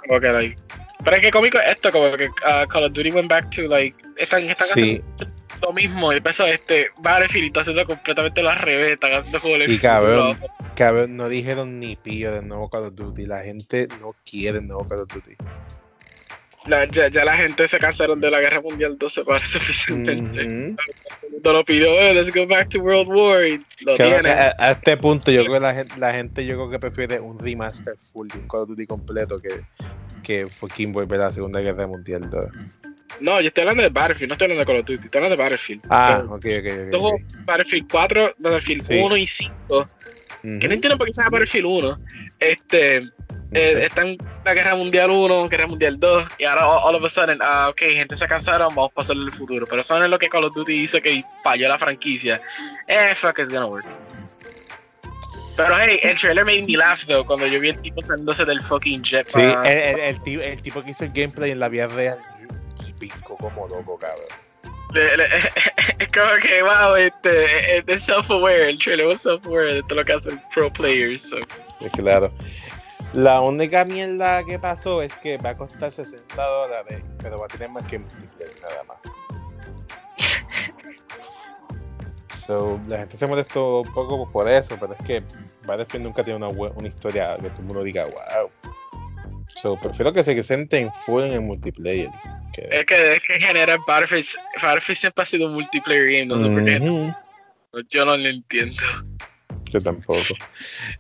Como 0.10 0.20
que, 0.22 0.28
like, 0.30 0.62
pero 1.06 1.16
es 1.16 1.22
que 1.22 1.32
cómico 1.32 1.60
es 1.60 1.72
esto, 1.72 1.92
como 1.92 2.12
que 2.18 2.28
ah, 2.46 2.66
Call 2.68 2.86
of 2.86 2.94
Duty 2.94 3.12
went 3.12 3.30
back 3.30 3.50
to, 3.52 3.62
like, 3.64 3.96
están, 4.18 4.50
están 4.50 4.68
Sí, 4.74 5.02
haciendo 5.16 5.34
lo 5.62 5.74
mismo. 5.74 6.12
Y 6.12 6.18
empezó 6.18 6.46
este 6.46 6.88
Battlefield 6.98 7.48
está 7.48 7.62
haciendo 7.62 7.86
completamente 7.86 8.42
la 8.42 8.56
revés. 8.56 8.94
Están 8.94 9.12
haciendo 9.12 9.40
juego 9.40 9.56
en 9.58 9.62
el 9.64 9.72
Y 9.72 9.78
cabrón. 9.78 10.38
cabrón, 10.76 11.16
no 11.16 11.30
dijeron 11.30 11.80
ni 11.80 11.96
pillo 11.96 12.32
del 12.34 12.48
nuevo 12.48 12.70
Call 12.70 12.86
of 12.86 12.96
Duty. 12.96 13.26
La 13.28 13.42
gente 13.42 13.88
no 14.02 14.16
quiere 14.30 14.58
el 14.58 14.68
nuevo 14.68 14.88
Call 14.88 15.02
of 15.02 15.14
Duty. 15.14 15.36
La- 16.70 16.86
ya, 16.86 17.08
ya 17.10 17.26
la 17.26 17.36
gente 17.36 17.68
se 17.68 17.80
cansaron 17.80 18.20
de 18.22 18.30
la 18.30 18.40
Guerra 18.40 18.62
Mundial 18.62 18.96
2 18.98 19.14
se 19.14 19.24
parece 19.26 19.60
suficientemente. 19.60 20.46
Todo 20.46 20.54
el 21.24 21.32
mundo 21.32 21.54
lo 21.54 21.66
pidió, 21.66 21.90
"Eh, 22.00 22.14
let's 22.14 22.34
go 22.34 22.46
back 22.48 22.70
to 22.70 22.80
World 22.80 23.08
War. 23.08 23.44
Y 23.46 23.66
lo 23.82 23.96
tienen. 23.96 24.28
a, 24.28 24.54
a 24.58 24.72
este 24.72 24.96
punto, 24.98 25.32
yo 25.32 25.42
creo 25.44 25.56
que 25.56 25.60
la 25.60 25.74
gente, 25.74 25.94
la 25.98 26.14
gente 26.14 26.46
yo 26.46 26.56
creo 26.56 26.70
que 26.70 26.80
prefiere 26.80 27.20
un 27.20 27.40
remaster 27.40 27.96
full 28.14 28.28
de 28.28 28.40
un 28.40 28.48
Call 28.48 28.62
of 28.62 28.70
Duty 28.70 28.86
completo 28.86 29.38
que, 29.40 29.62
que 30.24 30.48
fucking 30.48 30.92
volver 30.92 31.20
a 31.22 31.26
la 31.26 31.32
Segunda 31.32 31.60
Guerra 31.62 31.88
Mundial. 31.88 32.30
todo. 32.30 32.50
No, 33.22 33.42
yo 33.42 33.48
estoy 33.48 33.62
hablando 33.62 33.82
de 33.84 33.90
Battlefield, 33.90 34.30
no 34.30 34.34
estoy 34.36 34.46
hablando 34.46 34.60
de 34.60 34.66
Call 34.68 34.76
of 34.82 34.86
Duty, 34.86 35.06
estoy 35.06 35.18
hablando 35.20 35.36
de 35.36 35.44
Battlefield. 35.44 35.82
Ah, 35.90 36.22
ok, 36.26 36.32
ok, 36.34 36.42
ok. 36.46 36.90
Dos 36.92 37.02
ok. 37.14 37.22
Battlefield 37.46 37.88
4, 37.92 38.36
Battlefield 38.38 38.84
Sí. 38.84 38.98
1 39.00 39.18
y 39.18 39.28
5, 39.28 39.90
que 40.42 40.68
no 40.68 40.74
entiendo 40.74 40.98
por 40.98 41.08
qué 41.08 41.14
se 41.14 41.22
llama 41.22 41.32
Battlefield 41.32 41.66
1. 41.66 42.00
Este, 42.40 43.10
No 43.52 43.60
eh, 43.60 43.86
están 43.86 44.18
la 44.46 44.54
Guerra 44.54 44.76
Mundial 44.76 45.10
1, 45.10 45.50
Guerra 45.50 45.68
Mundial 45.68 46.00
2, 46.00 46.24
y 46.38 46.44
ahora 46.46 46.68
all, 46.68 46.82
all 46.84 46.96
of 46.96 47.04
a 47.06 47.10
sudden, 47.10 47.40
ah, 47.42 47.70
ok, 47.70 47.80
gente 47.80 48.16
se 48.16 48.28
cansaron, 48.28 48.70
vamos 48.76 48.92
a 48.92 48.96
pasarle 48.96 49.26
el 49.26 49.32
futuro. 49.32 49.66
Pero 49.68 49.82
eso 49.82 49.98
no 49.98 50.04
es 50.06 50.10
lo 50.12 50.20
que 50.20 50.30
Call 50.30 50.44
of 50.46 50.54
Duty 50.54 50.84
hizo 50.84 51.02
que 51.02 51.24
falló 51.44 51.68
la 51.68 51.80
franquicia. 51.80 52.40
Eh, 52.88 53.14
fuck, 53.16 53.40
it's 53.40 53.50
gonna 53.50 53.66
work. 53.66 53.86
Pero 55.58 55.76
hey, 55.78 56.00
el 56.04 56.18
trailer 56.18 56.46
made 56.46 56.64
me 56.64 56.78
laugh 56.78 57.06
though, 57.06 57.26
cuando 57.26 57.46
yo 57.48 57.60
vi 57.60 57.70
el 57.70 57.82
tipo 57.82 58.02
saliéndose 58.02 58.46
del 58.46 58.64
fucking 58.64 59.04
jet. 59.04 59.28
Sí, 59.30 59.42
el, 59.42 59.66
el- 59.66 60.00
el 60.00 60.24
tipo, 60.24 60.42
el 60.44 60.62
tipo 60.62 60.84
que 60.84 60.92
hizo 60.92 61.04
el 61.04 61.12
gameplay 61.12 61.52
en 61.52 61.60
la 61.60 61.68
vida 61.70 61.88
real 61.88 62.20
pico 63.00 63.38
como 63.38 63.68
loco, 63.68 63.98
cabrón. 63.98 64.28
Es 66.00 66.08
como 66.14 66.32
que, 66.42 66.62
wow, 66.64 66.96
este, 66.96 67.78
es 67.94 68.04
self-aware, 68.08 68.70
el 68.70 68.78
trailer 68.80 69.08
was 69.08 69.22
self-aware 69.26 69.74
de 69.76 69.84
todo 69.84 69.96
lo 69.96 70.06
que 70.06 70.14
hacen 70.14 70.42
pro 70.54 70.72
players. 70.72 71.22
so. 71.24 71.38
Claro. 71.94 72.32
La 73.14 73.42
única 73.42 73.86
mierda 73.86 74.44
que 74.44 74.60
pasó 74.60 75.02
es 75.02 75.18
que 75.18 75.38
va 75.38 75.52
a 75.52 75.58
costar 75.58 75.92
60 75.92 76.36
dólares, 76.46 77.02
pero 77.22 77.38
va 77.38 77.46
a 77.46 77.48
tener 77.48 77.70
más 77.70 77.86
que 77.88 77.98
multiplayer 78.00 78.54
nada 78.62 78.84
más. 78.84 78.98
So, 82.48 82.80
la 82.88 82.98
gente 83.00 83.16
se 83.16 83.28
molestó 83.28 83.82
un 83.82 83.94
poco 83.94 84.28
por 84.32 84.50
eso, 84.50 84.76
pero 84.80 84.94
es 84.94 85.00
que 85.06 85.24
Battlefield 85.68 86.04
nunca 86.06 86.24
tiene 86.24 86.38
una, 86.44 86.48
una 86.48 86.88
historia 86.88 87.38
que 87.40 87.48
todo 87.50 87.60
el 87.60 87.66
mundo 87.66 87.84
diga, 87.84 88.06
wow. 88.06 88.50
So, 89.62 89.76
prefiero 89.80 90.12
que 90.12 90.24
se 90.24 90.42
centren 90.42 90.92
full 91.06 91.24
en 91.26 91.34
el 91.34 91.42
multiplayer. 91.42 92.10
que- 92.52 92.68
Es 92.72 92.86
que, 92.88 93.16
es 93.18 93.24
que 93.24 93.36
en 93.36 93.42
general 93.42 93.78
Battlefield, 93.86 94.26
Battlefield 94.64 94.98
siempre 94.98 95.22
ha 95.22 95.26
sido 95.28 95.46
un 95.46 95.54
multiplayer 95.54 96.06
game, 96.12 96.26
no 96.26 96.40
sé 96.40 96.46
por 96.50 96.66
qué. 96.66 96.80
Yo 97.90 98.06
no 98.06 98.18
lo 98.18 98.28
entiendo. 98.30 98.82
Yo 99.70 99.80
tampoco. 99.82 100.20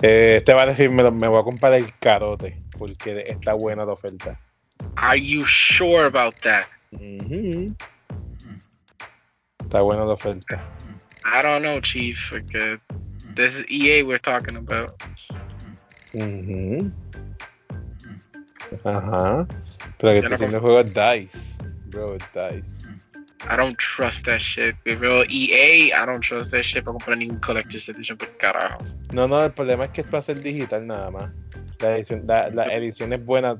Eh, 0.01 0.38
este 0.38 0.53
Battlefield 0.53 0.93
me, 0.93 1.03
lo- 1.03 1.11
me 1.11 1.28
voy 1.28 1.39
a 1.41 1.43
comprar 1.43 1.74
el 1.74 1.91
carote, 1.99 2.61
porque 2.78 3.26
está 3.28 3.53
buena 3.53 3.86
la 3.86 3.93
oferta. 3.93 4.39
Are 4.95 5.20
you 5.20 5.45
sure 5.45 6.05
about 6.05 6.36
that? 6.43 6.65
Ujú. 6.91 7.76
Está 9.61 9.82
buena 9.82 10.05
la 10.05 10.13
oferta. 10.13 10.63
I 11.26 11.41
don't 11.43 11.61
know, 11.61 11.80
Chief, 11.82 12.17
porque 12.32 12.80
this 13.36 13.55
is 13.59 13.65
EA 13.70 14.03
we're 14.03 14.20
talking 14.20 14.55
about. 14.55 14.91
Ujú. 16.13 16.91
Ajá. 18.84 19.47
Pero 19.97 20.22
que 20.22 20.28
está 20.34 20.47
no 20.47 20.59
juego 20.59 20.84
DICE. 20.84 21.30
Bro, 21.88 22.17
DICE. 22.34 22.78
I 23.47 23.55
don't 23.55 23.77
trust 23.77 24.25
that 24.25 24.41
shit. 24.41 24.75
Bro, 24.83 25.23
EA, 25.29 25.93
I 25.93 26.05
don't 26.05 26.21
trust 26.21 26.51
that 26.51 26.63
shit 26.63 26.83
para 26.83 26.93
comprar 26.93 27.17
ningún 27.17 27.39
Collector's 27.39 27.87
Edition 27.87 28.17
por 28.17 28.35
carajo. 28.37 28.83
No, 29.13 29.27
no, 29.27 29.43
el 29.43 29.51
problema 29.51 29.85
es 29.85 29.91
que 29.91 30.01
esto 30.01 30.11
va 30.13 30.19
a 30.19 30.23
ser 30.23 30.41
digital 30.41 30.85
nada 30.85 31.09
más. 31.09 31.29
La 31.79 31.95
edición, 31.95 32.23
la, 32.27 32.49
las 32.49 32.67
ediciones 32.69 33.23
buenas 33.23 33.55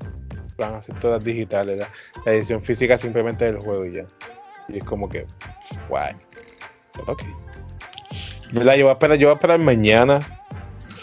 van 0.58 0.74
a 0.74 0.82
ser 0.82 0.98
todas 1.00 1.24
digitales. 1.24 1.78
La, 1.78 1.88
la 2.26 2.32
edición 2.34 2.60
física 2.60 2.98
simplemente 2.98 3.46
del 3.46 3.58
juego 3.58 3.86
y 3.86 3.94
ya. 3.94 4.06
Y 4.68 4.78
es 4.78 4.84
como 4.84 5.08
que, 5.08 5.26
guay. 5.88 6.14
Pero 6.92 7.12
ok. 7.12 7.22
¿Verdad? 8.52 8.74
Yo 8.74 8.84
voy 8.84 8.90
a 8.90 8.92
esperar, 8.92 9.16
yo 9.16 9.28
voy 9.28 9.32
a 9.32 9.36
esperar 9.36 9.60
mañana. 9.60 10.18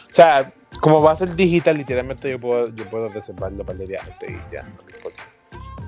O 0.09 0.13
sea, 0.13 0.53
como 0.82 1.01
va 1.01 1.11
a 1.13 1.15
ser 1.15 1.36
digital, 1.36 1.78
literalmente 1.78 2.30
yo 2.30 2.39
puedo, 2.39 2.68
yo 2.73 2.85
puedo 2.85 3.10
reservarlo 3.10 3.65
para 3.65 3.80
el 3.80 3.88
día 3.88 3.99
antes 4.03 4.30
y 4.30 4.56
ya, 4.56 4.64
no. 4.64 4.77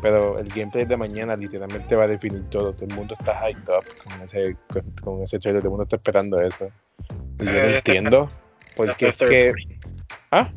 Pero 0.01 0.39
el 0.39 0.47
gameplay 0.47 0.85
de 0.85 0.95
mañana 0.97 1.35
literalmente 1.35 1.95
va 1.95 2.05
a 2.05 2.07
definir 2.07 2.43
todo. 2.49 2.73
Todo 2.73 2.85
el 2.87 2.95
mundo 2.95 3.15
está 3.19 3.49
hyped 3.49 3.69
up 3.69 3.85
con 4.03 4.21
ese, 4.21 4.55
con, 4.71 4.91
con 5.01 5.23
ese 5.23 5.39
trailer. 5.39 5.61
Todo 5.61 5.67
el 5.69 5.71
mundo 5.71 5.83
está 5.83 5.95
esperando 5.97 6.39
eso. 6.41 6.71
Y 7.39 7.45
yo 7.45 7.51
Eh, 7.51 7.53
no 7.53 7.59
estoy 7.59 7.75
entiendo. 7.75 8.29
Porque 8.77 9.07
es 9.09 9.17
que. 9.17 9.53
¿Ah? 10.31 10.49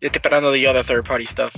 Yo 0.00 0.08
estoy 0.08 0.18
esperando 0.18 0.52
the 0.52 0.66
other 0.68 0.84
third 0.84 1.06
party 1.06 1.24
stuff. 1.24 1.54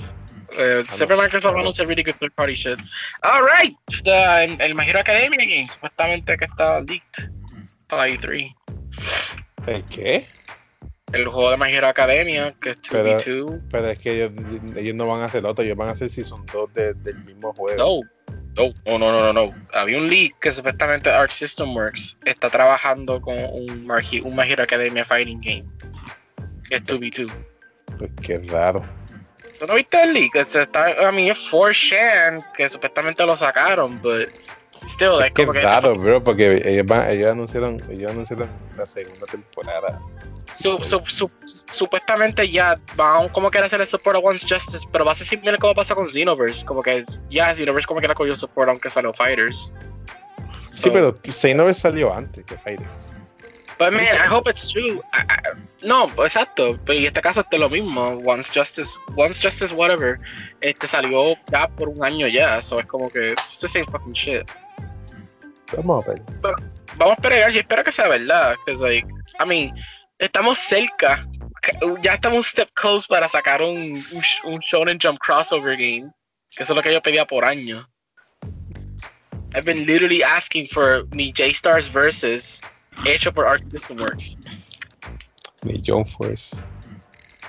Uh, 0.51 0.83
siempre. 0.89 1.17
Microsoft 1.17 1.55
anuncia 1.55 1.85
really 1.85 2.03
good 2.03 2.15
third 2.19 2.33
party 2.35 2.53
shit. 2.55 2.79
Alright, 3.21 3.75
el, 4.05 4.61
el 4.61 4.75
My 4.75 4.85
Hero 4.87 4.99
Academia 4.99 5.37
game, 5.39 5.67
supuestamente 5.67 6.37
que 6.37 6.45
está 6.45 6.79
leaked 6.81 7.29
para 7.87 8.07
E3. 8.07 8.55
¿El 9.67 9.83
qué? 9.85 10.25
El 11.13 11.25
juego 11.27 11.51
de 11.51 11.57
My 11.57 11.71
Hero 11.73 11.87
Academia, 11.87 12.53
que 12.61 12.71
es 12.71 12.79
Pero- 12.91 13.17
2v2. 13.17 13.61
Pero 13.71 13.87
es 13.89 13.99
que 13.99 14.11
ellos, 14.11 14.31
ellos 14.75 14.95
no 14.95 15.07
van 15.07 15.21
a 15.21 15.25
hacer 15.25 15.45
otro, 15.45 15.63
ellos 15.63 15.77
van 15.77 15.87
a 15.89 15.91
hacer 15.91 16.09
Season 16.09 16.45
2 16.51 16.73
de- 16.73 16.93
del 16.95 17.17
mismo 17.23 17.53
juego. 17.53 18.03
No, 18.55 18.71
no, 18.85 18.99
no, 18.99 19.11
no, 19.11 19.31
no, 19.31 19.33
no. 19.33 19.53
Había 19.73 19.99
un 19.99 20.09
leak 20.09 20.37
que 20.39 20.51
supuestamente 20.51 21.09
Arc 21.09 21.29
System 21.31 21.73
Works 21.75 22.17
está 22.25 22.49
trabajando 22.49 23.21
con 23.21 23.35
un, 23.37 23.89
un 23.89 24.35
My 24.35 24.51
Hero 24.51 24.63
Academia 24.63 25.05
Fighting 25.05 25.39
Game. 25.41 25.65
Que 26.67 26.75
es 26.75 26.85
2v2. 26.85 27.31
Pues 27.97 28.11
qué 28.21 28.35
raro. 28.51 28.83
¿Tú 29.59 29.65
no 29.65 29.75
viste 29.75 30.01
el 30.03 30.13
leak? 30.13 30.35
It's- 30.35 30.55
Está, 30.55 30.91
I 30.91 31.15
mean, 31.15 31.31
es 31.31 31.39
for 31.49 31.71
Shan, 31.71 32.43
que 32.55 32.67
supuestamente 32.67 33.25
lo 33.25 33.37
sacaron, 33.37 33.99
but 34.01 34.27
still, 34.89 35.19
es 35.21 35.27
es 35.27 35.31
que 35.31 35.45
raro, 35.45 35.95
bro, 35.97 36.21
porque 36.23 36.61
ellos, 36.65 36.85
van, 36.85 37.09
ellos, 37.09 37.31
anunciaron, 37.31 37.81
ellos 37.89 38.11
anunciaron 38.11 38.49
la 38.75 38.85
segunda 38.85 39.25
temporada. 39.25 39.99
Su, 40.53 40.77
su, 40.83 41.01
su, 41.05 41.29
supuestamente 41.71 42.49
ya 42.49 42.75
van 42.95 43.29
como 43.29 43.49
quiere 43.49 43.67
hacer 43.67 43.81
el 43.81 43.87
support 43.87 44.15
a 44.15 44.19
Once 44.19 44.47
Justice, 44.47 44.87
pero 44.91 45.05
va 45.05 45.11
a 45.11 45.15
ser 45.15 45.27
similar 45.27 45.59
como 45.59 45.75
pasa 45.75 45.93
con 45.93 46.07
Xenoverse, 46.07 46.65
como 46.65 46.81
que 46.81 47.03
ya 47.29 47.53
Xenoverse 47.53 47.87
como 47.87 48.01
que 48.01 48.07
la 48.07 48.15
cogió 48.15 48.35
support 48.35 48.69
aunque 48.69 48.89
salió 48.89 49.13
Fighters. 49.13 49.71
Sí, 50.71 50.89
pero 50.91 51.13
Xenoverse 51.23 51.81
salió 51.81 52.13
antes 52.13 52.45
que 52.45 52.57
Fighters. 52.57 53.13
But 53.77 53.93
man, 53.93 54.17
I 54.17 54.25
hope 54.25 54.47
it's 54.47 54.67
true. 54.69 55.01
I, 55.13 55.21
I, 55.29 55.37
no, 55.83 56.09
exacto. 56.25 56.79
Pero 56.85 56.97
en 56.97 57.05
este 57.05 57.21
caso 57.21 57.45
es 57.49 57.59
lo 57.59 57.69
mismo. 57.69 58.17
Once 58.25 58.51
Justice, 58.51 58.97
Once 59.15 59.39
Justice, 59.39 59.73
whatever. 59.73 60.17
Este 60.61 60.87
salió 60.87 61.35
ya 61.51 61.67
por 61.67 61.89
un 61.89 62.03
año 62.03 62.27
ya. 62.27 62.61
So 62.61 62.79
es 62.79 62.87
como 62.87 63.09
que 63.09 63.33
it's 63.33 63.59
the 63.59 63.67
same 63.67 63.85
fucking 63.85 64.13
shit. 64.13 64.49
Vamos 65.75 66.05
a 66.05 66.11
ver. 66.11 66.21
Pero, 66.41 66.55
vamos 66.97 67.11
a 67.11 67.13
esperar. 67.13 67.51
Yo 67.51 67.59
espero 67.59 67.83
que 67.83 67.91
sea 67.91 68.07
verdad. 68.07 68.55
Because 68.65 68.83
like, 68.83 69.07
I 69.39 69.45
mean, 69.45 69.75
estamos 70.19 70.59
cerca. 70.59 71.27
Ya 72.01 72.13
estamos 72.13 72.37
un 72.37 72.43
step 72.43 72.69
close 72.73 73.07
para 73.07 73.27
sacar 73.27 73.61
un, 73.61 74.03
un, 74.11 74.23
un 74.45 74.59
Shonen 74.59 74.99
Jump 75.01 75.19
crossover 75.19 75.75
game. 75.75 76.11
Que 76.49 76.63
eso 76.63 76.73
es 76.73 76.77
lo 76.77 76.81
que 76.81 76.93
yo 76.93 77.01
pedía 77.01 77.25
por 77.25 77.43
año. 77.43 77.85
I've 79.53 79.65
been 79.65 79.85
literally 79.85 80.23
asking 80.23 80.67
for 80.67 81.05
me 81.11 81.31
J-Stars 81.31 81.87
versus 81.87 82.61
hecho 83.05 83.31
por 83.31 83.45
Arc 83.45 83.63
System 83.71 83.97
Works. 83.97 84.37
Ni 85.63 85.81
Jump 85.81 86.07
Force. 86.07 86.63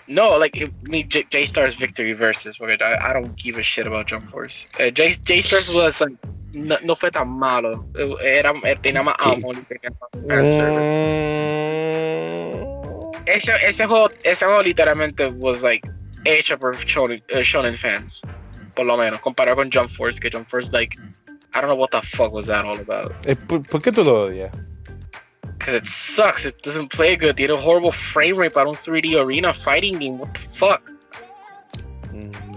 No, 0.06 0.36
like 0.38 0.56
me 0.82 1.02
J, 1.02 1.24
J 1.30 1.44
Star's 1.44 1.76
Victory 1.76 2.14
versus, 2.14 2.58
I, 2.60 2.96
I 2.98 3.12
don't 3.12 3.36
give 3.36 3.58
a 3.58 3.62
shit 3.62 3.86
about 3.86 4.06
Jump 4.06 4.30
Force. 4.30 4.66
Uh, 4.80 4.90
J, 4.90 5.12
J 5.24 5.42
Star's 5.42 5.74
was 5.74 6.00
like, 6.00 6.16
no, 6.54 6.76
no 6.82 6.96
fue 6.96 7.10
tan 7.10 7.28
malo. 7.28 7.86
Era, 8.22 8.52
tenía 8.80 9.02
más 9.02 9.16
amor 9.18 9.56
tenía 9.68 9.90
más 9.90 10.10
fanservice. 10.26 11.48
Ese, 13.26 13.52
ese, 13.62 13.86
juego, 13.86 14.10
ese 14.22 14.44
juego 14.46 14.62
literalmente 14.62 15.26
was 15.40 15.62
like 15.62 15.86
hecho 16.24 16.58
por 16.58 16.74
shonen, 16.76 17.22
uh, 17.34 17.42
shonen 17.42 17.76
fans. 17.76 18.22
Por 18.74 18.86
lo 18.86 18.96
menos, 18.96 19.20
comparado 19.20 19.56
con 19.56 19.70
Jump 19.70 19.90
Force, 19.92 20.18
que 20.18 20.30
Jump 20.30 20.48
Force, 20.48 20.72
like, 20.72 20.96
I 21.54 21.60
don't 21.60 21.68
know 21.68 21.74
what 21.74 21.90
the 21.90 22.00
fuck 22.02 22.32
was 22.32 22.46
that 22.46 22.64
all 22.64 22.78
about. 22.78 23.12
Eh, 23.26 23.34
¿Por, 23.34 23.62
¿por 23.62 23.82
qué 23.82 23.92
tú 23.92 24.04
lo 24.04 24.28
odias? 24.28 24.52
Because 25.58 25.74
it 25.74 25.86
sucks. 25.86 26.44
It 26.46 26.62
doesn't 26.62 26.88
play 26.88 27.16
good. 27.16 27.36
Tiene 27.36 27.50
a 27.50 27.56
horrible 27.56 27.92
frame 27.92 28.36
rate 28.38 28.54
para 28.54 28.68
un 28.68 28.76
3D 28.76 29.16
arena 29.20 29.52
fighting 29.52 29.98
game. 29.98 30.18
What 30.18 30.32
the 30.34 30.40
fuck? 30.40 30.82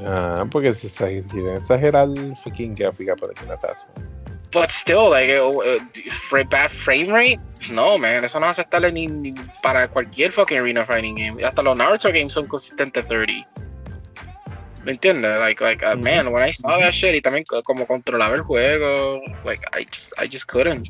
Ah, 0.05 0.45
porque 0.49 0.73
se 0.73 1.23
quieren 1.29 1.55
exagerar 1.55 2.07
el 2.07 2.35
fucking 2.37 2.75
gráfica 2.75 3.15
para 3.15 3.33
que 3.33 3.45
natazo. 3.45 3.87
But 4.51 4.69
still, 4.69 5.09
like, 5.09 5.29
uh, 5.31 6.43
bad 6.49 6.71
frame 6.71 7.09
rate? 7.09 7.39
No, 7.69 7.97
man. 7.97 8.25
Eso 8.25 8.37
no 8.37 8.47
va 8.47 8.49
a 8.49 8.51
aceptarle 8.51 8.91
ni, 8.91 9.07
ni 9.07 9.33
para 9.63 9.87
cualquier 9.87 10.31
fucking 10.31 10.57
arena 10.57 10.85
fighting 10.85 11.15
game. 11.15 11.43
Hasta 11.43 11.61
los 11.61 11.77
Naruto 11.77 12.11
games 12.11 12.33
son 12.33 12.47
consistentes 12.47 13.07
30. 13.07 13.47
¿Me 14.83 14.93
entiendes? 14.93 15.39
Like, 15.39 15.61
like, 15.63 15.85
uh, 15.85 15.95
man, 15.95 16.31
when 16.31 16.43
I 16.43 16.51
saw 16.51 16.79
that 16.79 16.91
shit, 16.91 17.15
y 17.15 17.21
también 17.21 17.45
como 17.63 17.85
controlaba 17.85 18.35
el 18.35 18.41
juego, 18.41 19.21
like, 19.45 19.61
I 19.73 19.85
just, 19.85 20.11
I 20.19 20.27
just 20.27 20.47
couldn't. 20.47 20.89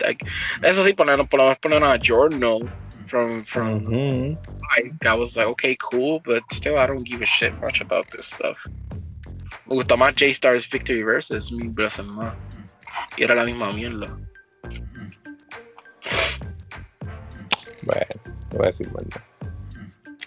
Like, 0.00 0.24
eso 0.62 0.82
sí, 0.82 0.94
por 0.94 1.06
lo 1.06 1.12
menos 1.12 1.28
poner 1.28 1.84
a 1.84 1.98
Journal 1.98 2.60
from, 3.06 3.42
from, 3.44 3.80
mm 3.80 3.86
-hmm. 3.86 4.36
I, 4.76 4.92
I 5.08 5.14
was 5.14 5.36
like, 5.36 5.46
okay, 5.46 5.76
cool, 5.76 6.20
but 6.20 6.42
still, 6.52 6.78
I 6.78 6.86
don't 6.86 7.04
give 7.04 7.22
a 7.22 7.26
shit 7.26 7.54
much 7.60 7.80
about 7.80 8.06
this 8.10 8.26
stuff. 8.26 8.58
Me 9.66 9.76
gustó 9.76 9.96
más 9.96 10.14
J-Stars 10.14 10.66
Victory 10.66 11.02
Versus, 11.02 11.52
mi 11.52 11.68
brazo 11.68 12.02
más. 12.02 12.34
Y 13.16 13.24
era 13.24 13.34
la 13.34 13.44
misma 13.44 13.72
mierda. 13.72 14.08
Bueno, 17.84 18.06
no 18.52 18.58
voy 18.58 18.66
a 18.66 18.70
decir. 18.70 18.88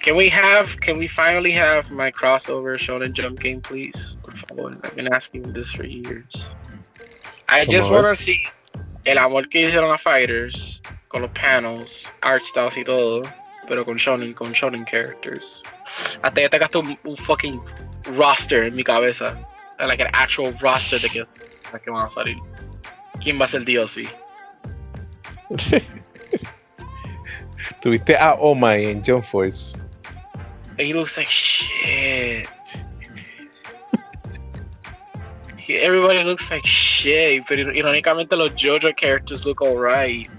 Can 0.02 0.16
we 0.16 0.30
have? 0.30 0.80
Can 0.80 0.98
we 0.98 1.08
finally 1.08 1.52
have 1.52 1.92
my 1.92 2.10
crossover 2.10 2.78
Shonen 2.78 3.12
Jump 3.12 3.40
game, 3.40 3.62
please? 3.62 4.16
I've 4.84 4.96
been 4.96 5.14
asking 5.14 5.54
this 5.54 5.72
for 5.72 5.84
years. 5.84 6.50
I 7.50 7.66
just 7.66 7.90
want 7.92 8.06
to 8.06 8.16
see 8.16 8.46
el 9.06 9.18
amor 9.18 9.44
que 9.44 9.68
hicieron 9.68 9.94
a 9.94 9.98
Fighters 9.98 10.82
con 11.10 11.23
los 11.23 11.31
panels, 11.31 12.11
art 12.22 12.44
styles 12.44 12.77
y 12.77 12.84
todo, 12.84 13.23
pero 13.68 13.84
con 13.84 13.98
Shonen, 13.98 14.31
con 14.34 14.52
Shonen 14.53 14.86
characters. 14.86 15.64
Hasta 16.22 16.41
ya 16.41 16.49
te 16.49 16.57
gasté 16.57 16.77
un, 16.77 16.98
un, 17.03 17.18
fucking 17.18 17.60
roster 18.15 18.64
en 18.64 18.76
mi 18.76 18.84
cabeza, 18.84 19.36
like 19.80 20.02
an 20.02 20.10
actual 20.14 20.53
roster 20.61 20.99
de 20.99 21.10
que, 21.10 21.19
de 21.19 21.80
que 21.84 21.91
van 21.91 22.06
a 22.06 22.10
salir. 22.10 22.38
¿Quién 23.22 23.40
va 23.40 23.45
a 23.45 23.48
ser 23.48 23.65
DLC? 23.65 24.07
Tuviste 27.81 28.15
a 28.15 28.36
Omai 28.36 28.86
en 28.86 29.03
Jump 29.03 29.23
Force. 29.23 29.81
He 30.77 30.94
looks 30.94 31.18
like 31.18 31.30
shit. 31.30 32.48
Everybody 35.68 36.23
looks 36.23 36.49
like 36.49 36.65
shit, 36.65 37.44
pero 37.48 37.72
irónicamente 37.73 38.36
los 38.36 38.52
JoJo 38.52 38.95
characters 38.95 39.45
look 39.45 39.61
alright. 39.61 40.30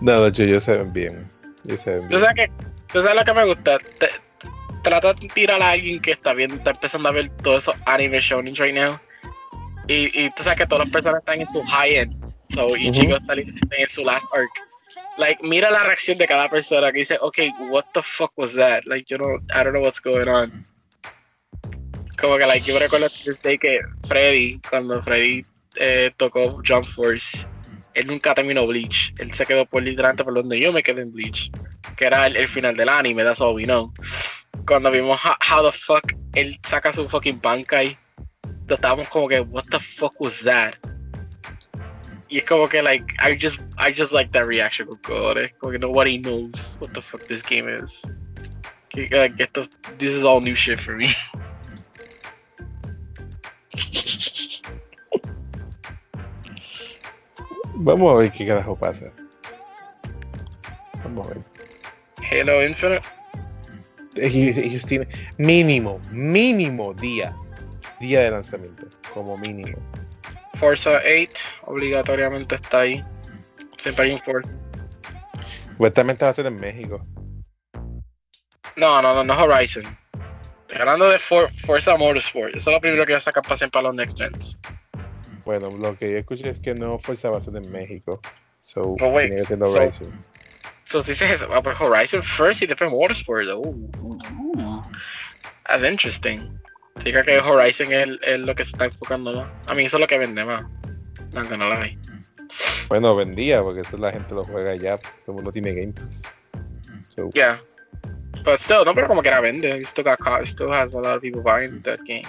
No, 0.00 0.20
los 0.20 0.32
JoJo 0.32 0.60
se 0.60 0.76
ven 0.76 0.92
bien. 0.92 1.30
Se 1.76 1.90
ven 1.90 2.08
bien. 2.08 2.10
¿Tú, 2.10 2.20
sabes 2.20 2.34
que, 2.34 2.50
¿Tú 2.92 3.02
sabes 3.02 3.16
lo 3.16 3.24
que 3.24 3.34
me 3.34 3.44
gusta? 3.44 3.78
Te, 3.78 4.08
trata 4.82 5.14
de 5.14 5.28
tirar 5.28 5.62
a 5.62 5.70
alguien 5.70 6.00
que 6.00 6.12
está 6.12 6.34
viendo, 6.34 6.56
está 6.56 6.70
empezando 6.70 7.08
a 7.08 7.12
ver 7.12 7.30
todos 7.42 7.62
esos 7.62 7.76
anime 7.86 8.20
shonen 8.20 8.54
right 8.56 8.74
now. 8.74 8.98
Y, 9.88 10.24
y 10.24 10.30
tú 10.30 10.42
sabes 10.42 10.58
que 10.58 10.66
todas 10.66 10.86
las 10.86 10.92
personas 10.92 11.20
están 11.20 11.40
en 11.40 11.48
su 11.48 11.62
high 11.62 11.96
end. 11.96 12.14
So, 12.54 12.76
y 12.76 12.88
uh 12.88 12.90
-huh. 12.90 12.92
chicos 12.92 13.20
están 13.20 13.38
en 13.38 13.88
su 13.88 14.04
last 14.04 14.26
arc. 14.32 14.50
like 15.16 15.40
mira 15.42 15.70
la 15.70 15.82
reacción 15.84 16.18
de 16.18 16.26
cada 16.26 16.48
persona 16.48 16.92
que 16.92 16.98
dice, 16.98 17.18
okay, 17.20 17.52
what 17.70 17.84
the 17.94 18.02
fuck 18.02 18.32
was 18.36 18.54
that? 18.54 18.84
Like, 18.86 19.06
you 19.08 19.18
know, 19.18 19.38
I 19.54 19.62
don't 19.62 19.72
know 19.72 19.82
what's 19.82 20.00
going 20.00 20.28
on. 20.28 20.66
Como 22.16 22.38
que, 22.38 22.46
like, 22.46 22.64
yo 22.64 22.74
me 22.74 22.80
recuerdo 22.80 23.08
que 23.60 23.80
Freddy, 24.06 24.60
cuando 24.68 25.02
Freddy 25.02 25.44
eh, 25.76 26.10
tocó 26.16 26.62
Jump 26.66 26.86
Force, 26.86 27.46
él 27.94 28.06
nunca 28.06 28.34
terminó 28.34 28.66
Bleach. 28.66 29.14
Él 29.18 29.32
se 29.34 29.46
quedó 29.46 29.66
por 29.66 29.82
literalmente 29.82 30.24
por 30.24 30.34
donde 30.34 30.60
yo 30.60 30.72
me 30.72 30.82
quedé 30.82 31.02
en 31.02 31.12
Bleach, 31.12 31.50
que 31.96 32.04
era 32.06 32.26
el, 32.26 32.36
el 32.36 32.48
final 32.48 32.76
del 32.76 32.88
anime, 32.88 33.24
that's 33.24 33.40
all 33.40 33.54
we 33.54 33.64
know. 33.64 33.92
Cuando 34.66 34.90
vimos 34.90 35.20
how, 35.24 35.34
how 35.40 35.64
the 35.64 35.76
fuck 35.76 36.12
él 36.34 36.58
saca 36.64 36.92
su 36.92 37.08
fucking 37.08 37.40
Bankai, 37.40 37.98
estábamos 38.68 39.08
como 39.08 39.28
que, 39.28 39.40
what 39.40 39.64
the 39.70 39.78
fuck 39.78 40.20
was 40.20 40.40
that? 40.40 40.74
y 42.34 42.38
es 42.38 42.44
como 42.46 42.68
que 42.68 42.82
like 42.82 43.14
I 43.20 43.36
just 43.36 43.60
I 43.78 43.92
just 43.92 44.12
like 44.12 44.32
that 44.32 44.46
reaction 44.46 44.88
cojones 44.88 45.52
como 45.60 45.72
que 45.72 45.78
nobody 45.78 46.18
knows 46.18 46.76
what 46.80 46.92
the 46.92 47.00
fuck 47.00 47.22
this 47.28 47.42
game 47.42 47.68
is 47.68 48.02
que, 48.88 49.08
like, 49.10 49.40
esto, 49.40 49.64
this 49.98 50.14
is 50.14 50.24
all 50.24 50.40
new 50.40 50.56
shit 50.56 50.80
for 50.80 50.96
me 50.96 51.14
vamos 57.84 58.12
a 58.12 58.16
ver 58.18 58.30
qué 58.30 58.46
carajo 58.46 58.76
pasa 58.76 59.12
vamos 61.02 61.26
a 61.26 61.30
ver 61.30 61.42
Halo 62.30 62.64
Infinite 62.66 63.02
ellos 64.16 64.86
tienen 64.86 65.08
mínimo 65.38 66.00
mínimo 66.10 66.94
día 66.94 67.36
día 68.00 68.20
de 68.20 68.30
lanzamiento 68.30 68.86
como 69.12 69.36
mínimo 69.38 69.78
Forza 70.58 71.00
8 71.04 71.44
obligatoriamente 71.66 72.54
está 72.54 72.80
ahí. 72.80 73.04
Siempre 73.78 74.04
hay 74.04 74.12
un 74.12 74.20
Forza. 74.20 74.50
Supuestamente 75.66 76.24
va 76.24 76.30
a 76.30 76.34
ser 76.34 76.46
en 76.46 76.60
México. 76.60 77.04
No, 78.76 79.02
no, 79.02 79.14
no, 79.14 79.24
no 79.24 79.44
Horizon. 79.44 79.84
Estoy 80.62 80.80
hablando 80.80 81.08
de 81.10 81.18
For 81.18 81.50
Forza 81.66 81.96
Motorsport. 81.96 82.54
Eso 82.54 82.70
es 82.70 82.74
lo 82.74 82.80
primero 82.80 83.04
que 83.04 83.12
voy 83.12 83.16
a 83.16 83.20
sacar 83.20 83.42
para 83.42 83.68
para 83.68 83.82
los 83.82 83.94
Next 83.94 84.18
Gens. 84.18 84.58
Bueno, 85.44 85.68
lo 85.78 85.94
que 85.96 86.10
yo 86.10 86.18
escuché 86.18 86.48
es 86.48 86.60
que 86.60 86.74
no 86.74 86.98
Forza 86.98 87.30
va 87.30 87.38
a 87.38 87.40
ser 87.40 87.56
en 87.56 87.70
México. 87.70 88.20
So, 88.60 88.96
oh, 89.00 89.08
wait, 89.10 89.36
ser 89.38 89.62
Horizon. 89.62 90.24
So, 90.86 91.00
so 91.00 91.12
dices 91.12 91.46
va 91.48 91.62
por 91.62 91.74
Horizon 91.74 92.22
first 92.22 92.62
y 92.62 92.66
después 92.66 92.90
Motorsport. 92.90 93.46
Oh, 93.48 93.60
ooh, 93.60 94.82
that's 95.66 95.84
interesting. 95.84 96.58
Diga 97.02 97.24
que 97.24 97.38
Horizon 97.40 97.92
es, 97.92 98.08
es, 98.22 98.46
lo 98.46 98.54
que 98.54 98.64
se 98.64 98.70
está 98.70 98.86
enfocando 98.86 99.32
más. 99.34 99.68
A 99.68 99.74
mí 99.74 99.84
eso 99.84 99.96
es 99.96 100.00
lo 100.00 100.06
que 100.06 100.18
vende 100.18 100.44
más. 100.44 100.64
Aunque 101.34 101.56
no 101.56 101.68
la 101.68 101.82
hay. 101.82 101.98
Bueno, 102.88 103.16
vendía, 103.16 103.62
porque 103.62 103.80
eso 103.80 103.98
la 103.98 104.12
gente 104.12 104.34
lo 104.34 104.44
juega 104.44 104.74
ya. 104.76 104.96
Todo 104.96 105.12
el 105.28 105.34
mundo 105.34 105.50
tiene 105.50 105.72
Game 105.72 105.92
Pass. 105.92 106.22
So. 107.08 107.30
Yeah. 107.34 107.60
But 108.44 108.60
still, 108.60 108.84
no, 108.84 108.94
pero 108.94 109.08
como 109.08 109.22
que 109.22 109.30
la 109.30 109.40
vende. 109.40 109.76
It 109.76 109.86
still, 109.86 110.04
got, 110.04 110.18
it 110.40 110.46
still 110.46 110.72
has 110.72 110.94
a 110.94 111.00
lot 111.00 111.16
of 111.16 111.22
people 111.22 111.42
buying 111.42 111.82
that 111.82 112.00
game. 112.06 112.24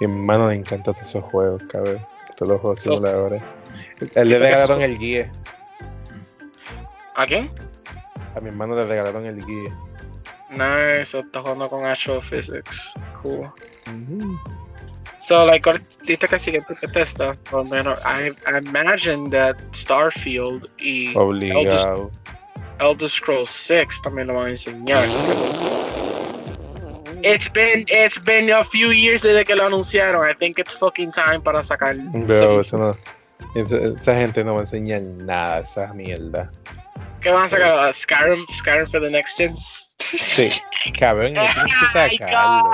Mi 0.00 0.06
hermano 0.06 0.48
le 0.48 0.56
encantan 0.56 0.94
esos 1.00 1.22
juegos, 1.24 1.62
cabrón. 1.70 1.98
Todos 2.36 2.52
los 2.52 2.60
juegos 2.60 2.80
simuladores. 2.80 3.42
Él 4.14 4.28
le 4.28 4.38
regalaron 4.38 4.82
el 4.82 4.98
guía. 4.98 5.30
¿A 7.14 7.24
quién? 7.24 7.50
A 8.34 8.40
mi 8.40 8.48
hermano 8.48 8.74
le 8.74 8.84
regalaron 8.84 9.24
el 9.24 9.44
guía. 9.44 9.74
Nice, 10.50 11.18
está 11.18 11.40
jugando 11.40 11.68
con 11.68 11.84
Astrophysics. 11.86 12.94
Cool. 13.22 13.50
So, 15.22 15.44
like, 15.44 15.68
ahorita 15.68 16.28
que 16.28 16.38
sigue 16.38 16.64
Bethesda, 16.68 17.32
por 17.50 17.64
lo 17.64 17.70
menos, 17.70 17.98
I, 18.04 18.28
I 18.46 18.58
imagine 18.64 19.28
that 19.30 19.56
Starfield 19.72 20.68
y 20.78 21.16
Obligado. 21.16 22.10
Elder 22.78 23.08
Scrolls 23.08 23.50
6 23.50 24.02
también 24.02 24.28
lo 24.28 24.34
van 24.34 24.46
a 24.46 24.50
enseñar. 24.50 25.04
It's 27.26 27.48
been, 27.48 27.84
it's 27.88 28.18
been 28.18 28.50
a 28.50 28.62
few 28.64 28.92
years 28.92 29.22
desde 29.22 29.44
que 29.44 29.54
lo 29.56 29.66
anunciaron. 29.66 30.24
I 30.28 30.34
think 30.34 30.58
it's 30.58 30.74
fucking 30.74 31.12
time 31.12 31.40
para 31.42 31.62
sacar. 31.62 31.96
Bro, 32.26 32.60
eso 32.60 32.78
no. 32.78 32.96
Esa, 33.54 33.76
esa 33.98 34.14
gente 34.14 34.44
no 34.44 34.54
va 34.54 34.60
a 34.60 34.62
enseñar 34.62 35.02
nada, 35.02 35.60
esa 35.60 35.92
mierda. 35.92 36.50
¿Qué 37.20 37.30
van 37.30 37.44
a 37.44 37.48
sacar? 37.48 37.88
Uh, 37.88 37.92
Skyrim, 37.92 38.46
Skyrim 38.52 38.86
for 38.88 39.00
the 39.00 39.10
next 39.10 39.36
gen. 39.36 39.56
Sí, 39.98 40.50
cabrón, 40.98 41.34
ellos 41.36 41.48
tienen 41.56 41.70
que 41.80 41.86
sacarlo. 41.92 42.70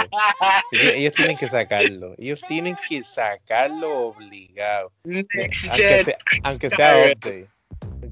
Ellos, 0.73 0.95
ellos 0.95 1.15
tienen 1.15 1.37
que 1.37 1.49
sacarlo. 1.49 2.15
Ellos 2.19 2.41
tienen 2.49 2.77
que 2.89 3.03
sacarlo 3.05 4.09
obligado. 4.09 4.93
Next 5.05 5.69
Aunque 5.69 5.89
gen. 5.89 6.05
sea, 6.05 6.17
aunque 6.43 6.71
sea 6.71 7.13
update. 7.13 7.49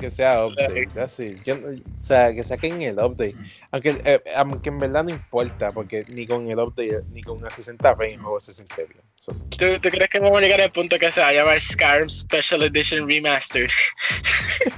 Aunque 0.00 0.16
sea 0.16 0.46
update. 0.46 0.98
Así. 0.98 1.36
Yo, 1.44 1.56
o 1.56 2.02
sea, 2.02 2.32
que 2.32 2.42
saquen 2.42 2.80
el 2.80 2.98
update. 2.98 3.34
Aunque, 3.70 4.00
eh, 4.02 4.22
aunque 4.34 4.70
en 4.70 4.78
verdad 4.78 5.04
no 5.04 5.10
importa, 5.10 5.70
porque 5.72 6.04
ni 6.08 6.26
con 6.26 6.50
el 6.50 6.58
update 6.58 7.02
ni 7.12 7.22
con 7.22 7.36
una 7.38 7.50
60 7.50 7.94
frames 7.96 8.14
el 8.14 8.20
juego 8.20 8.40
se 8.40 8.54
siente 8.54 8.86
bien. 8.86 9.02
So, 9.16 9.32
¿Tú, 9.50 9.78
¿Tú 9.82 9.90
crees 9.90 10.08
que 10.08 10.18
vamos 10.18 10.38
a 10.38 10.40
llegar 10.40 10.62
al 10.62 10.72
punto 10.72 10.96
que 10.96 11.10
se 11.10 11.20
va 11.20 11.28
a 11.28 11.32
llamar 11.34 11.60
Skyrim 11.60 12.08
Special 12.08 12.62
Edition 12.62 13.06
Remastered? 13.06 13.70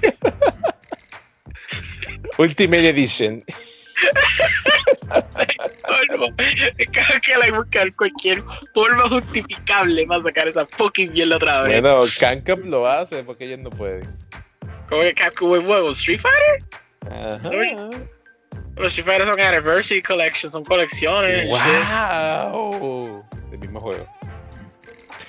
Ultimate 2.38 2.88
Edition. 2.88 3.44
Creo 6.90 7.20
que 7.22 7.38
like, 7.38 7.52
buscar 7.52 7.94
cualquier 7.94 8.42
forma 8.74 9.08
justificable 9.08 10.04
para 10.04 10.22
sacar 10.24 10.48
esa 10.48 10.66
fucking 10.66 11.12
mierda 11.12 11.36
otra 11.36 11.62
vez. 11.62 11.80
Bueno, 11.80 12.00
Cancap 12.18 12.58
lo 12.64 12.88
hace 12.88 13.22
porque 13.22 13.44
ellos 13.44 13.60
no 13.60 13.70
pueden. 13.70 14.02
¿Cómo 14.92 15.04
que 15.04 15.14
Capcom 15.14 15.54
en 15.54 15.64
juego? 15.64 15.90
¿Street 15.92 16.20
Fighter? 16.20 16.58
Los 18.76 18.88
Street 18.88 19.06
Fighter 19.06 19.26
son 19.26 19.40
Anniversary 19.40 20.02
Collection, 20.02 20.52
son 20.52 20.64
colecciones. 20.64 21.44
shit. 21.44 21.50
¡Wow! 21.50 23.24
El 23.50 23.58
mismo 23.58 23.80
juego. 23.80 24.06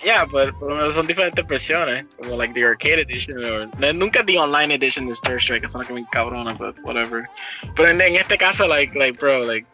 Ya, 0.04 0.28
pero 0.30 0.60
por 0.60 0.72
lo 0.72 0.76
menos 0.76 0.96
son 0.96 1.08
diferentes 1.08 1.48
versiones. 1.48 2.06
Como 2.18 2.36
like 2.36 2.54
the 2.54 2.66
Arcade 2.66 3.04
Edition. 3.04 3.38
o 3.38 3.66
no, 3.80 3.94
nunca 3.94 4.22
the 4.26 4.38
Online 4.38 4.74
Edition 4.74 5.08
de 5.08 5.14
Star 5.14 5.38
Strike, 5.38 5.64
es 5.64 5.74
lo 5.74 5.80
que 5.80 5.94
me 5.94 6.02
encabrona, 6.02 6.54
but 6.56 6.76
whatever. 6.84 7.26
Pero 7.78 7.90
en, 7.90 8.02
en 8.02 8.18
este 8.18 8.38
caso, 8.38 8.68
like, 8.68 8.94
like, 9.00 9.18
bro, 9.18 9.46
like, 9.46 9.66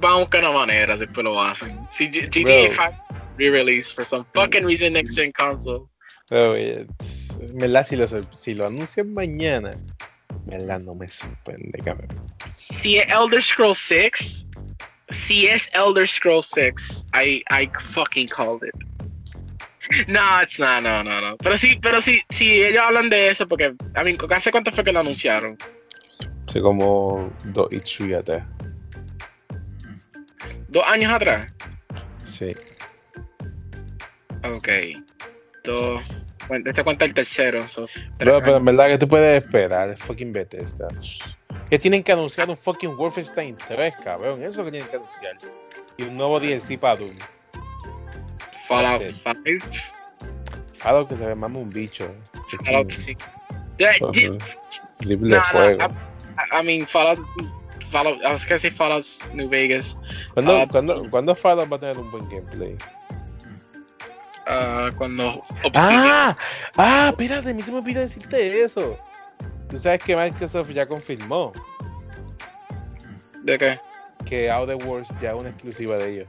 van 0.00 0.12
a 0.12 0.16
buscar 0.16 0.40
una 0.40 0.52
manera, 0.52 0.98
después 0.98 1.24
lo 1.24 1.42
hacen. 1.42 1.80
Si 1.90 2.08
GTA 2.08 2.42
Bro. 2.42 2.74
5 2.74 3.04
re-release 3.38 3.90
for 3.90 4.04
some 4.04 4.26
fucking 4.34 4.66
reason 4.66 4.92
next 4.92 5.16
gen 5.16 5.32
console. 5.32 5.88
Pero, 6.28 6.54
eh, 6.56 6.86
si 7.84 7.96
lo, 7.96 8.06
si 8.32 8.54
lo 8.54 8.66
anuncian 8.66 9.12
mañana, 9.12 9.72
no 10.80 10.94
me 10.94 11.08
sorprende, 11.08 11.78
cabrón. 11.84 12.08
Si 12.50 12.98
es 12.98 13.06
Elder 13.08 13.42
Scrolls 13.42 13.78
6, 13.78 14.46
si 15.10 15.46
es 15.46 15.68
Elder 15.72 16.08
Scrolls 16.08 16.46
6, 16.54 17.06
I, 17.14 17.42
I 17.50 17.70
fucking 17.92 18.28
called 18.28 18.62
it. 18.62 18.74
No, 20.06 20.40
it's 20.40 20.58
not, 20.58 20.82
no, 20.82 21.02
no, 21.02 21.20
no. 21.20 21.36
Pero 21.38 21.56
sí, 21.56 21.78
pero 21.82 22.00
sí, 22.00 22.20
sí, 22.30 22.62
ellos 22.62 22.82
hablan 22.82 23.10
de 23.10 23.28
eso 23.28 23.46
porque, 23.48 23.74
I 23.96 24.04
mean, 24.04 24.16
¿hace 24.30 24.52
cuánto 24.52 24.70
fue 24.70 24.84
que 24.84 24.92
lo 24.92 25.00
anunciaron? 25.00 25.58
Hace 26.46 26.60
como 26.60 27.32
dos 27.46 27.68
y 27.72 27.80
tres 27.80 28.14
atrás. 28.14 28.46
¿Dos 30.68 30.84
años 30.86 31.12
atrás? 31.12 31.52
Sí. 32.22 32.52
Ok. 34.44 34.68
Dos. 35.64 36.04
Bueno, 36.48 36.70
este 36.70 36.84
cuenta 36.84 37.04
el 37.04 37.14
tercero. 37.14 37.68
so, 37.68 37.86
tres 37.86 38.06
Pero, 38.18 38.40
pero 38.42 38.56
en 38.56 38.64
verdad 38.64 38.88
que 38.88 38.98
tú 38.98 39.08
puedes 39.08 39.44
esperar, 39.44 39.90
es 39.90 39.98
fucking 40.00 40.32
Bethesda. 40.32 40.88
Que 41.68 41.78
tienen 41.78 42.02
que 42.02 42.12
anunciar 42.12 42.48
un 42.50 42.56
fucking 42.56 42.96
Wolfenstein 42.96 43.56
3, 43.56 43.94
cabrón. 44.02 44.42
Eso 44.42 44.64
que 44.64 44.70
tienen 44.72 44.88
que 44.88 44.96
anunciar. 44.96 45.36
Y 45.96 46.02
un 46.04 46.16
nuevo 46.16 46.40
DLC 46.40 46.78
para 46.78 46.96
Doom. 46.96 47.16
Fallout 48.66 49.02
Sí. 49.02 49.22
5. 49.46 49.66
Algo 50.82 51.06
que 51.08 51.16
se 51.16 51.26
ve 51.26 51.34
más 51.34 51.50
un 51.50 51.68
bicho. 51.70 52.12
Fallout 52.64 52.90
6. 52.90 53.16
Yeah, 53.78 53.92
yeah, 54.12 54.30
Triple 54.98 55.30
no, 55.30 55.36
no, 55.36 55.42
juego. 55.52 55.94
I, 56.52 56.64
mean, 56.64 56.86
Fallout. 56.86 57.18
Fallout. 57.90 58.22
I 58.24 58.32
was 58.32 58.44
gonna 58.44 58.58
say 58.58 58.70
Fallout 58.70 59.04
New 59.34 59.48
Vegas. 59.48 59.96
¿Cuándo, 60.34 60.56
ah, 60.56 60.66
cuándo, 60.70 61.10
cuándo 61.10 61.34
Fallout 61.34 61.70
va 61.70 61.76
a 61.76 61.80
tener 61.80 61.98
un 61.98 62.10
buen 62.10 62.28
gameplay? 62.28 62.76
Uh, 64.46 64.94
cuando. 64.96 65.42
Obsidian- 65.62 65.74
¡Ah! 65.76 66.36
¡Ah! 66.76 67.08
Espérate, 67.10 67.52
me 67.54 67.62
se 67.62 67.70
me 67.72 67.78
olvidó 67.78 68.00
decirte 68.00 68.62
eso. 68.62 68.98
Tú 69.68 69.78
sabes 69.78 70.02
que 70.02 70.16
Microsoft 70.16 70.70
ya 70.70 70.84
confirmó 70.86 71.52
¿De 73.44 73.56
qué? 73.56 73.78
que 74.26 74.50
Outer 74.50 74.76
Worlds 74.84 75.08
ya 75.20 75.30
es 75.30 75.36
una 75.40 75.50
exclusiva 75.50 75.96
de 75.96 76.10
ellos. 76.12 76.28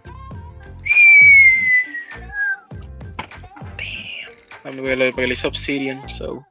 Me 4.63 5.11
porque 5.11 5.27
le 5.27 5.33
hizo 5.33 5.47
Obsidian, 5.47 6.07
so. 6.09 6.45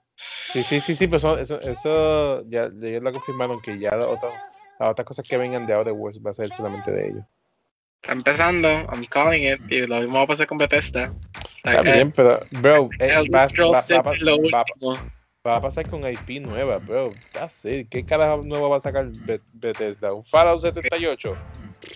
Sí, 0.52 0.62
sí, 0.64 0.80
sí, 0.80 0.94
sí, 0.94 1.06
pero 1.06 1.16
eso, 1.16 1.38
eso, 1.38 1.60
eso 1.60 2.44
ya 2.50 2.64
ellos 2.82 3.02
lo 3.02 3.12
confirmaron 3.12 3.60
que 3.60 3.78
ya 3.78 3.96
otras, 3.96 4.34
otras 4.80 5.06
cosas 5.06 5.26
que 5.28 5.36
vengan 5.36 5.64
de 5.66 5.74
Outer 5.74 5.92
Worlds 5.92 6.20
va 6.24 6.30
a 6.30 6.34
ser 6.34 6.48
solamente 6.52 6.90
de 6.90 7.08
ellos. 7.08 7.24
Está 8.02 8.12
empezando, 8.12 8.68
I'm 8.68 9.06
calling 9.06 9.46
it, 9.52 9.60
y 9.70 9.86
lo 9.86 9.98
mismo 9.98 10.14
va 10.14 10.22
a 10.22 10.26
pasar 10.26 10.46
con 10.48 10.58
Bethesda. 10.58 11.12
Está 11.64 11.82
bien, 11.82 12.12
pero, 12.12 12.38
bro, 12.60 12.88
eh, 12.98 13.28
va, 13.32 13.48
Scrolls 13.48 13.74
va- 13.76 13.82
6 13.82 14.00
va- 14.06 14.14
es 14.14 14.20
lo 14.22 14.36
va- 14.50 14.64
último. 14.70 15.10
va 15.46 15.56
a 15.56 15.60
pasar 15.62 15.88
con 15.88 16.00
IP 16.10 16.40
nueva, 16.40 16.78
bro. 16.78 17.12
It. 17.64 17.88
¿Qué 17.88 18.04
carajo 18.04 18.40
nuevo 18.44 18.68
va 18.70 18.76
a 18.78 18.80
sacar 18.80 19.06
Be- 19.24 19.40
Bethesda? 19.54 20.12
¿Un 20.12 20.22
Fallout 20.24 20.60
78? 20.62 21.36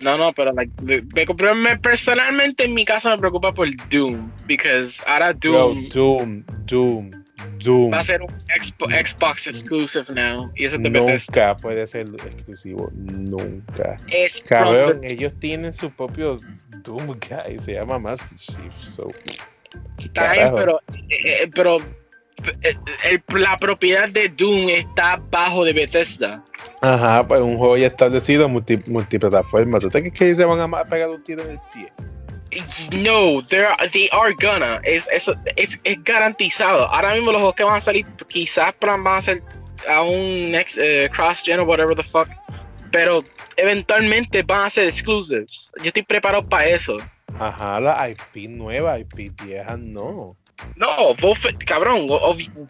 No, 0.02 0.16
no, 0.16 0.32
pero 0.32 0.52
like, 0.52 0.72
me- 0.82 1.76
personalmente 1.78 2.64
en 2.64 2.74
mi 2.74 2.84
casa 2.84 3.10
me 3.10 3.18
preocupa 3.18 3.52
por 3.52 3.68
Doom, 3.90 4.30
because 4.46 5.02
ahora 5.06 5.32
Bro, 5.34 5.50
Doom 5.74 5.88
Doom, 5.90 6.44
Doom, 6.66 7.10
Doom. 7.58 7.92
va 7.92 7.98
a 8.00 8.04
ser 8.04 8.22
un 8.22 8.28
Expo- 8.56 8.88
Xbox 8.90 9.46
exclusive 9.46 10.06
now, 10.14 10.50
y 10.56 10.64
eso 10.64 10.78
Bethesda. 10.78 11.00
Nunca 11.28 11.56
puede 11.56 11.86
ser 11.86 12.06
exclusivo. 12.26 12.90
Nunca. 12.94 13.96
Es 14.08 14.40
Cabrón, 14.42 15.00
ellos 15.04 15.32
tienen 15.38 15.72
su 15.72 15.90
propio 15.90 16.36
Doom 16.82 17.06
Guy. 17.18 17.58
Se 17.58 17.72
llama 17.74 17.98
Master 17.98 18.38
Chief. 18.38 18.74
So, 18.74 19.06
¿qué 19.26 19.36
Está 19.98 20.52
pero, 20.56 20.80
eh, 21.08 21.42
eh, 21.42 21.50
pero 21.54 21.76
eh, 22.62 22.76
el- 23.04 23.22
la 23.40 23.56
propiedad 23.56 24.08
de 24.08 24.28
Doom 24.28 24.68
está 24.68 25.20
bajo 25.30 25.64
de 25.64 25.72
Bethesda. 25.72 26.42
Ajá, 26.80 27.26
pues 27.26 27.40
un 27.40 27.56
juego 27.56 27.76
ya 27.76 27.86
establecido 27.86 28.48
multi, 28.48 28.78
multiplataforma. 28.86 29.78
¿Tú 29.78 29.88
crees 29.90 30.12
que 30.12 30.34
se 30.34 30.44
van 30.44 30.60
a 30.74 30.84
pegar 30.84 31.08
un 31.10 31.22
tiro 31.24 31.42
en 31.42 31.50
el 31.52 31.60
pie? 31.72 31.92
No, 32.92 33.42
they're, 33.48 33.68
they 33.92 34.08
are 34.12 34.32
gonna. 34.40 34.80
Es, 34.84 35.08
es, 35.12 35.30
es, 35.56 35.78
es 35.82 36.04
garantizado. 36.04 36.86
Ahora 36.86 37.14
mismo 37.14 37.32
los 37.32 37.40
juegos 37.40 37.56
que 37.56 37.64
van 37.64 37.76
a 37.76 37.80
salir, 37.80 38.06
quizás 38.28 38.72
van 38.80 39.06
a 39.06 39.20
ser 39.20 39.42
a 39.88 40.02
un 40.02 40.52
next, 40.52 40.78
eh, 40.78 41.08
cross-gen 41.12 41.60
o 41.60 41.64
whatever 41.64 41.96
the 41.96 42.02
fuck. 42.02 42.28
Pero 42.92 43.24
eventualmente 43.56 44.42
van 44.44 44.66
a 44.66 44.70
ser 44.70 44.86
exclusives. 44.86 45.72
Yo 45.78 45.86
estoy 45.88 46.02
preparado 46.04 46.48
para 46.48 46.66
eso. 46.66 46.96
Ajá, 47.38 47.80
la 47.80 48.08
IP 48.10 48.48
nueva, 48.50 48.98
IP 48.98 49.30
vieja, 49.44 49.76
no. 49.76 50.36
No, 50.76 51.14
Wolfen, 51.20 51.56
cabrón, 51.58 52.06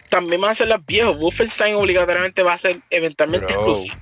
también 0.09 0.41
van 0.41 0.53
a 0.53 0.55
ser 0.55 0.69
las 0.69 0.85
viejas. 0.86 1.16
Wolfenstein 1.19 1.74
obligatoriamente 1.74 2.43
va 2.43 2.55
a 2.55 2.59
ser 2.59 2.81
eventualmente 2.91 3.47
Bro. 3.47 3.57
exclusivo. 3.57 3.95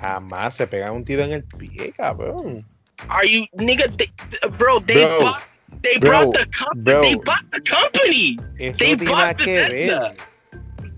Jamás 0.00 0.54
se 0.54 0.66
pegan 0.66 0.92
un 0.92 1.04
tiro 1.04 1.24
en 1.24 1.32
el 1.32 1.44
pie, 1.44 1.92
cabrón. 1.96 2.64
Are 3.08 3.28
you 3.28 3.44
nigga? 3.54 3.86
They, 3.96 4.08
bro, 4.56 4.80
they 4.80 5.04
Bro. 5.04 5.20
bought, 5.20 5.40
they 5.82 5.98
Bro. 5.98 6.10
bought 6.30 6.36
the 6.36 6.46
company. 6.56 7.00
They 7.00 7.14
bought 7.16 7.44
the 7.50 7.60
company. 7.62 8.36
Eso 8.58 8.78
They 8.78 8.96
no 8.96 9.12
bought 9.12 9.36
que 9.36 9.52
ver. 9.52 9.68
Bethesda. 9.70 10.14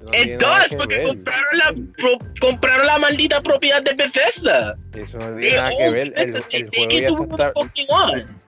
No 0.02 0.10
que 0.12 0.76
porque 0.76 0.96
ver. 0.98 1.06
compraron 1.08 1.58
la, 1.58 1.74
pro- 1.96 2.18
compraron 2.40 2.86
la 2.86 2.98
maldita 2.98 3.40
propiedad 3.40 3.82
de 3.82 3.94
Bethesda. 3.94 4.76
Eso 4.94 5.18
no 5.18 5.32
They 5.34 5.40
tiene 5.40 5.56
nada 5.56 5.70
que 5.76 5.90
ver. 5.90 6.12
El, 6.16 6.36
el 6.36 6.70
They 6.70 6.86
juego 6.86 6.90
ya 7.00 7.46
está. 7.46 7.52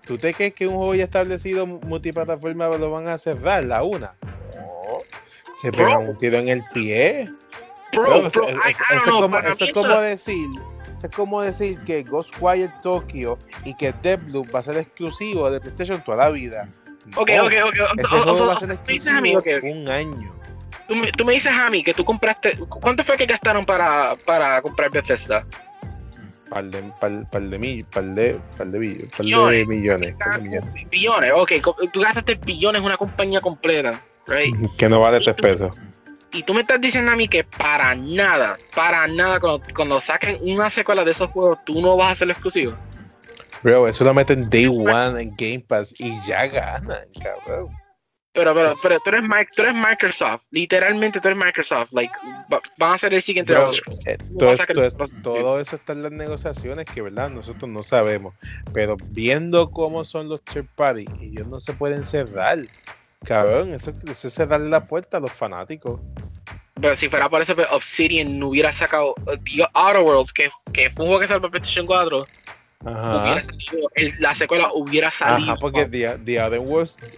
¿Tú 0.08 0.16
te 0.16 0.32
crees 0.32 0.54
que 0.54 0.66
un 0.66 0.74
juego 0.74 0.94
ya 0.94 1.04
establecido 1.04 1.66
multiplataforma 1.66 2.66
lo 2.78 2.90
van 2.90 3.08
a 3.08 3.18
cerrar 3.18 3.62
la 3.64 3.82
una? 3.82 4.14
No. 4.56 4.98
Se 5.60 5.70
Bro. 5.70 5.84
pegan 5.84 6.08
un 6.08 6.16
tiro 6.16 6.38
en 6.38 6.48
el 6.48 6.64
pie. 6.72 7.30
Bro, 7.92 8.02
Bro, 8.04 8.10
bro, 8.20 8.26
eso, 8.28 8.42
I, 8.42 8.46
eso- 8.48 8.58
I 8.68 8.70
eso 8.70 8.84
don't 8.90 9.06
es 9.06 9.12
como, 9.12 9.30
para 9.30 9.50
eso 9.50 9.64
mí 9.64 9.70
es 9.70 9.74
como 9.74 10.00
decir, 10.00 10.48
eso 10.96 11.06
es 11.06 11.14
como 11.14 11.42
decir 11.42 11.80
que 11.84 12.02
Ghostwire 12.04 12.72
Tokyo 12.82 13.36
y 13.64 13.74
que 13.76 13.92
Deathloop 14.02 14.54
va 14.54 14.60
a 14.60 14.62
ser 14.62 14.78
exclusivo 14.78 15.50
de 15.50 15.60
PlayStation 15.60 16.02
toda 16.02 16.16
la 16.16 16.30
vida. 16.30 16.68
Ok, 17.16 17.30
No, 17.36 17.44
ok, 17.46 17.52
ok. 17.66 17.74
Ese 17.98 18.14
o- 18.16 18.22
juego 18.22 18.44
o- 18.44 18.46
va 18.46 18.54
a 18.54 18.60
ser 18.60 18.78
dices 18.86 19.12
a 19.12 19.20
mí, 19.20 19.32
exclusivo 19.34 19.72
un 19.72 19.88
año. 19.90 20.34
Tú, 20.86 20.94
me, 20.94 21.12
tú 21.12 21.24
me 21.26 21.34
dices 21.34 21.52
a 21.52 21.68
mí 21.68 21.82
que 21.84 21.92
tú 21.92 22.02
compraste. 22.02 22.56
¿Cuánto 22.66 23.04
fue 23.04 23.18
que 23.18 23.26
gastaron 23.26 23.66
para, 23.66 24.14
para 24.24 24.62
comprar 24.62 24.90
Bethesda? 24.90 25.44
Par 26.48 26.64
de, 26.64 26.82
par, 27.00 27.10
par 27.30 27.40
de, 27.42 27.58
mil, 27.58 27.84
par 27.86 28.02
de, 28.04 28.38
par 28.56 28.66
de, 28.66 28.78
bill- 28.78 29.08
par 29.10 29.26
de 29.26 29.64
millones. 29.66 30.14
par 30.18 30.40
de 30.40 30.48
millones. 30.48 30.74
Billones, 30.90 31.32
ok, 31.34 31.52
tú 31.92 32.00
gastaste 32.00 32.34
billones 32.36 32.80
en 32.80 32.86
una 32.86 32.96
compañía 32.96 33.40
completa, 33.40 34.02
right? 34.26 34.54
Que 34.76 34.88
no 34.88 35.00
vale 35.00 35.20
tres 35.20 35.34
pesos. 35.36 35.76
Y 36.32 36.42
tú 36.42 36.52
me 36.52 36.60
estás 36.60 36.80
diciendo 36.80 37.10
a 37.10 37.16
mí 37.16 37.26
que 37.26 37.42
para 37.44 37.94
nada, 37.94 38.56
para 38.74 39.06
nada, 39.08 39.40
cuando, 39.40 39.62
cuando 39.74 40.00
saquen 40.00 40.38
una 40.42 40.68
secuela 40.68 41.02
de 41.04 41.12
esos 41.12 41.30
juegos, 41.30 41.58
tú 41.64 41.80
no 41.80 41.96
vas 41.96 42.08
a 42.08 42.10
hacerlo 42.10 42.32
exclusivo. 42.32 42.74
Bro, 43.62 43.88
eso 43.88 44.04
lo 44.04 44.12
meten 44.14 44.48
day 44.50 44.66
one 44.66 45.20
en 45.20 45.34
Game 45.36 45.64
Pass 45.66 45.94
y 45.98 46.12
ya 46.26 46.46
ganan, 46.46 46.98
cabrón. 47.22 47.68
Pero, 48.38 48.54
pero, 48.54 48.72
pero 48.82 49.00
tú 49.00 49.10
eres, 49.10 49.22
Mike, 49.22 49.50
tú 49.54 49.62
eres 49.62 49.74
Microsoft, 49.74 50.42
literalmente 50.50 51.20
tú 51.20 51.28
eres 51.28 51.38
Microsoft, 51.44 51.92
like, 51.92 52.12
va- 52.52 52.60
van 52.78 52.94
a 52.94 52.98
ser 52.98 53.12
el 53.14 53.22
siguiente 53.22 53.52
Bro, 53.52 53.70
eh, 54.06 54.18
todo, 55.22 55.60
eso 55.60 55.76
está 55.76 55.92
en 55.92 56.02
las 56.02 56.12
negociaciones 56.12 56.84
que, 56.86 57.02
¿verdad? 57.02 57.30
Nosotros 57.30 57.68
no 57.70 57.82
sabemos. 57.82 58.34
Pero 58.72 58.96
viendo 59.08 59.70
cómo 59.70 60.04
son 60.04 60.28
los 60.28 60.42
third 60.42 60.66
party, 60.76 61.04
ellos 61.20 61.46
no 61.46 61.60
se 61.60 61.72
pueden 61.74 62.04
cerrar. 62.04 62.58
Cabrón, 63.24 63.74
eso, 63.74 63.92
eso 64.08 64.28
es 64.28 64.34
cerrarle 64.34 64.68
la 64.68 64.86
puerta 64.86 65.16
a 65.16 65.20
los 65.20 65.32
fanáticos. 65.32 66.00
Pero 66.80 66.94
si 66.94 67.08
fuera 67.08 67.28
por 67.28 67.42
eso, 67.42 67.56
pues, 67.56 67.66
Obsidian 67.72 68.38
no 68.38 68.50
hubiera 68.50 68.70
sacado 68.70 69.14
The 69.26 69.66
Outer 69.74 70.02
Worlds, 70.02 70.32
que, 70.32 70.50
que 70.72 70.90
fue 70.90 71.04
un 71.04 71.10
juego 71.10 71.20
que 71.20 71.26
salió 71.26 71.40
para 71.42 71.50
PlayStation 71.50 71.86
4, 71.86 72.20
Ajá. 72.20 72.57
Hubiera 72.84 73.42
salido, 73.42 73.90
el- 73.94 74.14
la 74.20 74.34
secuela 74.34 74.70
hubiera 74.72 75.10
salido. 75.10 75.52
Ajá, 75.52 75.60
porque 75.60 75.84
The, 75.86 76.18
The 76.24 76.40
Other 76.42 76.60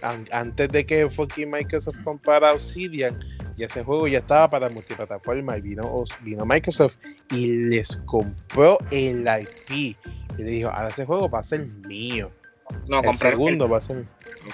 an- 0.01 0.27
antes 0.31 0.69
de 0.69 0.85
que 0.85 1.09
fucking 1.09 1.49
Microsoft 1.49 1.97
comprara 2.03 2.53
Obsidian, 2.53 3.17
ya 3.55 3.67
ese 3.67 3.83
juego 3.83 4.07
ya 4.07 4.19
estaba 4.19 4.49
para 4.49 4.69
multiplataforma 4.69 5.57
y 5.57 5.61
vino, 5.61 6.03
vino 6.21 6.45
Microsoft 6.45 6.97
y 7.31 7.47
les 7.47 7.95
compró 8.05 8.79
el 8.91 9.27
IP. 9.27 9.71
Y 10.37 10.43
le 10.43 10.43
dijo, 10.43 10.69
ahora 10.69 10.89
ese 10.89 11.05
juego 11.05 11.29
va 11.29 11.39
a 11.39 11.43
ser 11.43 11.65
mío. 11.65 12.31
no, 12.87 13.01
el 13.03 13.17
segundo 13.17 13.67
va 13.67 13.79
a 13.79 13.81
ser, 13.81 14.05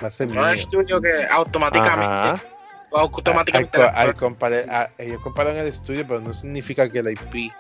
va 0.04 0.08
a 0.08 0.12
ser 0.12 0.28
comprar 0.28 0.50
el 0.50 0.56
mío. 0.56 0.62
estudio 0.64 1.02
que 1.02 1.12
automáticamente, 1.30 2.04
Ajá. 2.06 2.44
Automáticamente 2.92 3.78
al 3.82 4.14
a- 4.70 4.90
ellos 4.98 5.22
compraron 5.22 5.56
el 5.58 5.68
estudio, 5.68 6.06
pero 6.08 6.20
no 6.22 6.34
significa 6.34 6.90
que 6.90 7.00
el 7.00 7.12
IP 7.12 7.52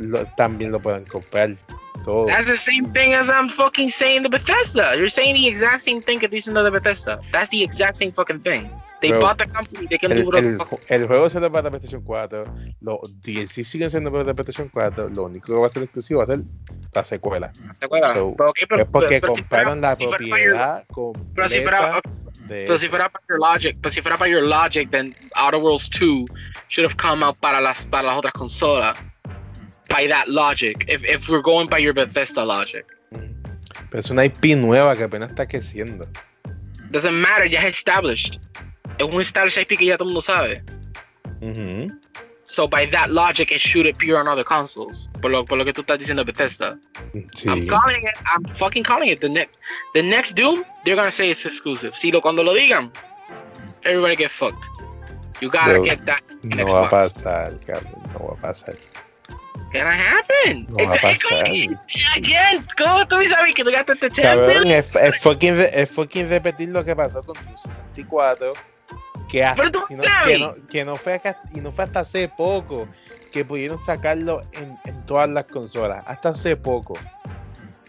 lo- 0.00 0.26
también 0.36 0.70
lo 0.72 0.80
puedan 0.80 1.04
comprar. 1.04 1.50
Todo. 2.06 2.26
That's 2.26 2.46
the 2.46 2.56
same 2.56 2.92
thing 2.92 3.14
as 3.14 3.28
I'm 3.28 3.48
fucking 3.50 3.90
saying 3.90 4.22
the 4.22 4.28
Bethesda. 4.30 4.94
You're 4.96 5.10
saying 5.10 5.34
the 5.34 5.48
exact 5.48 5.80
same 5.82 6.00
thing 6.00 6.20
que 6.20 6.28
dicen 6.28 6.54
de 6.54 6.70
Bethesda. 6.70 7.18
That's 7.32 7.50
the 7.50 7.64
exact 7.64 7.96
same 7.96 8.12
fucking 8.12 8.40
thing. 8.42 8.70
They 9.02 9.10
Bro, 9.10 9.20
bought 9.20 9.38
the 9.38 9.46
company, 9.46 9.86
they 9.88 9.98
can 9.98 10.10
El, 10.12 10.20
do 10.22 10.26
whatever 10.26 10.48
el 10.52 10.58
the 10.58 10.64
fuck. 10.64 10.80
el 10.88 11.06
juego 11.06 11.28
se 11.28 11.38
para 11.50 11.68
PlayStation 11.68 12.00
4, 12.02 12.44
los 12.80 13.20
DLC 13.20 13.62
siguen 13.62 13.90
siendo 13.90 14.10
para 14.10 14.32
PlayStation 14.32 14.70
4, 14.70 15.10
lo 15.10 15.24
único 15.24 15.48
que 15.52 15.52
va 15.60 15.66
a 15.66 15.68
ser 15.68 15.82
exclusivo 15.82 16.18
va 16.20 16.24
a 16.24 16.26
ser 16.28 16.38
la 16.94 17.04
secuela. 17.04 17.52
¿Te 17.78 17.84
acuerdas? 17.86 18.14
so, 18.16 18.34
Pero, 18.36 18.50
ok, 18.50 18.56
pero- 18.68 18.82
es 18.82 18.88
porque 18.90 19.20
pero 19.20 19.32
compraron 19.34 19.80
la 19.82 19.96
si 19.96 20.04
fuera 20.06 20.18
para 20.18 20.42
your- 20.42 20.56
propiedad 20.56 20.84
Pero 21.34 21.48
si 21.48 21.60
fuera, 21.60 21.78
completa 22.00 22.10
de 22.46 22.64
pero 22.66 22.78
si 22.78 22.88
fuera 22.88 23.08
para 23.10 23.24
your 23.28 23.38
logic, 23.38 23.78
pero 23.82 23.92
si 23.92 24.00
fuera 24.00 24.16
para 24.16 24.30
your 24.30 24.42
logic, 24.44 24.90
then 24.90 25.14
Outer 25.34 25.60
Worlds 25.60 25.90
2 25.90 26.24
should 26.68 26.88
have 26.90 26.96
come 26.96 27.22
out 27.22 27.36
para 27.38 27.60
las 27.60 27.84
para 27.86 28.06
las 28.08 28.16
otras 28.16 28.32
consolas. 28.32 28.96
By 29.88 30.06
that 30.08 30.28
logic, 30.28 30.84
if, 30.88 31.04
if 31.04 31.28
we're 31.28 31.42
going 31.42 31.68
by 31.68 31.78
your 31.78 31.92
Bethesda 31.94 32.44
logic, 32.44 32.84
Pero 33.90 34.00
es 34.00 34.10
una 34.10 34.24
IP 34.24 34.56
nueva 34.56 34.96
que 34.96 35.04
apenas 35.04 35.30
está 35.30 35.46
creciendo. 35.46 36.06
doesn't 36.90 37.14
matter, 37.20 37.46
ya 37.46 37.60
es 37.60 37.74
established. 37.76 38.38
Es 38.98 39.04
un 39.06 39.20
established 39.20 39.58
IP 39.58 39.78
que 39.78 39.86
ya 39.86 39.96
todo 39.96 40.08
el 40.08 40.14
mundo 40.14 40.20
sabe. 40.22 40.62
Ujú. 41.40 41.90
So 42.44 42.66
by 42.68 42.86
that 42.86 43.10
logic, 43.10 43.50
it 43.50 43.60
should 43.60 43.86
appear 43.86 44.16
on 44.18 44.28
other 44.28 44.44
consoles. 44.44 45.08
Por 45.20 45.30
lo, 45.30 45.44
por 45.44 45.58
lo 45.58 45.64
que 45.64 45.72
tú 45.72 45.82
estás 45.82 45.98
diciendo 45.98 46.24
Bethesda. 46.24 46.78
Sí. 47.34 47.48
I'm 47.48 47.66
calling 47.66 48.02
it. 48.04 48.16
I'm 48.24 48.44
fucking 48.54 48.84
calling 48.84 49.08
it. 49.10 49.20
The 49.20 49.28
next, 49.28 49.56
the 49.94 50.02
next 50.02 50.34
Doom, 50.36 50.64
they're 50.84 50.96
gonna 50.96 51.10
say 51.12 51.30
it's 51.30 51.44
exclusive. 51.44 51.94
Si 51.96 52.10
lo 52.12 52.20
cuando 52.20 52.42
lo 52.42 52.54
digan, 52.54 52.90
everybody 53.84 54.16
get 54.16 54.30
fucked. 54.30 54.64
You 55.40 55.50
gotta 55.50 55.74
Bro, 55.74 55.84
get 55.84 56.04
that. 56.06 56.22
No 56.44 56.64
Xbox. 56.64 56.72
va 56.72 56.86
a 56.86 56.90
pasar, 56.90 57.60
cabrón. 57.66 58.12
No 58.14 58.26
va 58.28 58.34
a 58.38 58.40
pasar. 58.40 58.74
Gonna 59.72 59.92
happen. 59.92 60.66
No 60.70 60.76
va 60.88 60.94
a 60.94 60.98
pasar. 60.98 61.44
Again, 62.16 62.66
¿cómo 62.78 63.06
tú 63.08 63.16
sabes 63.28 63.54
que 63.54 63.64
tú 63.64 63.70
gastaste 63.70 64.08
10 64.10 64.20
Cabrón, 64.26 64.66
es, 64.68 64.94
es 64.96 65.18
fucking, 65.20 65.56
es 65.72 65.90
fucking 65.90 66.28
repetir 66.28 66.68
lo 66.70 66.84
que 66.84 66.94
pasó 66.94 67.20
con 67.22 67.34
tu 67.34 67.58
64. 67.58 68.52
Que, 69.28 69.44
hasta- 69.44 69.56
Pero 69.62 69.72
tú 69.72 69.84
y 69.90 69.94
no, 69.96 70.02
que, 70.24 70.38
no, 70.38 70.54
que 70.68 70.84
no 70.84 70.96
fue 70.96 71.14
hasta, 71.14 71.40
y 71.52 71.60
no 71.60 71.72
fue 71.72 71.84
hasta 71.84 72.00
hace 72.00 72.28
poco 72.28 72.88
que 73.32 73.44
pudieron 73.44 73.76
sacarlo 73.78 74.40
en, 74.52 74.78
en 74.84 75.04
todas 75.04 75.28
las 75.28 75.46
consolas. 75.46 76.02
Hasta 76.06 76.30
hace 76.30 76.56
poco. 76.56 76.94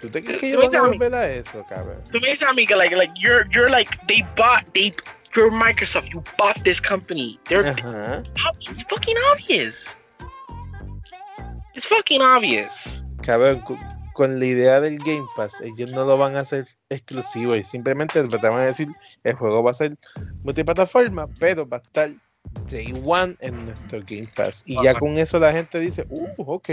¿Tú 0.02 0.10
te 0.10 0.24
crees 0.24 0.40
que 0.42 0.50
yo 0.52 0.62
voy 0.62 0.76
a 0.76 0.82
volver 0.82 1.14
a 1.16 1.28
eso, 1.30 1.66
cabrón? 1.70 2.02
Tú 2.12 2.20
me 2.20 2.30
dices 2.30 2.48
a 2.48 2.54
mí 2.54 2.66
que 2.68 2.76
like, 2.76 2.96
like 2.96 3.14
you're, 3.20 3.48
you're 3.52 3.70
like 3.70 3.90
they 4.08 4.24
bought, 4.36 4.64
they, 4.74 4.94
you're 5.36 5.52
Microsoft. 5.52 6.10
You 6.14 6.24
bought 6.38 6.62
this 6.64 6.82
company. 6.82 7.40
They're 7.48 7.68
Ajá. 7.70 8.24
It's 8.70 8.84
fucking 8.84 9.16
obvious. 9.32 9.98
It's 11.78 11.86
fucking 11.86 12.24
obvious. 12.24 13.06
Cabrón, 13.22 13.62
con 14.14 14.40
la 14.40 14.46
idea 14.48 14.82
del 14.82 14.98
Game 14.98 15.28
Pass, 15.36 15.62
ellos 15.62 15.92
no 15.92 16.06
lo 16.06 16.18
van 16.18 16.36
a 16.36 16.40
hacer 16.40 16.68
exclusivo 16.90 17.56
y 17.56 17.64
simplemente 17.64 18.24
te 18.24 18.38
van 18.38 18.60
a 18.60 18.66
decir 18.66 18.88
el 19.24 19.36
juego 19.36 19.62
va 19.62 19.70
a 19.70 19.74
ser 19.76 19.96
multiplataforma, 20.44 21.28
pero 21.40 21.70
va 21.70 21.78
a 21.78 21.82
estar 21.82 22.12
Day 22.72 23.00
One 23.06 23.38
en 23.42 23.64
nuestro 23.64 24.00
Game 24.00 24.28
Pass. 24.36 24.64
Y 24.66 24.82
ya 24.82 24.96
con 24.96 25.20
eso 25.20 25.38
la 25.38 25.52
gente 25.52 25.80
dice, 25.80 26.08
uh, 26.10 26.28
ok, 26.38 26.68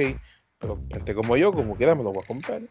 pero 0.58 0.80
gente 0.90 1.14
como 1.14 1.36
yo, 1.36 1.52
como 1.52 1.76
quiera, 1.76 1.94
me 1.94 2.02
lo 2.02 2.10
voy 2.10 2.24
a 2.24 2.26
comprar. 2.26 2.62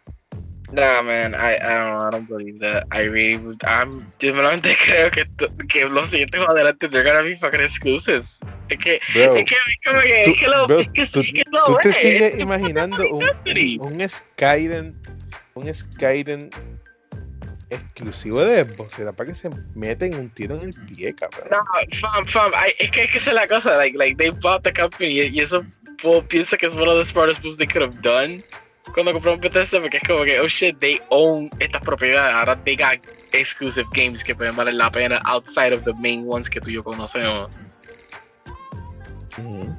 Nah, 0.73 1.03
man, 1.03 1.35
I, 1.35 1.55
I 1.55 1.77
don't 1.77 2.01
I 2.03 2.09
don't 2.09 2.27
believe 2.27 2.59
that. 2.61 2.85
I 2.91 3.01
really, 3.03 3.39
I'm, 3.63 4.11
realmente 4.19 4.75
creo 4.85 5.11
que, 5.11 5.25
que 5.67 5.85
los 5.87 6.09
siguientes 6.09 6.39
juegos 6.39 6.55
adelante 6.55 6.89
they're 6.89 7.03
gonna 7.03 7.21
be 7.21 7.35
fucking 7.37 7.61
exclusives. 7.61 8.39
Es 8.69 8.77
que, 8.79 8.99
Bro, 9.13 9.35
es 9.35 9.45
que, 9.45 9.55
como 9.85 10.01
que, 10.01 10.23
tú- 10.25 10.31
es 10.31 10.39
que 10.39 10.47
lo, 10.47 10.67
bro, 10.67 10.79
es 10.79 10.87
que, 10.87 11.05
tú- 11.05 11.19
es 11.21 11.31
que 11.31 11.43
no, 11.51 11.63
tú 11.65 11.77
te 11.83 11.93
sigues 11.93 12.21
es 12.31 12.35
que 12.37 12.41
imaginando 12.41 13.07
un, 13.07 13.23
un, 13.23 13.93
un 14.01 14.09
Skyrim, 14.09 14.95
un 15.53 15.73
Skyrim 15.73 16.49
exclusivo 17.69 18.43
de 18.43 18.63
Xbox, 18.65 18.93
será 18.93 19.11
para 19.13 19.29
que 19.29 19.35
se 19.35 19.49
meten 19.75 20.15
un 20.15 20.29
tiro 20.29 20.55
en 20.55 20.69
el 20.69 20.73
pie, 20.85 21.13
cabrón. 21.15 21.49
No, 21.51 21.59
fam, 21.99 22.25
fam, 22.25 22.51
I- 22.53 22.73
es 22.79 22.89
que, 22.91 23.03
es 23.03 23.11
que 23.11 23.17
esa 23.19 23.29
es 23.31 23.35
la 23.35 23.47
cosa, 23.47 23.77
like, 23.77 23.97
like, 23.97 24.15
they 24.17 24.31
bought 24.31 24.63
the 24.63 24.73
company, 24.73 25.21
y, 25.21 25.27
y 25.27 25.39
eso, 25.39 25.63
pues, 26.01 26.23
pienso 26.29 26.57
que 26.57 26.65
es 26.67 26.75
one 26.75 26.87
of 26.89 26.97
the 26.97 27.03
smartest 27.05 27.43
moves 27.43 27.57
they 27.57 27.67
could 27.67 27.83
have 27.83 27.99
done 28.01 28.41
cuando 28.93 29.11
compraron 29.11 29.39
Bethesda, 29.39 29.81
porque 29.81 29.97
es 29.97 30.03
como 30.03 30.23
que, 30.23 30.39
oh 30.39 30.47
shit, 30.47 30.77
they 30.79 31.01
own 31.09 31.49
estas 31.59 31.81
propiedades, 31.81 32.33
ahora 32.33 32.55
they 32.63 32.75
got 32.75 32.99
exclusive 33.31 33.87
games 33.93 34.23
que 34.23 34.35
pueden 34.35 34.55
valer 34.55 34.75
la 34.75 34.91
pena 34.91 35.21
outside 35.25 35.73
of 35.73 35.83
the 35.83 35.93
main 35.95 36.25
ones 36.27 36.49
que 36.49 36.61
tú 36.61 36.69
y 36.69 36.73
yo 36.73 36.83
conocemos. 36.83 37.49
Ujú. 39.37 39.75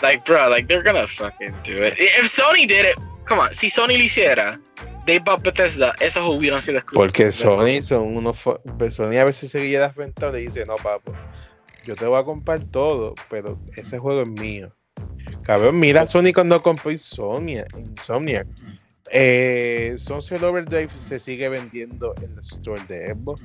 Like, 0.00 0.24
bro, 0.24 0.48
like, 0.48 0.68
they're 0.68 0.84
gonna 0.84 1.08
fucking 1.08 1.52
do 1.64 1.84
it. 1.84 1.94
If 1.98 2.32
Sony 2.32 2.68
did 2.68 2.86
it, 2.86 2.96
come 3.26 3.40
on, 3.40 3.52
si 3.52 3.68
Sony 3.68 3.98
lo 3.98 4.04
hiciera, 4.04 4.60
they 5.06 5.18
bought 5.18 5.42
Bethesda, 5.42 5.94
esos 5.98 6.22
hubieran 6.22 6.62
sido 6.62 6.78
exclusivos. 6.78 7.06
Porque 7.06 7.32
Sony 7.32 7.82
son 7.82 8.16
unos 8.16 8.38
pues 8.78 8.94
Sony 8.94 9.16
a 9.18 9.24
veces 9.24 9.50
se 9.50 9.60
guía 9.60 9.80
las 9.80 9.96
ventas 9.96 10.32
y 10.36 10.46
dice, 10.46 10.64
no 10.64 10.76
papo, 10.76 11.12
yo 11.84 11.96
te 11.96 12.06
voy 12.06 12.20
a 12.20 12.24
comprar 12.24 12.60
todo, 12.70 13.16
pero 13.28 13.58
ese 13.76 13.98
juego 13.98 14.22
es 14.22 14.28
mío. 14.28 14.72
Cabrón, 15.48 15.80
mira 15.80 16.06
Sony 16.06 16.34
cuando 16.34 16.60
compró 16.60 16.90
Insomnia, 16.90 17.64
Insomniac. 17.74 18.46
Eh, 19.10 19.94
Sunset 19.96 20.42
Overdrive 20.42 20.90
se 20.94 21.18
sigue 21.18 21.48
vendiendo 21.48 22.14
en 22.22 22.34
el 22.34 22.40
store 22.40 22.82
de 22.86 23.14
Xbox. 23.14 23.42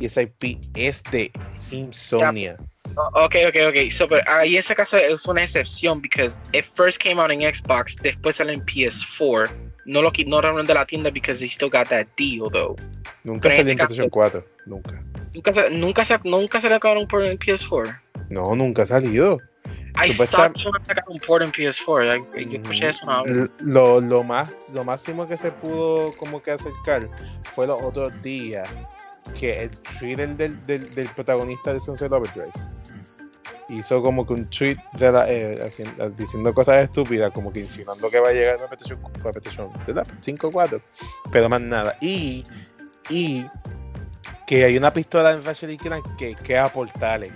Y 0.00 0.06
esa 0.06 0.22
IP 0.22 0.58
es 0.74 1.02
de 1.12 1.30
Insomnia. 1.70 2.56
Oh, 2.96 3.24
ok, 3.24 3.34
ok, 3.48 3.56
ok. 3.68 3.90
So, 3.90 4.08
pero 4.08 4.22
ahí 4.26 4.56
esa 4.56 4.74
casa 4.74 4.98
es 4.98 5.26
una 5.26 5.42
excepción 5.42 6.00
because 6.00 6.38
it 6.54 6.64
first 6.72 6.98
came 7.02 7.20
out 7.20 7.30
en 7.30 7.42
Xbox, 7.42 7.96
después 8.02 8.36
salió 8.36 8.54
en 8.54 8.64
PS4. 8.64 9.50
No 9.84 10.00
lo 10.00 10.12
ignoraron 10.14 10.64
de 10.64 10.72
la 10.72 10.86
tienda 10.86 11.10
because 11.10 11.40
they 11.40 11.50
still 11.50 11.68
got 11.68 11.86
that 11.88 12.06
deal 12.16 12.50
though. 12.50 12.76
Nunca 13.24 13.50
en 13.50 13.56
salió 13.56 13.72
en 13.72 13.80
este 13.80 13.86
PlayStation 13.88 14.08
4. 14.08 14.46
Nunca. 14.64 15.04
Nunca 15.34 15.52
se, 15.52 15.68
nunca 15.68 16.04
se, 16.06 16.18
nunca 16.24 16.76
acabaron 16.76 17.06
por 17.06 17.22
en 17.22 17.38
PS4. 17.38 18.00
No, 18.30 18.56
nunca 18.56 18.84
ha 18.84 18.86
salido. 18.86 19.38
I 20.04 20.12
Supuesta- 20.12 20.36
thought 20.52 20.58
sacaron 20.86 21.04
un 21.14 21.18
port 21.20 21.42
en 21.42 21.50
PS4. 21.52 22.16
I- 22.36 22.48
yo 22.50 22.58
escuché 22.60 22.88
eso 22.90 23.04
una 23.06 23.22
vez. 23.22 23.32
L- 23.32 23.50
Lo, 23.60 24.00
lo 24.00 24.22
más 24.22 24.52
lo 24.74 24.84
máximo 24.84 25.26
que 25.26 25.36
se 25.36 25.50
pudo 25.52 26.12
como 26.18 26.42
que 26.42 26.50
acercar 26.52 27.08
fue 27.54 27.66
los 27.66 27.82
otros 27.82 28.12
días 28.22 28.68
que 29.38 29.64
el 29.64 29.70
thriller 29.70 30.36
del, 30.36 30.66
del, 30.66 30.94
del 30.94 31.08
protagonista 31.08 31.72
de 31.72 31.80
Sunset 31.80 32.12
Overdrive 32.12 32.52
hizo 33.68 34.00
como 34.00 34.24
que 34.24 34.32
un 34.34 34.48
tweet 34.48 34.76
de 34.92 35.10
la- 35.12 35.28
eh, 35.30 35.58
haciendo- 35.66 36.10
diciendo 36.10 36.54
cosas 36.54 36.84
estúpidas 36.84 37.32
como 37.32 37.52
que 37.52 37.60
insinuando 37.60 38.08
que 38.10 38.20
va 38.20 38.28
a 38.28 38.32
llegar 38.32 38.54
a 38.62 38.66
PlayStation, 38.68 39.00
a 39.04 39.08
PlayStation 39.30 39.72
¿verdad? 39.86 40.06
5 40.20 40.50
4 40.52 40.80
pero 41.32 41.48
más 41.48 41.60
nada 41.60 41.96
y 42.00 42.44
y 43.10 43.44
que 44.46 44.64
hay 44.64 44.76
una 44.76 44.92
pistola 44.92 45.32
en 45.32 45.44
Ratchet 45.44 45.70
y 45.70 45.78
Clank 45.78 46.16
que 46.16 46.34
queda 46.36 46.68
portales 46.68 47.32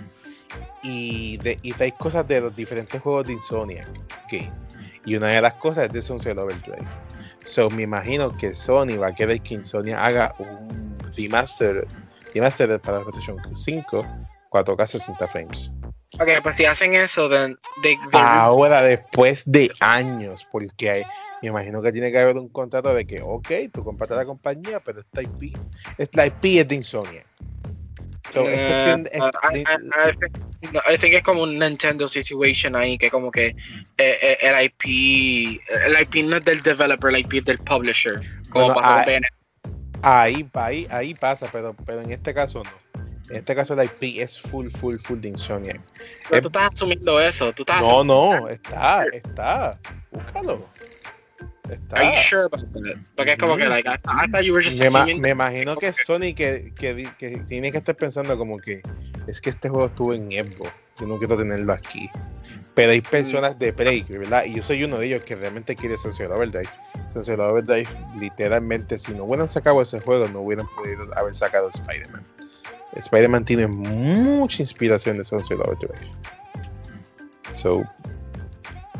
y, 0.83 1.37
de, 1.37 1.57
y 1.61 1.73
trae 1.73 1.91
cosas 1.93 2.27
de 2.27 2.41
los 2.41 2.55
diferentes 2.55 3.01
juegos 3.01 3.27
de 3.27 3.33
Insomniac 3.33 3.87
Game. 4.31 4.51
Y 5.05 5.15
una 5.15 5.27
de 5.29 5.41
las 5.41 5.53
cosas 5.53 5.85
es 5.87 5.93
de 5.93 6.01
Sunset 6.01 6.37
Overdrive. 6.37 6.85
So, 7.45 7.69
me 7.71 7.83
imagino 7.83 8.35
que 8.37 8.53
Sony 8.53 8.97
va 9.01 9.07
a 9.07 9.15
querer 9.15 9.41
que 9.41 9.63
Sony 9.65 9.93
haga 9.97 10.35
un 10.37 10.95
remaster, 11.17 11.87
remaster 12.33 12.79
para 12.79 12.99
PlayStation 13.01 13.37
5, 13.55 14.05
4K 14.51 14.85
60 14.87 15.27
frames. 15.27 15.71
Ok, 16.19 16.27
pues 16.43 16.55
si 16.57 16.65
hacen 16.65 16.93
eso, 16.93 17.29
then 17.29 17.57
they, 17.81 17.95
they- 18.11 18.21
Ahora, 18.21 18.81
después 18.83 19.43
de 19.45 19.71
años, 19.79 20.45
porque 20.51 20.89
hay- 20.91 21.03
me 21.41 21.47
imagino 21.47 21.81
que 21.81 21.91
tiene 21.91 22.11
que 22.11 22.19
haber 22.19 22.37
un 22.37 22.49
contrato 22.49 22.93
de 22.93 23.07
que, 23.07 23.21
ok, 23.21 23.49
tú 23.73 23.83
compraste 23.83 24.13
la 24.15 24.25
compañía, 24.25 24.79
pero 24.81 24.99
esta 24.99 25.21
IP, 25.23 25.57
es 25.97 26.09
la 26.13 26.27
IP 26.27 26.59
es 26.59 26.67
de 26.67 26.75
Insomnia. 26.75 27.23
So, 28.31 28.47
es 28.49 28.59
cuestión 28.59 29.03
de- 29.03 29.09
es- 29.13 29.21
uh, 29.21 29.29
I, 29.53 29.57
I- 29.57 29.61
I 29.61 30.17
think, 30.17 30.73
no, 30.73 31.17
es 31.17 31.23
como 31.23 31.43
un 31.43 31.57
Nintendo 31.57 32.07
situation 32.07 32.75
ahí, 32.75 32.97
que 32.97 33.09
como 33.09 33.31
que 33.31 33.47
eh, 33.47 33.55
eh, 33.97 34.37
el 34.41 34.65
IP, 34.65 35.61
el 35.85 36.01
IP 36.01 36.23
no 36.23 36.37
es 36.37 36.45
del 36.45 36.61
developer, 36.61 37.09
el 37.13 37.19
IP 37.21 37.33
es 37.39 37.45
del 37.45 37.57
publisher. 37.59 38.21
Como 38.49 38.73
con 38.73 38.83
Bayonetta. 39.05 39.27
Ahí, 40.03 40.47
ahí, 40.53 40.87
ahí 40.89 41.13
pasa, 41.13 41.47
pero, 41.51 41.75
pero 41.85 42.01
en 42.01 42.11
este 42.11 42.33
caso 42.33 42.63
no. 42.63 43.03
En 43.29 43.37
este 43.37 43.55
caso 43.55 43.75
la 43.75 43.85
IP 43.85 44.19
es 44.21 44.39
full, 44.39 44.67
full, 44.69 44.97
full 44.97 45.19
de 45.19 45.29
Insomnia. 45.29 45.79
Pero 46.29 46.41
tú 46.41 46.47
estás 46.49 46.73
asumiendo 46.73 47.19
eso, 47.21 47.53
tú 47.53 47.63
estás 47.63 47.81
No, 47.81 48.01
asumiendo- 48.01 48.39
no, 48.41 48.47
está, 48.49 49.05
está. 49.13 49.79
Búscalo. 50.11 50.67
Está. 51.69 51.97
Are 51.97 52.15
you 52.15 52.21
sure 52.23 52.45
about 52.45 52.61
that? 52.73 52.97
Porque 53.15 53.31
es 53.33 53.37
como 53.37 53.55
que, 53.55 53.67
like, 53.67 53.87
I, 53.87 53.93
I 54.07 54.27
thought 54.29 54.43
you 54.43 54.53
were 54.53 54.63
just 54.63 54.79
Me, 54.79 54.87
assuming. 54.87 55.21
me 55.21 55.29
imagino 55.29 55.75
que 55.75 55.93
Sony 55.93 56.33
que, 56.35 56.73
que, 56.75 57.07
que 57.17 57.37
tiene 57.47 57.71
que 57.71 57.77
estar 57.77 57.95
pensando 57.95 58.37
como 58.37 58.57
que 58.57 58.81
es 59.27 59.39
que 59.39 59.51
este 59.51 59.69
juego 59.69 59.85
estuvo 59.85 60.13
en 60.13 60.31
Xbox, 60.31 60.73
yo 60.99 61.07
no 61.07 61.17
quiero 61.17 61.37
tenerlo 61.37 61.71
aquí. 61.73 62.09
Pero 62.73 62.91
hay 62.91 63.01
personas 63.01 63.59
de 63.59 63.73
Play, 63.73 64.05
¿verdad? 64.09 64.45
Y 64.45 64.55
yo 64.55 64.63
soy 64.63 64.83
uno 64.83 64.97
de 64.97 65.07
ellos 65.07 65.23
que 65.23 65.35
realmente 65.35 65.75
quiere 65.75 65.97
Sunset 65.97 66.31
Overdrive. 66.31 66.69
Sunset 67.13 67.39
Overdrive, 67.39 67.87
literalmente, 68.19 68.97
si 68.97 69.13
no 69.13 69.25
hubieran 69.25 69.49
sacado 69.49 69.81
ese 69.81 69.99
juego, 69.99 70.27
no 70.29 70.41
hubieran 70.41 70.67
podido 70.75 71.03
haber 71.15 71.33
sacado 71.33 71.69
Spider-Man. 71.69 72.25
Spider-Man 72.95 73.45
tiene 73.45 73.67
mucha 73.67 74.61
inspiración 74.63 75.17
de 75.17 75.23
Sunset 75.23 75.59
Overdrive. 75.59 75.99
So, 77.53 77.83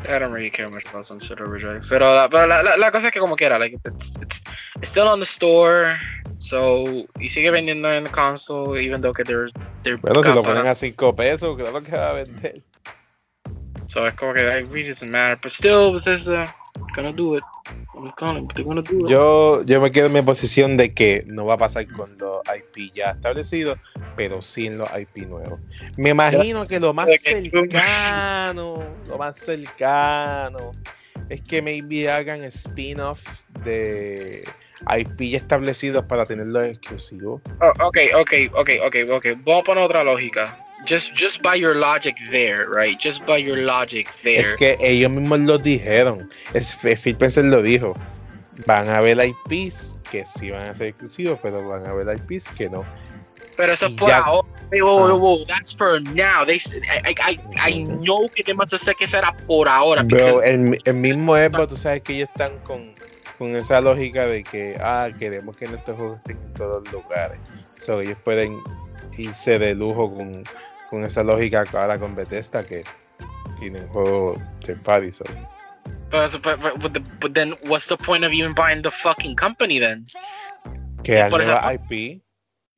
I 0.08 0.18
don't 0.18 0.32
really 0.32 0.50
care 0.50 0.68
much 0.68 0.86
about 0.86 1.06
Sunset 1.06 1.40
Overdrive. 1.40 1.86
Pero, 1.88 2.14
la, 2.14 2.28
pero 2.28 2.46
la, 2.46 2.62
la, 2.62 2.76
la 2.76 2.90
cosa 2.90 3.08
es 3.08 3.12
que 3.12 3.20
como 3.20 3.36
quiera, 3.36 3.58
like, 3.58 3.74
it's, 3.84 4.10
it's, 4.20 4.42
it's 4.80 4.90
still 4.90 5.08
on 5.08 5.20
the 5.20 5.26
store. 5.26 5.98
So, 6.38 6.84
y 7.20 7.28
sigue 7.28 7.50
vendiendo 7.52 7.92
en 7.92 8.04
console, 8.06 8.76
even 8.76 9.00
though 9.00 9.12
que 9.12 9.22
they're, 9.22 9.50
they're 9.84 9.96
bueno, 9.96 10.22
si 10.24 10.32
lo 10.32 10.42
ponen 10.42 10.66
a 10.66 10.74
5 10.74 11.14
pesos, 11.14 11.56
claro 11.56 11.82
que 11.82 11.96
va 11.96 12.10
a 12.10 12.12
vender. 12.14 12.62
So, 13.92 14.06
es 14.06 14.14
como 14.14 14.32
que, 14.32 14.42
like, 14.42 14.88
doesn't 14.88 15.10
matter. 15.10 15.38
But 15.42 15.52
still, 15.52 15.92
Bethesda, 15.92 16.54
gonna 16.96 17.12
do 17.12 17.36
it. 17.36 17.44
I'm 17.94 18.10
calling, 18.12 18.46
but 18.46 18.56
they're 18.56 18.64
gonna 18.64 18.80
do 18.80 19.04
it. 19.04 19.10
Yo, 19.10 19.62
yo 19.66 19.82
me 19.82 19.90
quedo 19.92 20.06
en 20.06 20.14
mi 20.14 20.22
posición 20.22 20.78
de 20.78 20.94
que 20.94 21.24
no 21.26 21.44
va 21.44 21.54
a 21.54 21.58
pasar 21.58 21.86
con 21.88 22.16
los 22.16 22.38
IP 22.46 22.94
ya 22.94 23.10
establecidos, 23.10 23.78
pero 24.16 24.40
sin 24.40 24.78
los 24.78 24.88
IP 24.98 25.26
nuevos. 25.26 25.60
Me 25.98 26.08
imagino 26.08 26.64
que 26.64 26.80
lo 26.80 26.94
más 26.94 27.20
cercano, 27.20 28.82
lo 29.06 29.18
más 29.18 29.36
cercano, 29.36 30.72
es 31.28 31.42
que 31.42 31.60
maybe 31.60 32.10
hagan 32.10 32.44
spin-off 32.44 33.22
de 33.62 34.42
IP 34.88 35.32
ya 35.32 35.36
establecidos 35.36 36.06
para 36.06 36.24
tenerlos 36.24 36.66
exclusivos. 36.66 37.42
Oh, 37.60 37.88
ok, 37.88 37.98
ok, 38.14 38.32
ok, 38.54 38.70
ok, 38.86 38.96
ok. 39.12 39.26
Vamos 39.44 39.60
a 39.60 39.64
poner 39.64 39.84
otra 39.84 40.02
lógica. 40.02 40.56
Just, 40.86 41.14
just 41.14 41.42
by 41.42 41.54
your 41.54 41.74
logic 41.76 42.16
there, 42.30 42.68
right? 42.68 42.98
Just 42.98 43.24
by 43.26 43.38
your 43.38 43.58
logic 43.58 44.08
there. 44.22 44.40
Es 44.40 44.54
que 44.54 44.76
ellos 44.80 45.10
mismos 45.10 45.40
lo 45.40 45.58
dijeron. 45.58 46.28
Es, 46.54 46.74
Phil 46.74 47.14
Spencer 47.14 47.44
lo 47.44 47.62
dijo. 47.62 47.94
Van 48.66 48.88
a 48.88 48.98
haber 48.98 49.18
IPs 49.18 49.98
que 50.10 50.24
sí 50.26 50.50
van 50.50 50.68
a 50.68 50.74
ser 50.74 50.88
exclusivos, 50.88 51.38
pero 51.42 51.66
van 51.66 51.86
a 51.86 51.90
haber 51.90 52.16
IPs 52.16 52.48
que 52.48 52.68
no. 52.68 52.84
Pero 53.56 53.72
eso 53.72 53.86
es 53.86 53.92
Y 53.92 53.96
por 53.96 54.08
ya- 54.08 54.18
ahora. 54.18 54.48
Ah. 54.74 55.44
that's 55.46 55.74
for 55.74 56.00
now. 56.00 56.44
They, 56.44 56.56
I, 56.56 57.14
I, 57.18 57.38
I, 57.56 57.70
I 57.70 57.84
know 57.84 58.28
que 58.34 58.42
te 58.42 58.52
a 58.52 58.64
hacer 58.64 58.94
que 58.96 59.06
será 59.06 59.32
por 59.46 59.68
ahora. 59.68 60.04
Pero 60.08 60.42
el, 60.42 60.78
el 60.84 60.94
mismo 60.94 61.36
Xbox, 61.36 61.68
tú 61.68 61.76
sabes 61.76 62.02
que 62.02 62.14
ellos 62.14 62.28
están 62.30 62.58
con, 62.60 62.94
con 63.38 63.54
esa 63.54 63.80
lógica 63.80 64.26
de 64.26 64.42
que, 64.42 64.76
ah, 64.80 65.08
queremos 65.18 65.56
que 65.56 65.66
nuestros 65.66 65.96
juegos 65.96 66.18
estén 66.18 66.38
en 66.38 66.54
todos 66.54 66.82
los 66.84 66.92
lugares. 66.92 67.38
So, 67.76 68.00
ellos 68.00 68.16
pueden 68.24 68.58
irse 69.18 69.58
de 69.58 69.74
lujo 69.74 70.14
con, 70.14 70.32
con 70.92 71.04
esa 71.04 71.22
lógica 71.22 71.64
ahora 71.72 71.98
con 71.98 72.14
Bethesda 72.14 72.62
que 72.62 72.84
tienen 73.58 73.88
juegos 73.88 74.38
de 74.60 74.76
party. 74.76 75.10
So. 75.10 75.24
But, 76.10 76.42
but, 76.42 76.78
but, 76.78 76.92
the, 76.92 77.00
but 77.18 77.32
then, 77.32 77.54
what's 77.64 77.86
the 77.86 77.96
point 77.96 78.24
of 78.24 78.32
even 78.34 78.52
buying 78.52 78.82
the 78.82 78.90
fucking 78.90 79.36
company 79.36 79.78
then? 79.78 80.06
Que 81.02 81.18
al 81.18 81.30
nuevo 81.30 81.58
IP, 81.72 82.20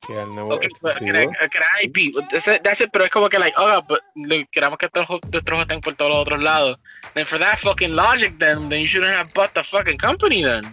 que 0.07 0.17
al 0.17 0.33
nuevo 0.33 0.55
Okay, 0.55 0.69
can 0.79 1.61
I 1.75 1.91
IP? 1.91 2.15
That's 2.31 2.47
it, 2.47 2.63
that's 2.63 2.79
it, 2.79 2.93
pero 2.93 3.03
es 3.03 3.11
como 3.11 3.27
que, 3.27 3.37
like, 3.37 3.53
oh, 3.57 3.81
but 3.81 3.99
lo- 4.15 4.45
queremos 4.53 4.77
que 4.77 4.85
estos 4.85 5.05
juegos 5.05 5.21
estén 5.67 5.81
por 5.81 5.95
todos 5.95 6.11
los 6.11 6.21
otros 6.21 6.41
lados. 6.41 6.77
Then, 7.15 7.25
for 7.25 7.37
that 7.37 7.59
fucking 7.59 7.97
logic, 7.97 8.39
then, 8.39 8.69
then 8.69 8.79
you 8.79 8.87
shouldn't 8.87 9.13
have 9.13 9.33
bought 9.33 9.53
the 9.53 9.63
fucking 9.63 9.97
company 9.97 10.41
then. 10.41 10.63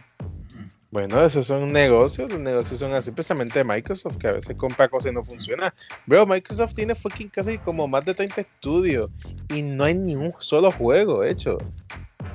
Bueno, 0.92 1.24
esos 1.24 1.46
son 1.46 1.72
negocios, 1.72 2.30
los 2.30 2.38
negocios 2.38 2.78
son 2.78 2.92
así, 2.92 3.08
especialmente 3.08 3.64
Microsoft, 3.64 4.18
que 4.18 4.28
a 4.28 4.32
veces 4.32 4.54
compra 4.54 4.88
cosas 4.88 5.10
y 5.10 5.14
no 5.14 5.24
funciona. 5.24 5.72
Bro, 6.04 6.26
Microsoft 6.26 6.74
tiene 6.74 6.94
fucking 6.94 7.30
casi 7.30 7.56
como 7.56 7.88
más 7.88 8.04
de 8.04 8.12
30 8.12 8.42
estudios 8.42 9.10
y 9.48 9.62
no 9.62 9.84
hay 9.84 9.94
ni 9.94 10.16
un 10.16 10.34
solo 10.38 10.70
juego 10.70 11.24
hecho. 11.24 11.56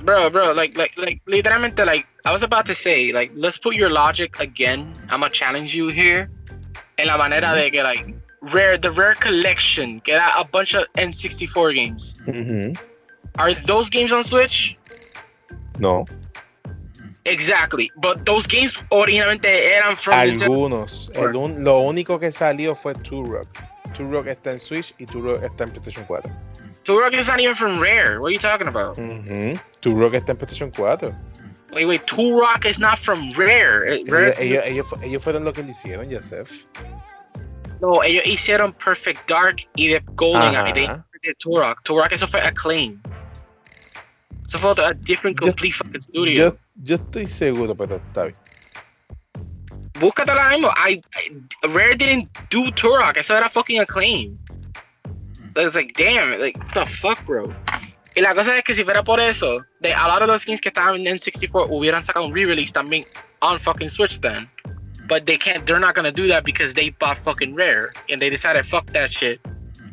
Bro, 0.02 0.32
bro, 0.32 0.56
like, 0.56 0.76
like, 0.76 1.00
like, 1.00 1.22
literalmente, 1.28 1.86
like, 1.86 2.08
I 2.26 2.32
was 2.32 2.42
about 2.42 2.66
to 2.66 2.74
say, 2.74 3.14
like, 3.14 3.32
let's 3.36 3.60
put 3.60 3.76
your 3.76 3.92
logic 3.92 4.40
again. 4.40 4.92
I'm 5.08 5.20
gonna 5.20 5.30
challenge 5.30 5.76
you 5.76 5.90
here. 5.90 6.28
En 6.98 7.06
la 7.06 7.16
manera 7.16 7.54
de 7.54 7.70
que, 7.70 7.84
like, 7.84 8.12
Rare, 8.42 8.80
the 8.80 8.90
Rare 8.90 9.14
Collection, 9.14 10.02
que 10.02 10.16
era 10.16 10.34
a 10.36 10.44
bunch 10.44 10.74
of 10.74 10.88
N64 10.96 11.76
games. 11.76 12.16
Are 13.38 13.54
those 13.54 13.92
games 13.92 14.12
on 14.12 14.24
Switch? 14.24 14.76
No, 15.78 16.06
Exactly. 17.28 17.92
But 17.96 18.26
those 18.26 18.48
games 18.48 18.74
originalmente 18.90 19.48
eran 19.76 19.96
from 19.96 20.16
algunos. 20.16 21.12
El 21.14 21.36
un- 21.36 21.64
lo 21.64 21.80
único 21.80 22.20
que 22.20 22.32
salió 22.32 22.76
fue 22.76 22.94
Turok. 22.96 23.48
Turok 23.94 24.28
está 24.28 24.52
en 24.52 24.60
Switch 24.60 24.94
y 24.98 25.06
Turok 25.06 25.44
está 25.44 25.64
en 25.66 25.72
PlayStation 25.72 26.06
4. 26.06 26.32
Turok 26.84 27.14
is 27.14 27.28
not 27.28 27.40
even 27.40 27.56
from 27.56 27.80
Rare. 27.80 28.20
What 28.20 28.28
are 28.30 28.34
you 28.34 28.40
talking 28.40 28.68
about? 28.68 28.98
Ujú. 28.98 29.60
Turok 29.82 30.14
está 30.14 30.32
en 30.32 30.38
PlayStation 30.38 30.72
4. 30.72 31.14
Wait, 31.74 31.86
wait, 31.86 32.06
Turok 32.06 32.66
is 32.66 32.80
not 32.80 32.98
from 32.98 33.32
Rare. 33.36 33.86
Eh, 33.88 34.04
Rare 34.08 34.34
Ellos, 34.40 34.40
ellos- 34.40 34.66
ellos 34.66 34.88
fu- 34.88 35.00
ellos 35.04 35.22
fueron 35.24 35.44
los 35.44 35.54
que 35.54 35.64
lo 35.64 35.70
hicieron, 35.72 36.08
Joseph. 36.10 36.50
no, 37.82 38.02
ellos 38.04 38.24
hicieron 38.26 38.74
Perfect 38.74 39.30
Dark 39.30 39.58
y 39.76 39.88
de 39.90 40.02
Golden. 40.16 40.78
Eye. 40.78 40.90
Turok. 41.40 41.82
Turok, 41.84 42.12
eso 42.12 42.28
fue 42.28 42.40
Acclaim. 42.42 43.02
Eso 44.48 44.58
fue 44.58 44.72
a 44.84 44.94
different 44.94 45.40
Yo- 45.40 45.48
complete 45.48 45.74
fucking 45.76 46.02
studio. 46.02 46.46
Yo, 46.50 46.58
yo 46.84 46.96
estoy 46.96 47.28
seguro, 47.28 47.76
pero 47.76 47.98
está 47.98 48.26
bien. 48.26 48.36
Búscate 50.00 50.34
la 50.34 50.50
mismo. 50.50 50.70
I, 50.78 51.02
I- 51.16 51.68
Rare 51.68 51.96
didn't 51.96 52.30
do 52.50 52.72
Turok. 52.72 53.18
Eso 53.18 53.36
era 53.36 53.50
fucking 53.50 53.80
Acclaim. 53.82 54.38
It's 55.56 55.76
like, 55.76 55.94
damn, 55.98 56.40
like, 56.40 56.58
what 56.60 56.74
the 56.74 56.86
fuck, 56.86 57.26
bro? 57.26 57.54
Y 58.16 58.22
la 58.22 58.34
cosa 58.34 58.56
es 58.58 58.64
que 58.64 58.74
si 58.74 58.84
fuera 58.84 59.04
por 59.04 59.20
eso, 59.20 59.64
de 59.82 59.92
a 59.94 60.08
lot 60.08 60.22
of 60.22 60.28
those 60.28 60.46
games 60.46 60.62
que 60.62 60.70
estaban 60.70 61.06
en 61.08 61.20
64 61.20 61.68
hubieran 61.70 62.04
sacado 62.04 62.26
un 62.26 62.34
re-release 62.34 62.72
también 62.72 63.06
on 63.42 63.60
fucking 63.60 63.90
Switch 63.90 64.20
then. 64.22 64.48
But 65.08 65.26
they 65.26 65.38
can't, 65.38 65.66
they're 65.66 65.80
not 65.80 65.96
gonna 65.96 66.12
do 66.12 66.28
that 66.28 66.44
because 66.44 66.74
they 66.74 66.90
bought 66.92 67.18
fucking 67.24 67.56
Rare. 67.56 67.92
And 68.10 68.22
they 68.22 68.30
decided, 68.30 68.66
fuck 68.68 68.86
that 68.94 69.10
shit. 69.10 69.40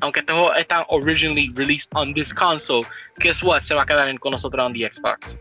Aunque 0.00 0.20
este 0.20 0.32
juego 0.32 0.52
está 0.54 0.86
originally 0.90 1.50
released 1.54 1.88
on 1.94 2.12
this 2.14 2.32
console, 2.32 2.84
guess 3.20 3.42
what? 3.42 3.62
Se 3.62 3.74
va 3.74 3.82
a 3.82 3.86
quedar 3.86 4.08
en- 4.08 4.18
con 4.18 4.32
nosotros 4.32 4.64
on 4.64 4.72
the 4.72 4.82
Xbox. 4.82 5.36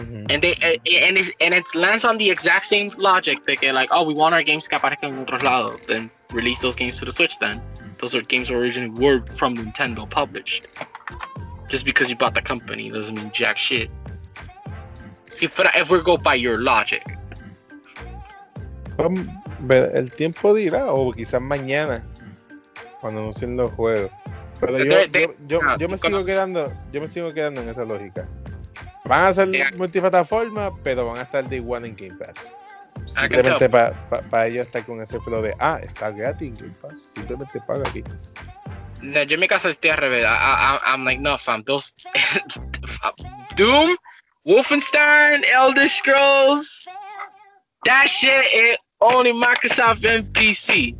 Ujú. 0.00 0.26
And 0.30 0.40
they 0.42 0.54
eh, 0.62 0.76
eh, 0.86 1.08
and 1.08 1.18
it 1.18 1.34
and 1.40 1.54
it 1.54 1.64
lands 1.74 2.04
on 2.04 2.18
the 2.18 2.30
exact 2.30 2.66
same 2.66 2.92
logic 2.98 3.44
que 3.44 3.72
like, 3.72 3.88
oh, 3.90 4.04
we 4.04 4.14
want 4.14 4.32
our 4.34 4.42
games 4.44 4.68
que 4.68 4.78
aparezcan 4.78 5.12
en 5.12 5.24
otros 5.26 5.42
lados. 5.42 5.80
Then 5.86 6.10
release 6.32 6.60
those 6.60 6.76
games 6.76 6.98
to 6.98 7.04
the 7.04 7.12
Switch. 7.12 7.36
Then 7.40 7.60
those 7.98 8.14
are 8.14 8.22
games 8.22 8.48
originally 8.50 8.90
were 9.00 9.24
from 9.34 9.56
Nintendo 9.56 10.08
published. 10.08 10.66
Just 11.68 11.84
because 11.84 12.08
you 12.08 12.16
bought 12.16 12.34
the 12.34 12.42
company 12.42 12.90
doesn't 12.90 13.14
mean 13.14 13.30
jack 13.32 13.58
shit. 13.58 13.90
Si 15.30 15.46
fuera, 15.48 15.70
if 15.76 15.90
we 15.90 16.00
go 16.00 16.16
by 16.16 16.34
your 16.34 16.62
logic, 16.62 17.02
ver, 19.60 19.90
el 19.94 20.10
tiempo 20.10 20.54
dirá, 20.54 20.86
o 20.92 21.12
quizás 21.12 21.40
mañana, 21.42 22.02
cuando 23.00 23.20
anuncien 23.20 23.56
los 23.56 23.70
juegos. 23.72 24.10
Pero 24.60 24.78
yo, 24.78 25.04
yo, 25.04 25.34
yo- 25.46 25.60
ah, 25.64 25.76
yo 25.78 25.88
me 25.88 25.96
sigo 25.98 26.24
quedando, 26.24 26.72
yo 26.92 27.00
me 27.00 27.08
sigo 27.08 27.32
quedando 27.32 27.60
en 27.60 27.68
esa 27.68 27.84
lógica. 27.84 28.26
Van 29.04 29.26
a 29.26 29.32
ser 29.32 29.50
Yeah. 29.50 29.70
multiplataforma, 29.76 30.70
pero 30.82 31.06
van 31.06 31.18
a 31.18 31.22
estar 31.22 31.48
de 31.48 31.60
one 31.60 31.88
en 31.88 31.96
Game 31.96 32.14
Pass. 32.18 32.54
Can 32.94 33.30
Simplemente 33.30 33.68
para 33.70 34.46
ellos 34.48 34.66
estar 34.66 34.84
con 34.84 35.00
ese 35.00 35.18
flow 35.20 35.40
de, 35.40 35.54
ah, 35.60 35.78
está 35.80 36.10
gratis 36.10 36.48
en 36.48 36.54
Game 36.54 36.74
Pass. 36.82 37.10
Simplemente 37.14 37.60
paga 37.60 37.84
Game 37.84 38.02
Pass. 38.02 38.34
No, 39.00 39.22
yo 39.22 39.34
en 39.34 39.40
mi 39.40 39.46
caso 39.48 39.68
estoy 39.68 39.90
al 39.90 39.98
revés. 39.98 40.24
I, 40.24 40.26
I, 40.26 40.78
I'm 40.92 41.04
like, 41.04 41.20
no, 41.20 41.38
fam. 41.38 41.62
Those 41.64 41.94
Doom, 43.56 43.96
Wolfenstein, 44.44 45.44
Elder 45.44 45.88
Scrolls, 45.88 46.84
that 47.84 48.08
shit 48.08 48.44
is 48.52 48.76
only 49.00 49.32
Microsoft 49.32 50.04
and 50.04 50.32
PC. 50.32 50.94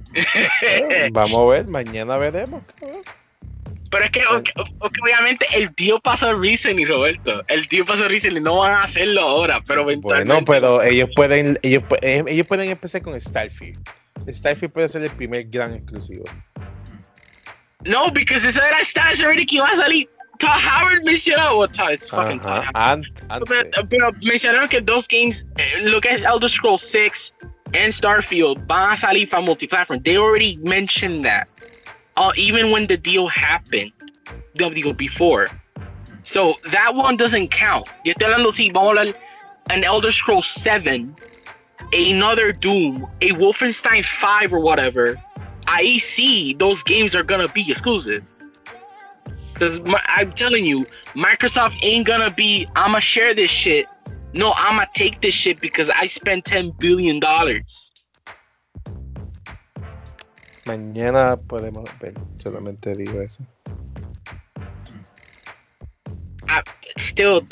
Vamos 1.12 1.40
a 1.40 1.44
ver, 1.44 1.68
mañana 1.68 2.16
veremos. 2.16 2.62
Pero 3.90 4.04
es 4.04 4.10
que, 4.10 4.20
okay, 4.26 4.52
okay, 4.80 5.02
obviamente, 5.02 5.46
el 5.54 5.74
tío 5.74 5.98
pasó 6.00 6.34
recently, 6.34 6.84
Roberto. 6.84 7.42
El 7.48 7.66
tío 7.68 7.86
pasó 7.86 8.06
recently, 8.06 8.40
no 8.40 8.56
van 8.58 8.72
a 8.72 8.82
hacerlo 8.82 9.22
ahora, 9.22 9.62
pero 9.66 9.84
Bueno, 9.84 10.44
pero 10.44 10.82
ellos 10.82 11.08
pueden, 11.16 11.58
ellos, 11.62 11.82
eh, 12.02 12.22
ellos 12.26 12.46
pueden 12.46 12.68
empezar 12.68 13.00
con 13.00 13.18
Starfield. 13.18 13.78
Starfield 14.28 14.72
puede 14.72 14.88
ser 14.88 15.02
el 15.04 15.10
primer 15.10 15.44
gran 15.44 15.74
exclusivo. 15.74 16.24
No, 17.84 18.10
because 18.10 18.46
eso 18.46 18.60
era 18.60 18.78
already 19.22 19.46
que 19.46 19.56
iba 19.56 19.66
a 19.66 19.76
salir. 19.76 20.08
Todd 20.38 20.50
Howard 20.50 21.02
mencionó, 21.04 21.58
well, 21.58 21.68
Todd, 21.68 21.92
it's 21.92 22.10
fucking 22.10 22.40
Todd 22.40 22.64
Howard. 22.74 23.06
Pero, 23.88 24.12
mencionaron 24.20 24.68
que 24.68 24.80
dos 24.80 25.08
games, 25.08 25.44
eh, 25.56 25.80
lo 25.80 26.00
que 26.00 26.10
es 26.10 26.22
Elder 26.22 26.48
Scrolls 26.48 26.82
6 26.82 27.34
and 27.74 27.92
Starfield, 27.92 28.58
van 28.66 28.92
a 28.92 28.96
salir 28.96 29.28
para 29.28 29.42
multiplatform. 29.42 30.04
They 30.04 30.16
already 30.16 30.56
mentioned 30.58 31.24
that 31.24 31.48
uh, 32.16 32.32
even 32.36 32.70
when 32.70 32.86
the 32.86 32.96
deal 32.96 33.28
happened, 33.28 33.92
deal 34.56 34.92
before. 34.92 35.48
So 36.22 36.54
that 36.72 36.94
one 36.94 37.16
doesn't 37.16 37.48
count. 37.48 37.88
Yo 38.04 38.12
estoy 38.12 38.28
hablando 38.28 38.52
si 38.52 38.70
vamos 38.70 39.14
an 39.70 39.84
Elder 39.84 40.10
Scrolls 40.10 40.46
7, 40.46 41.14
another 41.92 42.52
Doom, 42.52 43.06
a 43.20 43.30
Wolfenstein 43.30 44.04
5 44.04 44.52
or 44.52 44.60
whatever. 44.60 45.16
I 45.66 45.98
see 45.98 46.54
those 46.54 46.82
games 46.82 47.14
are 47.14 47.22
gonna 47.22 47.48
be 47.48 47.70
exclusive. 47.70 48.24
Because 49.52 49.80
I'm 50.06 50.32
telling 50.32 50.64
you, 50.64 50.86
Microsoft 51.14 51.78
ain't 51.82 52.06
gonna 52.06 52.30
be, 52.30 52.66
I'ma 52.74 53.00
share 53.00 53.34
this 53.34 53.50
shit. 53.50 53.86
No, 54.34 54.52
I'ma 54.56 54.84
take 54.94 55.20
this 55.20 55.34
shit 55.34 55.60
because 55.60 55.90
I 55.90 56.06
spent 56.06 56.44
$10 56.44 56.78
billion. 56.78 57.20
Mañana 60.66 61.36
podemos 61.36 61.88
ver, 61.98 62.12
solamente 62.36 62.94
digo 62.94 63.22
eso. 63.22 63.42
I, 66.46 66.62
still, 66.98 67.46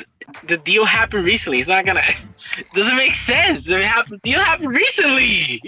the 0.48 0.58
deal 0.58 0.84
happened 0.84 1.24
recently. 1.24 1.60
It's 1.60 1.68
not 1.68 1.86
gonna. 1.86 2.02
Doesn't 2.74 2.96
make 2.96 3.14
sense. 3.14 3.66
It 3.68 3.82
happened, 3.82 4.20
the 4.22 4.30
deal 4.30 4.40
happened 4.40 4.68
recently. 4.68 5.62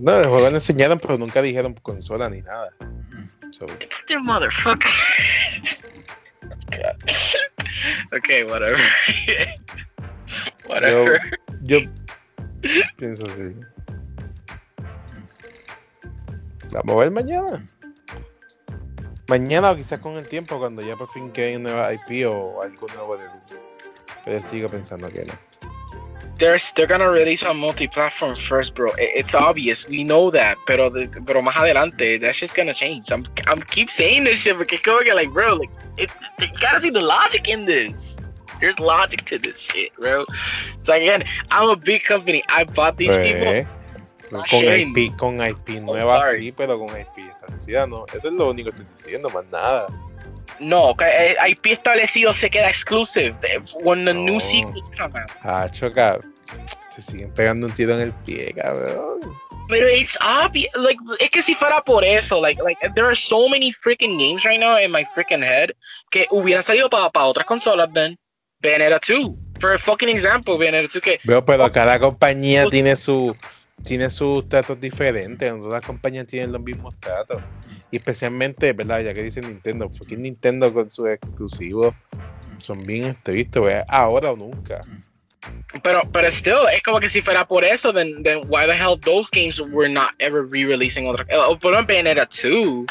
No, 0.00 0.18
el 0.18 0.28
juego 0.28 0.50
lo 0.50 0.56
enseñaron, 0.56 0.98
pero 0.98 1.16
nunca 1.16 1.40
dijeron 1.42 1.74
consola 1.74 2.28
ni 2.28 2.42
nada. 2.42 2.70
So. 3.52 3.66
Este 3.66 4.18
motherfucker. 4.18 4.90
okay, 8.12 8.44
whatever. 8.44 8.80
whatever. 10.66 11.20
Yo, 11.62 11.80
yo 11.80 12.82
pienso 12.96 13.26
así. 13.26 13.54
Vamos 16.72 16.96
a 16.96 16.98
ver 17.00 17.10
mañana. 17.10 17.68
Mañana 19.28 19.70
o 19.70 19.76
quizás 19.76 20.00
con 20.00 20.16
el 20.16 20.26
tiempo, 20.26 20.58
cuando 20.58 20.82
ya 20.82 20.96
por 20.96 21.08
fin 21.12 21.30
quede 21.30 21.56
un 21.56 21.62
nuevo 21.62 21.80
IP 21.92 22.26
o 22.26 22.62
algo 22.62 22.86
nuevo 22.94 23.16
de 23.16 23.26
Pero 24.24 24.48
sigo 24.48 24.68
pensando 24.68 25.08
que 25.08 25.24
no. 25.24 25.32
They're, 26.38 26.58
they're 26.74 26.86
gonna 26.86 27.10
release 27.10 27.42
on 27.44 27.60
multi-platform 27.60 28.34
first, 28.34 28.74
bro. 28.74 28.90
it's 28.98 29.34
obvious, 29.34 29.86
we 29.86 30.02
know 30.02 30.30
that. 30.30 30.56
Pero, 30.66 30.90
pero 30.90 31.42
más 31.42 31.54
adelante, 31.54 32.18
that 32.18 32.34
shit's 32.34 32.54
gonna 32.54 32.72
change. 32.72 33.12
I'm, 33.12 33.24
I'm 33.46 33.60
keep 33.62 33.90
saying 33.90 34.24
this 34.24 34.38
shit 34.38 34.56
because 34.58 34.80
que 34.80 35.14
like, 35.14 35.30
bro, 35.32 35.54
like, 35.54 35.70
it, 35.98 36.10
you 36.40 36.48
gotta 36.58 36.80
see 36.80 36.90
the 36.90 37.02
logic 37.02 37.46
in 37.46 37.66
this. 37.66 38.09
There's 38.60 38.78
logic 38.78 39.24
to 39.26 39.38
this 39.38 39.58
shit, 39.58 39.94
bro. 39.96 40.24
So 40.84 40.92
again, 40.92 41.24
I'm 41.50 41.68
a 41.70 41.76
big 41.76 42.04
company. 42.04 42.42
I 42.48 42.64
bought 42.64 42.96
these 42.96 43.16
pues, 43.16 43.32
people. 43.32 43.66
Con 44.30 44.64
IP, 44.64 45.16
con 45.16 45.40
IP 45.40 45.82
nueva 45.82 46.30
sí, 46.34 46.52
pero 46.52 46.76
con 46.76 46.88
IP 46.88 47.30
establecida 47.30 47.86
no. 47.86 48.06
Eso 48.14 48.28
es 48.28 48.34
lo 48.34 48.50
único 48.50 48.70
que 48.70 48.82
estoy 48.82 48.96
diciendo, 49.04 49.28
más 49.30 49.44
nada. 49.50 49.88
No, 50.60 50.94
eh, 51.00 51.36
IP 51.48 51.66
establecido 51.72 52.32
se 52.32 52.48
queda 52.48 52.68
exclusive 52.68 53.34
when 53.82 54.04
the 54.04 54.14
new 54.14 54.38
sequels 54.38 54.90
come 54.96 55.18
out. 55.18 55.30
Ah, 55.42 55.68
choca. 55.68 56.20
Se 56.90 57.02
siguen 57.02 57.32
pegando 57.32 57.66
un 57.66 57.72
tiro 57.72 57.94
en 57.94 58.00
el 58.02 58.12
pie, 58.24 58.52
cabrón. 58.54 59.34
Pero 59.68 59.88
it's 59.88 60.18
obvious, 60.20 60.70
like, 60.74 60.98
es 61.20 61.30
que 61.30 61.42
si 61.42 61.54
fuera 61.54 61.80
por 61.80 62.04
eso, 62.04 62.40
like, 62.40 62.60
like, 62.62 62.76
there 62.94 63.06
are 63.06 63.14
so 63.14 63.48
many 63.48 63.72
freaking 63.72 64.18
games 64.18 64.44
right 64.44 64.58
now 64.58 64.76
in 64.76 64.90
my 64.90 65.04
freaking 65.14 65.42
head 65.42 65.70
que 66.10 66.26
hubieran 66.30 66.64
salido 66.64 66.90
para 66.90 67.08
pa 67.10 67.24
otras 67.24 67.46
consolas, 67.46 67.88
Ben. 67.92 68.18
Bayonetta 68.62 69.00
2, 69.00 69.34
for 69.60 69.72
a 69.74 69.78
fucking 69.78 70.08
example, 70.08 70.58
Bayonetta 70.58 70.88
2 70.92 71.00
que... 71.02 71.20
Veo, 71.24 71.44
pero 71.44 71.70
cada 71.72 71.98
compañía 71.98 72.66
tiene 72.66 72.96
su 72.96 73.34
tiene 73.82 74.10
sus 74.10 74.48
tratos 74.48 74.80
diferentes, 74.80 75.50
todas 75.50 75.72
las 75.72 75.86
compañías 75.86 76.26
tienen 76.26 76.52
los 76.52 76.60
mismos 76.60 76.94
tratos. 77.00 77.42
Y 77.90 77.96
especialmente, 77.96 78.72
¿verdad? 78.72 79.00
Ya 79.00 79.14
que 79.14 79.22
dice 79.22 79.40
Nintendo, 79.40 79.90
porque 79.90 80.16
Nintendo 80.16 80.72
con 80.72 80.90
sus 80.90 81.08
exclusivos 81.08 81.94
son 82.58 82.84
bien 82.84 83.04
estrictos, 83.04 83.66
ahora 83.88 84.32
o 84.32 84.36
nunca. 84.36 84.80
Pero, 85.82 86.02
pero 86.12 86.30
still, 86.30 86.68
es 86.72 86.82
como 86.82 87.00
que 87.00 87.08
si 87.08 87.22
fuera 87.22 87.46
por 87.46 87.64
eso, 87.64 87.92
then, 87.92 88.22
then 88.22 88.40
why 88.48 88.66
the 88.66 88.74
hell 88.74 88.98
those 89.00 89.30
games 89.32 89.58
were 89.72 89.88
not 89.88 90.10
ever 90.18 90.44
re-releasing 90.46 91.06
otra 91.06 91.24
Por 91.24 91.72
ejemplo, 91.72 91.86
Bayonetta 91.86 92.26
2, 92.26 92.86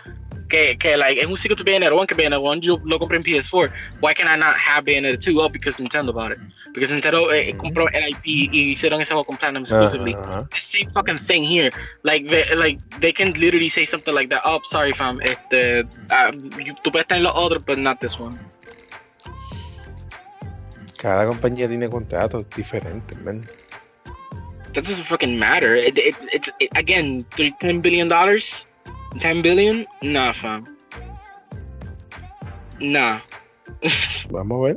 que, 0.49 0.77
que 0.77 0.97
like, 0.97 1.21
es 1.21 1.27
un 1.27 1.37
sequel 1.37 1.57
to 1.57 1.63
Bayonetta 1.63 1.93
1, 1.93 2.07
que 2.07 2.15
Bayonetta 2.15 2.39
1 2.39 2.61
yo 2.61 2.81
lo 2.83 2.99
compré 2.99 3.17
en 3.17 3.23
PS4. 3.23 3.71
Why 4.01 4.13
can 4.13 4.27
I 4.27 4.37
not 4.37 4.55
have 4.55 4.85
Bayonetta 4.85 5.17
2? 5.17 5.37
Oh, 5.39 5.49
because 5.49 5.77
Nintendo 5.77 6.13
bought 6.13 6.33
it. 6.33 6.39
Because 6.73 6.91
Nintendo 6.91 7.31
eh, 7.31 7.55
compró 7.55 7.87
el 7.93 8.09
IP 8.09 8.25
y 8.25 8.71
hicieron 8.71 9.01
ese 9.01 9.13
juego 9.13 9.25
con 9.25 9.37
Platinum 9.37 9.63
exclusively. 9.63 10.13
Uh 10.13 10.17
-huh. 10.17 10.49
The 10.49 10.61
same 10.61 10.91
fucking 10.93 11.19
thing 11.19 11.43
here. 11.43 11.71
Like 12.03 12.29
they, 12.29 12.55
like, 12.55 12.79
they 12.99 13.13
can 13.13 13.33
literally 13.33 13.69
say 13.69 13.85
something 13.85 14.13
like 14.13 14.29
that. 14.29 14.41
Oh, 14.45 14.59
sorry, 14.63 14.93
fam. 14.93 15.19
Este, 15.21 15.81
uh, 16.09 16.31
tú 16.83 16.91
puedes 16.91 17.07
tener 17.07 17.23
los 17.23 17.35
otros, 17.35 17.63
but 17.65 17.77
not 17.77 17.99
this 17.99 18.19
one. 18.19 18.37
Cada 20.97 21.25
compañía 21.25 21.67
tiene 21.67 21.87
contratos 21.89 22.45
diferentes, 22.49 23.17
man. 23.21 23.41
That 24.73 24.83
doesn't 24.83 25.05
fucking 25.05 25.39
matter. 25.39 25.75
It, 25.75 25.97
it, 25.97 26.15
it's 26.31 26.51
it, 26.59 26.69
again, 26.75 27.25
$10 27.37 27.81
billion? 27.81 28.07
10 29.17 29.41
billion? 29.41 29.85
Nah, 30.01 30.31
fam. 30.31 30.77
Nah. 32.79 33.19
Vamos 34.29 34.57
a 34.59 34.73
ver. 34.73 34.75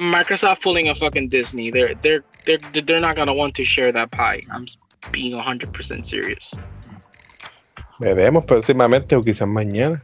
Microsoft 0.00 0.62
pulling 0.62 0.88
a 0.88 0.94
fucking 0.94 1.28
Disney. 1.28 1.70
They're 1.70 1.94
they're 1.96 2.24
they're 2.46 2.58
they're 2.72 3.00
not 3.00 3.16
gonna 3.16 3.34
want 3.34 3.54
to 3.56 3.64
share 3.64 3.92
that 3.92 4.10
pie. 4.10 4.40
I'm 4.50 4.66
being 5.12 5.32
100% 5.32 6.06
serious. 6.06 6.54
Veremos 8.00 8.46
próximamente 8.46 9.14
o 9.14 9.20
quizás 9.20 9.46
mañana. 9.46 10.02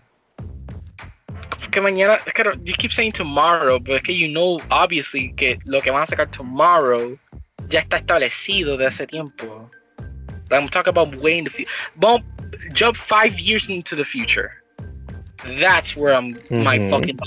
Que 1.70 1.80
mañana, 1.80 2.18
que 2.24 2.44
you 2.64 2.74
keep 2.74 2.92
saying 2.92 3.12
tomorrow, 3.12 3.78
but 3.78 4.04
que 4.04 4.12
you 4.12 4.28
know 4.28 4.60
obviously 4.70 5.32
que 5.36 5.58
lo 5.66 5.80
que 5.80 5.90
van 5.90 6.02
a 6.02 6.06
sacar 6.06 6.30
tomorrow 6.30 7.18
ya 7.70 7.80
está 7.80 7.98
establecido 7.98 8.76
de 8.76 8.86
hace 8.86 9.06
tiempo. 9.06 9.70
I'm 10.50 10.68
talking 10.68 10.90
about 10.90 11.16
way 11.20 11.38
in 11.38 11.44
the 11.44 11.50
future. 11.50 11.70
Bump, 11.96 12.24
jump 12.72 12.96
five 12.96 13.38
years 13.38 13.68
into 13.68 13.96
the 13.96 14.04
future. 14.04 14.52
That's 15.58 15.96
where 15.96 16.14
I'm 16.14 16.34
mm-hmm. 16.34 16.62
my 16.62 16.78
fucking 16.90 17.18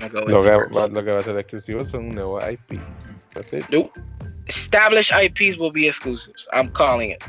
Lo 0.00 0.42
que, 0.42 0.50
va, 0.50 0.86
lo 0.86 1.04
que 1.04 1.12
va 1.12 1.18
a 1.18 1.22
ser 1.22 1.36
exclusivo 1.38 1.84
son 1.84 2.10
un 2.10 2.14
nuevo 2.14 2.38
IP. 2.38 2.80
Nope. 3.70 3.90
Established 4.46 5.12
IPs 5.12 5.58
will 5.58 5.72
be 5.72 5.88
exclusives. 5.88 6.46
I'm 6.52 6.70
calling 6.70 7.10
it. 7.10 7.22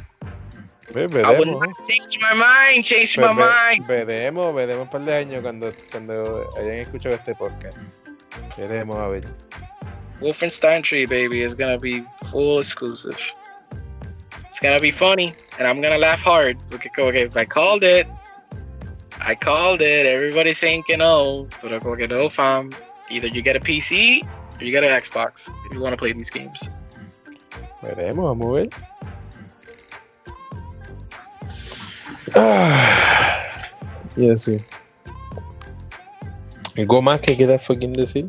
veremos. 0.93 1.25
I 1.25 1.39
will 1.39 1.59
not 1.59 1.69
change 1.87 2.17
my 2.19 2.33
mind, 2.33 2.85
change 2.85 3.17
my 3.17 3.33
mind. 3.33 3.87
Veremos, 3.87 4.53
veremos 4.53 4.81
un 4.81 4.89
par 4.89 5.01
de 5.05 5.15
años 5.15 5.41
cuando, 5.41 5.71
cuando 5.91 6.49
hayan 6.57 6.77
escuchado 6.77 7.15
este 7.15 7.35
podcast. 7.35 7.77
Veremos 8.57 8.95
a 8.95 9.07
ver. 9.07 9.27
Wolfenstein 10.21 10.83
3, 10.83 11.07
baby, 11.07 11.43
is 11.43 11.53
gonna 11.53 11.77
be 11.77 12.03
full 12.25 12.59
exclusive. 12.59 13.17
It's 14.59 14.67
gonna 14.67 14.81
be 14.81 14.91
funny, 14.91 15.31
and 15.57 15.65
I'm 15.65 15.79
gonna 15.79 15.97
laugh 15.97 16.19
hard. 16.19 16.57
Okay, 16.73 16.91
okay, 16.99 17.29
I 17.33 17.45
called 17.45 17.81
it. 17.81 18.05
I 19.21 19.33
called 19.33 19.79
it. 19.81 20.05
Everybody's 20.05 20.57
saying 20.57 20.83
que 20.83 20.97
no. 20.97 21.47
But 21.61 21.71
I'm 21.71 21.81
like, 21.81 22.09
no, 22.09 22.27
fam. 22.27 22.71
Either 23.09 23.27
you 23.27 23.41
get 23.41 23.55
a 23.55 23.61
PC 23.61 24.21
or 24.59 24.63
you 24.65 24.71
get 24.71 24.83
an 24.83 24.89
Xbox 24.89 25.47
if 25.65 25.73
you 25.73 25.79
want 25.79 25.93
to 25.93 25.97
play 25.97 26.11
these 26.11 26.29
games. 26.29 26.67
Veremos, 27.81 28.37
vamos 28.37 28.47
a 28.47 28.51
ver. 28.51 28.69
Ah, 32.35 33.39
y 34.17 34.29
así. 34.29 34.59
¿Algo 36.77 37.01
más 37.01 37.21
que 37.21 37.37
queda 37.37 37.57
fucking 37.59 37.93
decir? 37.93 38.27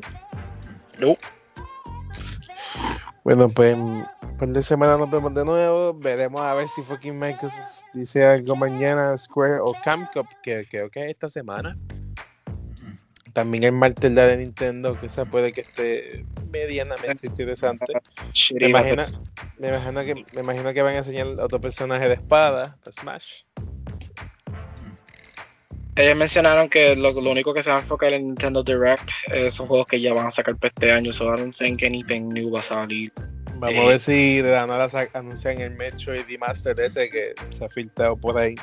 No. 1.01 1.17
Bueno, 3.25 3.49
pues 3.49 3.77
par 4.41 4.49
de 4.49 4.63
semanas 4.63 4.99
nos 4.99 5.11
vemos 5.11 5.35
de 5.35 5.45
nuevo. 5.45 5.93
Veremos 5.93 6.41
a 6.41 6.55
ver 6.55 6.67
si 6.67 6.81
fucking 6.83 7.19
Microsoft 7.19 7.83
dice 7.93 8.25
algo 8.25 8.57
mañana, 8.57 9.15
Square 9.15 9.61
o 9.61 9.75
Camcop, 9.85 10.27
que 10.43 10.67
creo 10.69 10.91
que 10.91 11.05
es 11.05 11.11
esta 11.11 11.29
semana. 11.29 11.77
también 13.35 13.65
el 13.65 13.73
martes 13.73 14.13
de 14.15 14.37
Nintendo, 14.39 14.99
que 14.99 15.07
esa 15.07 15.27
puede 15.27 15.53
que 15.53 15.61
esté 15.61 16.25
medianamente 16.51 17.27
interesante. 17.27 17.93
Me 18.59 18.69
imagino, 18.69 19.05
me 19.59 19.69
imagino, 19.69 20.05
que, 20.05 20.15
me 20.35 20.41
imagino 20.41 20.73
que 20.73 20.83
van 20.83 20.95
a 20.95 20.99
enseñar 20.99 21.27
otro 21.39 21.61
personaje 21.61 22.09
de 22.09 22.15
espada, 22.15 22.79
Smash. 22.91 23.43
Ellos 25.97 26.17
mencionaron 26.17 26.71
que 26.71 26.97
lo, 26.97 27.11
único 27.31 27.53
que 27.53 27.63
se 27.63 27.71
va 27.71 27.77
a 27.77 27.81
enfocar 27.81 28.15
en 28.15 28.29
Nintendo 28.29 28.63
Direct 28.63 29.11
son 29.51 29.67
juegos 29.67 29.87
que 29.87 30.01
ya 30.01 30.15
van 30.15 30.29
a 30.29 30.31
sacar 30.31 30.57
para 30.57 30.69
este 30.69 30.91
año, 30.91 31.13
so 31.13 31.27
I 31.27 31.39
don't 31.39 31.55
think 31.55 31.83
anything 31.83 32.31
new 32.31 32.51
va 32.51 32.61
a 32.61 32.63
salir. 32.63 33.13
Vamos 33.61 33.85
a 33.85 33.89
ver 33.89 34.01
si 34.01 34.41
de 34.41 34.53
la 34.53 34.67
nada 34.67 34.89
anuncian 35.13 35.61
el 35.61 35.73
Metroid 35.73 36.25
Master 36.39 36.79
ese 36.81 37.11
que 37.11 37.35
se 37.51 37.65
ha 37.65 37.69
filtrado 37.69 38.17
por 38.17 38.39
ahí. 38.39 38.55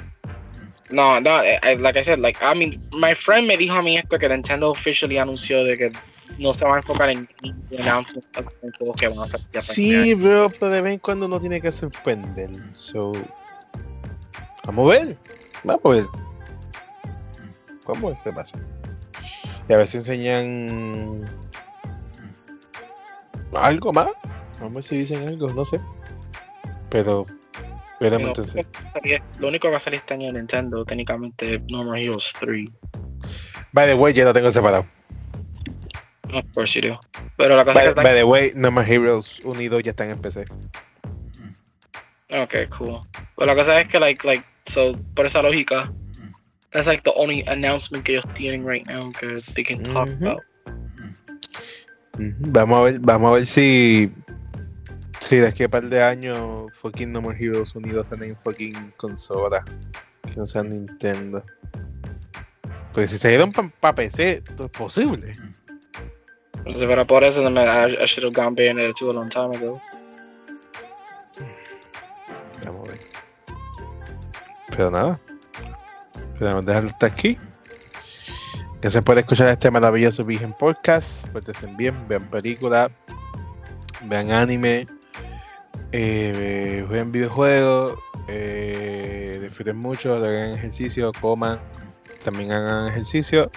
No, 0.90 1.20
no, 1.20 1.44
eh, 1.44 1.60
eh, 1.64 1.78
like 1.78 2.00
I 2.00 2.04
said, 2.04 2.20
like, 2.20 2.40
I 2.42 2.58
mean, 2.58 2.80
my 2.94 3.14
friend 3.14 3.46
me 3.46 3.58
dijo 3.58 3.76
a 3.76 3.82
mí 3.82 3.98
esto 3.98 4.18
que 4.18 4.28
Nintendo 4.28 4.72
officially 4.72 5.18
anunció 5.18 5.64
de 5.64 5.78
que 5.78 5.92
no 6.40 6.54
se 6.54 6.66
va 6.66 6.76
a 6.76 6.78
enfocar 6.78 7.10
en 7.10 7.28
announcements 7.78 8.28
en 8.62 8.94
que 8.94 9.08
van 9.08 9.20
a 9.20 9.28
salir. 9.28 9.62
Sí, 9.62 10.14
bro, 10.14 10.50
pero 10.50 10.72
de 10.72 10.82
vez 10.82 10.94
en 10.94 11.00
cuando 11.00 11.28
no 11.28 11.40
tiene 11.40 11.62
que 11.62 11.72
sorprender. 11.72 12.50
So, 12.76 13.12
vamos 14.66 14.86
a 14.86 14.98
ver, 14.98 15.18
vamos 15.64 15.86
a 15.86 15.90
ver. 15.90 16.06
¿Cómo 17.84 18.12
es 18.12 18.20
que 18.24 18.32
pasa? 18.32 18.58
Y 19.70 19.74
a 19.74 19.78
ver 19.78 19.88
si 19.88 19.98
enseñan 19.98 21.30
algo 23.54 23.94
más. 23.94 24.08
Vamos 24.60 24.72
a 24.72 24.76
ver 24.76 24.84
si 24.84 24.98
dicen 24.98 25.28
algo, 25.28 25.50
no 25.54 25.66
sé. 25.66 25.80
Pero, 26.90 27.28
veremos 28.00 28.30
entonces. 28.30 28.68
Lo 29.40 29.48
único 29.50 29.68
que 29.68 29.72
va 29.72 29.78
a 29.78 29.82
salir 29.82 30.00
este 30.00 30.14
año 30.14 30.28
de 30.28 30.34
Nintendo, 30.34 30.84
técnicamente, 30.86 31.60
No 31.70 31.84
More 31.84 32.02
Heroes 32.02 32.34
3. 32.40 32.70
By 33.74 33.88
the 33.88 33.94
way, 33.94 34.14
ya 34.14 34.26
lo 34.26 34.34
tengo 34.34 34.52
separado. 34.52 34.86
Of 36.34 36.46
course 36.54 36.80
you 36.80 36.90
do. 36.90 37.00
Pero 37.38 37.56
la 37.56 37.64
cosa 37.64 37.80
by, 37.80 37.88
es 37.88 37.96
que 37.96 38.02
by 38.02 38.14
the 38.16 38.24
way, 38.24 38.52
No 38.56 38.72
More 38.72 38.86
Heroes 38.86 39.40
unidos 39.46 39.84
ya 39.84 39.92
están 39.92 40.10
en 40.10 40.20
PC. 40.20 40.46
Ok, 42.30 42.56
cool. 42.78 43.00
Pero 43.36 43.46
la 43.46 43.56
cosa 43.56 43.80
es 43.80 43.88
que, 43.88 44.00
like, 44.00 44.26
like, 44.28 44.44
so, 44.66 44.92
por 45.16 45.26
esa 45.26 45.42
lógica, 45.42 45.92
that's 46.72 46.88
like 46.88 47.04
the 47.04 47.14
only 47.16 47.44
announcement 47.48 48.04
que 48.04 48.14
ellos 48.14 48.26
tienen 48.34 48.66
right 48.66 48.86
now 48.88 49.12
que 49.12 49.42
they 49.54 49.64
can 49.64 49.84
talk 49.84 50.10
about. 50.22 50.42
Vamos 52.18 52.80
a 52.80 52.84
ver, 52.84 53.00
vamos 53.00 53.30
a 53.30 53.34
ver 53.36 53.46
si 53.46 54.12
si 55.20 55.38
de 55.38 55.48
aquí 55.48 55.64
a 55.64 55.70
par 55.70 55.88
de 55.90 56.02
años 56.02 56.72
fucking 56.74 57.12
No 57.12 57.22
More 57.22 57.38
Heroes 57.38 57.76
unidos 57.76 58.08
en 58.12 58.38
fucking 58.38 58.94
consola 58.98 59.64
que 60.28 60.36
no 60.36 60.46
sea 60.46 60.64
Nintendo. 60.64 61.44
Pues 62.94 63.12
si 63.12 63.18
se 63.18 63.30
dieron 63.30 63.52
para 63.52 63.70
pa 63.70 63.96
PC, 63.96 64.42
todo 64.56 64.66
es 64.68 64.72
posible. 64.72 65.34
Si 66.66 66.86
fuera 66.86 67.06
por 67.06 67.24
eso, 67.24 67.42
I, 67.42 67.98
I 68.02 68.06
should 68.06 68.26
have 68.26 68.34
gone 68.34 68.56
Bayonetta 68.56 68.94
2 69.00 69.10
a 69.10 69.14
long 69.14 69.30
time 69.30 69.56
ago. 69.56 69.82
Vamos 72.66 72.90
a 72.90 72.92
ver. 72.92 73.02
Pero 74.70 74.92
nada. 74.92 75.20
Podemos 76.38 76.66
dejarlo 76.66 76.90
hasta 76.90 77.06
aquí. 77.06 77.38
Que 78.82 78.92
se 78.92 79.02
puede 79.02 79.22
escuchar 79.22 79.48
este 79.50 79.72
maravilloso 79.72 80.24
Virgen 80.24 80.54
Podcast. 80.54 81.28
Pórtense 81.30 81.68
bien, 81.78 82.08
vean 82.08 82.30
películas, 82.30 82.92
vean 84.04 84.32
anime, 84.32 84.88
eh, 85.92 86.84
jueguen 86.88 87.12
videojuegos, 87.12 88.00
eh, 88.28 89.40
disfruten 89.42 89.78
mucho, 89.78 90.16
hagan 90.16 90.54
ejercicio, 90.54 91.12
coman, 91.20 91.60
también 92.24 92.52
hagan 92.52 92.90
ejercicio. 92.90 93.50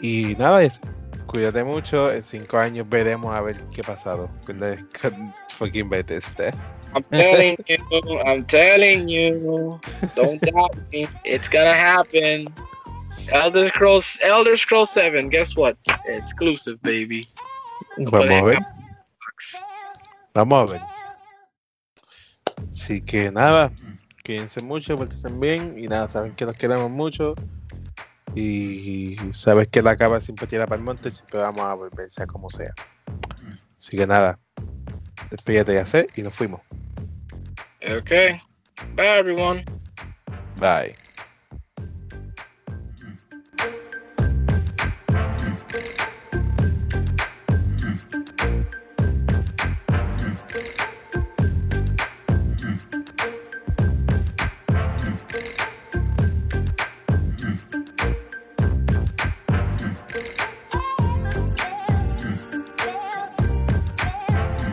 Y 0.00 0.34
nada, 0.36 0.62
eso. 0.62 0.80
Cuídate 1.26 1.64
mucho. 1.64 2.12
En 2.12 2.22
cinco 2.22 2.58
años 2.58 2.88
veremos 2.88 3.34
a 3.34 3.40
ver 3.40 3.56
qué 3.74 3.80
ha 3.80 3.84
pasado 3.84 4.30
con 4.46 4.60
la 4.60 4.76
fucking 5.50 5.88
Bethesda. 5.88 6.54
I'm 6.94 7.04
telling 7.10 7.56
you, 7.66 8.20
I'm 8.24 8.44
telling 8.46 9.08
you. 9.08 9.80
Don't 10.14 10.40
doubt 10.40 10.76
me. 10.92 11.08
It's 11.24 11.48
gonna 11.48 11.74
happen. 11.74 12.46
Elder 13.32 13.68
Scrolls, 13.68 14.18
Elder 14.22 14.56
Scrolls 14.56 14.90
7, 14.90 15.28
guess 15.28 15.56
what? 15.56 15.76
Exclusive, 16.06 16.80
baby. 16.82 17.26
Vamos 17.98 18.30
a 18.30 18.42
ver. 18.42 18.58
Vamos 20.34 20.70
a 20.70 20.72
ver. 20.72 20.95
Así 22.76 23.00
que 23.00 23.32
nada, 23.32 23.72
cuídense 24.24 24.60
mucho, 24.60 24.94
estén 25.02 25.40
bien 25.40 25.76
y 25.78 25.88
nada, 25.88 26.08
saben 26.08 26.34
que 26.34 26.44
nos 26.44 26.56
queremos 26.56 26.90
mucho 26.90 27.34
y 28.34 29.16
sabes 29.32 29.68
que 29.68 29.80
la 29.80 29.96
cava 29.96 30.20
siempre 30.20 30.46
tira 30.46 30.66
para 30.66 30.78
el 30.78 30.84
monte, 30.84 31.10
siempre 31.10 31.40
vamos 31.40 31.62
a 31.62 31.72
volver, 31.72 32.10
sea 32.10 32.26
como 32.26 32.50
sea. 32.50 32.74
Así 33.78 33.96
que 33.96 34.06
nada, 34.06 34.38
despídete 35.30 35.74
ya 35.74 35.86
sé 35.86 36.06
y 36.16 36.22
nos 36.22 36.34
fuimos. 36.34 36.60
Okay. 37.82 38.40
Bye 38.94 39.18
everyone. 39.18 39.64
Bye. 40.60 41.05